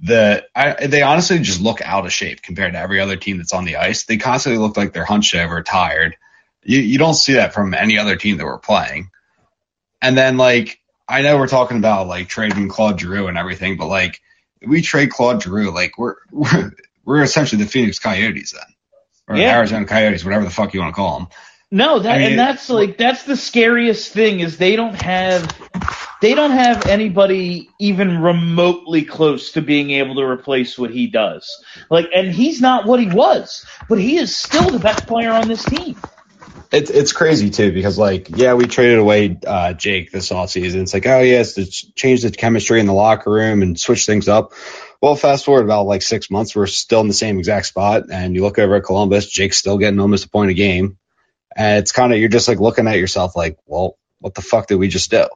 The 0.00 0.44
I, 0.54 0.86
they 0.86 1.02
honestly 1.02 1.38
just 1.38 1.60
look 1.60 1.80
out 1.80 2.04
of 2.04 2.12
shape 2.12 2.42
compared 2.42 2.72
to 2.72 2.78
every 2.78 3.00
other 3.00 3.16
team 3.16 3.38
that's 3.38 3.52
on 3.52 3.64
the 3.64 3.76
ice. 3.76 4.04
They 4.04 4.16
constantly 4.16 4.58
look 4.60 4.76
like 4.76 4.92
they're 4.92 5.04
hunched 5.04 5.34
over, 5.34 5.62
tired. 5.62 6.16
You 6.62 6.80
you 6.80 6.98
don't 6.98 7.14
see 7.14 7.34
that 7.34 7.54
from 7.54 7.74
any 7.74 7.98
other 7.98 8.16
team 8.16 8.36
that 8.38 8.44
we're 8.44 8.58
playing. 8.58 9.10
And 10.02 10.16
then 10.18 10.36
like 10.36 10.80
I 11.08 11.22
know 11.22 11.38
we're 11.38 11.48
talking 11.48 11.78
about 11.78 12.06
like 12.08 12.28
trading 12.28 12.68
Claude 12.68 13.00
Giroux 13.00 13.28
and 13.28 13.38
everything, 13.38 13.76
but 13.76 13.86
like 13.86 14.20
we 14.66 14.82
trade 14.82 15.10
Claude 15.10 15.42
Giroux, 15.42 15.70
like 15.70 15.96
we're 15.96 16.16
we're 16.30 16.72
we're 17.04 17.22
essentially 17.22 17.62
the 17.62 17.68
Phoenix 17.70 17.98
Coyotes 17.98 18.52
then, 18.52 18.62
or 19.28 19.36
Yeah. 19.36 19.48
the 19.52 19.58
Arizona 19.58 19.86
Coyotes, 19.86 20.24
whatever 20.24 20.44
the 20.44 20.50
fuck 20.50 20.74
you 20.74 20.80
want 20.80 20.92
to 20.92 20.96
call 20.96 21.18
them. 21.18 21.28
No, 21.70 21.98
that 21.98 22.12
I 22.14 22.18
mean, 22.18 22.30
and 22.32 22.38
that's 22.38 22.68
like 22.70 22.98
that's 22.98 23.24
the 23.24 23.36
scariest 23.36 24.12
thing 24.12 24.40
is 24.40 24.58
they 24.58 24.76
don't 24.76 25.00
have 25.00 25.48
they 26.24 26.34
don't 26.34 26.52
have 26.52 26.86
anybody 26.86 27.68
even 27.78 28.22
remotely 28.22 29.04
close 29.04 29.52
to 29.52 29.60
being 29.60 29.90
able 29.90 30.14
to 30.14 30.22
replace 30.22 30.78
what 30.78 30.90
he 30.90 31.06
does. 31.06 31.62
Like 31.90 32.06
and 32.14 32.28
he's 32.32 32.62
not 32.62 32.86
what 32.86 32.98
he 32.98 33.08
was, 33.08 33.66
but 33.90 33.98
he 33.98 34.16
is 34.16 34.34
still 34.34 34.70
the 34.70 34.78
best 34.78 35.06
player 35.06 35.32
on 35.32 35.48
this 35.48 35.62
team. 35.62 35.96
It's 36.72 36.88
it's 36.88 37.12
crazy 37.12 37.50
too 37.50 37.72
because 37.72 37.98
like 37.98 38.30
yeah 38.30 38.54
we 38.54 38.64
traded 38.64 39.00
away 39.00 39.38
uh, 39.46 39.74
Jake 39.74 40.12
this 40.12 40.30
offseason. 40.30 40.76
It's 40.76 40.94
like 40.94 41.06
oh 41.06 41.20
it's 41.20 41.52
to 41.54 41.66
change 41.94 42.22
the 42.22 42.30
chemistry 42.30 42.80
in 42.80 42.86
the 42.86 42.94
locker 42.94 43.30
room 43.30 43.60
and 43.60 43.78
switch 43.78 44.06
things 44.06 44.26
up. 44.26 44.54
Well 45.02 45.16
fast 45.16 45.44
forward 45.44 45.66
about 45.66 45.84
like 45.84 46.00
six 46.00 46.30
months 46.30 46.56
we're 46.56 46.68
still 46.68 47.02
in 47.02 47.08
the 47.08 47.12
same 47.12 47.38
exact 47.38 47.66
spot 47.66 48.04
and 48.10 48.34
you 48.34 48.40
look 48.40 48.58
over 48.58 48.76
at 48.76 48.84
Columbus 48.84 49.28
Jake's 49.28 49.58
still 49.58 49.76
getting 49.76 50.00
almost 50.00 50.24
a 50.24 50.30
point 50.30 50.50
a 50.50 50.54
game 50.54 50.96
and 51.54 51.80
it's 51.80 51.92
kind 51.92 52.14
of 52.14 52.18
you're 52.18 52.30
just 52.30 52.48
like 52.48 52.60
looking 52.60 52.88
at 52.88 52.96
yourself 52.96 53.36
like 53.36 53.58
well 53.66 53.98
what 54.20 54.34
the 54.34 54.40
fuck 54.40 54.68
did 54.68 54.76
we 54.76 54.88
just 54.88 55.10
do? 55.10 55.26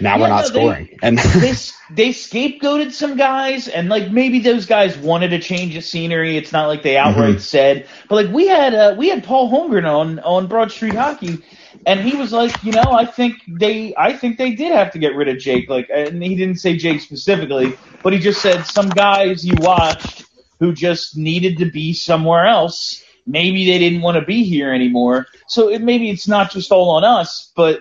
Now 0.00 0.16
Yeah, 0.16 0.22
we're 0.22 0.28
not 0.28 0.42
no, 0.42 0.48
they- 0.48 0.48
scoring 0.60 0.98
and 1.02 1.18
they 1.40 1.52
they 1.90 2.08
scapegoated 2.10 2.92
some 2.92 3.16
guys, 3.16 3.68
and 3.68 3.88
like 3.88 4.10
maybe 4.10 4.40
those 4.40 4.66
guys 4.66 4.96
wanted 4.96 5.32
a 5.32 5.38
change 5.38 5.76
of 5.76 5.84
scenery. 5.84 6.36
It's 6.36 6.52
not 6.52 6.68
like 6.68 6.82
they 6.82 6.96
outright 6.96 7.36
Mhm. 7.36 7.40
said, 7.40 7.86
but 8.08 8.24
like 8.24 8.34
we 8.34 8.46
had 8.48 8.74
uh, 8.74 8.94
we 8.96 9.08
had 9.08 9.24
Paul 9.24 9.50
Holmgren 9.50 9.86
on 9.88 10.18
on 10.20 10.46
Broad 10.46 10.70
Street 10.72 10.94
Hockey, 10.94 11.38
and 11.86 12.00
he 12.00 12.16
was 12.16 12.32
like, 12.32 12.62
you 12.64 12.72
know, 12.72 12.84
I 12.92 13.04
think 13.04 13.34
they 13.48 13.94
I 13.96 14.12
think 14.12 14.38
they 14.38 14.52
did 14.54 14.72
have 14.72 14.92
to 14.92 14.98
get 14.98 15.14
rid 15.14 15.28
of 15.28 15.38
Jake. 15.38 15.68
Like, 15.68 15.88
and 15.94 16.22
he 16.22 16.36
didn't 16.36 16.56
say 16.56 16.76
Jake 16.76 17.00
specifically, 17.00 17.76
but 18.02 18.12
he 18.12 18.18
just 18.18 18.40
said 18.40 18.66
some 18.66 18.88
guys 18.88 19.44
you 19.44 19.54
watched 19.58 20.24
who 20.60 20.72
just 20.72 21.16
needed 21.16 21.58
to 21.58 21.66
be 21.66 21.92
somewhere 21.92 22.46
else. 22.46 23.02
Maybe 23.26 23.66
they 23.66 23.78
didn't 23.78 24.02
want 24.02 24.16
to 24.16 24.24
be 24.24 24.44
here 24.44 24.72
anymore. 24.72 25.26
So 25.46 25.68
it, 25.70 25.80
maybe 25.82 26.10
it's 26.10 26.26
not 26.28 26.50
just 26.50 26.70
all 26.72 26.90
on 26.90 27.04
us, 27.04 27.50
but 27.56 27.80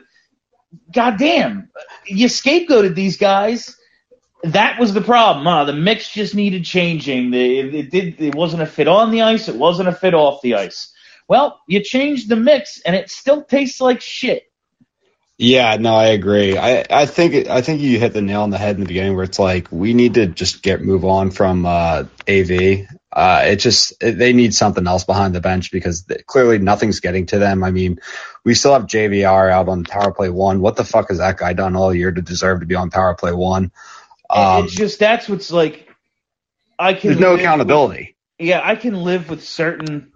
goddamn, 0.91 1.69
you 2.05 2.27
scapegoated 2.27 2.95
these 2.95 3.17
guys, 3.17 3.75
that 4.43 4.79
was 4.79 4.93
the 4.93 5.01
problem. 5.01 5.45
Uh, 5.47 5.65
the 5.65 5.73
mix 5.73 6.11
just 6.11 6.35
needed 6.35 6.63
changing. 6.63 7.31
The, 7.31 7.59
it, 7.59 7.75
it 7.75 7.91
did. 7.91 8.21
It 8.21 8.35
wasn't 8.35 8.61
a 8.61 8.65
fit 8.65 8.87
on 8.87 9.11
the 9.11 9.23
ice. 9.23 9.49
It 9.49 9.55
wasn't 9.55 9.89
a 9.89 9.93
fit 9.93 10.13
off 10.13 10.41
the 10.41 10.55
ice. 10.55 10.93
Well, 11.27 11.59
you 11.67 11.83
changed 11.83 12.29
the 12.29 12.35
mix, 12.35 12.81
and 12.81 12.95
it 12.95 13.09
still 13.09 13.43
tastes 13.43 13.81
like 13.81 14.01
shit. 14.01 14.43
Yeah, 15.37 15.77
no, 15.77 15.93
I 15.93 16.07
agree. 16.07 16.57
I, 16.57 16.85
I 16.89 17.05
think 17.05 17.47
I 17.47 17.61
think 17.61 17.79
you 17.79 17.97
hit 17.97 18.13
the 18.13 18.21
nail 18.21 18.41
on 18.41 18.49
the 18.49 18.57
head 18.57 18.75
in 18.75 18.81
the 18.81 18.87
beginning 18.87 19.15
where 19.15 19.23
it's 19.23 19.39
like 19.39 19.67
we 19.71 19.93
need 19.93 20.15
to 20.15 20.27
just 20.27 20.63
get 20.63 20.81
move 20.81 21.05
on 21.05 21.31
from 21.31 21.65
uh, 21.65 22.03
AV. 22.27 22.87
Uh, 23.11 23.43
it 23.47 23.55
just 23.57 23.93
it, 24.03 24.17
they 24.19 24.33
need 24.33 24.53
something 24.53 24.85
else 24.85 25.03
behind 25.03 25.33
the 25.33 25.41
bench 25.41 25.71
because 25.71 26.03
th- 26.03 26.25
clearly 26.27 26.59
nothing's 26.59 26.99
getting 26.99 27.25
to 27.27 27.39
them. 27.39 27.63
I 27.63 27.71
mean, 27.71 27.99
we 28.45 28.53
still 28.53 28.73
have 28.73 28.83
JVR 28.83 29.51
out 29.51 29.67
on 29.67 29.83
power 29.83 30.11
play 30.11 30.29
one. 30.29 30.61
What 30.61 30.75
the 30.75 30.83
fuck 30.85 31.09
has 31.09 31.17
that 31.17 31.37
guy 31.37 31.53
done 31.53 31.75
all 31.75 31.93
year 31.93 32.11
to 32.11 32.21
deserve 32.21 32.59
to 32.59 32.67
be 32.67 32.75
on 32.75 32.91
power 32.91 33.15
play 33.15 33.33
one? 33.33 33.71
Um, 34.29 34.65
it's 34.65 34.75
just 34.75 34.99
that's 34.99 35.27
what's 35.27 35.51
like. 35.51 35.87
I 36.77 36.93
can. 36.93 37.09
there's 37.09 37.19
no 37.19 37.35
accountability. 37.35 38.15
with- 38.39 38.47
yeah, 38.47 38.61
I 38.63 38.75
can 38.75 38.93
live 39.03 39.29
with 39.29 39.43
certain 39.43 40.13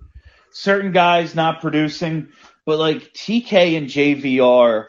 certain 0.51 0.91
guys 0.91 1.35
not 1.35 1.61
producing, 1.61 2.29
but 2.65 2.77
like 2.79 3.11
TK 3.13 3.75
and 3.77 3.87
JVR, 3.87 4.85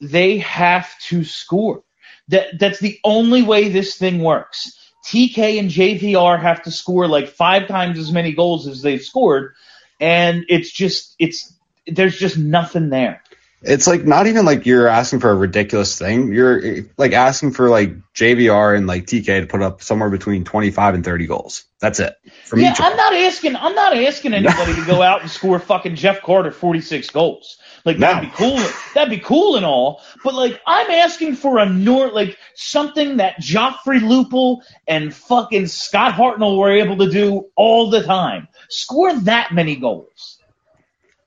they 0.00 0.38
have 0.38 0.88
to 1.08 1.24
score. 1.24 1.82
That 2.28 2.58
that's 2.58 2.78
the 2.78 2.98
only 3.04 3.42
way 3.42 3.68
this 3.68 3.96
thing 3.96 4.20
works. 4.20 4.85
TK 5.06 5.60
and 5.60 5.70
JVR 5.70 6.40
have 6.40 6.62
to 6.64 6.72
score 6.72 7.06
like 7.06 7.28
five 7.28 7.68
times 7.68 7.96
as 7.98 8.10
many 8.10 8.32
goals 8.32 8.66
as 8.66 8.82
they've 8.82 9.02
scored, 9.02 9.54
and 10.00 10.44
it's 10.48 10.72
just 10.72 11.14
it's 11.20 11.52
there's 11.86 12.18
just 12.18 12.36
nothing 12.36 12.90
there. 12.90 13.22
It's 13.62 13.86
like 13.86 14.04
not 14.04 14.26
even 14.26 14.44
like 14.44 14.66
you're 14.66 14.86
asking 14.86 15.20
for 15.20 15.30
a 15.30 15.34
ridiculous 15.34 15.98
thing. 15.98 16.32
You're 16.32 16.82
like 16.98 17.12
asking 17.12 17.52
for 17.52 17.68
like 17.68 17.94
JVR 18.14 18.76
and 18.76 18.86
like 18.86 19.06
TK 19.06 19.40
to 19.40 19.46
put 19.46 19.62
up 19.62 19.82
somewhere 19.82 20.10
between 20.10 20.44
25 20.44 20.94
and 20.94 21.04
30 21.04 21.26
goals. 21.26 21.64
That's 21.80 22.00
it 22.00 22.16
from 22.44 22.60
yeah, 22.60 22.74
I'm 22.78 22.96
not 22.96 23.12
asking. 23.12 23.56
I'm 23.56 23.74
not 23.74 23.96
asking 23.96 24.34
anybody 24.34 24.74
to 24.74 24.84
go 24.86 25.02
out 25.02 25.22
and 25.22 25.30
score 25.30 25.58
fucking 25.58 25.96
Jeff 25.96 26.22
Carter 26.22 26.50
46 26.50 27.10
goals. 27.10 27.58
Like 27.84 27.98
that'd 27.98 28.30
be 28.30 28.36
cool. 28.36 28.58
That'd 28.94 29.10
be 29.10 29.24
cool 29.24 29.56
and 29.56 29.64
all. 29.64 30.02
But 30.24 30.34
like, 30.34 30.60
I'm 30.66 30.90
asking 30.90 31.36
for 31.36 31.58
a 31.58 31.66
nor 31.66 32.10
like 32.10 32.36
something 32.54 33.18
that 33.18 33.40
Joffrey 33.40 34.00
Lupul 34.00 34.62
and 34.88 35.14
fucking 35.14 35.68
Scott 35.68 36.14
Hartnell 36.14 36.58
were 36.58 36.72
able 36.72 36.98
to 36.98 37.10
do 37.10 37.46
all 37.54 37.90
the 37.90 38.02
time. 38.02 38.48
Score 38.68 39.14
that 39.20 39.52
many 39.52 39.76
goals. 39.76 40.38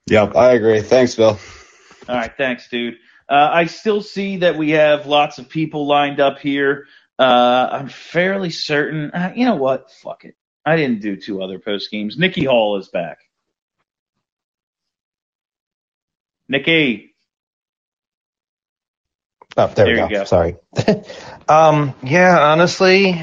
Yep, 0.08 0.36
I 0.36 0.52
agree. 0.52 0.82
Thanks, 0.82 1.16
Bill. 1.16 1.40
All 2.10 2.16
right, 2.16 2.32
thanks, 2.36 2.68
dude. 2.70 2.96
Uh, 3.30 3.50
I 3.52 3.68
still 3.68 4.02
see 4.02 4.38
that 4.38 4.58
we 4.58 4.72
have 4.72 5.06
lots 5.06 5.38
of 5.38 5.48
people 5.48 5.86
lined 5.86 6.20
up 6.20 6.40
here. 6.40 6.88
Uh, 7.20 7.70
I'm 7.72 7.88
fairly 7.88 8.50
certain. 8.50 9.12
Uh, 9.12 9.32
you 9.36 9.46
know 9.46 9.56
what? 9.56 9.92
Fuck 9.92 10.26
it. 10.26 10.36
I 10.66 10.76
didn't 10.76 11.02
do 11.02 11.16
two 11.16 11.44
other 11.44 11.60
post 11.60 11.92
games. 11.92 12.18
Nikki 12.18 12.46
Hall 12.46 12.78
is 12.78 12.88
back. 12.88 13.20
Nikki. 16.48 17.14
Oh, 19.56 19.68
there, 19.68 19.86
we 19.86 19.96
go. 19.96 20.10
go. 20.10 20.24
Sorry. 20.24 20.56
um, 21.48 21.94
yeah, 22.02 22.40
honestly, 22.40 23.22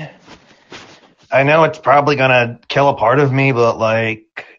I 1.33 1.43
know 1.43 1.65
it's 1.65 1.79
probably 1.79 2.15
gonna 2.15 2.61
kill 2.69 2.89
a 2.89 2.95
part 2.97 3.19
of 3.19 3.33
me, 3.33 3.51
but 3.51 3.79
like, 3.79 4.56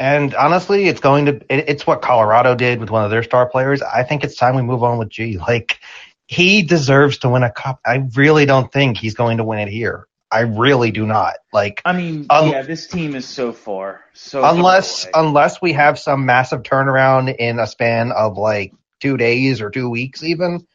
and 0.00 0.34
honestly, 0.34 0.88
it's 0.88 1.00
going 1.00 1.26
to. 1.26 1.32
It, 1.48 1.68
it's 1.68 1.86
what 1.86 2.02
Colorado 2.02 2.56
did 2.56 2.80
with 2.80 2.90
one 2.90 3.04
of 3.04 3.10
their 3.10 3.22
star 3.22 3.48
players. 3.48 3.82
I 3.82 4.02
think 4.02 4.24
it's 4.24 4.34
time 4.34 4.56
we 4.56 4.62
move 4.62 4.82
on 4.82 4.98
with 4.98 5.10
G. 5.10 5.38
Like, 5.38 5.78
he 6.26 6.62
deserves 6.62 7.18
to 7.18 7.28
win 7.28 7.42
a 7.44 7.52
cup. 7.52 7.80
I 7.84 8.08
really 8.16 8.46
don't 8.46 8.72
think 8.72 8.96
he's 8.96 9.14
going 9.14 9.36
to 9.36 9.44
win 9.44 9.58
it 9.60 9.68
here. 9.68 10.06
I 10.32 10.40
really 10.40 10.90
do 10.90 11.06
not. 11.06 11.34
Like, 11.52 11.82
I 11.84 11.92
mean, 11.92 12.26
Um, 12.30 12.50
yeah, 12.50 12.62
this 12.62 12.86
team 12.86 13.14
is 13.14 13.26
so 13.26 13.52
far. 13.52 14.04
So 14.14 14.44
unless 14.44 15.04
away. 15.04 15.12
unless 15.14 15.60
we 15.60 15.72
have 15.74 15.98
some 15.98 16.24
massive 16.24 16.62
turnaround 16.62 17.34
in 17.36 17.58
a 17.58 17.66
span 17.66 18.12
of 18.12 18.38
like 18.38 18.72
two 19.00 19.16
days 19.16 19.60
or 19.60 19.70
two 19.70 19.88
weeks 19.90 20.22
even 20.22 20.66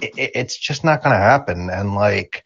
it- 0.00 0.32
it's 0.34 0.56
just 0.56 0.84
not 0.84 1.02
going 1.02 1.14
to 1.14 1.20
happen 1.20 1.70
and 1.70 1.94
like 1.94 2.44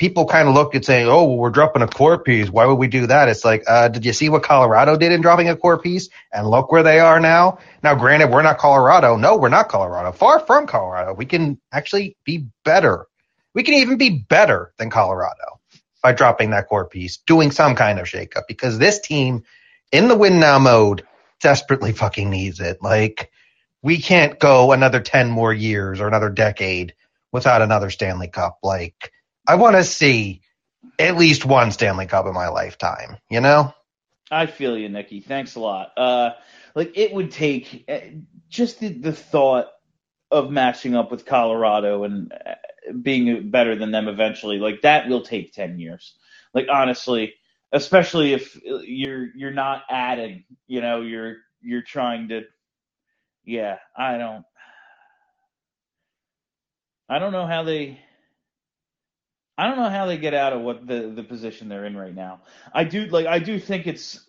people 0.00 0.24
kind 0.24 0.48
of 0.48 0.54
look 0.54 0.74
at 0.74 0.82
saying 0.82 1.06
oh 1.06 1.24
well, 1.24 1.36
we're 1.36 1.50
dropping 1.50 1.82
a 1.82 1.86
core 1.86 2.18
piece. 2.18 2.48
Why 2.48 2.64
would 2.64 2.76
we 2.76 2.88
do 2.88 3.06
that? 3.06 3.28
It's 3.28 3.44
like 3.44 3.62
uh, 3.68 3.88
did 3.88 4.04
you 4.04 4.14
see 4.14 4.30
what 4.30 4.42
colorado 4.42 4.96
did 4.96 5.12
in 5.12 5.20
dropping 5.20 5.50
a 5.50 5.56
core 5.56 5.78
piece? 5.78 6.08
And 6.32 6.48
look 6.48 6.72
where 6.72 6.82
they 6.82 6.98
are 6.98 7.20
now. 7.20 7.58
Now 7.82 7.94
granted 7.94 8.30
we're 8.30 8.42
not 8.42 8.56
colorado. 8.58 9.16
No 9.16 9.36
we're 9.36 9.50
not 9.50 9.68
colorado. 9.68 10.10
Far 10.10 10.40
from 10.40 10.66
colorado. 10.66 11.12
We 11.12 11.26
can 11.26 11.60
actually 11.70 12.16
be 12.24 12.46
better. 12.64 13.06
We 13.52 13.62
can 13.62 13.74
even 13.74 13.98
be 13.98 14.24
better 14.28 14.72
than 14.78 14.88
colorado 14.88 15.60
by 16.02 16.12
dropping 16.12 16.50
that 16.50 16.68
core 16.68 16.86
piece, 16.86 17.18
doing 17.18 17.50
some 17.50 17.74
kind 17.74 17.98
of 17.98 18.06
shakeup 18.06 18.44
because 18.48 18.78
this 18.78 19.00
team 19.00 19.44
in 19.92 20.08
the 20.08 20.16
win 20.16 20.40
now 20.40 20.58
mode 20.58 21.06
desperately 21.40 21.92
fucking 21.92 22.30
needs 22.30 22.58
it. 22.58 22.82
Like 22.82 23.30
we 23.82 23.98
can't 23.98 24.38
go 24.38 24.72
another 24.72 25.00
10 25.00 25.28
more 25.28 25.52
years 25.52 26.00
or 26.00 26.08
another 26.08 26.30
decade 26.30 26.94
without 27.32 27.60
another 27.60 27.90
Stanley 27.90 28.28
Cup. 28.28 28.60
Like 28.62 29.12
I 29.50 29.56
want 29.56 29.74
to 29.74 29.82
see 29.82 30.42
at 30.96 31.16
least 31.16 31.44
one 31.44 31.72
Stanley 31.72 32.06
Cup 32.06 32.24
in 32.26 32.34
my 32.34 32.50
lifetime, 32.50 33.18
you 33.28 33.40
know? 33.40 33.74
I 34.30 34.46
feel 34.46 34.78
you, 34.78 34.88
Nikki. 34.88 35.18
Thanks 35.18 35.56
a 35.56 35.60
lot. 35.60 35.90
Uh, 35.96 36.30
like 36.76 36.96
it 36.96 37.12
would 37.12 37.32
take 37.32 37.84
uh, 37.88 37.98
just 38.48 38.78
the, 38.78 38.90
the 38.90 39.12
thought 39.12 39.66
of 40.30 40.52
matching 40.52 40.94
up 40.94 41.10
with 41.10 41.26
Colorado 41.26 42.04
and 42.04 42.32
uh, 42.32 42.92
being 43.02 43.50
better 43.50 43.74
than 43.74 43.90
them 43.90 44.06
eventually. 44.06 44.60
Like 44.60 44.82
that 44.82 45.08
will 45.08 45.22
take 45.22 45.52
ten 45.52 45.80
years. 45.80 46.14
Like 46.54 46.68
honestly, 46.70 47.34
especially 47.72 48.32
if 48.34 48.56
you're 48.64 49.34
you're 49.34 49.50
not 49.50 49.82
adding. 49.90 50.44
You 50.68 50.80
know, 50.80 51.00
you're 51.00 51.38
you're 51.60 51.82
trying 51.82 52.28
to. 52.28 52.42
Yeah, 53.44 53.78
I 53.98 54.16
don't. 54.16 54.44
I 57.08 57.18
don't 57.18 57.32
know 57.32 57.48
how 57.48 57.64
they. 57.64 57.98
I 59.60 59.66
don't 59.66 59.76
know 59.76 59.90
how 59.90 60.06
they 60.06 60.16
get 60.16 60.32
out 60.32 60.54
of 60.54 60.62
what 60.62 60.86
the 60.86 61.12
the 61.14 61.22
position 61.22 61.68
they're 61.68 61.84
in 61.84 61.94
right 61.94 62.14
now. 62.14 62.40
I 62.72 62.84
do 62.84 63.04
like 63.08 63.26
I 63.26 63.38
do 63.38 63.60
think 63.60 63.86
it's 63.86 64.24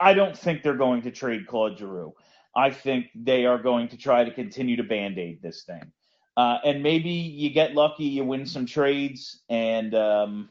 I 0.00 0.12
don't 0.12 0.36
think 0.36 0.64
they're 0.64 0.74
going 0.74 1.02
to 1.02 1.12
trade 1.12 1.46
Claude 1.46 1.78
Giroux. 1.78 2.12
I 2.56 2.70
think 2.70 3.06
they 3.14 3.46
are 3.46 3.58
going 3.62 3.86
to 3.90 3.96
try 3.96 4.24
to 4.24 4.32
continue 4.32 4.74
to 4.74 4.82
band-aid 4.82 5.40
this 5.40 5.62
thing. 5.62 5.92
Uh, 6.36 6.58
and 6.64 6.82
maybe 6.82 7.10
you 7.10 7.50
get 7.50 7.74
lucky, 7.74 8.06
you 8.06 8.24
win 8.24 8.44
some 8.44 8.66
trades, 8.66 9.40
and 9.48 9.94
um, 9.94 10.48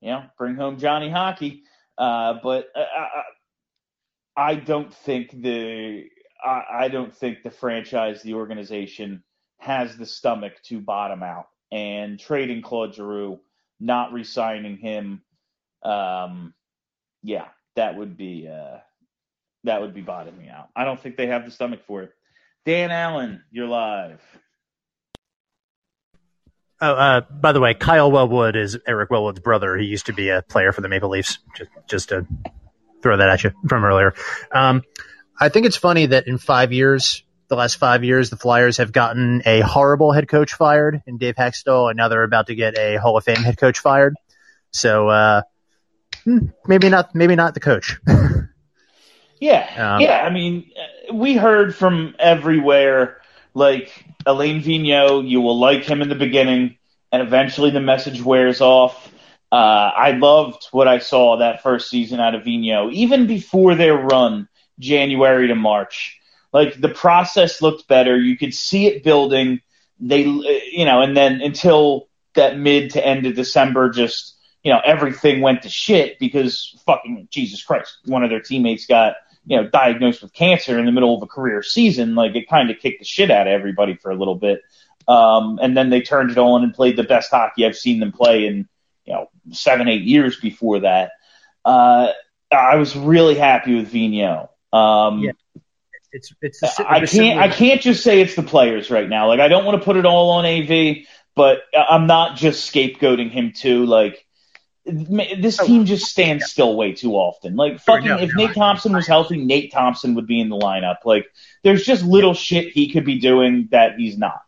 you 0.00 0.10
know, 0.10 0.24
bring 0.36 0.56
home 0.56 0.76
Johnny 0.76 1.08
Hockey. 1.08 1.62
Uh, 1.96 2.34
but 2.42 2.70
I, 2.74 2.80
I, 4.36 4.50
I 4.50 4.54
don't 4.56 4.92
think 4.92 5.30
the 5.30 6.06
I, 6.44 6.64
I 6.72 6.88
don't 6.88 7.14
think 7.14 7.44
the 7.44 7.52
franchise, 7.52 8.20
the 8.22 8.34
organization, 8.34 9.22
has 9.58 9.96
the 9.96 10.06
stomach 10.06 10.60
to 10.64 10.80
bottom 10.80 11.22
out 11.22 11.46
and 11.74 12.20
trading 12.20 12.62
Claude 12.62 12.94
Giroux, 12.94 13.40
not 13.80 14.12
re-signing 14.12 14.76
him. 14.76 15.22
Um, 15.82 16.54
yeah, 17.22 17.48
that 17.74 17.96
would 17.96 18.16
be 18.16 18.48
uh, 18.48 18.78
that 19.64 19.80
would 19.80 19.92
be 19.92 20.00
bottoming 20.00 20.42
me 20.42 20.48
out. 20.48 20.68
I 20.76 20.84
don't 20.84 21.00
think 21.00 21.16
they 21.16 21.26
have 21.26 21.44
the 21.44 21.50
stomach 21.50 21.80
for 21.86 22.02
it. 22.02 22.12
Dan 22.64 22.92
Allen, 22.92 23.42
you're 23.50 23.66
live. 23.66 24.20
Oh, 26.80 26.92
uh, 26.92 27.20
by 27.22 27.52
the 27.52 27.60
way, 27.60 27.74
Kyle 27.74 28.10
Wellwood 28.10 28.56
is 28.56 28.78
Eric 28.86 29.10
Wellwood's 29.10 29.40
brother. 29.40 29.76
He 29.76 29.86
used 29.86 30.06
to 30.06 30.12
be 30.12 30.28
a 30.28 30.42
player 30.42 30.70
for 30.70 30.80
the 30.80 30.88
Maple 30.88 31.08
Leafs. 31.08 31.38
Just, 31.56 31.70
just 31.88 32.08
to 32.10 32.26
throw 33.02 33.16
that 33.16 33.28
at 33.28 33.42
you 33.42 33.52
from 33.68 33.84
earlier. 33.84 34.14
Um, 34.52 34.82
I 35.40 35.48
think 35.48 35.66
it's 35.66 35.76
funny 35.76 36.06
that 36.06 36.28
in 36.28 36.38
five 36.38 36.72
years, 36.72 37.22
the 37.54 37.60
last 37.60 37.76
five 37.76 38.04
years, 38.04 38.30
the 38.30 38.36
Flyers 38.36 38.78
have 38.78 38.92
gotten 38.92 39.42
a 39.46 39.60
horrible 39.60 40.12
head 40.12 40.28
coach 40.28 40.54
fired 40.54 41.02
in 41.06 41.18
Dave 41.18 41.36
Hakstol, 41.36 41.90
and 41.90 41.96
now 41.96 42.08
they're 42.08 42.22
about 42.22 42.48
to 42.48 42.54
get 42.54 42.76
a 42.78 42.96
Hall 42.96 43.16
of 43.16 43.24
Fame 43.24 43.36
head 43.36 43.56
coach 43.56 43.78
fired. 43.78 44.14
So 44.72 45.08
uh, 45.08 45.42
hmm, 46.24 46.46
maybe 46.66 46.88
not, 46.88 47.14
maybe 47.14 47.36
not 47.36 47.54
the 47.54 47.60
coach. 47.60 47.98
Yeah, 49.40 49.94
Um, 49.96 50.00
yeah. 50.00 50.22
I 50.22 50.30
mean, 50.30 50.70
uh, 50.74 51.14
we 51.14 51.34
heard 51.34 51.74
from 51.74 52.14
everywhere, 52.18 53.20
like 53.52 53.92
Alain 54.24 54.62
Vigneault. 54.62 55.28
You 55.28 55.42
will 55.42 55.58
like 55.58 55.82
him 55.84 56.00
in 56.00 56.08
the 56.08 56.14
beginning, 56.14 56.78
and 57.12 57.20
eventually 57.20 57.70
the 57.70 57.80
message 57.80 58.22
wears 58.22 58.62
off. 58.62 59.12
Uh, 59.52 59.90
I 59.94 60.12
loved 60.12 60.68
what 60.72 60.88
I 60.88 60.98
saw 60.98 61.38
that 61.38 61.62
first 61.62 61.90
season 61.90 62.20
out 62.20 62.34
of 62.34 62.44
Vigneault, 62.44 62.92
even 62.92 63.26
before 63.26 63.74
their 63.74 63.94
run, 63.94 64.48
January 64.78 65.48
to 65.48 65.54
March. 65.54 66.18
Like 66.54 66.80
the 66.80 66.88
process 66.88 67.60
looked 67.60 67.88
better. 67.88 68.16
You 68.16 68.38
could 68.38 68.54
see 68.54 68.86
it 68.86 69.02
building. 69.02 69.60
They, 69.98 70.22
you 70.22 70.84
know, 70.84 71.02
and 71.02 71.16
then 71.16 71.40
until 71.40 72.08
that 72.34 72.56
mid 72.56 72.92
to 72.92 73.04
end 73.04 73.26
of 73.26 73.34
December, 73.34 73.90
just 73.90 74.36
you 74.62 74.72
know, 74.72 74.80
everything 74.82 75.40
went 75.40 75.62
to 75.62 75.68
shit 75.68 76.18
because 76.20 76.80
fucking 76.86 77.26
Jesus 77.28 77.62
Christ, 77.62 77.98
one 78.06 78.22
of 78.22 78.30
their 78.30 78.40
teammates 78.40 78.86
got 78.86 79.16
you 79.44 79.56
know 79.56 79.68
diagnosed 79.68 80.22
with 80.22 80.32
cancer 80.32 80.78
in 80.78 80.86
the 80.86 80.92
middle 80.92 81.16
of 81.16 81.22
a 81.24 81.26
career 81.26 81.60
season. 81.64 82.14
Like 82.14 82.36
it 82.36 82.48
kind 82.48 82.70
of 82.70 82.78
kicked 82.78 83.00
the 83.00 83.04
shit 83.04 83.32
out 83.32 83.48
of 83.48 83.52
everybody 83.52 83.96
for 83.96 84.12
a 84.12 84.16
little 84.16 84.36
bit. 84.36 84.62
Um, 85.08 85.58
and 85.60 85.76
then 85.76 85.90
they 85.90 86.02
turned 86.02 86.30
it 86.30 86.38
on 86.38 86.62
and 86.62 86.72
played 86.72 86.96
the 86.96 87.02
best 87.02 87.32
hockey 87.32 87.66
I've 87.66 87.76
seen 87.76 87.98
them 87.98 88.12
play 88.12 88.46
in, 88.46 88.68
you 89.04 89.12
know, 89.12 89.26
seven, 89.50 89.88
eight 89.88 90.02
years 90.02 90.38
before 90.40 90.80
that. 90.80 91.10
Uh, 91.64 92.12
I 92.50 92.76
was 92.76 92.96
really 92.96 93.34
happy 93.34 93.74
with 93.74 93.92
Vigneault. 93.92 94.48
Um, 94.72 95.18
Yeah. 95.18 95.32
It's 96.14 96.32
it's. 96.40 96.62
a 96.62 96.68
si- 96.68 96.84
I 96.86 97.04
can't. 97.04 97.40
I 97.40 97.48
can't 97.48 97.80
just 97.80 98.02
say 98.02 98.20
it's 98.20 98.36
the 98.36 98.42
players 98.42 98.90
right 98.90 99.08
now. 99.08 99.28
Like 99.28 99.40
I 99.40 99.48
don't 99.48 99.64
want 99.64 99.80
to 99.80 99.84
put 99.84 99.96
it 99.96 100.06
all 100.06 100.30
on 100.30 100.46
AV, 100.46 101.06
but 101.34 101.62
I'm 101.74 102.06
not 102.06 102.36
just 102.36 102.72
scapegoating 102.72 103.30
him 103.30 103.52
too. 103.52 103.84
Like 103.84 104.24
this 104.86 105.58
oh. 105.60 105.66
team 105.66 105.86
just 105.86 106.06
stands 106.06 106.46
still 106.46 106.76
way 106.76 106.92
too 106.92 107.14
often. 107.14 107.56
Like 107.56 107.80
fucking, 107.80 108.06
no, 108.06 108.18
if 108.18 108.34
Nate 108.34 108.54
Thompson 108.54 108.92
was 108.92 109.06
healthy, 109.06 109.38
Nate 109.38 109.72
Thompson 109.72 110.14
would 110.14 110.26
be 110.26 110.40
in 110.40 110.50
the 110.50 110.56
lineup. 110.56 110.98
Like 111.04 111.26
there's 111.62 111.84
just 111.84 112.04
little 112.04 112.34
shit 112.34 112.72
he 112.72 112.92
could 112.92 113.04
be 113.04 113.18
doing 113.18 113.68
that 113.70 113.98
he's 113.98 114.16
not. 114.16 114.40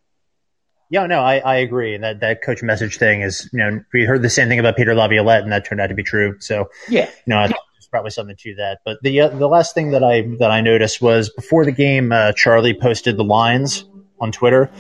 Yeah, 0.88 1.06
no, 1.06 1.20
I, 1.20 1.38
I 1.38 1.56
agree. 1.56 1.94
And 1.94 2.04
That 2.04 2.20
that 2.20 2.42
coach 2.42 2.62
message 2.62 2.98
thing 2.98 3.22
is, 3.22 3.48
you 3.52 3.58
know, 3.58 3.82
we 3.92 4.04
heard 4.04 4.22
the 4.22 4.30
same 4.30 4.48
thing 4.48 4.60
about 4.60 4.76
Peter 4.76 4.94
Laviolette, 4.94 5.42
and 5.42 5.50
that 5.50 5.64
turned 5.64 5.80
out 5.80 5.88
to 5.88 5.94
be 5.94 6.04
true. 6.04 6.36
So, 6.38 6.70
Yeah. 6.88 7.06
you 7.06 7.10
know, 7.26 7.38
I 7.38 7.46
think 7.48 7.58
there's 7.74 7.75
probably 7.96 8.10
something 8.10 8.36
to 8.36 8.54
that. 8.56 8.80
But 8.84 8.98
the 9.02 9.22
uh, 9.22 9.28
the 9.28 9.46
last 9.46 9.72
thing 9.74 9.92
that 9.92 10.04
I 10.04 10.20
that 10.38 10.50
I 10.50 10.60
noticed 10.60 11.00
was 11.00 11.30
before 11.30 11.64
the 11.64 11.72
game, 11.72 12.12
uh, 12.12 12.32
Charlie 12.32 12.74
posted 12.74 13.16
the 13.16 13.24
lines 13.24 13.86
on 14.20 14.32
Twitter, 14.32 14.70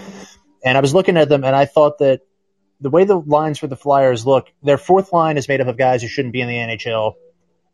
and 0.62 0.76
I 0.76 0.82
was 0.82 0.92
looking 0.92 1.16
at 1.16 1.30
them, 1.30 1.42
and 1.42 1.56
I 1.56 1.64
thought 1.64 1.98
that 1.98 2.20
the 2.82 2.90
way 2.90 3.04
the 3.04 3.18
lines 3.18 3.58
for 3.58 3.68
the 3.68 3.76
Flyers 3.76 4.26
look, 4.26 4.52
their 4.62 4.76
fourth 4.76 5.14
line 5.14 5.38
is 5.38 5.48
made 5.48 5.62
up 5.62 5.66
of 5.66 5.78
guys 5.78 6.02
who 6.02 6.08
shouldn't 6.08 6.34
be 6.34 6.42
in 6.42 6.48
the 6.48 6.56
NHL. 6.56 7.14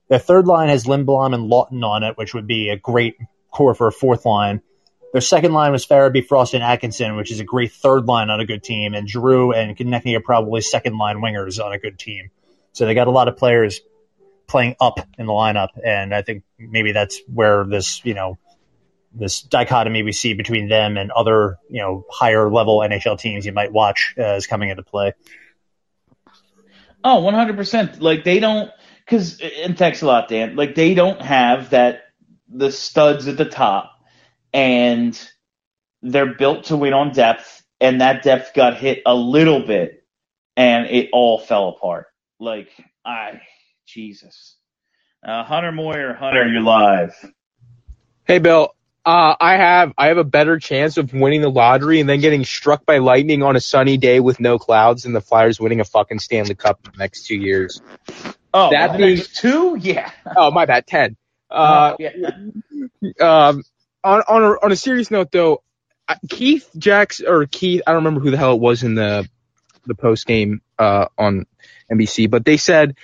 Their 0.09 0.21
third 0.21 0.47
line 0.47 0.69
has 0.69 0.85
Lindblom 0.85 1.35
and 1.35 1.51
Laughton 1.51 1.85
on 1.85 2.05
it, 2.05 2.17
which 2.17 2.35
would 2.35 2.47
be 2.47 2.69
a 2.69 2.77
great 2.77 3.17
core 3.51 3.75
for 3.75 3.89
a 3.89 3.93
fourth 3.93 4.25
line. 4.25 4.63
Their 5.11 5.21
second 5.21 5.53
line 5.53 5.73
was 5.73 5.85
Farabee, 5.85 6.25
Frost, 6.25 6.55
and 6.55 6.63
Atkinson, 6.63 7.17
which 7.17 7.33
is 7.33 7.41
a 7.41 7.45
great 7.45 7.73
third 7.73 8.07
line 8.07 8.31
on 8.31 8.39
a 8.39 8.47
good 8.47 8.63
team, 8.63 8.95
and 8.95 9.09
Drew 9.09 9.53
and 9.53 9.77
Konecny 9.77 10.17
are 10.17 10.21
probably 10.21 10.61
second 10.61 10.99
line 10.99 11.17
wingers 11.17 11.63
on 11.63 11.73
a 11.73 11.79
good 11.79 11.99
team. 11.99 12.31
So 12.71 12.87
they 12.87 12.95
got 12.95 13.09
a 13.09 13.11
lot 13.11 13.27
of 13.27 13.37
players 13.37 13.81
playing 14.53 14.77
up 14.81 15.01
in 15.19 15.27
the 15.27 15.33
lineup, 15.33 15.71
and 15.83 16.15
I 16.15 16.21
think 16.21 16.45
maybe 16.59 16.93
that's 16.93 17.21
where 17.27 17.65
this, 17.65 18.05
you 18.05 18.13
know, 18.13 18.39
this 19.15 19.41
dichotomy 19.41 20.03
we 20.03 20.13
see 20.13 20.35
between 20.35 20.69
them 20.69 20.99
and 20.99 21.11
other, 21.11 21.57
you 21.71 21.81
know, 21.81 22.05
higher 22.11 22.51
level 22.51 22.79
NHL 22.81 23.19
teams 23.19 23.47
you 23.47 23.53
might 23.53 23.73
watch 23.73 24.15
uh, 24.19 24.35
is 24.35 24.47
coming 24.47 24.69
into 24.69 24.83
play. 24.83 25.15
Oh, 27.03 27.23
100%. 27.23 28.01
Like 28.01 28.25
they 28.25 28.41
don't, 28.41 28.71
cause, 29.07 29.41
and 29.41 29.77
thanks 29.77 30.03
a 30.03 30.07
lot, 30.07 30.29
Dan. 30.29 30.55
Like 30.55 30.75
they 30.75 30.95
don't 30.95 31.21
have 31.21 31.71
that, 31.71 32.05
the 32.49 32.71
studs 32.71 33.29
at 33.29 33.39
the 33.39 33.47
top 33.47 33.91
and 34.53 35.19
they're 36.03 36.35
built 36.35 36.65
to 36.65 36.77
win 36.77 36.93
on 36.93 37.13
depth 37.13 37.63
and 37.81 38.03
that 38.03 38.23
depth 38.23 38.53
got 38.55 38.77
hit 38.77 39.03
a 39.07 39.15
little 39.15 39.67
bit 39.67 40.07
and 40.57 40.87
it 40.87 41.09
all 41.13 41.39
fell 41.39 41.71
apart. 41.71 42.07
Like 42.39 42.69
I, 43.05 43.41
Jesus. 43.87 44.57
Uh, 45.27 45.45
Hunter 45.45 45.73
Moyer, 45.73 46.15
Hunter, 46.15 46.47
you're 46.47 46.63
live. 46.63 47.15
Hey 48.25 48.39
Bill, 48.39 48.75
uh, 49.05 49.35
I 49.41 49.57
have 49.57 49.93
I 49.99 50.09
have 50.09 50.19
a 50.19 50.25
better 50.25 50.59
chance 50.59 50.97
of 50.97 51.13
winning 51.13 51.43
the 51.43 51.51
lottery 51.51 52.01
and 52.01 52.09
then 52.09 52.21
getting 52.21 52.45
struck 52.45 52.87
by 52.87 52.99
lightning 52.99 53.43
on 53.43 53.57
a 53.57 53.61
sunny 53.61 53.97
day 53.97 54.21
with 54.21 54.41
no 54.41 54.59
clouds 54.59 55.03
than 55.03 55.13
the 55.13 55.21
Flyers 55.21 55.61
winning 55.61 55.81
a 55.81 55.85
fucking 55.85 56.21
Stanley 56.21 56.55
Cup 56.55 56.81
in 56.85 56.93
the 56.93 56.99
next 56.99 57.27
two 57.27 57.37
years. 57.37 57.81
Oh, 58.55 58.71
that 58.71 58.97
being 58.97 59.21
two? 59.35 59.77
Yeah. 59.81 60.11
oh 60.37 60.51
my 60.51 60.67
bad, 60.67 60.87
ten. 60.87 61.17
Uh, 61.51 61.97
um, 63.21 63.63
on 64.05 64.23
on 64.29 64.43
a, 64.43 64.51
on 64.65 64.73
a 64.73 64.77
serious 64.77 65.11
note 65.11 65.33
though, 65.33 65.63
Keith 66.29 66.69
Jacks 66.77 67.21
or 67.21 67.47
Keith, 67.47 67.83
I 67.87 67.93
don't 67.93 68.05
remember 68.05 68.21
who 68.21 68.31
the 68.31 68.37
hell 68.37 68.55
it 68.55 68.61
was 68.61 68.83
in 68.83 68.95
the 68.95 69.29
the 69.87 69.95
post 69.95 70.27
game 70.27 70.63
uh, 70.79 71.07
on 71.19 71.47
NBC, 71.91 72.31
but 72.31 72.45
they 72.45 72.57
said 72.57 72.97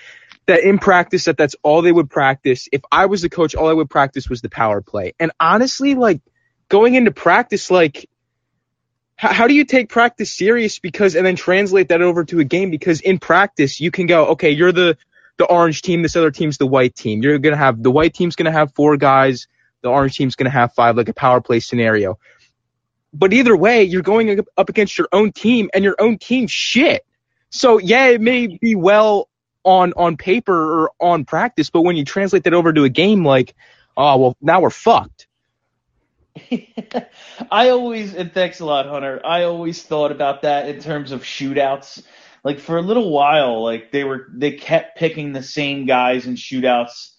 that 0.49 0.61
in 0.61 0.79
practice 0.79 1.27
that 1.27 1.37
that's 1.37 1.55
all 1.63 1.83
they 1.83 1.93
would 1.93 2.11
practice. 2.11 2.69
If 2.73 2.81
I 2.91 3.07
was 3.07 3.23
the 3.23 3.29
coach, 3.29 3.55
all 3.55 3.69
I 3.69 3.73
would 3.73 3.91
practice 3.91 4.29
was 4.29 4.41
the 4.41 4.49
power 4.49 4.81
play. 4.81 5.13
And 5.21 5.31
honestly, 5.39 5.95
like 5.95 6.21
going 6.69 6.95
into 6.95 7.13
practice, 7.13 7.71
like 7.71 7.99
h- 9.23 9.31
how 9.31 9.47
do 9.47 9.55
you 9.55 9.67
take 9.67 9.91
practice 9.91 10.33
serious 10.33 10.79
because 10.79 11.15
and 11.15 11.25
then 11.25 11.37
translate 11.37 11.91
that 11.91 12.01
over 12.01 12.25
to 12.25 12.41
a 12.41 12.45
game? 12.45 12.71
Because 12.71 13.03
in 13.03 13.19
practice, 13.19 13.79
you 13.79 13.91
can 13.91 14.07
go, 14.07 14.29
okay, 14.29 14.51
you're 14.51 14.73
the 14.73 14.97
the 15.37 15.45
orange 15.45 15.83
team, 15.83 16.03
this 16.03 16.17
other 16.17 16.31
team's 16.31 16.57
the 16.57 16.67
white 16.67 16.97
team. 16.97 17.23
You're 17.23 17.39
gonna 17.39 17.57
have 17.57 17.83
the 17.83 17.91
white 17.91 18.15
team's 18.15 18.35
gonna 18.35 18.51
have 18.51 18.75
four 18.75 18.97
guys, 18.97 19.49
the 19.83 19.91
orange 19.91 20.17
team's 20.17 20.35
gonna 20.35 20.51
have 20.51 20.73
five, 20.73 20.97
like 20.97 21.11
a 21.11 21.15
power 21.15 21.43
play 21.43 21.61
scenario. 21.61 22.19
But 23.13 23.35
either 23.35 23.57
way, 23.57 23.85
you're 23.85 24.03
going 24.03 24.41
up 24.57 24.69
against 24.71 24.97
your 24.97 25.09
own 25.13 25.33
team, 25.33 25.69
and 25.75 25.85
your 25.85 25.97
own 25.99 26.17
team 26.17 26.47
shit. 26.47 27.05
So 27.51 27.79
yeah, 27.79 28.07
it 28.07 28.21
may 28.23 28.47
be 28.47 28.75
well 28.75 29.28
on 29.69 29.93
on 29.97 30.17
paper 30.17 30.85
or 30.85 30.93
on 30.99 31.27
practice, 31.27 31.69
but 31.69 31.83
when 31.83 31.95
you 31.95 32.05
translate 32.05 32.45
that 32.45 32.55
over 32.55 32.73
to 32.73 32.85
a 32.85 32.89
game, 32.89 33.23
like, 33.25 33.55
oh 33.99 34.17
well, 34.17 34.37
now 34.41 34.61
we're 34.61 34.71
fucked. 34.71 35.27
I 37.51 37.69
always, 37.69 38.15
and 38.15 38.33
thanks 38.33 38.61
a 38.61 38.65
lot, 38.65 38.87
Hunter. 38.87 39.21
I 39.25 39.43
always 39.45 39.83
thought 39.83 40.11
about 40.11 40.43
that 40.43 40.69
in 40.69 40.81
terms 40.81 41.13
of 41.13 41.23
shootouts. 41.23 42.03
Like 42.45 42.61
for 42.61 42.79
a 42.79 42.83
little 42.83 43.11
while, 43.11 43.63
like 43.63 43.93
they 43.93 44.05
were, 44.05 44.29
they 44.33 44.53
kept 44.53 44.97
picking 44.97 45.33
the 45.33 45.43
same 45.43 45.85
guys 45.85 46.27
in 46.27 46.35
shootouts, 46.35 47.11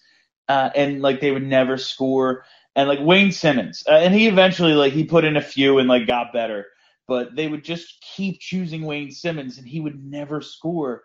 uh, 0.48 0.70
and 0.74 1.00
like 1.02 1.20
they 1.20 1.30
would 1.30 1.46
never 1.46 1.76
score. 1.76 2.44
And 2.74 2.88
like 2.88 3.00
Wayne 3.00 3.30
Simmonds, 3.30 3.84
uh, 3.88 3.94
and 3.94 4.14
he 4.14 4.26
eventually 4.26 4.72
like 4.72 4.92
he 4.92 5.04
put 5.04 5.24
in 5.24 5.36
a 5.36 5.42
few 5.42 5.78
and 5.78 5.88
like 5.88 6.06
got 6.06 6.32
better, 6.32 6.66
but 7.06 7.36
they 7.36 7.46
would 7.46 7.62
just 7.62 8.00
keep 8.00 8.40
choosing 8.40 8.82
Wayne 8.82 9.10
Simmonds, 9.12 9.58
and 9.58 9.68
he 9.68 9.80
would 9.80 10.02
never 10.04 10.40
score. 10.40 11.04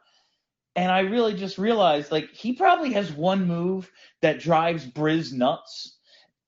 And 0.76 0.92
I 0.92 1.00
really 1.00 1.34
just 1.34 1.58
realized 1.58 2.12
like 2.12 2.32
he 2.32 2.54
probably 2.54 2.92
has 2.94 3.12
one 3.12 3.48
move 3.48 3.90
that 4.22 4.40
drives 4.40 4.86
Briz 4.86 5.32
nuts. 5.32 5.98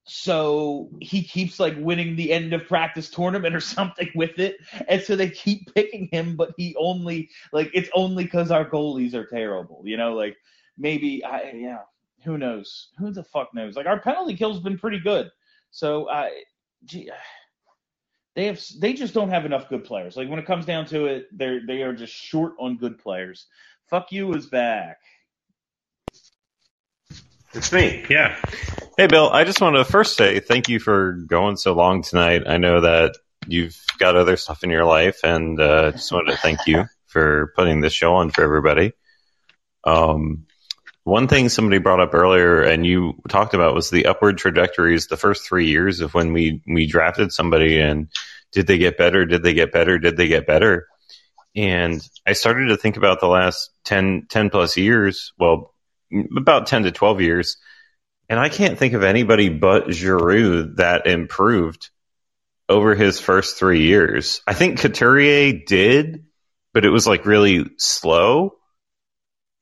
So 0.10 0.90
he 1.02 1.22
keeps 1.24 1.60
like 1.60 1.76
winning 1.78 2.16
the 2.16 2.32
end 2.32 2.54
of 2.54 2.66
practice 2.66 3.10
tournament 3.10 3.56
or 3.56 3.60
something 3.62 4.10
with 4.16 4.40
it. 4.40 4.58
And 4.88 5.02
so 5.02 5.16
they 5.16 5.30
keep 5.30 5.74
picking 5.74 6.10
him 6.12 6.36
but 6.36 6.52
he 6.58 6.76
only 6.78 7.30
like 7.54 7.70
it's 7.74 7.90
only 7.94 8.26
because 8.26 8.52
our 8.52 8.70
goalies 8.70 9.14
are 9.14 9.26
terrible 9.26 9.82
you 9.86 9.98
know? 9.98 10.14
Like 10.14 10.38
maybe 10.78 11.24
i 11.24 11.52
yeah 11.56 11.80
who 12.24 12.38
knows? 12.38 12.90
Who 12.98 13.12
the 13.12 13.24
fuck 13.24 13.54
knows? 13.54 13.76
Like 13.76 13.86
our 13.86 13.99
penalty 13.99 14.36
kill's 14.36 14.60
been 14.60 14.78
pretty 14.78 14.99
good. 14.99 15.30
So 15.72 16.10
i 16.10 16.32
gee, 16.86 17.10
they 18.36 18.45
have 18.45 18.62
they 18.80 18.94
just 18.94 19.14
don't 19.14 19.30
have 19.30 19.45
enough 19.45 19.70
good 19.70 19.86
players. 19.86 20.18
Like 20.18 20.30
when 20.30 20.40
it 20.40 20.45
comes 20.45 20.66
down 20.66 20.86
to 20.88 21.06
it 21.06 21.28
they're 21.32 21.66
they 21.66 21.82
are 21.84 21.94
just 21.94 22.14
short 22.14 22.54
on 22.60 22.78
good 22.78 22.98
players 22.98 23.48
fuck 23.90 24.12
you 24.12 24.34
is 24.34 24.48
back 24.48 24.98
It's 27.54 27.72
me. 27.72 28.06
Yeah. 28.10 28.36
Hey, 28.98 29.08
Bill. 29.08 29.30
I 29.30 29.44
just 29.44 29.62
want 29.62 29.78
to 29.78 29.86
first 29.86 30.18
say 30.18 30.40
thank 30.40 30.70
you 30.70 30.80
for 30.80 31.14
going 31.14 31.58
so 31.58 31.74
long 31.74 32.04
tonight. 32.04 32.44
I 32.46 32.58
know 32.58 32.82
that 32.82 33.16
you've 33.48 33.76
got 33.98 34.16
other 34.16 34.38
stuff 34.38 34.64
in 34.64 34.70
your 34.70 34.86
life, 34.86 35.22
and 35.24 35.60
uh, 35.60 35.92
just 35.92 36.12
wanted 36.12 36.32
to 36.32 36.38
thank 36.38 36.68
you 36.68 36.86
for 37.08 37.54
putting 37.56 37.82
this 37.82 37.94
show 37.94 38.16
on 38.16 38.30
for 38.30 38.44
everybody. 38.44 38.92
Um, 39.84 40.46
one 41.04 41.28
thing 41.28 41.50
somebody 41.50 41.80
brought 41.80 42.02
up 42.02 42.14
earlier, 42.14 42.62
and 42.62 42.86
you 42.86 43.14
talked 43.30 43.54
about, 43.54 43.74
was 43.74 43.90
the 43.90 44.08
upward 44.08 44.38
trajectories 44.38 45.08
the 45.08 45.18
first 45.18 45.48
three 45.48 45.68
years 45.68 46.02
of 46.02 46.14
when 46.14 46.34
we 46.34 46.62
we 46.68 46.86
drafted 46.86 47.32
somebody, 47.32 47.80
and 47.80 48.10
did 48.52 48.68
they 48.68 48.78
get 48.78 48.98
better? 48.98 49.26
Did 49.26 49.42
they 49.42 49.54
get 49.54 49.72
better? 49.72 49.98
Did 49.98 50.18
they 50.18 50.28
get 50.28 50.46
better? 50.46 50.88
And 51.58 52.08
I 52.26 52.34
started 52.34 52.68
to 52.68 52.78
think 52.78 52.98
about 52.98 53.20
the 53.20 53.28
last 53.28 53.72
10, 53.86 54.28
10 54.30 54.52
plus 54.52 54.78
years. 54.78 55.34
Well, 55.40 55.74
about 56.38 56.68
10 56.68 56.84
to 56.84 56.92
12 56.92 57.20
years. 57.20 57.58
And 58.30 58.40
I 58.40 58.50
can't 58.50 58.78
think 58.78 58.94
of 58.94 59.02
anybody 59.02 59.50
but 59.50 59.92
Giroux 59.92 60.76
that 60.76 61.08
improved 61.08 61.90
over 62.70 62.94
his 62.94 63.20
first 63.20 63.58
three 63.58 63.86
years. 63.86 64.42
I 64.46 64.54
think 64.54 64.80
Couturier 64.80 65.64
did, 65.66 66.26
but 66.74 66.86
it 66.86 66.90
was 66.90 67.08
like 67.08 67.26
really 67.26 67.66
slow. 67.78 68.54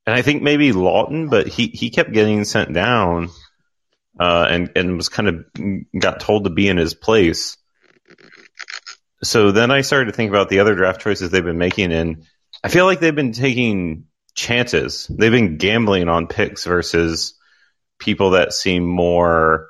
And 0.06 0.14
I 0.16 0.22
think 0.22 0.44
maybe 0.44 0.74
Laughton, 0.74 1.30
but 1.30 1.48
he, 1.48 1.68
he 1.68 1.92
kept 1.92 2.12
getting 2.12 2.44
sent 2.44 2.74
down, 2.74 3.30
uh, 4.20 4.48
and, 4.50 4.72
and 4.76 4.98
was 4.98 5.10
kind 5.10 5.28
of 5.30 5.46
got 5.98 6.20
told 6.20 6.44
to 6.44 6.50
be 6.50 6.68
in 6.68 6.78
his 6.78 6.94
place. 6.94 7.58
So 9.26 9.52
then 9.52 9.72
I 9.72 9.82
started 9.82 10.06
to 10.06 10.12
think 10.12 10.30
about 10.30 10.50
the 10.50 10.60
other 10.60 10.76
draft 10.76 11.02
choices 11.02 11.30
they've 11.30 11.44
been 11.44 11.58
making, 11.58 11.92
and 11.92 12.26
I 12.64 12.70
feel 12.70 12.86
like 12.86 13.00
they've 13.00 13.16
been 13.16 13.34
taking 13.34 14.06
chances. 14.36 15.08
They've 15.08 15.32
been 15.32 15.58
gambling 15.58 16.08
on 16.10 16.28
picks 16.28 16.66
versus 16.66 17.38
people 18.00 18.32
that 18.32 18.54
seem 18.54 18.86
more, 18.86 19.70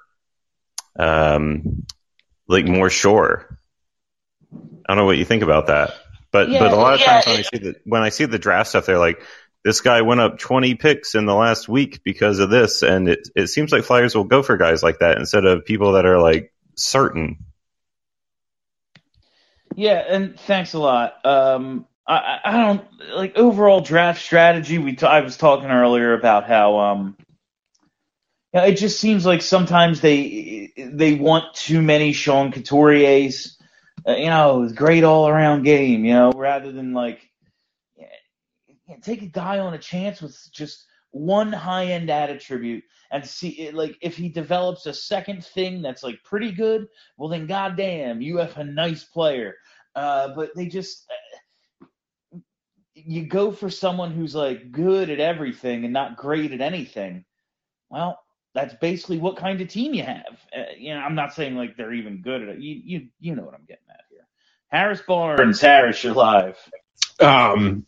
um, 0.98 1.86
like 2.48 2.66
more 2.66 2.90
sure. 2.90 3.60
I 4.54 4.58
don't 4.88 4.98
know 4.98 5.06
what 5.06 5.18
you 5.18 5.26
think 5.26 5.44
about 5.44 5.68
that, 5.68 5.96
but 6.32 6.50
Yeah, 6.50 6.60
but 6.60 6.72
a 6.72 6.76
lot 6.76 6.96
of 6.96 7.00
yeah, 7.02 7.22
times 7.22 7.26
when 7.26 7.38
I 7.38 7.42
see 7.42 7.58
the 7.58 7.76
when 7.86 8.04
I 8.04 8.10
see 8.10 8.26
the 8.26 8.40
draft 8.40 8.70
stuff, 8.70 8.86
they're 8.86 9.00
like, 9.00 9.22
this 9.64 9.82
guy 9.82 10.02
went 10.02 10.22
up 10.22 10.38
20 10.38 10.76
picks 10.76 11.16
in 11.16 11.26
the 11.26 11.34
last 11.34 11.68
week 11.68 12.04
because 12.04 12.40
of 12.40 12.50
this, 12.50 12.84
and 12.84 13.10
it 13.10 13.28
it 13.36 13.48
seems 13.48 13.72
like 13.72 13.84
Flyers 13.84 14.16
will 14.16 14.26
go 14.26 14.44
for 14.44 14.58
guys 14.58 14.84
like 14.84 15.00
that 15.00 15.18
instead 15.18 15.46
of 15.46 15.66
people 15.66 15.94
that 15.94 16.06
are 16.06 16.20
like 16.20 16.54
certain. 16.76 17.38
Yeah, 19.76 20.04
and 20.08 20.40
thanks 20.40 20.74
a 20.74 20.80
lot. 20.80 21.26
Um, 21.26 21.86
I, 22.08 22.40
I 22.46 22.52
don't 22.54 22.86
like 23.14 23.36
overall 23.38 23.82
draft 23.82 24.22
strategy. 24.22 24.78
We 24.78 24.96
t- 24.96 25.06
I 25.06 25.22
was 25.22 25.38
talking 25.38 25.70
earlier 25.70 26.14
about 26.14 26.48
how 26.48 26.80
um, 26.80 27.18
it 28.54 28.78
just 28.78 29.00
seems 29.00 29.26
like 29.26 29.42
sometimes 29.42 30.02
they 30.02 30.72
they 30.78 31.16
want 31.16 31.54
too 31.56 31.82
many 31.82 32.14
Sean 32.14 32.52
Couturiers. 32.52 33.58
Uh, 34.08 34.16
you 34.16 34.28
know, 34.28 34.70
great 34.74 35.04
all 35.04 35.28
around 35.28 35.64
game. 35.64 36.06
You 36.06 36.14
know, 36.14 36.32
rather 36.32 36.72
than 36.72 36.94
like 36.94 37.30
take 39.02 39.22
a 39.24 39.28
guy 39.28 39.60
on 39.60 39.74
a 39.74 39.80
chance 39.80 40.22
with 40.22 40.38
just 40.52 40.86
one 41.12 41.52
high 41.52 41.86
end 41.86 42.10
attribute 42.10 42.84
and 43.12 43.26
see 43.26 43.72
like 43.72 43.98
if 44.02 44.18
he 44.18 44.28
develops 44.28 44.86
a 44.86 44.94
second 44.94 45.46
thing 45.46 45.82
that's 45.82 46.04
like 46.04 46.22
pretty 46.24 46.52
good 46.52 46.88
well 47.18 47.30
then 47.30 47.48
goddamn 47.48 48.22
you 48.22 48.38
have 48.38 48.58
a 48.58 48.64
nice 48.64 49.06
player 49.06 49.56
uh, 49.96 50.30
but 50.36 50.52
they 50.56 50.68
just 50.68 51.06
uh, 51.10 52.38
you 52.94 53.28
go 53.28 53.52
for 53.52 53.70
someone 53.70 54.12
who's 54.12 54.36
like 54.36 54.72
good 54.72 55.10
at 55.10 55.20
everything 55.20 55.84
and 55.84 55.94
not 55.94 56.18
great 56.18 56.52
at 56.52 56.62
anything. 56.62 57.26
Well 57.90 58.20
that's 58.54 58.74
basically 58.76 59.18
what 59.18 59.36
kind 59.38 59.60
of 59.62 59.68
team 59.68 59.94
you 59.94 60.04
have. 60.04 60.40
Uh, 60.56 60.64
you 60.78 60.94
know 60.94 61.00
i'm 61.02 61.16
not 61.16 61.34
saying 61.34 61.56
like 61.56 61.76
they're 61.78 61.94
even 61.94 62.22
good 62.22 62.44
at 62.44 62.50
it. 62.50 62.60
You 62.60 62.82
you, 62.84 63.08
you 63.20 63.36
know 63.36 63.44
what 63.44 63.54
i'm 63.54 63.66
getting 63.68 63.84
at 63.90 64.02
here. 64.10 64.28
Harris 64.70 65.02
barnes. 65.02 65.62
Harris 65.62 66.04
you're 66.04 66.14
live. 66.14 66.58
Um, 67.20 67.86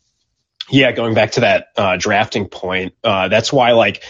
yeah, 0.70 0.92
going 0.92 1.14
back 1.14 1.32
to 1.34 1.42
that 1.42 1.68
uh, 1.78 1.98
drafting 1.98 2.48
point, 2.48 2.94
uh, 3.04 3.28
that's 3.30 3.52
why 3.54 3.72
like 3.72 4.04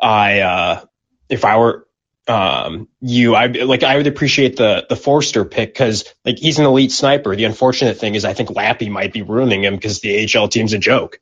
I 0.00 0.40
uh, 0.40 0.84
if 1.28 1.44
I 1.44 1.58
were 1.58 1.83
um, 2.26 2.88
you, 3.00 3.34
I 3.34 3.46
like 3.46 3.82
I 3.82 3.96
would 3.96 4.06
appreciate 4.06 4.56
the 4.56 4.86
the 4.88 4.96
Foerster 4.96 5.44
pick 5.44 5.74
because 5.74 6.04
like 6.24 6.38
he's 6.38 6.58
an 6.58 6.64
elite 6.64 6.92
sniper. 6.92 7.36
The 7.36 7.44
unfortunate 7.44 7.98
thing 7.98 8.14
is 8.14 8.24
I 8.24 8.32
think 8.32 8.50
Lappy 8.50 8.88
might 8.88 9.12
be 9.12 9.22
ruining 9.22 9.64
him 9.64 9.74
because 9.74 10.00
the 10.00 10.26
AHL 10.34 10.48
team's 10.48 10.72
a 10.72 10.78
joke. 10.78 11.20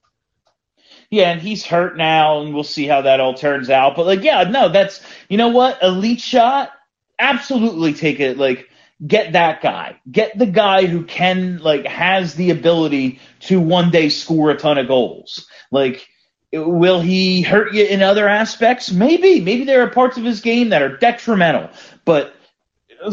Yeah, 1.11 1.31
and 1.31 1.43
he's 1.43 1.65
hurt 1.65 1.97
now, 1.97 2.41
and 2.41 2.55
we'll 2.55 2.65
see 2.65 2.87
how 2.87 3.03
that 3.03 3.21
all 3.21 3.35
turns 3.35 3.69
out. 3.69 3.97
But 3.97 4.07
like, 4.07 4.23
yeah, 4.23 4.45
no, 4.45 4.69
that's 4.69 5.01
you 5.29 5.37
know 5.37 5.49
what, 5.49 5.83
elite 5.83 6.21
shot, 6.21 6.71
absolutely 7.19 7.95
take 7.95 8.21
it. 8.21 8.39
Like, 8.39 8.71
get 9.05 9.33
that 9.33 9.61
guy, 9.61 10.01
get 10.11 10.39
the 10.39 10.47
guy 10.47 10.87
who 10.87 11.05
can 11.05 11.59
like 11.59 11.85
has 11.85 12.35
the 12.35 12.51
ability 12.51 13.21
to 13.41 13.61
one 13.61 13.91
day 13.91 14.09
score 14.09 14.51
a 14.51 14.57
ton 14.57 14.79
of 14.79 14.87
goals. 14.87 15.47
Like, 15.71 16.09
will 16.53 17.01
he 17.01 17.43
hurt 17.43 17.73
you 17.75 17.85
in 17.85 18.03
other 18.03 18.29
aspects? 18.29 18.93
Maybe, 18.93 19.41
maybe 19.41 19.65
there 19.65 19.83
are 19.83 19.91
parts 19.91 20.17
of 20.17 20.25
his 20.25 20.41
game 20.41 20.71
that 20.71 20.83
are 20.83 20.97
detrimental, 20.97 21.71
but 22.05 22.35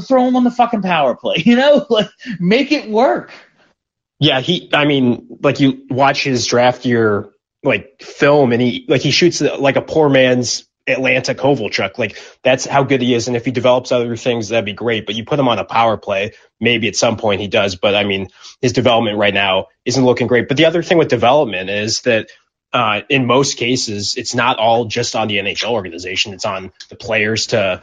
throw 0.02 0.28
him 0.28 0.36
on 0.36 0.44
the 0.44 0.52
fucking 0.52 0.82
power 0.82 1.16
play. 1.16 1.36
You 1.46 1.56
know, 1.56 1.86
like 1.90 2.10
make 2.40 2.72
it 2.72 2.90
work. 2.90 3.32
Yeah, 4.20 4.42
he. 4.42 4.70
I 4.74 4.86
mean, 4.86 5.38
like 5.42 5.60
you 5.60 5.86
watch 5.90 6.24
his 6.24 6.46
draft 6.46 6.86
year 6.86 7.30
like 7.64 8.02
film, 8.02 8.52
and 8.52 8.62
he 8.62 8.86
like 8.88 9.02
he 9.02 9.12
shoots 9.12 9.42
like 9.42 9.78
a 9.78 9.82
poor 9.82 10.10
man's 10.10 10.68
Atlanta 10.90 11.34
Kovalchuk. 11.34 11.98
Like 11.98 12.18
that's 12.44 12.66
how 12.66 12.84
good 12.84 13.02
he 13.02 13.14
is. 13.14 13.28
And 13.28 13.38
if 13.38 13.46
he 13.46 13.52
develops 13.52 13.92
other 13.92 14.16
things, 14.16 14.50
that'd 14.50 14.66
be 14.66 14.74
great. 14.74 15.06
But 15.06 15.16
you 15.16 15.24
put 15.24 15.40
him 15.40 15.48
on 15.48 15.60
a 15.60 15.64
power 15.64 15.98
play, 15.98 16.34
maybe 16.60 16.88
at 16.88 16.96
some 16.96 17.18
point 17.18 17.42
he 17.42 17.48
does. 17.48 17.76
But 17.76 17.96
I 17.96 18.04
mean, 18.04 18.28
his 18.62 18.74
development 18.74 19.18
right 19.18 19.34
now 19.34 19.68
isn't 19.86 20.04
looking 20.04 20.28
great. 20.28 20.48
But 20.48 20.58
the 20.58 20.66
other 20.66 20.84
thing 20.84 20.98
with 20.98 21.08
development 21.08 21.70
is 21.70 22.02
that 22.02 22.30
uh, 22.72 23.02
in 23.10 23.26
most 23.26 23.58
cases, 23.58 24.16
it's 24.16 24.36
not 24.36 24.60
all 24.60 24.86
just 24.86 25.16
on 25.16 25.28
the 25.28 25.38
NHL 25.38 25.72
organization. 25.72 26.34
It's 26.34 26.46
on 26.46 26.72
the 26.90 26.96
players 26.96 27.48
to 27.48 27.82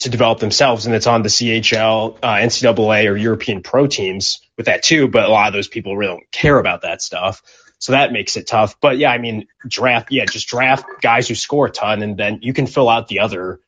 to 0.00 0.10
develop 0.10 0.40
themselves, 0.40 0.84
and 0.84 0.94
it's 0.94 1.06
on 1.06 1.22
the 1.22 1.30
CHL, 1.30 2.18
uh, 2.22 2.34
NCAA, 2.34 3.10
or 3.10 3.16
European 3.16 3.62
pro 3.62 3.86
teams 3.86 4.40
with 4.56 4.66
that 4.66 4.82
too. 4.82 5.08
But 5.08 5.24
a 5.24 5.28
lot 5.28 5.48
of 5.48 5.54
those 5.54 5.68
people 5.68 5.96
really 5.96 6.12
don't 6.12 6.30
care 6.30 6.58
about 6.58 6.82
that 6.82 7.00
stuff, 7.00 7.42
so 7.78 7.92
that 7.92 8.12
makes 8.12 8.36
it 8.36 8.46
tough. 8.46 8.78
But 8.80 8.98
yeah, 8.98 9.10
I 9.10 9.18
mean, 9.18 9.46
draft, 9.66 10.12
yeah, 10.12 10.26
just 10.26 10.48
draft 10.48 10.84
guys 11.00 11.28
who 11.28 11.34
score 11.34 11.66
a 11.66 11.70
ton, 11.70 12.02
and 12.02 12.16
then 12.16 12.40
you 12.42 12.52
can 12.52 12.66
fill 12.66 12.90
out 12.90 13.08
the 13.08 13.20
other 13.20 13.60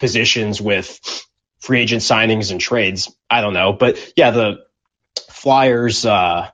positions 0.00 0.60
with 0.60 1.00
free 1.60 1.80
agent 1.80 2.02
signings 2.02 2.50
and 2.50 2.60
trades. 2.60 3.14
I 3.28 3.42
don't 3.42 3.54
know, 3.54 3.74
but 3.74 4.12
yeah, 4.16 4.30
the 4.30 4.64
Flyers. 5.28 6.06
Uh, 6.06 6.50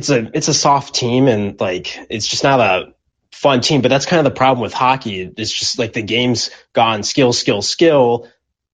it's 0.00 0.08
a 0.08 0.30
it's 0.34 0.48
a 0.48 0.54
soft 0.54 0.94
team 0.94 1.28
and 1.28 1.60
like 1.60 1.94
it's 2.08 2.26
just 2.26 2.42
not 2.42 2.58
a 2.58 2.94
fun 3.32 3.60
team. 3.60 3.82
But 3.82 3.88
that's 3.88 4.06
kind 4.06 4.18
of 4.18 4.24
the 4.24 4.36
problem 4.36 4.62
with 4.62 4.72
hockey. 4.72 5.20
It's 5.36 5.52
just 5.52 5.78
like 5.78 5.92
the 5.92 6.02
game's 6.02 6.50
gone 6.72 7.02
skill, 7.02 7.34
skill, 7.34 7.60
skill, 7.60 8.26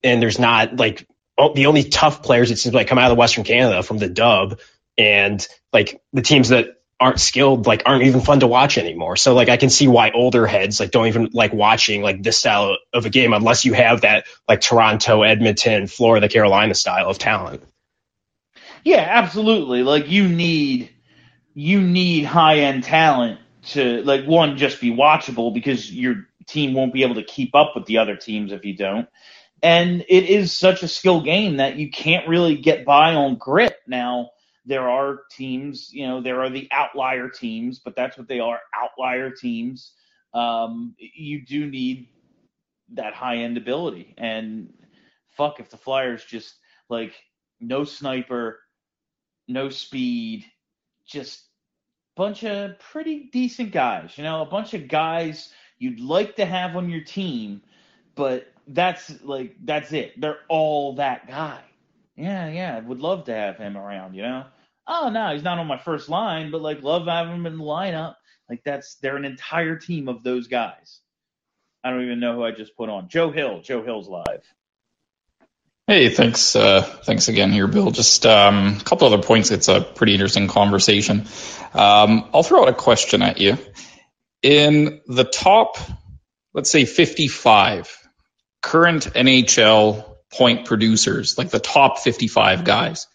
and 0.04 0.22
there's 0.22 0.38
not 0.38 0.76
like 0.76 1.06
the 1.54 1.66
only 1.66 1.82
tough 1.82 2.22
players 2.22 2.52
it 2.52 2.58
seems 2.58 2.74
like 2.74 2.86
come 2.86 2.98
out 2.98 3.10
of 3.10 3.18
Western 3.18 3.42
Canada 3.42 3.82
from 3.82 3.98
the 3.98 4.08
dub, 4.08 4.60
and 4.96 5.46
like 5.72 6.00
the 6.12 6.22
teams 6.22 6.50
that 6.50 6.80
aren't 6.98 7.20
skilled 7.20 7.66
like 7.66 7.82
aren't 7.86 8.04
even 8.04 8.20
fun 8.20 8.40
to 8.40 8.46
watch 8.46 8.78
anymore. 8.78 9.16
So 9.16 9.34
like 9.34 9.48
I 9.48 9.56
can 9.56 9.68
see 9.68 9.88
why 9.88 10.12
older 10.12 10.46
heads 10.46 10.78
like 10.78 10.92
don't 10.92 11.08
even 11.08 11.30
like 11.32 11.52
watching 11.52 12.02
like 12.02 12.22
this 12.22 12.38
style 12.38 12.76
of 12.94 13.04
a 13.04 13.10
game 13.10 13.32
unless 13.32 13.64
you 13.64 13.72
have 13.72 14.02
that 14.02 14.26
like 14.48 14.60
Toronto, 14.60 15.22
Edmonton, 15.22 15.88
Florida, 15.88 16.28
Carolina 16.28 16.74
style 16.74 17.08
of 17.10 17.18
talent. 17.18 17.64
Yeah, 18.84 19.04
absolutely. 19.04 19.82
Like 19.82 20.08
you 20.08 20.28
need 20.28 20.90
you 21.58 21.80
need 21.80 22.24
high 22.24 22.58
end 22.58 22.84
talent 22.84 23.40
to 23.62 24.02
like 24.02 24.26
one 24.26 24.58
just 24.58 24.78
be 24.78 24.92
watchable 24.92 25.54
because 25.54 25.90
your 25.90 26.26
team 26.46 26.74
won't 26.74 26.92
be 26.92 27.02
able 27.02 27.14
to 27.14 27.24
keep 27.24 27.54
up 27.54 27.72
with 27.74 27.86
the 27.86 27.96
other 27.96 28.14
teams 28.14 28.52
if 28.52 28.64
you 28.66 28.76
don't. 28.76 29.08
And 29.62 30.04
it 30.06 30.24
is 30.24 30.52
such 30.52 30.82
a 30.82 30.88
skill 30.88 31.22
game 31.22 31.56
that 31.56 31.76
you 31.76 31.90
can't 31.90 32.28
really 32.28 32.56
get 32.56 32.84
by 32.84 33.14
on 33.14 33.36
grit. 33.36 33.74
Now 33.88 34.32
there 34.66 34.86
are 34.90 35.22
teams, 35.30 35.90
you 35.94 36.06
know, 36.06 36.20
there 36.20 36.42
are 36.42 36.50
the 36.50 36.68
outlier 36.70 37.30
teams, 37.30 37.78
but 37.78 37.96
that's 37.96 38.18
what 38.18 38.28
they 38.28 38.38
are, 38.38 38.60
outlier 38.78 39.30
teams. 39.30 39.94
Um, 40.34 40.94
you 40.98 41.46
do 41.46 41.66
need 41.66 42.10
that 42.92 43.14
high 43.14 43.38
end 43.38 43.56
ability. 43.56 44.14
And 44.18 44.74
fuck 45.38 45.58
if 45.58 45.70
the 45.70 45.78
Flyers 45.78 46.22
just 46.22 46.54
like 46.90 47.14
no 47.60 47.84
sniper, 47.84 48.60
no 49.48 49.70
speed, 49.70 50.44
just 51.06 51.45
bunch 52.16 52.44
of 52.44 52.78
pretty 52.78 53.28
decent 53.32 53.72
guys. 53.72 54.16
You 54.16 54.24
know, 54.24 54.42
a 54.42 54.46
bunch 54.46 54.74
of 54.74 54.88
guys 54.88 55.52
you'd 55.78 56.00
like 56.00 56.36
to 56.36 56.46
have 56.46 56.76
on 56.76 56.90
your 56.90 57.02
team, 57.02 57.62
but 58.14 58.52
that's 58.68 59.22
like 59.22 59.56
that's 59.64 59.92
it. 59.92 60.20
They're 60.20 60.40
all 60.48 60.94
that 60.96 61.28
guy. 61.28 61.60
Yeah, 62.16 62.48
yeah, 62.48 62.76
I 62.76 62.80
would 62.80 63.00
love 63.00 63.24
to 63.24 63.34
have 63.34 63.58
him 63.58 63.76
around. 63.76 64.14
You 64.14 64.22
know, 64.22 64.44
oh 64.86 65.10
no, 65.10 65.32
he's 65.32 65.42
not 65.42 65.58
on 65.58 65.66
my 65.66 65.78
first 65.78 66.08
line, 66.08 66.50
but 66.50 66.62
like 66.62 66.82
love 66.82 67.06
having 67.06 67.34
him 67.34 67.46
in 67.46 67.58
the 67.58 67.64
lineup. 67.64 68.16
Like 68.48 68.62
that's 68.64 68.96
they're 68.96 69.16
an 69.16 69.24
entire 69.24 69.76
team 69.76 70.08
of 70.08 70.22
those 70.22 70.48
guys. 70.48 71.00
I 71.84 71.90
don't 71.90 72.02
even 72.02 72.18
know 72.18 72.34
who 72.34 72.44
I 72.44 72.50
just 72.50 72.76
put 72.76 72.88
on. 72.88 73.08
Joe 73.08 73.30
Hill. 73.30 73.60
Joe 73.60 73.84
Hill's 73.84 74.08
live. 74.08 74.42
Hey, 75.88 76.08
thanks. 76.08 76.56
Uh, 76.56 76.82
thanks 76.82 77.28
again 77.28 77.52
here, 77.52 77.68
Bill. 77.68 77.92
Just 77.92 78.26
um, 78.26 78.78
a 78.80 78.82
couple 78.82 79.06
other 79.06 79.22
points. 79.22 79.52
It's 79.52 79.68
a 79.68 79.80
pretty 79.80 80.14
interesting 80.14 80.48
conversation. 80.48 81.28
Um, 81.74 82.28
I'll 82.34 82.42
throw 82.42 82.62
out 82.62 82.68
a 82.68 82.74
question 82.74 83.22
at 83.22 83.38
you. 83.38 83.56
In 84.42 85.00
the 85.06 85.22
top, 85.22 85.78
let's 86.52 86.72
say 86.72 86.86
55 86.86 87.96
current 88.62 89.12
NHL 89.12 90.16
point 90.32 90.66
producers, 90.66 91.38
like 91.38 91.50
the 91.50 91.60
top 91.60 92.00
55 92.00 92.64
guys, 92.64 93.06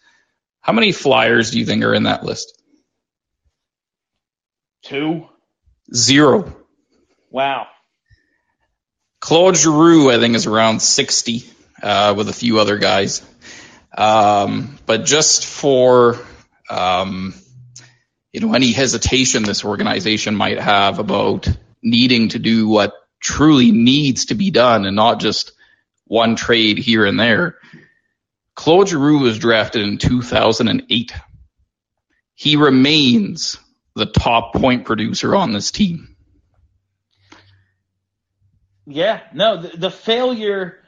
how 0.62 0.72
many 0.72 0.92
Flyers 0.92 1.50
do 1.50 1.58
you 1.58 1.66
think 1.66 1.84
are 1.84 1.92
in 1.92 2.04
that 2.04 2.24
list? 2.24 2.58
Two. 4.82 5.28
Zero. 5.94 6.56
Wow. 7.28 7.66
Claude 9.20 9.58
Giroux, 9.58 10.10
I 10.10 10.18
think, 10.18 10.36
is 10.36 10.46
around 10.46 10.80
60 10.80 11.44
uh, 11.82 12.14
with 12.16 12.28
a 12.28 12.32
few 12.32 12.58
other 12.60 12.78
guys. 12.78 13.22
Um, 13.96 14.78
but 14.86 15.04
just 15.04 15.44
for 15.44 16.18
um, 16.70 17.34
you 18.32 18.40
know 18.40 18.54
any 18.54 18.72
hesitation 18.72 19.42
this 19.42 19.64
organization 19.64 20.34
might 20.34 20.58
have 20.58 20.98
about 20.98 21.48
needing 21.82 22.28
to 22.30 22.38
do 22.38 22.68
what 22.68 22.94
truly 23.20 23.70
needs 23.70 24.26
to 24.26 24.34
be 24.34 24.50
done 24.50 24.84
and 24.86 24.96
not 24.96 25.20
just 25.20 25.52
one 26.06 26.36
trade 26.36 26.78
here 26.78 27.04
and 27.04 27.18
there. 27.18 27.56
Claude 28.54 28.88
Giroux 28.88 29.18
was 29.18 29.38
drafted 29.38 29.82
in 29.82 29.98
2008. 29.98 31.12
He 32.34 32.56
remains 32.56 33.58
the 33.94 34.06
top 34.06 34.54
point 34.54 34.84
producer 34.84 35.34
on 35.34 35.52
this 35.52 35.70
team. 35.70 36.16
Yeah, 38.86 39.20
no, 39.32 39.62
the, 39.62 39.76
the 39.76 39.90
failure 39.90 40.81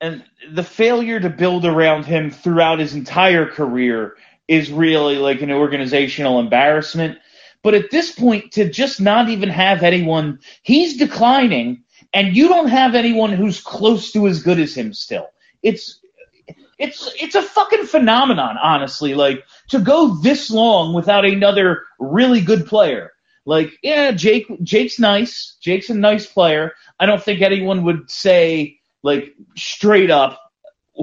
and 0.00 0.24
the 0.52 0.62
failure 0.62 1.20
to 1.20 1.30
build 1.30 1.64
around 1.64 2.04
him 2.04 2.30
throughout 2.30 2.78
his 2.78 2.94
entire 2.94 3.46
career 3.46 4.16
is 4.48 4.70
really 4.70 5.16
like 5.16 5.42
an 5.42 5.50
organizational 5.50 6.38
embarrassment. 6.38 7.18
But 7.62 7.74
at 7.74 7.90
this 7.90 8.12
point, 8.12 8.52
to 8.52 8.68
just 8.68 9.00
not 9.00 9.28
even 9.28 9.48
have 9.48 9.82
anyone, 9.82 10.38
he's 10.62 10.96
declining, 10.96 11.82
and 12.12 12.36
you 12.36 12.48
don't 12.48 12.68
have 12.68 12.94
anyone 12.94 13.32
who's 13.32 13.60
close 13.60 14.12
to 14.12 14.28
as 14.28 14.42
good 14.42 14.60
as 14.60 14.76
him 14.76 14.92
still. 14.92 15.28
It's 15.62 16.00
it's 16.78 17.10
it's 17.20 17.34
a 17.34 17.42
fucking 17.42 17.86
phenomenon, 17.86 18.56
honestly. 18.62 19.14
Like 19.14 19.44
to 19.70 19.80
go 19.80 20.16
this 20.22 20.50
long 20.50 20.94
without 20.94 21.24
another 21.24 21.82
really 21.98 22.40
good 22.40 22.66
player. 22.66 23.12
Like, 23.46 23.78
yeah, 23.82 24.10
Jake 24.12 24.46
Jake's 24.62 24.98
nice. 24.98 25.56
Jake's 25.60 25.90
a 25.90 25.94
nice 25.94 26.26
player. 26.26 26.72
I 27.00 27.06
don't 27.06 27.22
think 27.22 27.40
anyone 27.42 27.84
would 27.84 28.10
say 28.10 28.75
like 29.06 29.34
straight 29.56 30.10
up 30.10 30.40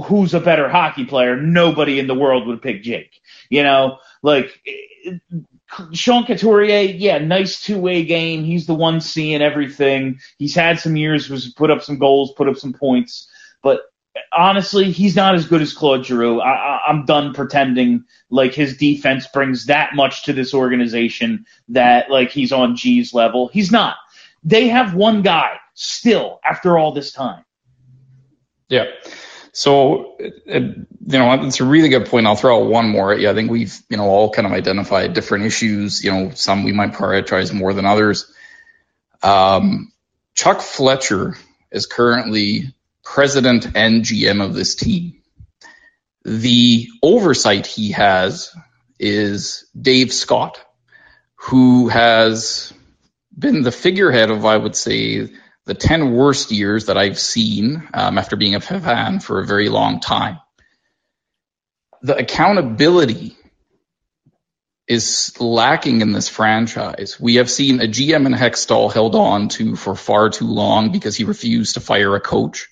who's 0.05 0.33
a 0.33 0.39
better 0.39 0.67
hockey 0.69 1.05
player. 1.05 1.37
Nobody 1.37 1.99
in 1.99 2.07
the 2.07 2.15
world 2.15 2.47
would 2.47 2.61
pick 2.61 2.83
Jake. 2.83 3.21
You 3.49 3.63
know, 3.63 3.99
like 4.21 4.61
Sean 5.93 6.25
Couturier, 6.25 6.81
yeah, 6.81 7.17
nice 7.19 7.61
two 7.61 7.79
way 7.79 8.03
game. 8.03 8.43
He's 8.43 8.67
the 8.67 8.73
one 8.73 9.01
seeing 9.01 9.41
everything. 9.41 10.19
He's 10.37 10.55
had 10.55 10.79
some 10.79 10.95
years, 10.95 11.29
was 11.29 11.53
put 11.53 11.71
up 11.71 11.81
some 11.81 11.97
goals, 11.97 12.33
put 12.33 12.49
up 12.49 12.57
some 12.57 12.73
points, 12.73 13.27
but 13.61 13.81
honestly, 14.37 14.91
he's 14.91 15.15
not 15.15 15.35
as 15.35 15.47
good 15.47 15.61
as 15.61 15.73
Claude 15.73 16.05
Giroux. 16.05 16.41
I, 16.41 16.81
I'm 16.87 17.05
done 17.05 17.33
pretending 17.33 18.03
like 18.29 18.53
his 18.53 18.77
defense 18.77 19.27
brings 19.33 19.65
that 19.67 19.95
much 19.95 20.23
to 20.25 20.33
this 20.33 20.53
organization 20.53 21.45
that 21.69 22.09
like 22.09 22.31
he's 22.31 22.51
on 22.51 22.75
G's 22.75 23.13
level. 23.13 23.47
He's 23.47 23.71
not. 23.71 23.95
They 24.43 24.67
have 24.67 24.93
one 24.93 25.21
guy 25.21 25.57
still 25.73 26.39
after 26.43 26.77
all 26.77 26.91
this 26.91 27.11
time. 27.11 27.45
Yeah. 28.73 28.85
So, 29.51 30.15
it, 30.17 30.63
you 30.73 31.19
know, 31.19 31.31
it's 31.45 31.59
a 31.59 31.63
really 31.63 31.89
good 31.89 32.07
point. 32.07 32.25
I'll 32.25 32.35
throw 32.35 32.63
out 32.63 32.71
one 32.71 32.89
more 32.89 33.13
you. 33.13 33.29
I 33.29 33.35
think 33.35 33.51
we've, 33.51 33.79
you 33.87 33.97
know, 33.97 34.05
all 34.05 34.31
kind 34.31 34.47
of 34.47 34.51
identified 34.51 35.13
different 35.13 35.45
issues. 35.45 36.03
You 36.03 36.11
know, 36.11 36.31
some 36.31 36.63
we 36.63 36.71
might 36.71 36.93
prioritize 36.93 37.53
more 37.53 37.71
than 37.71 37.85
others. 37.85 38.33
Um, 39.21 39.91
Chuck 40.33 40.61
Fletcher 40.61 41.37
is 41.71 41.85
currently 41.85 42.73
president 43.03 43.67
and 43.75 44.03
GM 44.03 44.43
of 44.43 44.55
this 44.55 44.73
team. 44.73 45.21
The 46.25 46.87
oversight 47.03 47.67
he 47.67 47.91
has 47.91 48.55
is 48.97 49.69
Dave 49.79 50.11
Scott, 50.11 50.59
who 51.35 51.89
has 51.89 52.73
been 53.37 53.61
the 53.61 53.71
figurehead 53.71 54.31
of, 54.31 54.45
I 54.45 54.57
would 54.57 54.75
say, 54.75 55.29
the 55.65 55.73
10 55.73 56.13
worst 56.13 56.51
years 56.51 56.87
that 56.87 56.97
I've 56.97 57.19
seen 57.19 57.87
um, 57.93 58.17
after 58.17 58.35
being 58.35 58.55
a 58.55 58.59
fan 58.59 59.19
for 59.19 59.39
a 59.39 59.45
very 59.45 59.69
long 59.69 59.99
time. 59.99 60.39
The 62.01 62.17
accountability 62.17 63.37
is 64.87 65.33
lacking 65.39 66.01
in 66.01 66.11
this 66.11 66.27
franchise. 66.27 67.17
We 67.19 67.35
have 67.35 67.49
seen 67.49 67.79
a 67.79 67.85
GM 67.85 68.25
in 68.25 68.33
Hextall 68.33 68.93
held 68.93 69.15
on 69.15 69.47
to 69.49 69.77
for 69.77 69.95
far 69.95 70.29
too 70.29 70.47
long 70.47 70.91
because 70.91 71.15
he 71.15 71.23
refused 71.23 71.75
to 71.75 71.79
fire 71.79 72.15
a 72.15 72.19
coach. 72.19 72.67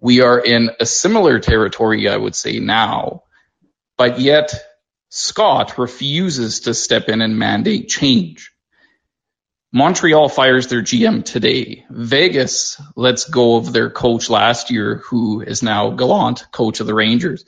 We 0.00 0.22
are 0.22 0.38
in 0.38 0.70
a 0.80 0.86
similar 0.86 1.38
territory, 1.40 2.08
I 2.08 2.16
would 2.16 2.34
say 2.34 2.60
now, 2.60 3.24
but 3.98 4.20
yet 4.20 4.54
Scott 5.10 5.76
refuses 5.76 6.60
to 6.60 6.74
step 6.74 7.08
in 7.08 7.20
and 7.20 7.38
mandate 7.38 7.88
change. 7.88 8.52
Montreal 9.72 10.28
fires 10.28 10.68
their 10.68 10.82
GM 10.82 11.24
today. 11.24 11.84
Vegas 11.90 12.80
lets 12.96 13.28
go 13.28 13.56
of 13.56 13.72
their 13.72 13.90
coach 13.90 14.30
last 14.30 14.70
year, 14.70 14.96
who 15.04 15.42
is 15.42 15.62
now 15.62 15.90
Gallant, 15.90 16.46
coach 16.50 16.80
of 16.80 16.86
the 16.86 16.94
Rangers. 16.94 17.44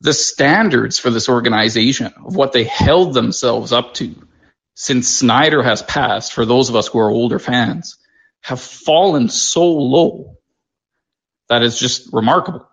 The 0.00 0.12
standards 0.12 0.98
for 0.98 1.10
this 1.10 1.28
organization 1.28 2.12
of 2.24 2.36
what 2.36 2.52
they 2.52 2.64
held 2.64 3.14
themselves 3.14 3.72
up 3.72 3.94
to 3.94 4.14
since 4.74 5.08
Snider 5.08 5.62
has 5.62 5.82
passed, 5.82 6.32
for 6.32 6.46
those 6.46 6.68
of 6.68 6.76
us 6.76 6.86
who 6.86 6.98
are 6.98 7.10
older 7.10 7.38
fans, 7.38 7.98
have 8.40 8.60
fallen 8.60 9.28
so 9.28 9.70
low 9.72 10.38
that 11.48 11.62
is 11.62 11.78
just 11.78 12.12
remarkable. 12.12 12.66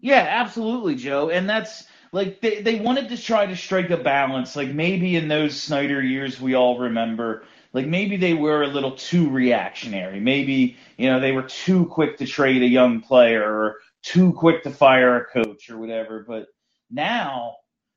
Yeah, 0.00 0.26
absolutely, 0.26 0.96
Joe. 0.96 1.30
And 1.30 1.48
that's 1.48 1.84
like 2.14 2.40
they, 2.40 2.62
they 2.62 2.76
wanted 2.76 3.08
to 3.08 3.20
try 3.20 3.44
to 3.44 3.56
strike 3.56 3.90
a 3.90 3.96
balance. 3.96 4.54
Like 4.54 4.68
maybe 4.68 5.16
in 5.16 5.26
those 5.26 5.60
Snider 5.60 6.00
years 6.00 6.40
we 6.40 6.54
all 6.54 6.78
remember, 6.78 7.42
like 7.72 7.88
maybe 7.88 8.16
they 8.16 8.34
were 8.34 8.62
a 8.62 8.68
little 8.68 8.92
too 8.92 9.28
reactionary. 9.28 10.20
Maybe, 10.20 10.76
you 10.96 11.08
know, 11.08 11.18
they 11.18 11.32
were 11.32 11.42
too 11.42 11.86
quick 11.86 12.16
to 12.18 12.26
trade 12.26 12.62
a 12.62 12.68
young 12.68 13.00
player 13.00 13.42
or 13.42 13.78
too 14.04 14.32
quick 14.32 14.62
to 14.62 14.70
fire 14.70 15.16
a 15.16 15.24
coach 15.24 15.68
or 15.68 15.78
whatever. 15.78 16.24
But 16.26 16.46
now 16.88 17.56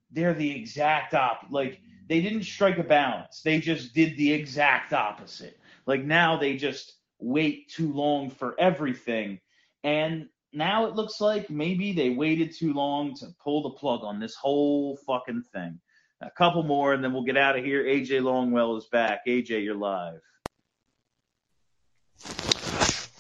they're 0.09 0.33
the 0.33 0.49
exact 0.49 1.13
op 1.13 1.41
like 1.51 1.79
they 2.09 2.19
didn't 2.19 2.43
strike 2.43 2.79
a 2.79 2.83
balance. 2.83 3.41
They 3.43 3.59
just 3.59 3.93
did 3.93 4.17
the 4.17 4.33
exact 4.33 4.93
opposite. 4.93 5.59
Like 5.85 6.03
now 6.03 6.37
they 6.37 6.57
just 6.57 6.93
wait 7.19 7.69
too 7.69 7.93
long 7.93 8.31
for 8.31 8.59
everything. 8.59 9.41
And 9.83 10.27
now 10.57 10.85
it 10.87 10.95
looks 10.95 11.21
like 11.21 11.49
maybe 11.49 11.93
they 11.93 12.09
waited 12.09 12.53
too 12.53 12.73
long 12.73 13.15
to 13.15 13.27
pull 13.43 13.61
the 13.61 13.69
plug 13.69 14.03
on 14.03 14.19
this 14.19 14.35
whole 14.35 14.97
fucking 15.05 15.43
thing. 15.53 15.79
A 16.21 16.31
couple 16.31 16.63
more, 16.63 16.93
and 16.93 17.03
then 17.03 17.13
we'll 17.13 17.23
get 17.23 17.37
out 17.37 17.57
of 17.57 17.63
here. 17.63 17.83
AJ 17.83 18.21
Longwell 18.21 18.77
is 18.77 18.85
back. 18.87 19.27
AJ, 19.27 19.63
you're 19.63 19.75
live. 19.75 20.19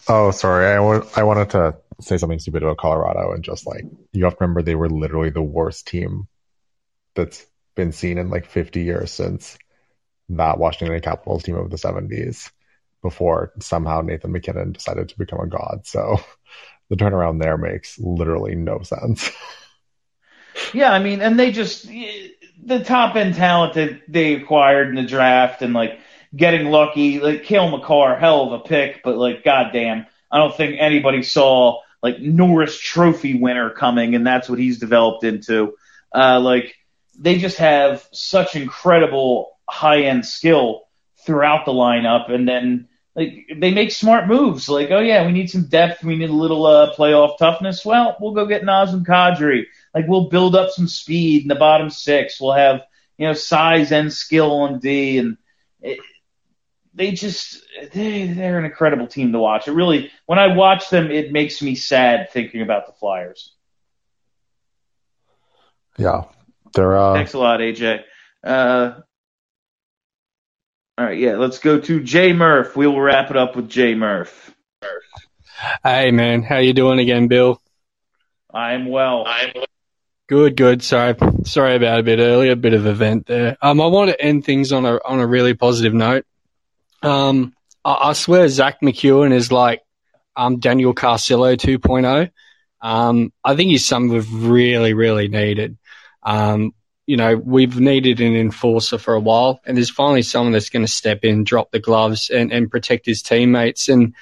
Oh, 0.09 0.31
sorry. 0.31 0.67
I, 0.67 0.75
w- 0.75 1.05
I 1.15 1.23
wanted 1.23 1.51
to 1.51 1.75
say 2.01 2.17
something 2.17 2.39
stupid 2.39 2.63
about 2.63 2.77
Colorado 2.77 3.33
and 3.33 3.43
just 3.43 3.67
like, 3.67 3.83
you 4.13 4.23
have 4.23 4.33
to 4.33 4.37
remember 4.41 4.63
they 4.63 4.73
were 4.73 4.89
literally 4.89 5.29
the 5.29 5.43
worst 5.43 5.87
team 5.87 6.27
that's 7.13 7.45
been 7.75 7.91
seen 7.91 8.17
in 8.17 8.29
like 8.29 8.45
50 8.47 8.81
years 8.81 9.11
since 9.11 9.59
that 10.29 10.57
Washington 10.57 10.99
Capitals 11.01 11.43
team 11.43 11.55
of 11.55 11.69
the 11.69 11.77
70s 11.77 12.51
before 13.03 13.53
somehow 13.59 14.01
Nathan 14.01 14.31
MacKinnon 14.31 14.71
decided 14.71 15.09
to 15.09 15.17
become 15.17 15.39
a 15.39 15.47
god. 15.47 15.85
So 15.85 16.19
the 16.89 16.95
turnaround 16.95 17.41
there 17.41 17.57
makes 17.57 17.99
literally 17.99 18.55
no 18.55 18.81
sense. 18.81 19.31
Yeah, 20.73 20.91
I 20.91 20.99
mean, 20.99 21.21
and 21.21 21.39
they 21.39 21.51
just 21.51 21.87
the 21.87 22.83
top 22.83 23.15
end 23.15 23.35
talent 23.35 23.75
that 23.75 24.01
they 24.07 24.33
acquired 24.33 24.89
in 24.89 24.95
the 24.95 25.03
draft 25.03 25.61
and 25.61 25.73
like 25.73 25.99
getting 26.35 26.67
lucky, 26.67 27.19
like 27.19 27.43
Cale 27.43 27.69
Makar, 27.69 28.17
hell 28.17 28.47
of 28.47 28.61
a 28.61 28.63
pick, 28.63 29.01
but 29.03 29.17
like 29.17 29.43
goddamn, 29.43 30.05
I 30.31 30.37
don't 30.37 30.55
think 30.55 30.77
anybody 30.79 31.23
saw 31.23 31.81
like 32.01 32.19
Norris 32.19 32.77
Trophy 32.77 33.39
winner 33.39 33.69
coming, 33.69 34.15
and 34.15 34.25
that's 34.25 34.49
what 34.49 34.59
he's 34.59 34.79
developed 34.79 35.23
into. 35.23 35.75
Uh, 36.13 36.39
like 36.39 36.75
they 37.17 37.37
just 37.37 37.57
have 37.57 38.07
such 38.11 38.55
incredible 38.55 39.57
high 39.67 40.03
end 40.03 40.25
skill 40.25 40.83
throughout 41.25 41.65
the 41.65 41.71
lineup, 41.71 42.31
and 42.31 42.47
then 42.47 42.87
like 43.17 43.49
they 43.57 43.73
make 43.73 43.91
smart 43.91 44.27
moves. 44.27 44.69
Like, 44.69 44.91
oh 44.91 44.99
yeah, 44.99 45.25
we 45.25 45.31
need 45.31 45.49
some 45.49 45.63
depth. 45.63 46.03
We 46.03 46.15
need 46.15 46.29
a 46.29 46.33
little 46.33 46.67
uh, 46.67 46.93
playoff 46.95 47.39
toughness. 47.39 47.83
Well, 47.83 48.15
we'll 48.21 48.35
go 48.35 48.45
get 48.45 48.61
Nazem 48.61 49.03
Kadri. 49.03 49.63
Like, 49.95 50.07
we'll 50.07 50.29
build 50.29 50.55
up 50.55 50.69
some 50.69 50.87
speed 50.87 51.41
in 51.41 51.47
the 51.47 51.55
bottom 51.55 51.89
six. 51.89 52.39
We'll 52.39 52.53
have 52.53 52.83
you 53.17 53.25
know 53.25 53.33
size 53.33 53.91
and 53.91 54.13
skill 54.13 54.51
on 54.51 54.77
D, 54.77 55.17
and 55.17 55.37
it, 55.81 55.97
they 56.93 57.11
just 57.11 57.59
they 57.91 58.27
they're 58.27 58.59
an 58.59 58.65
incredible 58.65 59.07
team 59.07 59.31
to 59.31 59.39
watch. 59.39 59.67
It 59.67 59.71
really, 59.71 60.11
when 60.27 60.37
I 60.37 60.55
watch 60.55 60.91
them, 60.91 61.09
it 61.09 61.31
makes 61.31 61.59
me 61.59 61.73
sad 61.73 62.29
thinking 62.29 62.61
about 62.61 62.85
the 62.85 62.93
Flyers. 62.93 63.51
Yeah, 65.97 66.25
they're. 66.75 66.95
Uh... 66.95 67.15
Thanks 67.15 67.33
a 67.33 67.39
lot, 67.39 67.61
AJ. 67.61 68.03
Uh, 68.43 68.99
all 70.97 71.05
right, 71.05 71.17
yeah, 71.17 71.35
let's 71.35 71.59
go 71.59 71.79
to 71.79 72.01
Jay 72.01 72.33
Murph. 72.33 72.75
We 72.75 72.87
will 72.87 72.99
wrap 72.99 73.29
it 73.29 73.37
up 73.37 73.55
with 73.55 73.69
Jay 73.69 73.93
Murph. 73.93 74.55
Hey 75.83 76.11
man, 76.11 76.41
how 76.41 76.57
you 76.57 76.73
doing 76.73 76.99
again, 76.99 77.27
Bill? 77.27 77.61
I 78.51 78.73
am 78.73 78.87
well. 78.87 79.25
I 79.27 79.51
am 79.55 79.63
good. 80.27 80.57
Good. 80.57 80.83
Sorry, 80.83 81.15
sorry 81.43 81.75
about 81.75 81.99
a 81.99 82.03
bit 82.03 82.19
earlier, 82.19 82.53
a 82.53 82.55
bit 82.55 82.73
of 82.73 82.87
event 82.87 83.27
there. 83.27 83.57
Um, 83.61 83.79
I 83.79 83.87
want 83.87 84.09
to 84.09 84.19
end 84.19 84.45
things 84.45 84.71
on 84.71 84.85
a 84.85 84.99
on 85.05 85.19
a 85.19 85.27
really 85.27 85.53
positive 85.53 85.93
note. 85.93 86.25
Um, 87.03 87.53
I, 87.85 88.09
I 88.09 88.13
swear 88.13 88.47
Zack 88.47 88.81
MacEwen 88.81 89.33
is 89.33 89.51
like 89.51 89.81
um 90.35 90.59
Daniel 90.59 90.95
Carcillo 90.95 91.57
2.0. 91.57 92.31
Um, 92.81 93.31
I 93.43 93.55
think 93.55 93.69
he's 93.69 93.85
something 93.85 94.13
we've 94.13 94.33
really, 94.33 94.93
really 94.93 95.27
needed. 95.27 95.77
Um, 96.23 96.73
you 97.07 97.15
know, 97.15 97.37
we've 97.37 97.79
needed 97.79 98.19
an 98.19 98.35
enforcer 98.35 98.97
for 98.97 99.15
a 99.15 99.19
while, 99.19 99.61
and 99.65 99.77
there's 99.77 99.89
finally 99.89 100.21
someone 100.21 100.51
that's 100.51 100.69
going 100.69 100.85
to 100.85 100.91
step 100.91 101.23
in, 101.23 101.45
drop 101.45 101.71
the 101.71 101.79
gloves, 101.79 102.29
and, 102.29 102.51
and 102.51 102.69
protect 102.69 103.05
his 103.05 103.21
teammates. 103.21 103.87
And 103.87 104.13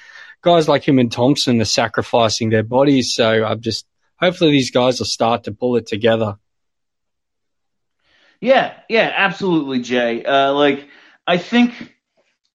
guys 0.41 0.69
like 0.69 0.87
him 0.87 0.99
and 0.99 1.11
Thompson 1.11 1.59
are 1.59 1.65
sacrificing 1.65 2.51
their 2.51 2.63
bodies. 2.63 3.15
So 3.15 3.43
I'm 3.43 3.59
just 3.59 3.87
hopefully 4.17 4.51
these 4.51 4.69
guys 4.69 4.99
will 4.99 5.07
start 5.07 5.45
to 5.45 5.51
pull 5.51 5.77
it 5.77 5.87
together. 5.87 6.37
Yeah, 8.39 8.75
yeah, 8.87 9.11
absolutely, 9.15 9.79
Jay. 9.79 10.23
Uh, 10.23 10.53
like 10.53 10.87
I 11.25 11.39
think, 11.39 11.95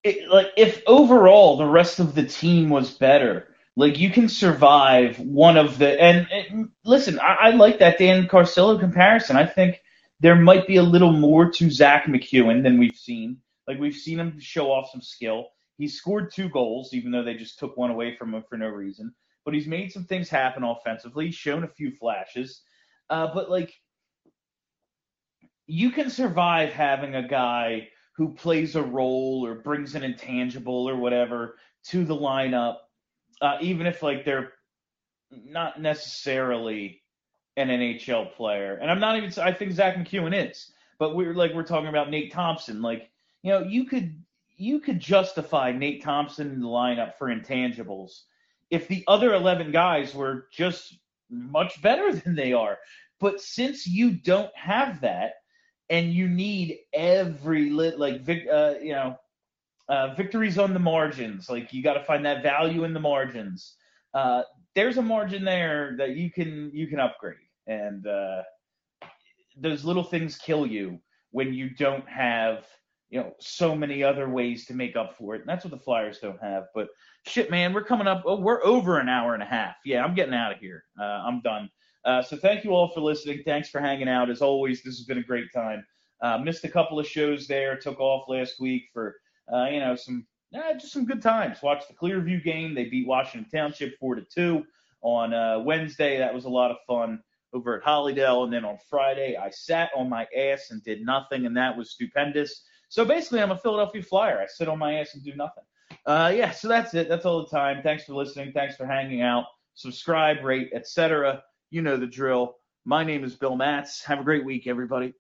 it, 0.05 0.31
like 0.31 0.53
if 0.57 0.81
overall 0.87 1.57
the 1.57 1.67
rest 1.67 1.99
of 1.99 2.15
the 2.15 2.25
team 2.25 2.71
was 2.71 2.93
better, 2.93 3.49
like 3.75 3.99
you 3.99 4.11
can 4.11 4.29
survive 4.29 5.19
one 5.19 5.57
of 5.57 5.79
the 5.79 6.01
and, 6.01 6.29
and 6.31 6.69
listen, 6.85 7.19
I, 7.19 7.35
I 7.41 7.51
like 7.51 7.81
that 7.81 7.99
Dan 7.99 8.29
Carcillo 8.29 8.79
comparison. 8.79 9.37
I 9.37 9.47
think 9.47 9.81
there 10.21 10.37
might 10.37 10.67
be 10.67 10.77
a 10.77 10.83
little 10.83 11.13
more 11.13 11.51
to 11.51 11.71
Zack 11.71 12.05
MacEwen 12.05 12.63
than 12.63 12.79
we've 12.79 12.97
seen. 12.97 13.39
Like 13.67 13.79
we've 13.79 13.95
seen 13.97 14.21
him 14.21 14.39
show 14.39 14.71
off 14.71 14.91
some 14.91 15.01
skill. 15.01 15.49
He 15.79 15.89
scored 15.89 16.31
two 16.33 16.49
goals, 16.51 16.93
even 16.93 17.11
though 17.11 17.23
they 17.25 17.35
just 17.35 17.59
took 17.59 17.77
one 17.77 17.91
away 17.91 18.15
from 18.17 18.35
him 18.35 18.45
for 18.49 18.59
no 18.59 18.69
reason. 18.69 19.15
But 19.45 19.55
he's 19.55 19.67
made 19.67 19.91
some 19.91 20.05
things 20.05 20.29
happen 20.29 20.63
offensively. 20.63 21.31
Shown 21.31 21.65
a 21.65 21.69
few 21.69 21.91
flashes. 21.97 22.63
Uh, 23.09 23.29
but 23.33 23.51
like, 23.51 23.73
you 25.67 25.91
can 25.91 26.11
survive 26.11 26.73
having 26.73 27.15
a 27.15 27.27
guy 27.27 27.89
who 28.17 28.35
plays 28.35 28.77
a 28.77 28.83
role 28.83 29.43
or 29.47 29.55
brings 29.55 29.95
an 29.95 30.03
intangible 30.03 30.89
or 30.89 30.97
whatever 30.97 31.57
to 31.87 32.05
the 32.05 32.15
lineup, 32.15 32.77
uh, 33.41 33.57
even 33.63 33.87
if 33.87 34.03
like 34.03 34.25
they're 34.25 34.53
not 35.31 35.81
necessarily 35.81 37.00
an 37.61 37.69
NHL 37.69 38.33
player. 38.33 38.79
And 38.81 38.91
I'm 38.91 39.01
not 39.01 39.17
even. 39.17 39.33
I 39.43 39.53
think 39.53 39.73
Zack 39.73 39.97
MacEwen 39.97 40.49
is, 40.49 40.73
but 40.99 41.15
we're 41.15 41.35
like 41.35 41.53
we're 41.55 41.63
talking 41.63 41.89
about 41.89 42.11
Nate 42.11 42.33
Thompson. 42.33 42.83
Like 42.83 43.11
you 43.43 43.53
know, 43.53 43.61
you 43.61 43.85
could 43.85 44.23
you 44.57 44.81
could 44.81 45.01
justify 45.01 45.73
Nate 45.73 46.03
Thompson 46.03 46.51
in 46.51 46.61
the 46.61 46.67
lineup 46.67 47.17
for 47.17 47.29
intangibles 47.29 48.23
if 48.71 48.87
the 48.89 49.03
other 49.09 49.35
11 49.35 49.73
guys 49.73 50.15
were 50.15 50.47
just 50.53 50.99
much 51.31 51.81
better 51.83 52.13
than 52.15 52.35
they 52.35 52.53
are. 52.53 52.79
But 53.19 53.41
since 53.41 53.87
you 53.87 54.13
don't 54.13 54.55
have 54.57 55.01
that, 55.03 55.35
and 55.91 56.15
you 56.15 56.29
need 56.29 56.79
every 56.95 57.71
lit 57.71 57.99
like 57.99 58.23
uh, 58.29 58.75
you 58.81 58.93
know 58.93 59.17
uh, 59.89 60.15
victories 60.15 60.57
on 60.57 60.73
the 60.73 60.79
margins. 60.79 61.51
Like 61.51 61.73
you 61.73 61.83
got 61.83 61.95
to 61.95 62.05
find 62.05 62.25
that 62.25 62.43
value 62.43 62.85
in 62.85 62.95
the 62.95 63.01
margins. 63.01 63.75
Uh, 64.15 64.43
there's 64.75 64.97
a 64.97 65.03
margin 65.03 65.45
there 65.45 65.97
that 65.99 66.17
you 66.17 66.31
can 66.31 66.71
you 66.73 66.87
can 66.87 67.01
upgrade, 67.01 67.37
and 67.71 68.07
uh, 68.07 68.43
those 69.57 69.85
little 69.85 70.03
things 70.03 70.37
kill 70.37 70.67
you 70.67 70.99
when 71.31 71.55
you 71.55 71.71
don't 71.71 72.07
have 72.09 72.67
you 73.11 73.21
know 73.21 73.33
so 73.41 73.75
many 73.75 74.03
other 74.03 74.29
ways 74.29 74.67
to 74.67 74.75
make 74.75 74.97
up 74.97 75.17
for 75.17 75.35
it. 75.35 75.41
And 75.41 75.49
that's 75.49 75.65
what 75.65 75.73
the 75.73 75.79
Flyers 75.79 76.19
don't 76.19 76.43
have. 76.43 76.65
But 76.75 76.89
shit, 77.27 77.51
man, 77.51 77.73
we're 77.73 77.85
coming 77.85 78.07
up. 78.07 78.23
Oh, 78.25 78.41
we're 78.41 78.65
over 78.65 78.99
an 78.99 79.09
hour 79.09 79.35
and 79.35 79.43
a 79.43 79.47
half. 79.47 79.77
Yeah, 79.85 80.05
I'm 80.05 80.15
getting 80.15 80.35
out 80.35 80.53
of 80.53 80.59
here. 80.59 80.85
Uh, 81.01 81.05
I'm 81.05 81.41
done. 81.43 81.69
Uh, 82.05 82.23
so 82.23 82.37
thank 82.37 82.65
you 82.65 82.71
all 82.71 82.89
for 82.89 83.01
listening. 83.01 83.43
Thanks 83.45 83.69
for 83.69 83.81
hanging 83.81 84.09
out. 84.09 84.31
As 84.31 84.41
always, 84.41 84.83
this 84.83 84.97
has 84.97 85.07
been 85.07 85.19
a 85.19 85.23
great 85.23 85.53
time. 85.53 85.85
Uh, 86.23 86.39
missed 86.39 86.65
a 86.65 86.69
couple 86.69 86.99
of 86.99 87.07
shows 87.07 87.47
there. 87.47 87.77
Took 87.77 88.01
off 88.01 88.29
last 88.29 88.55
week 88.61 88.85
for 88.93 89.17
uh, 89.53 89.67
you 89.67 89.81
know 89.81 89.97
some 89.97 90.27
uh, 90.55 90.75
just 90.75 90.93
some 90.93 91.05
good 91.05 91.23
times. 91.23 91.63
Watched 91.63 91.89
the 91.89 91.95
Clearview 91.95 92.43
game. 92.43 92.75
They 92.75 92.85
beat 92.85 93.07
Washington 93.07 93.51
Township 93.51 93.99
four 93.99 94.15
to 94.15 94.23
two 94.23 94.65
on 95.03 95.35
uh, 95.35 95.61
Wednesday. 95.61 96.19
That 96.19 96.35
was 96.35 96.45
a 96.45 96.49
lot 96.49 96.71
of 96.71 96.77
fun 96.87 97.21
over 97.53 97.77
at 97.77 97.85
Hollydell. 97.85 98.45
And 98.45 98.53
then 98.53 98.65
on 98.65 98.79
Friday, 98.89 99.37
I 99.37 99.51
sat 99.51 99.91
on 99.97 100.09
my 100.09 100.27
ass 100.37 100.69
and 100.71 100.83
did 100.83 101.05
nothing, 101.05 101.47
and 101.47 101.57
that 101.57 101.77
was 101.77 101.93
stupendous. 101.93 102.65
So 102.89 103.05
basically, 103.05 103.41
I'm 103.41 103.53
a 103.53 103.57
Philadelphia 103.57 104.03
Flyer. 104.03 104.41
I 104.41 104.47
sit 104.47 104.69
on 104.69 104.79
my 104.79 104.95
ass 104.95 105.15
and 105.15 105.25
do 105.25 105.35
nothing. 105.35 105.65
Uh, 106.07 106.33
yeah, 106.35 106.51
so 106.51 106.69
that's 106.69 106.95
it. 106.95 107.09
That's 107.09 107.25
all 107.25 107.43
the 107.43 107.49
time. 107.49 107.83
Thanks 107.83 108.05
for 108.05 108.15
listening. 108.15 108.53
Thanks 108.53 108.77
for 108.77 108.87
hanging 108.87 109.23
out. 109.23 109.45
Subscribe, 109.75 110.43
rate, 110.45 110.71
etc. 110.75 111.43
You 111.71 111.83
know 111.83 111.97
the 111.97 112.07
drill. 112.07 112.57
My 112.85 113.05
name 113.05 113.25
is 113.25 113.37
Bill 113.37 113.57
Matz. 113.57 114.03
Have 114.05 114.21
a 114.21 114.25
great 114.25 114.45
week, 114.45 114.67
everybody. 114.67 115.13